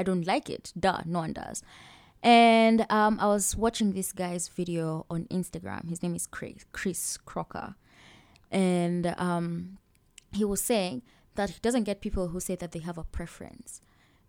I 0.00 0.02
don't 0.02 0.26
like 0.26 0.48
it. 0.48 0.72
Duh, 0.78 1.02
no 1.04 1.18
one 1.18 1.34
does. 1.34 1.62
And 2.22 2.86
um, 2.90 3.18
I 3.20 3.26
was 3.26 3.54
watching 3.54 3.92
this 3.92 4.12
guy's 4.12 4.48
video 4.48 5.04
on 5.10 5.26
Instagram. 5.26 5.88
His 5.90 6.02
name 6.02 6.14
is 6.14 6.26
Chris, 6.26 6.64
Chris 6.72 7.18
Crocker. 7.18 7.74
And 8.50 9.14
um, 9.18 9.76
he 10.32 10.44
was 10.44 10.62
saying 10.62 11.02
that 11.34 11.50
he 11.50 11.56
doesn't 11.60 11.84
get 11.84 12.00
people 12.00 12.28
who 12.28 12.40
say 12.40 12.56
that 12.56 12.72
they 12.72 12.78
have 12.78 12.96
a 12.96 13.04
preference 13.04 13.82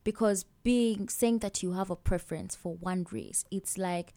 because 0.03 0.43
being 0.63 1.07
saying 1.07 1.39
that 1.39 1.63
you 1.63 1.71
have 1.71 1.89
a 1.89 1.95
preference 1.95 2.55
for 2.55 2.75
one 2.75 3.05
race 3.11 3.45
it's 3.51 3.77
like 3.77 4.13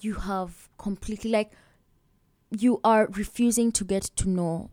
you 0.00 0.14
have 0.14 0.68
completely 0.78 1.30
like 1.30 1.52
you 2.50 2.80
are 2.82 3.08
refusing 3.12 3.70
to 3.72 3.84
get 3.84 4.04
to 4.16 4.28
know 4.28 4.70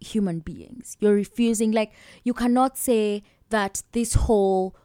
human 0.00 0.40
beings 0.40 0.96
you're 1.00 1.14
refusing 1.14 1.72
like 1.72 1.92
you 2.22 2.34
cannot 2.34 2.76
say 2.76 3.22
that 3.50 3.82
this 3.92 4.14
whole 4.14 4.76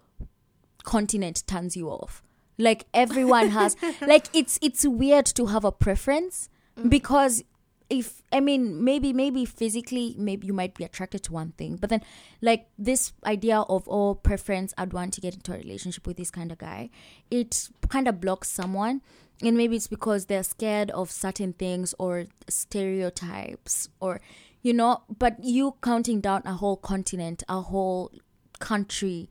continent 0.83 1.43
turns 1.47 1.75
you 1.75 1.89
off. 1.89 2.23
Like 2.57 2.85
everyone 2.93 3.49
has 3.49 3.75
like 4.01 4.27
it's 4.33 4.59
it's 4.61 4.85
weird 4.85 5.25
to 5.27 5.47
have 5.47 5.65
a 5.65 5.71
preference 5.71 6.49
mm. 6.77 6.89
because 6.89 7.43
if 7.89 8.23
i 8.31 8.39
mean 8.39 8.83
maybe 8.83 9.13
maybe 9.13 9.45
physically 9.45 10.15
maybe 10.17 10.47
you 10.47 10.53
might 10.53 10.73
be 10.73 10.83
attracted 10.83 11.21
to 11.21 11.33
one 11.33 11.51
thing 11.57 11.75
but 11.75 11.89
then 11.89 12.01
like 12.41 12.67
this 12.77 13.13
idea 13.25 13.59
of 13.59 13.87
oh 13.87 14.15
preference 14.15 14.73
i'd 14.77 14.93
want 14.93 15.13
to 15.13 15.21
get 15.21 15.33
into 15.35 15.53
a 15.53 15.57
relationship 15.57 16.07
with 16.07 16.17
this 16.17 16.31
kind 16.31 16.51
of 16.51 16.57
guy 16.57 16.89
it 17.29 17.69
kind 17.89 18.07
of 18.07 18.21
blocks 18.21 18.49
someone 18.49 19.01
and 19.41 19.57
maybe 19.57 19.75
it's 19.75 19.87
because 19.87 20.25
they're 20.25 20.43
scared 20.43 20.89
of 20.91 21.11
certain 21.11 21.53
things 21.53 21.93
or 21.99 22.25
stereotypes 22.47 23.89
or 23.99 24.21
you 24.61 24.73
know 24.73 25.03
but 25.19 25.43
you 25.43 25.75
counting 25.81 26.21
down 26.21 26.41
a 26.45 26.53
whole 26.53 26.77
continent 26.77 27.43
a 27.49 27.61
whole 27.61 28.11
country 28.59 29.29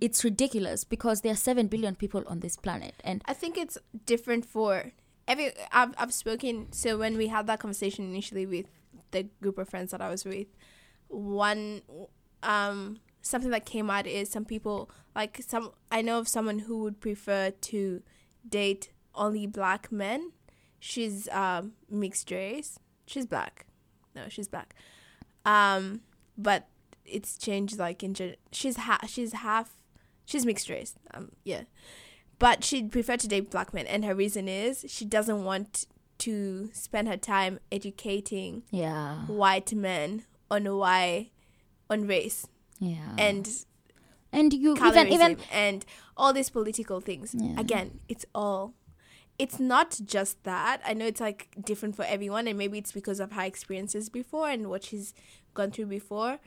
it's 0.00 0.22
ridiculous 0.22 0.84
because 0.84 1.22
there 1.22 1.32
are 1.32 1.36
7 1.36 1.66
billion 1.66 1.94
people 1.94 2.22
on 2.26 2.40
this 2.40 2.56
planet 2.56 2.94
and 3.04 3.22
I 3.26 3.34
think 3.34 3.56
it's 3.56 3.78
different 4.06 4.44
for 4.44 4.92
every. 5.26 5.52
I've 5.72 5.94
I've 5.98 6.14
spoken. 6.14 6.72
So 6.72 6.98
when 6.98 7.16
we 7.16 7.28
had 7.28 7.46
that 7.46 7.60
conversation 7.60 8.04
initially 8.04 8.46
with 8.46 8.66
the 9.10 9.24
group 9.40 9.58
of 9.58 9.68
friends 9.68 9.90
that 9.90 10.00
I 10.00 10.08
was 10.08 10.24
with, 10.24 10.48
one 11.08 11.82
um 12.42 12.98
something 13.22 13.50
that 13.50 13.64
came 13.64 13.88
out 13.90 14.06
is 14.06 14.30
some 14.30 14.44
people 14.44 14.90
like 15.14 15.42
some 15.46 15.72
I 15.90 16.02
know 16.02 16.18
of 16.18 16.28
someone 16.28 16.60
who 16.60 16.78
would 16.78 17.00
prefer 17.00 17.50
to 17.50 18.02
date 18.48 18.90
only 19.14 19.46
black 19.46 19.90
men. 19.92 20.32
She's 20.78 21.28
um 21.30 21.72
mixed 21.90 22.30
race. 22.30 22.78
She's 23.06 23.26
black. 23.26 23.66
No, 24.14 24.28
she's 24.28 24.48
black. 24.48 24.74
Um, 25.44 26.02
but 26.38 26.68
it's 27.04 27.36
changed 27.36 27.78
like 27.78 28.02
in 28.02 28.14
gen- 28.14 28.36
she's 28.50 28.76
ha- 28.76 29.00
she's 29.06 29.32
half 29.32 29.76
she's 30.24 30.46
mixed 30.46 30.68
race. 30.68 30.94
Um, 31.12 31.32
yeah. 31.44 31.62
But 32.38 32.64
she'd 32.64 32.90
prefer 32.90 33.16
to 33.16 33.28
date 33.28 33.50
black 33.50 33.72
men 33.72 33.86
and 33.86 34.04
her 34.04 34.14
reason 34.14 34.48
is 34.48 34.84
she 34.88 35.04
doesn't 35.04 35.44
want 35.44 35.86
to 36.18 36.70
spend 36.72 37.08
her 37.08 37.16
time 37.16 37.60
educating 37.70 38.62
yeah. 38.70 39.18
white 39.26 39.72
men 39.72 40.24
on 40.50 40.64
why 40.76 41.30
on 41.88 42.06
race. 42.06 42.46
Yeah. 42.78 43.14
And 43.18 43.48
and 44.32 44.52
you 44.52 44.74
even 44.76 45.08
even 45.08 45.36
and 45.52 45.84
all 46.16 46.32
these 46.32 46.50
political 46.50 47.00
things. 47.00 47.34
Yeah. 47.36 47.58
again 47.58 48.00
it's 48.08 48.24
all 48.34 48.74
it's 49.38 49.58
not 49.58 49.98
just 50.04 50.42
that. 50.44 50.80
I 50.86 50.94
know 50.94 51.06
it's 51.06 51.20
like 51.20 51.48
different 51.64 51.96
for 51.96 52.04
everyone 52.04 52.46
and 52.46 52.58
maybe 52.58 52.78
it's 52.78 52.92
because 52.92 53.18
of 53.18 53.32
her 53.32 53.42
experiences 53.42 54.08
before 54.08 54.48
and 54.48 54.68
what 54.68 54.84
she's 54.84 55.14
gone 55.54 55.70
through 55.70 55.86
before 55.86 56.38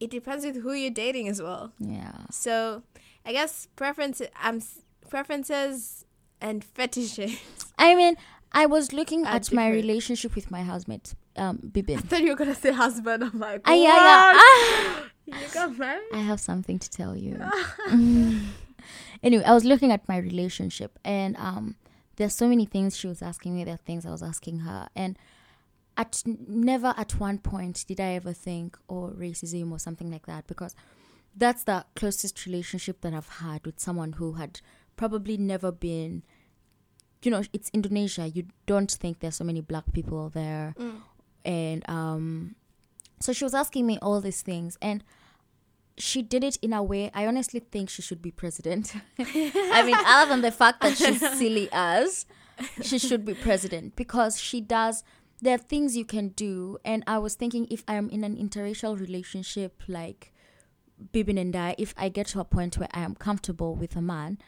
it 0.00 0.10
depends 0.10 0.44
with 0.44 0.56
who 0.62 0.72
you're 0.72 0.90
dating 0.90 1.28
as 1.28 1.40
well 1.42 1.72
yeah 1.78 2.12
so 2.30 2.82
i 3.24 3.32
guess 3.32 3.68
preference 3.76 4.20
um 4.42 4.60
preferences 5.08 6.04
and 6.40 6.64
fetishes 6.64 7.38
I 7.78 7.94
mean, 7.94 8.16
I 8.52 8.66
was 8.66 8.92
looking 8.92 9.24
at 9.26 9.52
my 9.52 9.68
relationship 9.70 10.34
with 10.34 10.50
my 10.50 10.62
housemate, 10.62 11.14
um, 11.36 11.58
Bibin. 11.58 11.96
I 11.98 12.00
thought 12.00 12.20
you 12.22 12.30
were 12.30 12.36
gonna 12.36 12.54
say 12.54 12.72
husband. 12.72 13.24
I'm 13.24 13.38
like, 13.38 13.62
Ah, 13.64 13.72
yeah, 13.72 13.82
yeah. 13.82 14.32
what? 14.32 14.42
Ah, 14.44 15.04
You 15.40 15.48
got 15.54 15.78
married? 15.78 16.02
I 16.12 16.18
have 16.18 16.40
something 16.40 16.78
to 16.78 16.90
tell 16.90 17.16
you. 17.16 17.36
Mm. 17.88 18.48
anyway, 19.22 19.44
I 19.44 19.54
was 19.54 19.64
looking 19.64 19.92
at 19.92 20.06
my 20.08 20.18
relationship, 20.18 20.98
and 21.04 21.36
um, 21.38 21.76
there's 22.16 22.34
so 22.34 22.48
many 22.48 22.66
things 22.66 22.96
she 22.96 23.06
was 23.06 23.22
asking 23.22 23.54
me. 23.56 23.64
There 23.64 23.74
are 23.74 23.84
things 23.88 24.04
I 24.04 24.10
was 24.10 24.22
asking 24.22 24.60
her, 24.60 24.88
and 24.96 25.16
at 26.00 26.22
never 26.26 26.94
at 26.96 27.20
one 27.20 27.36
point 27.36 27.84
did 27.86 28.00
I 28.00 28.14
ever 28.14 28.32
think, 28.32 28.78
oh, 28.88 29.12
racism 29.14 29.70
or 29.70 29.78
something 29.78 30.10
like 30.10 30.24
that, 30.24 30.46
because 30.46 30.74
that's 31.36 31.64
the 31.64 31.84
closest 31.94 32.46
relationship 32.46 33.02
that 33.02 33.12
I've 33.12 33.28
had 33.28 33.66
with 33.66 33.78
someone 33.78 34.12
who 34.14 34.32
had 34.32 34.62
probably 34.96 35.36
never 35.36 35.70
been. 35.70 36.22
You 37.22 37.30
know, 37.30 37.42
it's 37.52 37.70
Indonesia. 37.74 38.26
You 38.28 38.46
don't 38.64 38.90
think 38.90 39.20
there's 39.20 39.36
so 39.36 39.44
many 39.44 39.60
black 39.60 39.92
people 39.92 40.30
there. 40.30 40.74
and 41.44 41.86
um, 41.86 42.54
so 43.20 43.34
she 43.34 43.44
was 43.44 43.52
asking 43.52 43.86
me 43.86 43.98
all 44.00 44.22
these 44.22 44.40
things, 44.40 44.78
and 44.80 45.04
she 45.98 46.22
did 46.22 46.42
it 46.42 46.56
in 46.62 46.72
a 46.72 46.82
way 46.82 47.10
I 47.12 47.26
honestly 47.26 47.60
think 47.60 47.90
she 47.90 48.00
should 48.00 48.22
be 48.22 48.30
president. 48.30 48.94
I 49.18 49.82
mean, 49.84 49.96
other 50.06 50.30
than 50.30 50.40
the 50.40 50.50
fact 50.50 50.80
that 50.80 50.96
she's 50.96 51.20
silly 51.38 51.68
as, 51.72 52.24
she 52.80 52.98
should 52.98 53.26
be 53.26 53.34
president 53.34 53.96
because 53.96 54.40
she 54.40 54.62
does. 54.62 55.04
There 55.42 55.54
are 55.54 55.58
things 55.58 55.96
you 55.96 56.04
can 56.04 56.28
do, 56.28 56.78
and 56.84 57.02
I 57.06 57.18
was 57.18 57.34
thinking 57.34 57.66
if 57.70 57.82
I'm 57.88 58.10
in 58.10 58.24
an 58.24 58.36
interracial 58.36 58.98
relationship 58.98 59.82
like 59.88 60.32
Bibin 61.12 61.40
and 61.40 61.56
I, 61.56 61.74
if 61.78 61.94
I 61.96 62.08
get 62.08 62.26
to 62.28 62.40
a 62.40 62.44
point 62.44 62.76
where 62.78 62.88
I 62.92 63.00
am 63.00 63.14
comfortable 63.14 63.74
with 63.74 63.96
a 63.96 64.02
man, 64.02 64.38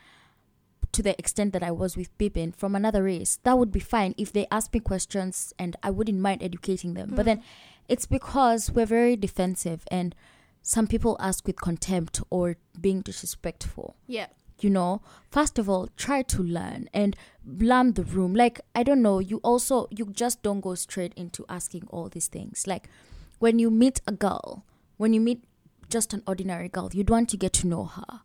to 0.93 1.03
the 1.03 1.18
extent 1.18 1.53
that 1.55 1.62
I 1.62 1.70
was 1.70 1.97
with 1.97 2.16
Bibin 2.18 2.55
from 2.55 2.74
another 2.74 3.03
race, 3.03 3.38
that 3.45 3.59
would 3.59 3.72
be 3.72 3.80
fine 3.80 4.14
if 4.18 4.32
they 4.32 4.47
ask 4.51 4.72
me 4.74 4.80
questions 4.80 5.55
and 5.59 5.74
I 5.82 5.90
wouldn't 5.90 6.20
mind 6.20 6.43
educating 6.43 6.95
them. 6.95 7.11
But 7.11 7.22
hmm. 7.22 7.28
then 7.28 7.43
it's 7.88 8.07
because 8.07 8.70
we're 8.70 8.86
very 8.86 9.16
defensive 9.16 9.84
and 9.90 10.14
some 10.61 10.86
people 10.86 11.16
ask 11.18 11.47
with 11.47 11.61
contempt 11.61 12.20
or 12.30 12.57
being 12.80 13.01
disrespectful. 13.01 13.97
Yeah. 14.07 14.26
You 14.62 14.70
know, 14.70 15.02
first 15.28 15.58
of 15.58 15.68
all, 15.68 15.88
try 15.96 16.22
to 16.22 16.42
learn 16.42 16.88
and 16.94 17.16
blame 17.44 17.94
the 17.94 18.04
room. 18.04 18.32
Like, 18.32 18.60
I 18.76 18.84
don't 18.84 19.02
know, 19.02 19.18
you 19.18 19.38
also, 19.38 19.88
you 19.90 20.06
just 20.06 20.42
don't 20.42 20.60
go 20.60 20.76
straight 20.76 21.12
into 21.14 21.44
asking 21.48 21.88
all 21.90 22.08
these 22.08 22.28
things. 22.28 22.66
Like, 22.66 22.88
when 23.40 23.58
you 23.58 23.72
meet 23.72 24.00
a 24.06 24.12
girl, 24.12 24.64
when 24.98 25.12
you 25.12 25.20
meet 25.20 25.42
just 25.88 26.14
an 26.14 26.22
ordinary 26.28 26.68
girl, 26.68 26.90
you'd 26.92 27.10
want 27.10 27.28
to 27.30 27.36
get 27.36 27.52
to 27.54 27.66
know 27.66 27.86
her. 27.86 28.20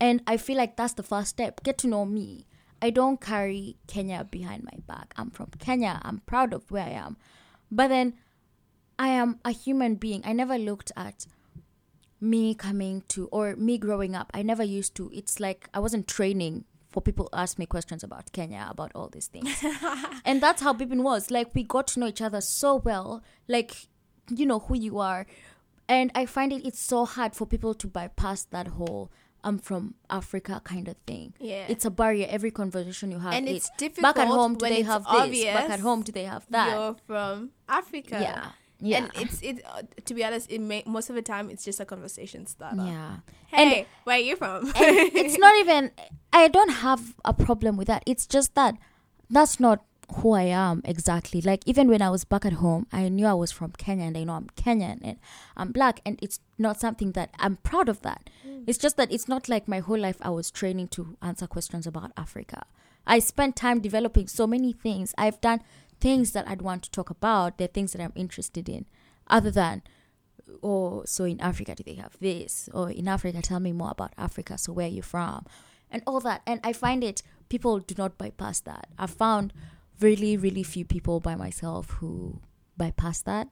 And 0.00 0.20
I 0.26 0.36
feel 0.36 0.56
like 0.56 0.76
that's 0.76 0.94
the 0.94 1.04
first 1.04 1.30
step. 1.30 1.62
Get 1.62 1.78
to 1.78 1.86
know 1.86 2.04
me. 2.04 2.46
I 2.82 2.90
don't 2.90 3.20
carry 3.20 3.76
Kenya 3.86 4.24
behind 4.24 4.64
my 4.64 4.78
back. 4.88 5.14
I'm 5.16 5.30
from 5.30 5.50
Kenya. 5.60 6.00
I'm 6.02 6.18
proud 6.26 6.52
of 6.52 6.70
where 6.72 6.84
I 6.84 6.90
am. 6.90 7.16
But 7.70 7.88
then 7.88 8.14
I 8.98 9.08
am 9.08 9.38
a 9.44 9.52
human 9.52 9.94
being. 9.94 10.22
I 10.24 10.32
never 10.32 10.58
looked 10.58 10.90
at 10.96 11.26
me 12.20 12.54
coming 12.54 13.02
to 13.08 13.26
or 13.28 13.56
me 13.56 13.78
growing 13.78 14.14
up. 14.14 14.30
I 14.34 14.42
never 14.42 14.62
used 14.62 14.94
to. 14.96 15.10
It's 15.14 15.40
like 15.40 15.68
I 15.72 15.80
wasn't 15.80 16.08
training 16.08 16.64
for 16.90 17.00
people 17.02 17.28
ask 17.32 17.58
me 17.58 17.66
questions 17.66 18.02
about 18.02 18.32
Kenya, 18.32 18.66
about 18.70 18.92
all 18.94 19.08
these 19.08 19.26
things. 19.26 19.62
and 20.24 20.42
that's 20.42 20.62
how 20.62 20.72
Bibin 20.72 21.02
was. 21.02 21.30
Like 21.30 21.54
we 21.54 21.62
got 21.62 21.86
to 21.88 22.00
know 22.00 22.08
each 22.08 22.22
other 22.22 22.40
so 22.40 22.76
well. 22.76 23.22
Like 23.46 23.88
you 24.28 24.46
know 24.46 24.60
who 24.60 24.76
you 24.76 24.98
are. 24.98 25.26
And 25.88 26.10
I 26.14 26.26
find 26.26 26.52
it 26.52 26.66
it's 26.66 26.80
so 26.80 27.04
hard 27.04 27.34
for 27.34 27.46
people 27.46 27.74
to 27.74 27.86
bypass 27.86 28.44
that 28.44 28.68
whole 28.68 29.10
I'm 29.44 29.58
from 29.58 29.94
Africa 30.10 30.60
kind 30.64 30.88
of 30.88 30.96
thing. 31.06 31.34
Yeah. 31.38 31.66
It's 31.68 31.84
a 31.84 31.90
barrier 31.90 32.26
every 32.28 32.50
conversation 32.50 33.10
you 33.10 33.18
have. 33.20 33.32
And 33.32 33.48
is, 33.48 33.56
it's 33.56 33.70
difficult. 33.78 34.16
Back 34.16 34.24
at 34.24 34.28
home 34.28 34.54
do 34.54 34.64
when 34.64 34.72
they 34.72 34.80
it's 34.80 34.88
have 34.88 35.04
this? 35.04 35.44
Back 35.44 35.70
at 35.70 35.80
home 35.80 36.02
do 36.02 36.12
they 36.12 36.24
have 36.24 36.46
that? 36.50 36.72
You're 36.74 36.96
from 37.06 37.50
Africa. 37.68 38.18
Yeah. 38.20 38.48
Yeah. 38.80 38.98
And 38.98 39.10
it's 39.16 39.42
it. 39.42 39.62
Uh, 39.66 39.82
to 40.04 40.14
be 40.14 40.24
honest, 40.24 40.50
it 40.50 40.60
may, 40.60 40.82
most 40.86 41.10
of 41.10 41.16
the 41.16 41.22
time 41.22 41.50
it's 41.50 41.64
just 41.64 41.80
a 41.80 41.84
conversation 41.84 42.46
starter. 42.46 42.84
yeah. 42.86 43.16
Hey, 43.48 43.86
where 44.04 44.16
are 44.16 44.20
you 44.20 44.36
from? 44.36 44.70
it's 44.76 45.38
not 45.38 45.56
even 45.60 45.90
i 46.32 46.46
don't 46.48 46.70
have 46.70 47.14
a 47.24 47.32
problem 47.32 47.76
with 47.76 47.88
that 47.88 48.02
it's 48.06 48.26
just 48.26 48.54
that 48.54 48.74
that's 49.30 49.58
not 49.58 49.82
who 50.16 50.32
i 50.32 50.42
am 50.42 50.82
exactly 50.84 51.40
like 51.40 51.62
even 51.66 51.88
when 51.88 52.02
i 52.02 52.10
was 52.10 52.24
back 52.24 52.44
at 52.44 52.52
home 52.54 52.86
i 52.92 53.08
knew 53.08 53.26
i 53.26 53.32
was 53.32 53.50
from 53.50 53.72
kenya 53.72 54.04
and 54.04 54.16
i 54.16 54.24
know 54.24 54.34
i'm 54.34 54.48
kenyan 54.56 54.98
and 55.02 55.18
i'm 55.56 55.72
black 55.72 56.00
and 56.06 56.18
it's 56.22 56.40
not 56.58 56.78
something 56.78 57.12
that 57.12 57.30
i'm 57.38 57.56
proud 57.56 57.88
of 57.88 58.02
that 58.02 58.28
it's 58.66 58.78
just 58.78 58.96
that 58.98 59.10
it's 59.10 59.26
not 59.28 59.48
like 59.48 59.66
my 59.66 59.80
whole 59.80 59.98
life 59.98 60.16
i 60.22 60.28
was 60.30 60.50
training 60.50 60.86
to 60.88 61.16
answer 61.22 61.46
questions 61.46 61.86
about 61.86 62.12
africa 62.16 62.64
i 63.06 63.18
spent 63.18 63.56
time 63.56 63.80
developing 63.80 64.26
so 64.28 64.46
many 64.46 64.72
things 64.72 65.14
i've 65.18 65.40
done 65.40 65.60
things 66.00 66.32
that 66.32 66.48
i'd 66.48 66.62
want 66.62 66.82
to 66.82 66.90
talk 66.90 67.10
about 67.10 67.58
they're 67.58 67.68
things 67.68 67.92
that 67.92 68.00
i'm 68.00 68.12
interested 68.14 68.68
in 68.68 68.86
other 69.28 69.50
than 69.50 69.82
oh, 70.62 71.02
so 71.04 71.24
in 71.24 71.40
Africa, 71.40 71.74
do 71.74 71.82
they 71.82 71.94
have 71.94 72.16
this? 72.20 72.68
Or 72.72 72.90
in 72.90 73.08
Africa, 73.08 73.42
tell 73.42 73.60
me 73.60 73.72
more 73.72 73.90
about 73.90 74.12
Africa. 74.16 74.58
So 74.58 74.72
where 74.72 74.86
are 74.86 74.90
you 74.90 75.02
from? 75.02 75.46
And 75.90 76.02
all 76.06 76.20
that. 76.20 76.42
And 76.46 76.60
I 76.64 76.72
find 76.72 77.02
it, 77.02 77.22
people 77.48 77.78
do 77.78 77.94
not 77.96 78.18
bypass 78.18 78.60
that. 78.60 78.88
I've 78.98 79.10
found 79.10 79.52
really, 80.00 80.36
really 80.36 80.62
few 80.62 80.84
people 80.84 81.20
by 81.20 81.34
myself 81.34 81.90
who 81.92 82.40
bypass 82.76 83.22
that. 83.22 83.48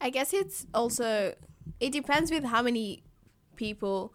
I 0.00 0.10
guess 0.10 0.32
it's 0.32 0.66
also 0.72 1.34
it 1.80 1.90
depends 1.90 2.30
with 2.30 2.44
how 2.44 2.62
many 2.62 3.02
people 3.56 4.14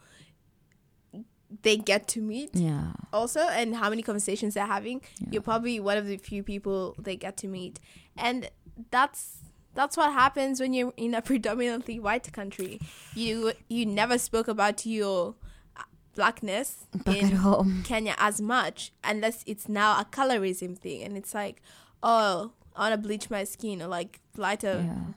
they 1.62 1.78
get 1.78 2.08
to 2.10 2.22
meet 2.22 2.50
Yeah. 2.56 2.94
also 3.14 3.40
and 3.42 3.76
how 3.76 3.90
many 3.90 4.02
conversations 4.02 4.54
they're 4.56 4.66
having. 4.66 5.02
You're 5.32 5.42
probably 5.44 5.80
one 5.80 5.98
of 5.98 6.08
the 6.08 6.18
few 6.18 6.42
people 6.44 6.96
they 6.98 7.16
get 7.16 7.38
to 7.38 7.48
meet. 7.48 7.80
And 8.18 8.50
that's 8.92 9.38
that's 9.76 9.98
what 9.98 10.14
happens 10.14 10.60
when 10.60 10.74
you're 10.74 10.94
in 10.98 11.14
a 11.16 11.22
predominantly 11.22 12.00
white 12.00 12.32
country. 12.34 12.80
You 13.16 13.54
you 13.70 13.86
never 13.86 14.18
spoke 14.18 14.48
about 14.48 14.86
your 14.86 15.36
blackness 16.16 16.86
Back 16.94 17.18
in 17.18 17.26
at 17.28 17.34
home. 17.34 17.82
Kenya 17.84 18.16
as 18.18 18.40
much 18.40 18.92
unless 19.04 19.44
it's 19.48 19.68
now 19.68 20.00
a 20.00 20.06
colorism 20.06 20.78
thing 20.78 21.02
and 21.04 21.18
it's 21.18 21.34
like, 21.34 21.62
oh, 22.04 22.52
I 22.76 22.90
want 22.90 23.02
to 23.02 23.08
bleach 23.08 23.30
my 23.30 23.44
skin 23.44 23.82
or 23.82 23.88
like 23.88 24.20
lighter 24.38 24.84
Yeah. 24.86 25.14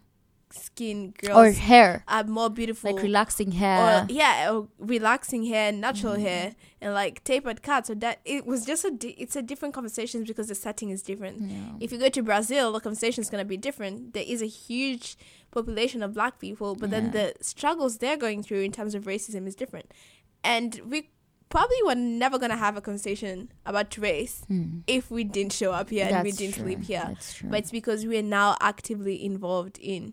Skin 0.57 1.13
girls 1.23 1.37
Or 1.37 1.51
hair. 1.53 2.05
are 2.09 2.25
more 2.25 2.51
beautiful. 2.51 2.93
Like 2.93 3.03
relaxing 3.03 3.49
or 3.51 3.55
hair. 3.57 4.07
yeah, 4.09 4.51
or 4.53 4.69
relaxing 4.79 5.45
hair, 5.45 5.73
natural 5.73 6.15
Mm-hmm. 6.15 6.23
hair, 6.23 6.55
and 6.81 6.93
like 6.95 7.23
tapered 7.25 7.63
cuts. 7.63 7.89
So 7.89 7.95
that 7.95 8.21
it 8.25 8.47
was 8.47 8.65
just 8.65 8.85
a 8.85 8.91
di- 8.91 9.17
it's 9.19 9.37
a 9.37 9.43
different 9.43 9.75
conversation 9.75 10.25
because 10.25 10.49
the 10.49 10.55
setting 10.55 10.91
is 10.91 11.03
different. 11.03 11.41
Yeah. 11.51 11.59
If 11.81 11.93
you 11.93 11.99
go 11.99 12.09
to 12.09 12.23
Brazil, 12.23 12.73
the 12.73 12.81
conversation 12.81 13.23
is 13.23 13.31
gonna 13.31 13.45
be 13.45 13.57
different. 13.57 14.13
There 14.15 14.25
is 14.27 14.43
a 14.43 14.47
huge 14.47 15.17
population 15.51 16.03
of 16.03 16.13
black 16.15 16.39
people, 16.39 16.75
but 16.75 16.91
then 16.91 17.13
the 17.13 17.35
struggles 17.41 17.99
they're 17.99 18.17
going 18.17 18.43
through 18.43 18.61
in 18.63 18.73
terms 18.73 18.95
of 18.95 19.05
racism 19.05 19.47
is 19.47 19.55
different, 19.55 19.93
and 20.45 20.81
we 20.87 21.11
probably 21.49 21.77
were 21.87 21.95
never 21.95 22.39
gonna 22.41 22.57
have 22.57 22.77
a 22.77 22.81
conversation 22.81 23.51
about 23.65 23.97
race 23.97 24.43
Hmm. 24.49 24.81
if 24.89 25.11
we 25.13 25.23
didn't 25.23 25.53
show 25.53 25.71
up 25.73 25.91
here 25.91 26.07
and 26.11 26.25
we 26.25 26.33
didn't 26.33 26.57
true. 26.57 26.65
live 26.67 26.83
here. 26.83 27.05
That's. 27.07 27.41
But 27.41 27.61
it's 27.61 27.71
because 27.71 28.05
we 28.05 28.19
are 28.19 28.23
now 28.23 28.57
actively 28.61 29.25
involved 29.25 29.79
in 29.81 30.13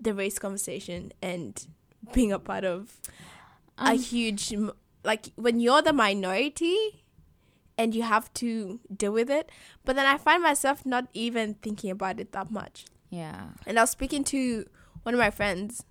the 0.00 0.12
race 0.14 0.38
conversation 0.38 1.12
and 1.22 1.66
being 2.12 2.32
a 2.32 2.38
part 2.38 2.64
of 2.64 2.96
a 3.78 3.90
Um, 3.90 3.98
huge, 3.98 4.54
like 5.04 5.30
when 5.36 5.60
you're 5.60 5.82
the 5.82 5.92
minority 5.92 7.04
and 7.78 7.94
you 7.94 8.02
have 8.02 8.32
to 8.34 8.80
deal 8.94 9.12
with 9.12 9.30
it. 9.30 9.50
But 9.84 9.96
then 9.96 10.06
I 10.06 10.16
find 10.18 10.42
myself 10.42 10.84
not 10.86 11.08
even 11.12 11.54
thinking 11.54 11.90
about 11.90 12.20
it 12.20 12.32
that 12.32 12.50
much. 12.50 12.86
yeah. 13.10 13.48
And 13.66 13.78
I 13.78 13.82
was 13.82 13.90
speaking 13.90 14.24
to 14.24 14.66
one 15.02 15.14
of 15.14 15.18
my 15.18 15.30
friends 15.30 15.84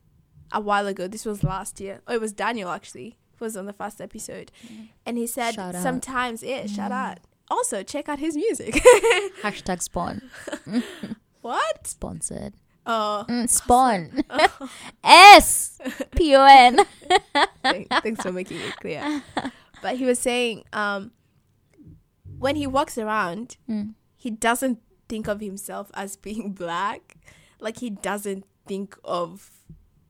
a 0.51 0.59
while 0.59 0.87
ago. 0.87 1.07
This 1.07 1.25
was 1.25 1.43
last 1.43 1.79
year. 1.79 2.01
Oh, 2.07 2.13
it 2.13 2.21
was 2.21 2.33
Daniel 2.33 2.69
actually. 2.69 3.17
It 3.33 3.41
was 3.41 3.55
on 3.57 3.65
the 3.65 3.73
first 3.73 3.99
episode. 4.01 4.51
And 5.05 5.17
he 5.17 5.27
said 5.27 5.55
Shout 5.55 5.75
out. 5.75 5.83
sometimes, 5.83 6.41
yeah, 6.43 6.65
shout 6.67 6.91
out. 6.91 7.19
Also, 7.51 7.83
check 7.83 8.07
out 8.09 8.17
his 8.19 8.35
music. 8.35 8.73
Hashtag 9.43 9.81
spawn. 9.81 10.21
what? 11.41 11.85
Sponsored. 11.87 12.53
Oh, 12.87 13.25
Mm, 13.27 13.49
spawn. 13.49 14.21
S 15.03 15.79
P 16.15 16.35
O 16.35 16.43
N. 16.43 16.79
Thanks 17.63 18.21
for 18.21 18.31
making 18.31 18.59
it 18.59 18.75
clear. 18.77 19.23
But 19.81 19.97
he 19.97 20.05
was 20.05 20.17
saying, 20.17 20.63
um, 20.73 21.11
when 22.39 22.55
he 22.55 22.65
walks 22.67 22.97
around, 22.97 23.57
Mm. 23.69 23.93
he 24.15 24.29
doesn't 24.31 24.79
think 25.07 25.27
of 25.27 25.41
himself 25.41 25.91
as 25.93 26.15
being 26.15 26.53
black. 26.63 27.17
Like 27.59 27.77
he 27.79 27.89
doesn't 27.89 28.45
think 28.67 28.97
of 29.03 29.51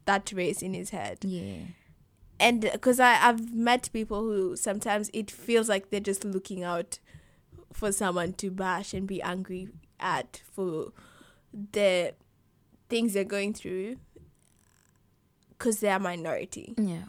that 0.05 0.31
race 0.33 0.61
in 0.61 0.73
his 0.73 0.91
head. 0.91 1.19
Yeah. 1.23 1.63
And 2.39 2.61
because 2.61 2.99
I've 2.99 3.53
met 3.53 3.89
people 3.93 4.21
who 4.21 4.55
sometimes 4.55 5.09
it 5.13 5.31
feels 5.31 5.67
like 5.69 5.89
they're 5.89 5.99
just 5.99 6.23
looking 6.25 6.63
out 6.63 6.99
for 7.73 7.91
someone 7.91 8.33
to 8.33 8.51
bash 8.51 8.93
and 8.93 9.07
be 9.07 9.21
angry 9.21 9.69
at 9.99 10.41
for 10.53 10.91
the 11.53 12.13
things 12.89 13.13
they're 13.13 13.23
going 13.23 13.53
through 13.53 13.97
because 15.57 15.79
they're 15.79 15.95
a 15.97 15.99
minority. 15.99 16.73
Yeah. 16.77 17.03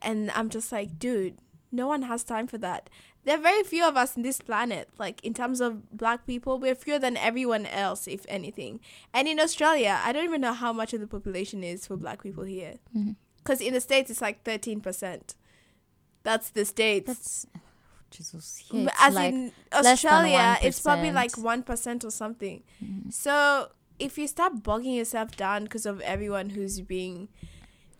And 0.00 0.30
I'm 0.32 0.48
just 0.50 0.72
like, 0.72 0.98
dude, 0.98 1.38
no 1.70 1.86
one 1.86 2.02
has 2.02 2.24
time 2.24 2.46
for 2.46 2.58
that. 2.58 2.90
There 3.24 3.38
are 3.38 3.40
very 3.40 3.62
few 3.62 3.84
of 3.86 3.96
us 3.96 4.16
in 4.16 4.22
this 4.22 4.40
planet. 4.40 4.88
Like, 4.98 5.24
in 5.24 5.32
terms 5.32 5.60
of 5.60 5.96
black 5.96 6.26
people, 6.26 6.58
we're 6.58 6.74
fewer 6.74 6.98
than 6.98 7.16
everyone 7.16 7.66
else, 7.66 8.08
if 8.08 8.26
anything. 8.28 8.80
And 9.14 9.28
in 9.28 9.38
Australia, 9.38 10.00
I 10.04 10.12
don't 10.12 10.24
even 10.24 10.40
know 10.40 10.54
how 10.54 10.72
much 10.72 10.92
of 10.92 11.00
the 11.00 11.06
population 11.06 11.62
is 11.62 11.86
for 11.86 11.96
black 11.96 12.22
people 12.22 12.42
here. 12.42 12.74
Because 13.38 13.60
in 13.60 13.74
the 13.74 13.80
States, 13.80 14.10
it's 14.10 14.20
like 14.20 14.42
13%. 14.42 15.34
That's 16.24 16.50
the 16.50 16.64
States. 16.64 17.06
That's 17.06 17.46
Jesus. 18.10 18.64
Yeah, 18.72 18.90
As 18.98 19.14
like, 19.14 19.32
in 19.32 19.52
Australia, 19.72 20.58
it's 20.60 20.80
probably 20.80 21.12
like 21.12 21.32
1% 21.32 22.04
or 22.04 22.10
something. 22.10 22.62
mm, 22.84 23.12
So 23.12 23.68
if 24.02 24.18
you 24.18 24.26
start 24.26 24.62
bogging 24.62 24.94
yourself 24.94 25.36
down 25.36 25.64
because 25.64 25.86
of 25.86 26.00
everyone 26.00 26.50
who's 26.50 26.80
being 26.80 27.28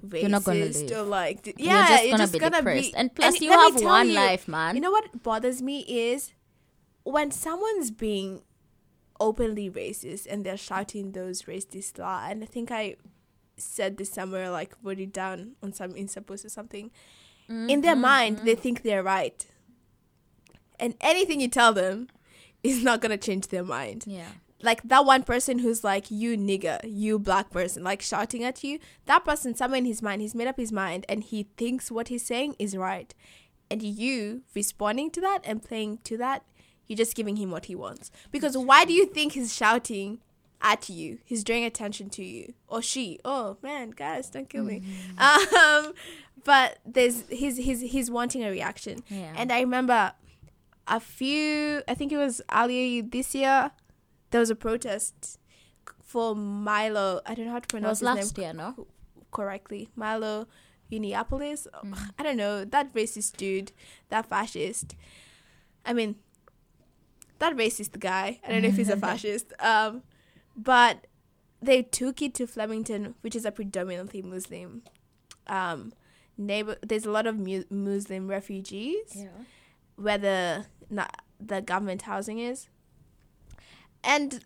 racist 0.05 0.21
You're 0.21 0.31
not 0.31 0.45
gonna 0.45 0.65
live. 0.65 0.93
or 0.93 1.03
like, 1.03 1.43
th- 1.43 1.57
you're 1.59 1.69
yeah, 1.69 1.89
just 1.89 2.03
you're 2.03 2.11
gonna 2.11 2.23
just 2.23 2.33
be 2.33 2.39
gonna 2.39 2.57
depressed. 2.57 2.93
be. 2.93 2.97
and 2.97 3.15
plus, 3.15 3.41
you 3.41 3.51
have 3.51 3.81
one 3.81 4.09
you, 4.09 4.17
life, 4.17 4.49
man. 4.49 4.75
You 4.75 4.81
know 4.81 4.91
what 4.91 5.23
bothers 5.23 5.63
me 5.63 5.81
is 5.81 6.33
when 7.05 7.31
someone's 7.31 7.91
being 7.91 8.43
openly 9.21 9.71
racist 9.71 10.27
and 10.29 10.45
they're 10.45 10.57
shouting 10.57 11.13
those 11.13 11.43
racist 11.43 11.99
law. 11.99 12.27
And 12.29 12.43
I 12.43 12.47
think 12.47 12.73
I 12.73 12.97
said 13.57 13.97
this 13.97 14.11
somewhere, 14.11 14.51
like 14.51 14.75
wrote 14.83 14.99
it 14.99 15.13
down 15.13 15.53
on 15.63 15.73
some 15.73 15.93
Insta 15.93 16.27
post 16.27 16.45
or 16.45 16.49
something. 16.49 16.91
In 17.49 17.83
their 17.83 17.93
mm-hmm, 17.93 18.01
mind, 18.01 18.39
they 18.39 18.53
mm-hmm. 18.53 18.63
think 18.63 18.83
they're 18.83 19.03
right, 19.03 19.47
and 20.81 20.95
anything 21.01 21.41
you 21.41 21.49
tell 21.49 21.75
them 21.75 22.09
is 22.63 22.83
not 22.83 23.01
gonna 23.03 23.19
change 23.19 23.49
their 23.49 23.65
mind. 23.65 24.05
Yeah. 24.07 24.29
Like 24.63 24.83
that 24.85 25.05
one 25.05 25.25
person 25.25 25.59
who's 25.59 25.83
like, 25.83 26.11
"You 26.11 26.37
nigger, 26.37 26.79
you 26.85 27.19
black 27.19 27.51
person," 27.51 27.83
like 27.83 28.01
shouting 28.01 28.45
at 28.45 28.63
you. 28.63 28.79
That 29.07 29.25
person, 29.25 29.55
somewhere 29.55 29.79
in 29.79 29.85
his 29.85 30.03
mind, 30.03 30.23
he's 30.23 30.35
made 30.35 30.47
up 30.49 30.57
his 30.57 30.73
mind, 30.73 31.05
and 31.09 31.25
he 31.25 31.49
thinks 31.57 31.91
what 31.91 32.09
he's 32.09 32.25
saying 32.25 32.57
is 32.59 32.77
right. 32.77 33.13
And 33.71 33.83
you 33.83 34.43
responding 34.55 35.11
to 35.13 35.21
that 35.23 35.41
and 35.45 35.63
playing 35.63 35.99
to 36.05 36.17
that, 36.19 36.45
you're 36.87 36.97
just 36.97 37.17
giving 37.17 37.37
him 37.37 37.51
what 37.51 37.67
he 37.67 37.75
wants. 37.75 38.11
Because 38.31 38.57
why 38.57 38.85
do 38.85 38.93
you 38.93 39.07
think 39.07 39.33
he's 39.33 39.55
shouting 39.55 40.21
at 40.61 40.89
you? 40.89 41.19
He's 41.25 41.43
drawing 41.43 41.65
attention 41.65 42.11
to 42.11 42.25
you, 42.25 42.55
or 42.69 42.83
she. 42.83 43.19
Oh 43.25 43.57
man, 43.63 43.91
guys, 43.91 44.31
don't 44.31 44.49
kill 44.49 44.65
me. 44.65 44.83
Um, 45.19 45.93
but 46.45 46.79
there's 46.85 47.25
he's 47.29 47.57
he's 47.57 47.81
he's 47.81 48.11
wanting 48.11 48.45
a 48.45 48.51
reaction. 48.51 49.03
Yeah. 49.09 49.33
And 49.37 49.53
I 49.53 49.61
remember 49.61 50.13
a 50.87 51.01
few. 51.01 51.83
I 51.89 51.95
think 51.95 52.13
it 52.13 52.19
was 52.19 52.43
earlier 52.53 53.03
this 53.03 53.35
year. 53.35 53.71
There 54.33 54.41
was 54.41 54.51
a 54.51 54.57
protest 54.57 55.39
for 56.03 56.35
Milo. 56.35 57.21
I 57.25 57.35
don't 57.35 57.47
know 57.47 57.53
how 57.53 57.61
to 57.61 57.69
pronounce 57.69 58.01
his 58.01 58.37
name 58.37 58.45
year, 58.45 58.53
no? 58.53 58.87
correctly. 59.31 59.89
Milo 59.95 60.47
Yiannopoulos. 60.91 61.67
I 62.19 62.23
don't 62.23 62.37
know 62.37 62.65
that 62.65 62.93
racist 62.93 63.37
dude, 63.37 63.73
that 64.11 64.27
fascist. 64.27 64.95
I 65.87 65.93
mean, 65.95 66.17
that 67.39 67.57
racist 67.57 67.99
guy. 67.99 68.41
I 68.47 68.51
don't 68.53 68.63
know 68.63 68.69
if 68.69 68.77
he's 68.77 68.89
a 68.91 68.97
fascist. 69.09 69.53
Um, 69.61 70.03
but 70.57 71.07
they 71.63 71.83
took 71.83 72.21
it 72.21 72.35
to 72.35 72.47
Flemington, 72.47 73.15
which 73.23 73.35
is 73.37 73.45
a 73.45 73.53
predominantly 73.53 74.21
Muslim 74.23 74.83
um 75.47 75.93
neighbor. 76.39 76.77
There's 76.83 77.05
a 77.07 77.11
lot 77.11 77.27
of 77.27 77.39
mu- 77.39 77.65
Muslim 77.71 78.29
refugees 78.29 79.15
Yeah. 79.17 79.29
where 79.97 80.19
the 80.19 80.67
na- 80.91 81.09
the 81.41 81.61
government 81.63 82.03
housing 82.03 82.39
is. 82.39 82.69
And 84.05 84.45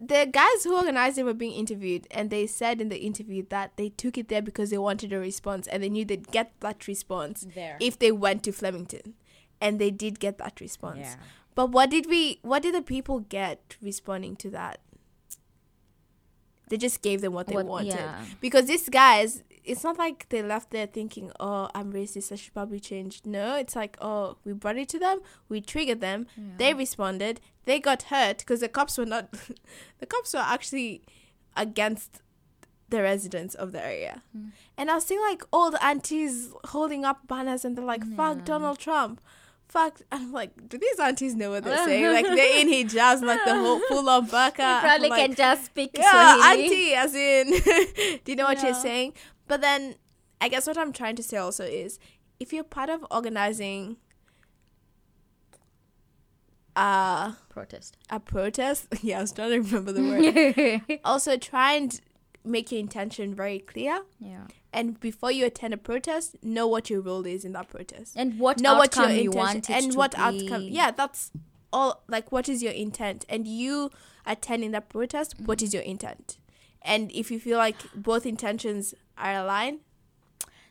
the 0.00 0.28
guys 0.30 0.64
who 0.64 0.76
organized 0.76 1.18
it 1.18 1.24
were 1.24 1.34
being 1.34 1.52
interviewed, 1.52 2.06
and 2.10 2.30
they 2.30 2.46
said 2.46 2.80
in 2.80 2.88
the 2.88 2.98
interview 2.98 3.44
that 3.50 3.72
they 3.76 3.88
took 3.90 4.16
it 4.16 4.28
there 4.28 4.42
because 4.42 4.70
they 4.70 4.78
wanted 4.78 5.12
a 5.12 5.18
response, 5.18 5.66
and 5.66 5.82
they 5.82 5.88
knew 5.88 6.04
they'd 6.04 6.30
get 6.30 6.52
that 6.60 6.86
response 6.86 7.46
There. 7.54 7.76
if 7.80 7.98
they 7.98 8.12
went 8.12 8.42
to 8.44 8.52
Flemington, 8.52 9.14
and 9.60 9.78
they 9.80 9.90
did 9.90 10.20
get 10.20 10.38
that 10.38 10.60
response. 10.60 10.98
yeah. 11.00 11.16
But 11.54 11.70
what 11.70 11.90
did 11.90 12.06
we? 12.06 12.38
What 12.42 12.62
did 12.62 12.74
the 12.74 12.82
people 12.82 13.18
get 13.20 13.76
responding 13.82 14.36
to 14.36 14.50
that? 14.50 14.78
They 16.68 16.76
just 16.76 17.02
gave 17.02 17.20
them 17.20 17.32
what 17.32 17.46
they 17.48 17.54
What- 17.54 17.66
wanted 17.66 17.94
yeah. 17.94 18.24
because 18.40 18.66
these 18.66 18.88
guys. 18.88 19.42
It's 19.68 19.84
not 19.84 19.98
like 19.98 20.28
they 20.30 20.42
left 20.42 20.70
there 20.70 20.86
thinking, 20.86 21.30
"Oh, 21.38 21.68
I'm 21.74 21.92
racist. 21.92 22.32
I 22.32 22.36
should 22.36 22.54
probably 22.54 22.80
change." 22.80 23.22
No, 23.24 23.56
it's 23.56 23.76
like, 23.76 23.96
"Oh, 24.00 24.36
we 24.44 24.52
brought 24.52 24.78
it 24.78 24.88
to 24.90 24.98
them. 24.98 25.20
We 25.48 25.60
triggered 25.60 26.00
them. 26.00 26.26
They 26.56 26.74
responded. 26.74 27.40
They 27.64 27.78
got 27.78 28.04
hurt 28.04 28.38
because 28.38 28.60
the 28.60 28.68
cops 28.68 28.96
were 28.98 29.06
not. 29.06 29.30
the 29.98 30.06
cops 30.06 30.32
were 30.34 30.40
actually 30.40 31.02
against 31.56 32.22
the 32.88 33.02
residents 33.02 33.54
of 33.54 33.72
the 33.72 33.84
area. 33.84 34.22
Hmm. 34.32 34.48
And 34.76 34.90
I 34.90 34.94
was 34.94 35.04
seeing 35.04 35.20
like 35.20 35.42
the 35.50 35.78
aunties 35.82 36.52
holding 36.68 37.04
up 37.04 37.28
banners 37.28 37.64
and 37.64 37.76
they're 37.76 37.84
like, 37.84 38.04
"Fuck 38.16 38.44
Donald 38.44 38.78
Trump." 38.78 39.20
Fuck! 39.68 40.00
I'm 40.10 40.32
like, 40.32 40.66
do 40.66 40.78
these 40.78 40.98
aunties 40.98 41.34
know 41.34 41.50
what 41.50 41.62
they're 41.64 41.84
saying? 41.84 42.10
Like 42.10 42.24
they're 42.24 42.60
in 42.60 42.68
hijabs, 42.88 43.22
like 43.22 43.44
the 43.44 43.54
whole 43.54 43.80
full 43.80 44.08
on 44.08 44.26
burqa. 44.26 44.76
You 44.76 44.80
probably 44.80 45.04
I'm 45.04 45.10
like, 45.10 45.26
can 45.26 45.34
just 45.34 45.66
speak 45.66 45.90
yeah, 45.94 46.36
Swahili. 46.36 46.64
auntie, 46.64 46.94
as 46.94 47.14
in, 47.14 47.50
do 48.24 48.32
you 48.32 48.36
know 48.36 48.44
what 48.44 48.62
you're 48.62 48.72
saying? 48.72 49.12
But 49.48 49.60
then, 49.60 49.96
I 50.40 50.48
guess 50.48 50.66
what 50.66 50.78
I'm 50.78 50.92
trying 50.92 51.16
to 51.16 51.22
say 51.22 51.36
also 51.38 51.64
is, 51.64 51.98
if 52.38 52.52
you're 52.52 52.64
part 52.64 52.90
of 52.90 53.04
organizing, 53.10 53.96
uh, 56.76 57.32
Protest. 57.48 57.96
a 58.08 58.20
protest, 58.20 58.86
yeah, 59.02 59.18
I 59.18 59.20
was 59.22 59.32
trying 59.32 59.50
to 59.50 59.60
remember 59.60 59.92
the 59.92 60.82
word. 60.86 61.00
also, 61.04 61.36
try 61.36 61.72
and 61.72 62.00
make 62.44 62.70
your 62.70 62.80
intention 62.80 63.34
very 63.34 63.58
clear. 63.58 64.02
yeah. 64.20 64.44
And 64.70 65.00
before 65.00 65.32
you 65.32 65.46
attend 65.46 65.72
a 65.72 65.78
protest, 65.78 66.36
know 66.42 66.66
what 66.66 66.90
your 66.90 67.00
role 67.00 67.24
is 67.24 67.44
in 67.44 67.52
that 67.52 67.68
protest. 67.70 68.12
And 68.16 68.38
what 68.38 68.60
know 68.60 68.74
what 68.76 68.96
outcome 68.96 69.14
your 69.14 69.22
you 69.24 69.30
want 69.30 69.70
and 69.70 69.94
what 69.94 70.12
be. 70.12 70.18
outcome. 70.18 70.62
Yeah, 70.68 70.90
that's 70.90 71.30
all. 71.72 72.02
Like, 72.06 72.30
what 72.30 72.50
is 72.50 72.62
your 72.62 72.72
intent? 72.72 73.24
And 73.30 73.48
you 73.48 73.90
attending 74.26 74.72
that 74.72 74.90
protest, 74.90 75.40
what 75.40 75.62
is 75.62 75.72
your 75.72 75.82
intent? 75.82 76.36
And 76.82 77.10
if 77.12 77.30
you 77.30 77.40
feel 77.40 77.56
like 77.56 77.76
both 77.94 78.26
intentions 78.26 78.94
are 79.18 79.34
aligned, 79.34 79.80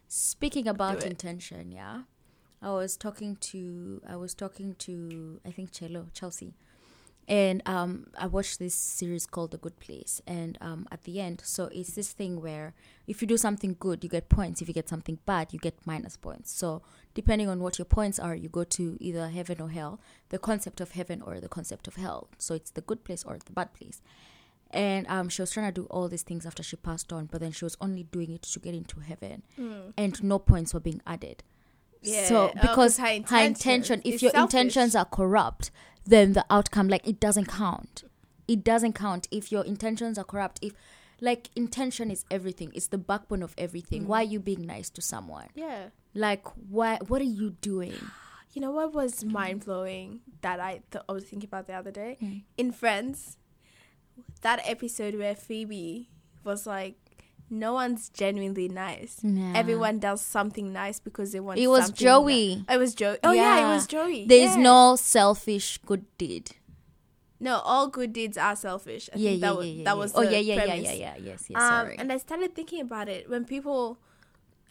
Speaking 0.08 0.68
about 0.68 1.04
intention, 1.04 1.72
yeah. 1.72 2.04
I 2.62 2.72
was 2.72 2.96
talking 2.98 3.36
to 3.52 4.02
I 4.08 4.16
was 4.16 4.34
talking 4.34 4.76
to 4.80 5.40
I 5.46 5.52
think 5.52 5.72
Chelo 5.72 6.08
Chelsea, 6.14 6.54
and 7.28 7.62
um 7.66 8.08
I 8.18 8.26
watched 8.28 8.58
this 8.58 8.74
series 8.74 9.26
called 9.26 9.52
The 9.52 9.58
Good 9.58 9.78
Place, 9.80 10.22
and 10.26 10.58
um 10.62 10.88
at 10.92 11.04
the 11.04 11.20
end, 11.20 11.42
so 11.44 11.66
it's 11.74 11.94
this 11.94 12.14
thing 12.14 12.42
where 12.42 12.74
if 13.06 13.22
you 13.22 13.28
do 13.28 13.38
something 13.38 13.76
good, 13.80 14.02
you 14.04 14.10
get 14.10 14.30
points. 14.30 14.62
If 14.62 14.68
you 14.70 14.74
get 14.74 14.88
something 14.90 15.20
bad, 15.26 15.52
you 15.52 15.60
get 15.60 15.76
minus 15.86 16.16
points. 16.16 16.52
So 16.52 16.82
depending 17.14 17.50
on 17.50 17.60
what 17.60 17.78
your 17.78 17.86
points 17.86 18.18
are, 18.18 18.36
you 18.36 18.48
go 18.50 18.64
to 18.64 18.98
either 19.02 19.28
heaven 19.28 19.60
or 19.62 19.70
hell. 19.70 20.00
The 20.30 20.40
concept 20.40 20.80
of 20.80 20.92
heaven 20.92 21.22
or 21.22 21.40
the 21.42 21.50
concept 21.50 21.88
of 21.88 21.96
hell. 21.98 22.30
So 22.38 22.56
it's 22.56 22.72
the 22.72 22.82
good 22.82 23.04
place 23.04 23.24
or 23.26 23.38
the 23.46 23.52
bad 23.52 23.74
place. 23.74 24.02
And 24.72 25.08
um, 25.08 25.30
she 25.30 25.42
was 25.42 25.52
trying 25.52 25.68
to 25.68 25.82
do 25.82 25.88
all 25.90 26.08
these 26.10 26.24
things 26.24 26.46
after 26.46 26.62
she 26.62 26.76
passed 26.76 27.14
on, 27.14 27.26
but 27.32 27.40
then 27.42 27.52
she 27.52 27.64
was 27.66 27.78
only 27.80 28.04
doing 28.04 28.32
it 28.32 28.42
to 28.44 28.60
get 28.60 28.74
into 28.76 29.00
heaven, 29.00 29.44
and 29.98 30.24
no 30.24 30.40
points 30.40 30.74
were 30.74 30.80
being 30.80 31.02
added. 31.08 31.44
Yeah. 32.02 32.28
So 32.28 32.50
Oh, 32.50 32.52
because 32.54 32.76
'cause 32.76 32.98
her 32.98 33.22
her 33.38 33.44
intention 33.44 34.02
if 34.06 34.22
your 34.22 34.32
selfish. 34.32 34.54
intentions 34.54 34.96
are 34.96 35.06
corrupt, 35.06 35.72
then 36.06 36.34
the 36.34 36.46
outcome, 36.50 36.88
like 36.90 37.08
it 37.08 37.20
doesn't 37.20 37.46
count. 37.46 38.04
It 38.48 38.64
doesn't 38.64 38.94
count 38.94 39.28
if 39.32 39.52
your 39.52 39.64
intentions 39.66 40.18
are 40.18 40.24
corrupt. 40.24 40.60
If 40.62 40.74
like 41.20 41.50
intention 41.56 42.12
is 42.12 42.24
everything, 42.30 42.72
it's 42.76 42.88
the 42.88 42.98
backbone 43.00 43.42
of 43.42 43.56
everything. 43.58 44.06
Why 44.08 44.22
are 44.22 44.24
you 44.24 44.40
being 44.40 44.66
nice 44.66 44.90
to 44.92 45.02
someone? 45.02 45.48
yeah. 45.56 45.90
Like 46.14 46.46
why? 46.70 47.00
What 47.08 47.22
are 47.22 47.26
you 47.42 47.52
doing? 47.62 47.96
You 48.54 48.62
know 48.62 48.72
what 48.72 48.94
was 48.94 49.24
mind 49.26 49.66
blowing 49.66 50.22
that 50.42 50.60
I 50.60 50.82
th- 50.92 51.04
I 51.08 51.12
was 51.12 51.26
thinking 51.26 51.48
about 51.48 51.68
the 51.68 51.74
other 51.74 51.92
day 51.92 52.18
Hmm. 52.20 52.38
in 52.58 52.72
Friends, 52.72 53.38
that 54.42 54.62
episode 54.66 55.16
where 55.16 55.36
Phoebe 55.36 56.10
was 56.44 56.66
like, 56.68 56.96
"No 57.50 57.74
one's 57.74 58.10
genuinely 58.10 58.68
nice. 58.70 59.20
Yeah. 59.24 59.54
Everyone 59.56 60.00
does 60.00 60.22
something 60.22 60.72
nice 60.74 61.00
because 61.00 61.32
they 61.32 61.40
want." 61.40 61.60
It 61.60 61.68
was 61.68 61.92
Joey. 61.92 62.56
ni- 62.58 62.66
it 62.70 62.78
was 62.78 62.94
Joey. 62.96 63.18
Oh 63.24 63.32
yeah, 63.32 63.58
Yeah. 63.60 63.66
it 63.72 63.74
was 63.76 63.88
Joey. 63.88 64.26
There's 64.28 64.56
Yeah. 64.56 64.62
no 64.64 64.96
selfish 64.96 65.78
good 65.86 66.06
deed. 66.18 66.52
no. 67.40 67.58
All 67.60 67.88
good 67.88 68.14
deeds 68.14 68.38
are 68.38 68.56
selfish. 68.56 69.10
I 69.14 69.18
yeah, 69.18 69.30
think 69.32 69.42
yeah, 69.42 69.48
that 69.48 69.54
yeah, 69.54 69.58
was 69.60 69.68
yeah, 69.68 69.84
that 69.86 69.98
was. 69.98 70.12
Oh 70.16 70.22
yeah, 70.22 70.30
yeah, 70.32 70.56
yeah, 70.56 70.64
premise. 70.66 70.84
yeah, 70.86 70.94
yeah. 70.94 71.16
Yes, 71.20 71.46
yes. 71.50 71.62
Um, 71.62 71.70
sorry. 71.70 71.96
and 72.00 72.12
I 72.12 72.18
started 72.18 72.56
thinking 72.56 72.82
about 72.82 73.08
it 73.10 73.30
when 73.30 73.46
people, 73.46 74.00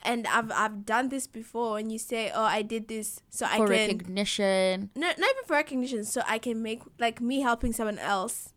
and 0.03 0.27
I've 0.27 0.51
I've 0.51 0.85
done 0.85 1.09
this 1.11 1.27
before. 1.29 1.79
And 1.79 1.93
you 1.93 1.99
say, 1.99 2.33
"Oh, 2.35 2.43
I 2.43 2.63
did 2.63 2.89
this, 2.89 3.21
so 3.31 3.47
I 3.47 3.59
can." 3.59 3.67
recognition. 3.69 4.91
no, 4.97 5.07
not 5.07 5.31
even 5.31 5.45
for 5.47 5.55
recognition. 5.55 6.03
So 6.05 6.23
I 6.27 6.39
can 6.39 6.63
make 6.63 6.83
like 6.99 7.21
me 7.21 7.41
helping 7.41 7.73
someone 7.73 7.99
else 8.01 8.51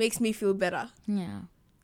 makes 0.00 0.18
me 0.18 0.32
feel 0.32 0.54
better. 0.54 0.88
Yeah. 1.06 1.40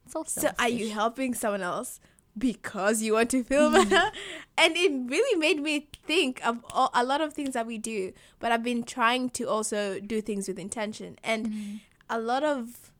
So, 0.08 0.24
So 0.26 0.50
are 0.58 0.68
you 0.68 0.90
helping 0.90 1.34
someone 1.34 1.62
else 1.62 2.00
because 2.38 3.02
you 3.02 3.12
want 3.12 3.30
to 3.30 3.44
feel 3.44 3.70
mm. 3.70 3.74
better? 3.76 4.10
And 4.58 4.74
it 4.74 4.90
really 5.10 5.38
made 5.38 5.60
me 5.60 5.88
think 6.06 6.40
of 6.44 6.64
all, 6.72 6.90
a 6.94 7.04
lot 7.04 7.20
of 7.20 7.34
things 7.34 7.52
that 7.52 7.66
we 7.66 7.76
do. 7.76 8.12
But 8.40 8.52
I've 8.52 8.64
been 8.64 8.84
trying 8.84 9.28
to 9.38 9.44
also 9.44 10.00
do 10.00 10.22
things 10.22 10.48
with 10.48 10.58
intention, 10.58 11.18
and 11.22 11.46
mm-hmm. 11.46 11.76
a 12.08 12.18
lot 12.18 12.42
of 12.42 12.90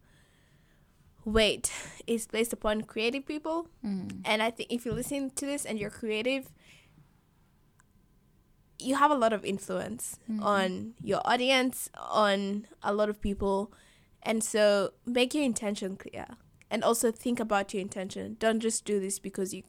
weight 1.24 1.72
is 2.06 2.26
placed 2.26 2.52
upon 2.52 2.82
creative 2.82 3.24
people. 3.26 3.68
Mm. 3.84 4.20
And 4.24 4.42
I 4.42 4.50
think 4.50 4.70
if 4.70 4.84
you 4.84 4.92
listen 4.92 5.30
to 5.30 5.46
this 5.46 5.64
and 5.64 5.80
you're 5.80 5.96
creative, 6.02 6.52
you 8.78 8.94
have 8.96 9.10
a 9.10 9.18
lot 9.24 9.32
of 9.32 9.44
influence 9.44 10.18
mm-hmm. 10.30 10.42
on 10.42 10.94
your 11.02 11.22
audience, 11.24 11.88
on 11.96 12.66
a 12.82 12.92
lot 12.92 13.08
of 13.08 13.20
people. 13.20 13.72
And 14.26 14.42
so 14.44 14.92
make 15.06 15.32
your 15.34 15.44
intention 15.44 15.96
clear. 15.96 16.26
And 16.70 16.82
also 16.82 17.12
think 17.12 17.38
about 17.40 17.72
your 17.72 17.80
intention. 17.80 18.36
Don't 18.40 18.60
just 18.60 18.84
do 18.84 18.98
this 19.00 19.18
because 19.20 19.54
you 19.54 19.62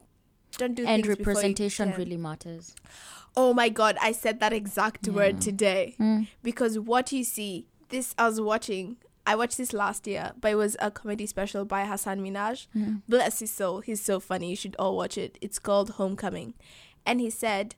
don't 0.57 0.73
do 0.73 0.84
And 0.85 1.05
representation 1.05 1.93
really 1.95 2.17
matters. 2.17 2.75
Oh 3.35 3.53
my 3.53 3.69
god, 3.69 3.97
I 4.01 4.11
said 4.13 4.39
that 4.39 4.51
exact 4.51 5.07
word 5.07 5.39
today. 5.39 5.95
Mm. 5.99 6.27
Because 6.41 6.79
what 6.79 7.11
you 7.11 7.23
see, 7.23 7.67
this 7.89 8.15
I 8.17 8.25
was 8.25 8.41
watching. 8.41 8.97
I 9.27 9.35
watched 9.35 9.57
this 9.57 9.73
last 9.73 10.07
year, 10.07 10.31
but 10.41 10.51
it 10.53 10.55
was 10.55 10.75
a 10.79 10.89
comedy 10.89 11.27
special 11.27 11.65
by 11.65 11.84
Hasan 11.84 12.21
Minhaj. 12.21 12.67
Mm. 12.75 13.01
Bless 13.07 13.39
his 13.39 13.51
soul, 13.51 13.81
he's 13.81 14.01
so 14.01 14.19
funny. 14.19 14.49
You 14.49 14.55
should 14.55 14.75
all 14.79 14.95
watch 14.97 15.17
it. 15.19 15.38
It's 15.41 15.59
called 15.59 15.91
Homecoming, 15.91 16.55
and 17.05 17.19
he 17.21 17.29
said 17.29 17.75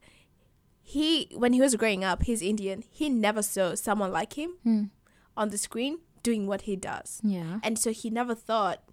he 0.81 1.27
when 1.35 1.53
he 1.53 1.59
was 1.61 1.75
growing 1.75 2.03
up, 2.03 2.23
he's 2.23 2.41
Indian. 2.41 2.83
He 2.89 3.09
never 3.09 3.41
saw 3.41 3.75
someone 3.75 4.11
like 4.11 4.33
him 4.37 4.51
Mm. 4.65 4.89
on 5.35 5.49
the 5.49 5.57
screen 5.57 5.99
doing 6.23 6.47
what 6.47 6.61
he 6.61 6.75
does. 6.75 7.19
Yeah. 7.23 7.59
And 7.63 7.77
so 7.77 7.91
he 7.91 8.09
never 8.09 8.35
thought 8.35 8.83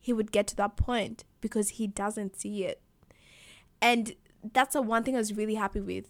he 0.00 0.12
would 0.12 0.32
get 0.32 0.46
to 0.48 0.56
that 0.56 0.76
point 0.76 1.24
because 1.40 1.70
he 1.70 1.86
doesn't 1.86 2.38
see 2.38 2.64
it. 2.64 2.80
And 3.80 4.14
that's 4.52 4.74
the 4.74 4.82
one 4.82 5.04
thing 5.04 5.14
I 5.14 5.18
was 5.18 5.34
really 5.34 5.54
happy 5.54 5.80
with 5.80 6.06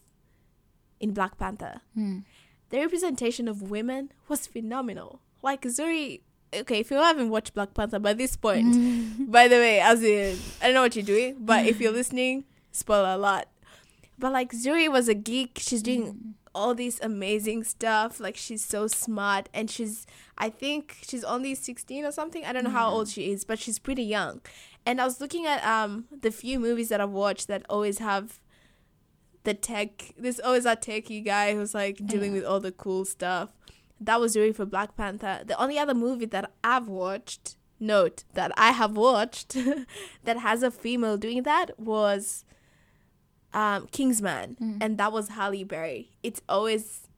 in 1.01 1.13
Black 1.13 1.39
Panther. 1.39 1.83
Mm. 1.97 2.25
The 2.71 2.79
representation 2.79 3.49
of 3.49 3.71
women 3.71 4.13
was 4.29 4.47
phenomenal. 4.47 5.21
Like 5.43 5.67
Shuri, 5.77 6.23
okay, 6.55 6.79
if 6.79 6.91
you 6.91 6.97
haven't 6.97 7.31
watched 7.31 7.55
Black 7.55 7.75
Panther 7.75 7.99
by 7.99 8.15
this 8.15 8.37
point, 8.37 9.31
by 9.31 9.49
the 9.49 9.57
way, 9.57 9.81
as 9.81 10.03
in, 10.03 10.39
I 10.61 10.67
don't 10.67 10.75
know 10.75 10.83
what 10.83 10.97
you're 10.97 11.05
doing, 11.05 11.37
but 11.41 11.67
if 11.67 11.81
you're 11.81 11.93
listening, 12.01 12.45
spoiler 12.71 13.11
a 13.11 13.19
lot. 13.19 13.49
But 14.19 14.33
like 14.33 14.53
Shuri 14.53 14.89
was 14.89 15.09
a 15.09 15.15
geek. 15.15 15.59
She's 15.61 15.83
doing 15.83 16.35
all 16.55 16.75
this 16.75 17.01
amazing 17.01 17.65
stuff. 17.65 18.21
Like 18.21 18.37
she's 18.37 18.65
so 18.65 18.87
smart, 18.87 19.49
and 19.53 19.71
she's 19.71 20.07
I 20.39 20.51
think 20.51 20.99
she's 21.03 21.25
only 21.25 21.55
sixteen 21.55 22.05
or 22.05 22.13
something. 22.13 22.45
I 22.45 22.53
don't 22.53 22.65
know 22.65 22.71
how 22.71 22.91
old 22.91 23.09
she 23.09 23.31
is, 23.33 23.45
but 23.45 23.59
she's 23.59 23.79
pretty 23.79 24.05
young. 24.05 24.41
And 24.85 25.01
I 25.01 25.05
was 25.05 25.21
looking 25.21 25.47
at 25.47 25.65
um 25.65 26.07
the 26.11 26.31
few 26.31 26.59
movies 26.59 26.89
that 26.89 27.01
I've 27.01 27.11
watched 27.11 27.49
that 27.49 27.65
always 27.69 27.99
have 27.99 28.41
the 29.45 29.55
tech. 29.55 30.13
There's 30.17 30.41
always 30.41 30.65
that 30.65 30.83
techie 30.83 31.25
guy 31.25 31.55
who's 31.55 31.75
like 31.75 32.07
dealing 32.07 32.33
with 32.33 32.45
all 32.45 32.61
the 32.61 32.73
cool 32.73 33.05
stuff. 33.05 33.51
That 34.01 34.21
was 34.21 34.33
Shuri 34.33 34.53
for 34.53 34.67
Black 34.67 34.97
Panther. 34.97 35.43
The 35.45 35.61
only 35.61 35.79
other 35.79 35.95
movie 35.95 36.27
that 36.27 36.51
I've 36.65 36.89
watched, 36.89 37.57
note 37.79 38.25
that 38.35 38.51
I 38.57 38.73
have 38.73 38.97
watched, 38.97 39.57
that 40.25 40.39
has 40.39 40.63
a 40.63 40.71
female 40.73 41.17
doing 41.17 41.45
that 41.45 41.79
was 41.79 42.45
um, 43.55 43.87
Kingsman, 43.93 44.79
and 44.81 44.99
that 44.99 45.13
was 45.13 45.31
Halle 45.31 45.65
Berry. 45.65 46.11
It's 46.23 46.41
always 46.49 47.09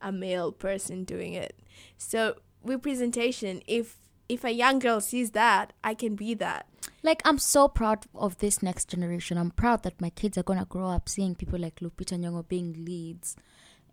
a 0.00 0.12
male 0.12 0.52
person 0.52 1.04
doing 1.04 1.34
it. 1.34 1.58
So 1.98 2.36
representation. 2.64 3.62
If 3.66 3.98
if 4.28 4.44
a 4.44 4.50
young 4.50 4.78
girl 4.80 5.00
sees 5.00 5.30
that, 5.32 5.72
I 5.84 5.94
can 5.94 6.16
be 6.16 6.34
that. 6.34 6.66
Like 7.02 7.22
I'm 7.24 7.38
so 7.38 7.68
proud 7.68 8.06
of 8.14 8.38
this 8.38 8.62
next 8.62 8.88
generation. 8.88 9.38
I'm 9.38 9.50
proud 9.50 9.82
that 9.84 10.00
my 10.00 10.10
kids 10.10 10.36
are 10.36 10.42
gonna 10.42 10.66
grow 10.66 10.88
up 10.88 11.08
seeing 11.08 11.34
people 11.34 11.58
like 11.58 11.76
Lupita 11.76 12.18
Nyong'o 12.18 12.46
being 12.48 12.84
leads, 12.84 13.36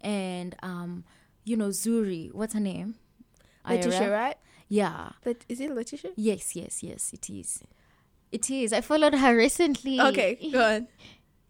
and 0.02 0.56
um, 0.64 1.04
you 1.44 1.56
know 1.58 1.72
Shuri. 1.72 2.30
What's 2.34 2.54
her 2.54 2.60
name? 2.60 2.96
Letitia, 3.68 4.02
Ira? 4.02 4.12
right? 4.12 4.38
Yeah. 4.68 5.10
Let, 5.26 5.46
is 5.48 5.62
it 5.62 5.72
Letitia? 5.72 6.12
Yes. 6.16 6.56
Yes. 6.56 6.84
Yes. 6.84 7.12
It 7.14 7.30
is. 7.30 7.64
It 8.32 8.50
is. 8.50 8.74
I 8.74 8.82
followed 8.82 9.14
her 9.14 9.38
recently. 9.38 10.02
Okay, 10.02 10.50
go 10.52 10.64
on. 10.64 10.88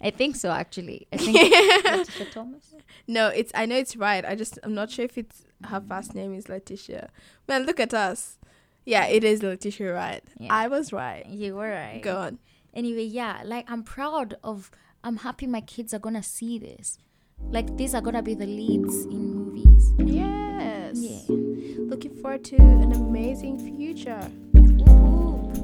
I 0.04 0.12
think 0.12 0.36
so. 0.36 0.52
Actually, 0.52 1.08
I 1.14 1.18
think 1.18 1.38
Letitia 1.86 2.26
Thomas. 2.32 2.76
No, 3.08 3.30
it's 3.30 3.52
I 3.56 3.66
know 3.66 3.78
it's 3.78 3.96
right. 3.96 4.24
I 4.26 4.36
just 4.36 4.60
I'm 4.64 4.74
not 4.74 4.92
sure 4.92 5.06
if 5.06 5.18
it's 5.18 5.46
her 5.66 5.82
first 5.82 6.14
name 6.14 6.34
is 6.34 6.50
Letitia. 6.50 7.10
Man, 7.48 7.66
look 7.66 7.80
at 7.80 7.94
us. 7.94 8.38
Yeah, 8.86 9.06
it 9.08 9.24
is 9.24 9.42
Letitia, 9.42 9.94
right? 9.94 10.22
Yeah. 10.38 10.54
I 10.54 10.68
was 10.68 10.92
right. 10.92 11.26
You 11.26 11.56
were 11.56 11.70
right. 11.70 12.02
Go 12.02 12.18
on. 12.18 12.40
anyway 12.76 13.04
yeah 13.06 13.36
like 13.46 13.66
i'm 13.74 13.84
proud 13.84 14.34
of 14.44 14.72
i'm 15.06 15.18
happy 15.24 15.46
my 15.56 15.62
kids 15.74 15.94
are 15.94 16.00
gonna 16.06 16.24
see 16.24 16.58
this 16.58 16.98
like 17.56 17.68
these 17.78 17.94
are 17.98 18.02
gonna 18.08 18.24
be 18.30 18.34
the 18.34 18.48
leads 18.60 18.96
in 19.16 19.22
movies 19.36 19.84
Yes. 20.00 20.98
yeah 20.98 21.22
Looking 21.92 22.16
forward 22.22 22.44
to 22.46 22.56
an 22.58 22.92
amazing 22.94 23.56
future. 23.68 24.24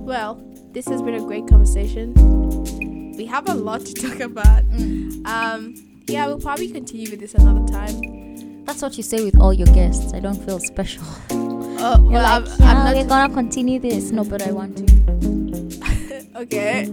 Well, 0.10 0.36
this 0.76 0.86
has 0.88 1.02
been 1.02 1.16
a 1.16 1.26
great 1.32 1.48
conversation. 1.48 2.14
We 3.20 3.26
have 3.26 3.50
a 3.50 3.54
lot 3.54 3.82
to 3.86 3.94
talk 3.94 4.20
about. 4.22 4.64
Um, 5.26 5.76
yeah, 6.08 6.26
we'll 6.28 6.40
probably 6.40 6.70
continue 6.70 7.10
with 7.12 7.20
this 7.20 7.34
another 7.36 7.66
time. 7.72 8.64
that's 8.66 8.82
what 8.82 8.96
you 8.98 9.04
say 9.04 9.24
with 9.26 9.38
all 9.40 9.52
your 9.54 9.68
guests 9.80 10.14
i 10.14 10.20
don't 10.20 10.40
feel 10.46 10.60
special 10.60 11.04
Oh, 11.32 11.98
You're 12.04 12.12
well, 12.14 12.24
like, 12.24 12.52
I'm, 12.52 12.60
yeah, 12.60 12.84
I'm 12.86 12.96
we're 12.98 13.04
gonna 13.12 13.34
continue 13.34 13.80
this 13.80 14.12
no 14.12 14.24
but 14.24 14.42
i 14.48 14.52
want 14.52 14.78
to 14.78 14.86
okay. 16.44 16.84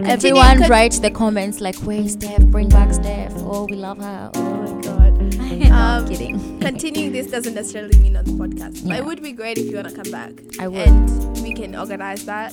everyone 0.00 0.58
Continue- 0.58 0.68
writes 0.68 0.98
the 0.98 1.10
comments 1.10 1.60
like 1.60 1.76
where's 1.88 2.12
steph 2.12 2.42
bring 2.54 2.68
back 2.68 2.92
steph 2.92 3.32
oh 3.36 3.64
we 3.70 3.76
love 3.76 3.98
her 3.98 4.30
Oh 4.34 4.42
my 4.42 4.82
god. 4.82 5.12
no, 5.34 5.66
i'm 5.66 6.02
Um, 6.02 6.08
kidding 6.08 6.60
Continuing 6.60 7.12
this 7.12 7.28
doesn't 7.28 7.54
necessarily 7.54 7.96
mean 7.98 8.16
on 8.16 8.24
the 8.24 8.32
podcast, 8.32 8.86
but 8.86 8.96
it 8.98 9.04
would 9.04 9.22
be 9.22 9.32
great 9.32 9.56
if 9.58 9.66
you 9.70 9.76
wanna 9.76 9.92
come 9.92 10.10
back. 10.10 10.32
I 10.58 10.68
would. 10.68 10.86
and 10.88 11.42
we 11.42 11.54
can 11.54 11.74
organize 11.76 12.24
that. 12.26 12.52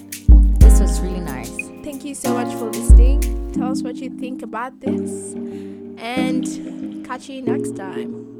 this 0.63 0.79
was 0.79 0.99
really 1.01 1.16
Thank 1.97 2.09
you 2.09 2.13
so 2.13 2.31
much 2.35 2.53
for 2.53 2.65
listening. 2.65 3.53
Tell 3.53 3.71
us 3.71 3.81
what 3.81 3.95
you 3.95 4.11
think 4.11 4.43
about 4.43 4.79
this, 4.81 5.33
and 5.97 7.03
catch 7.03 7.27
you 7.27 7.41
next 7.41 7.75
time. 7.75 8.36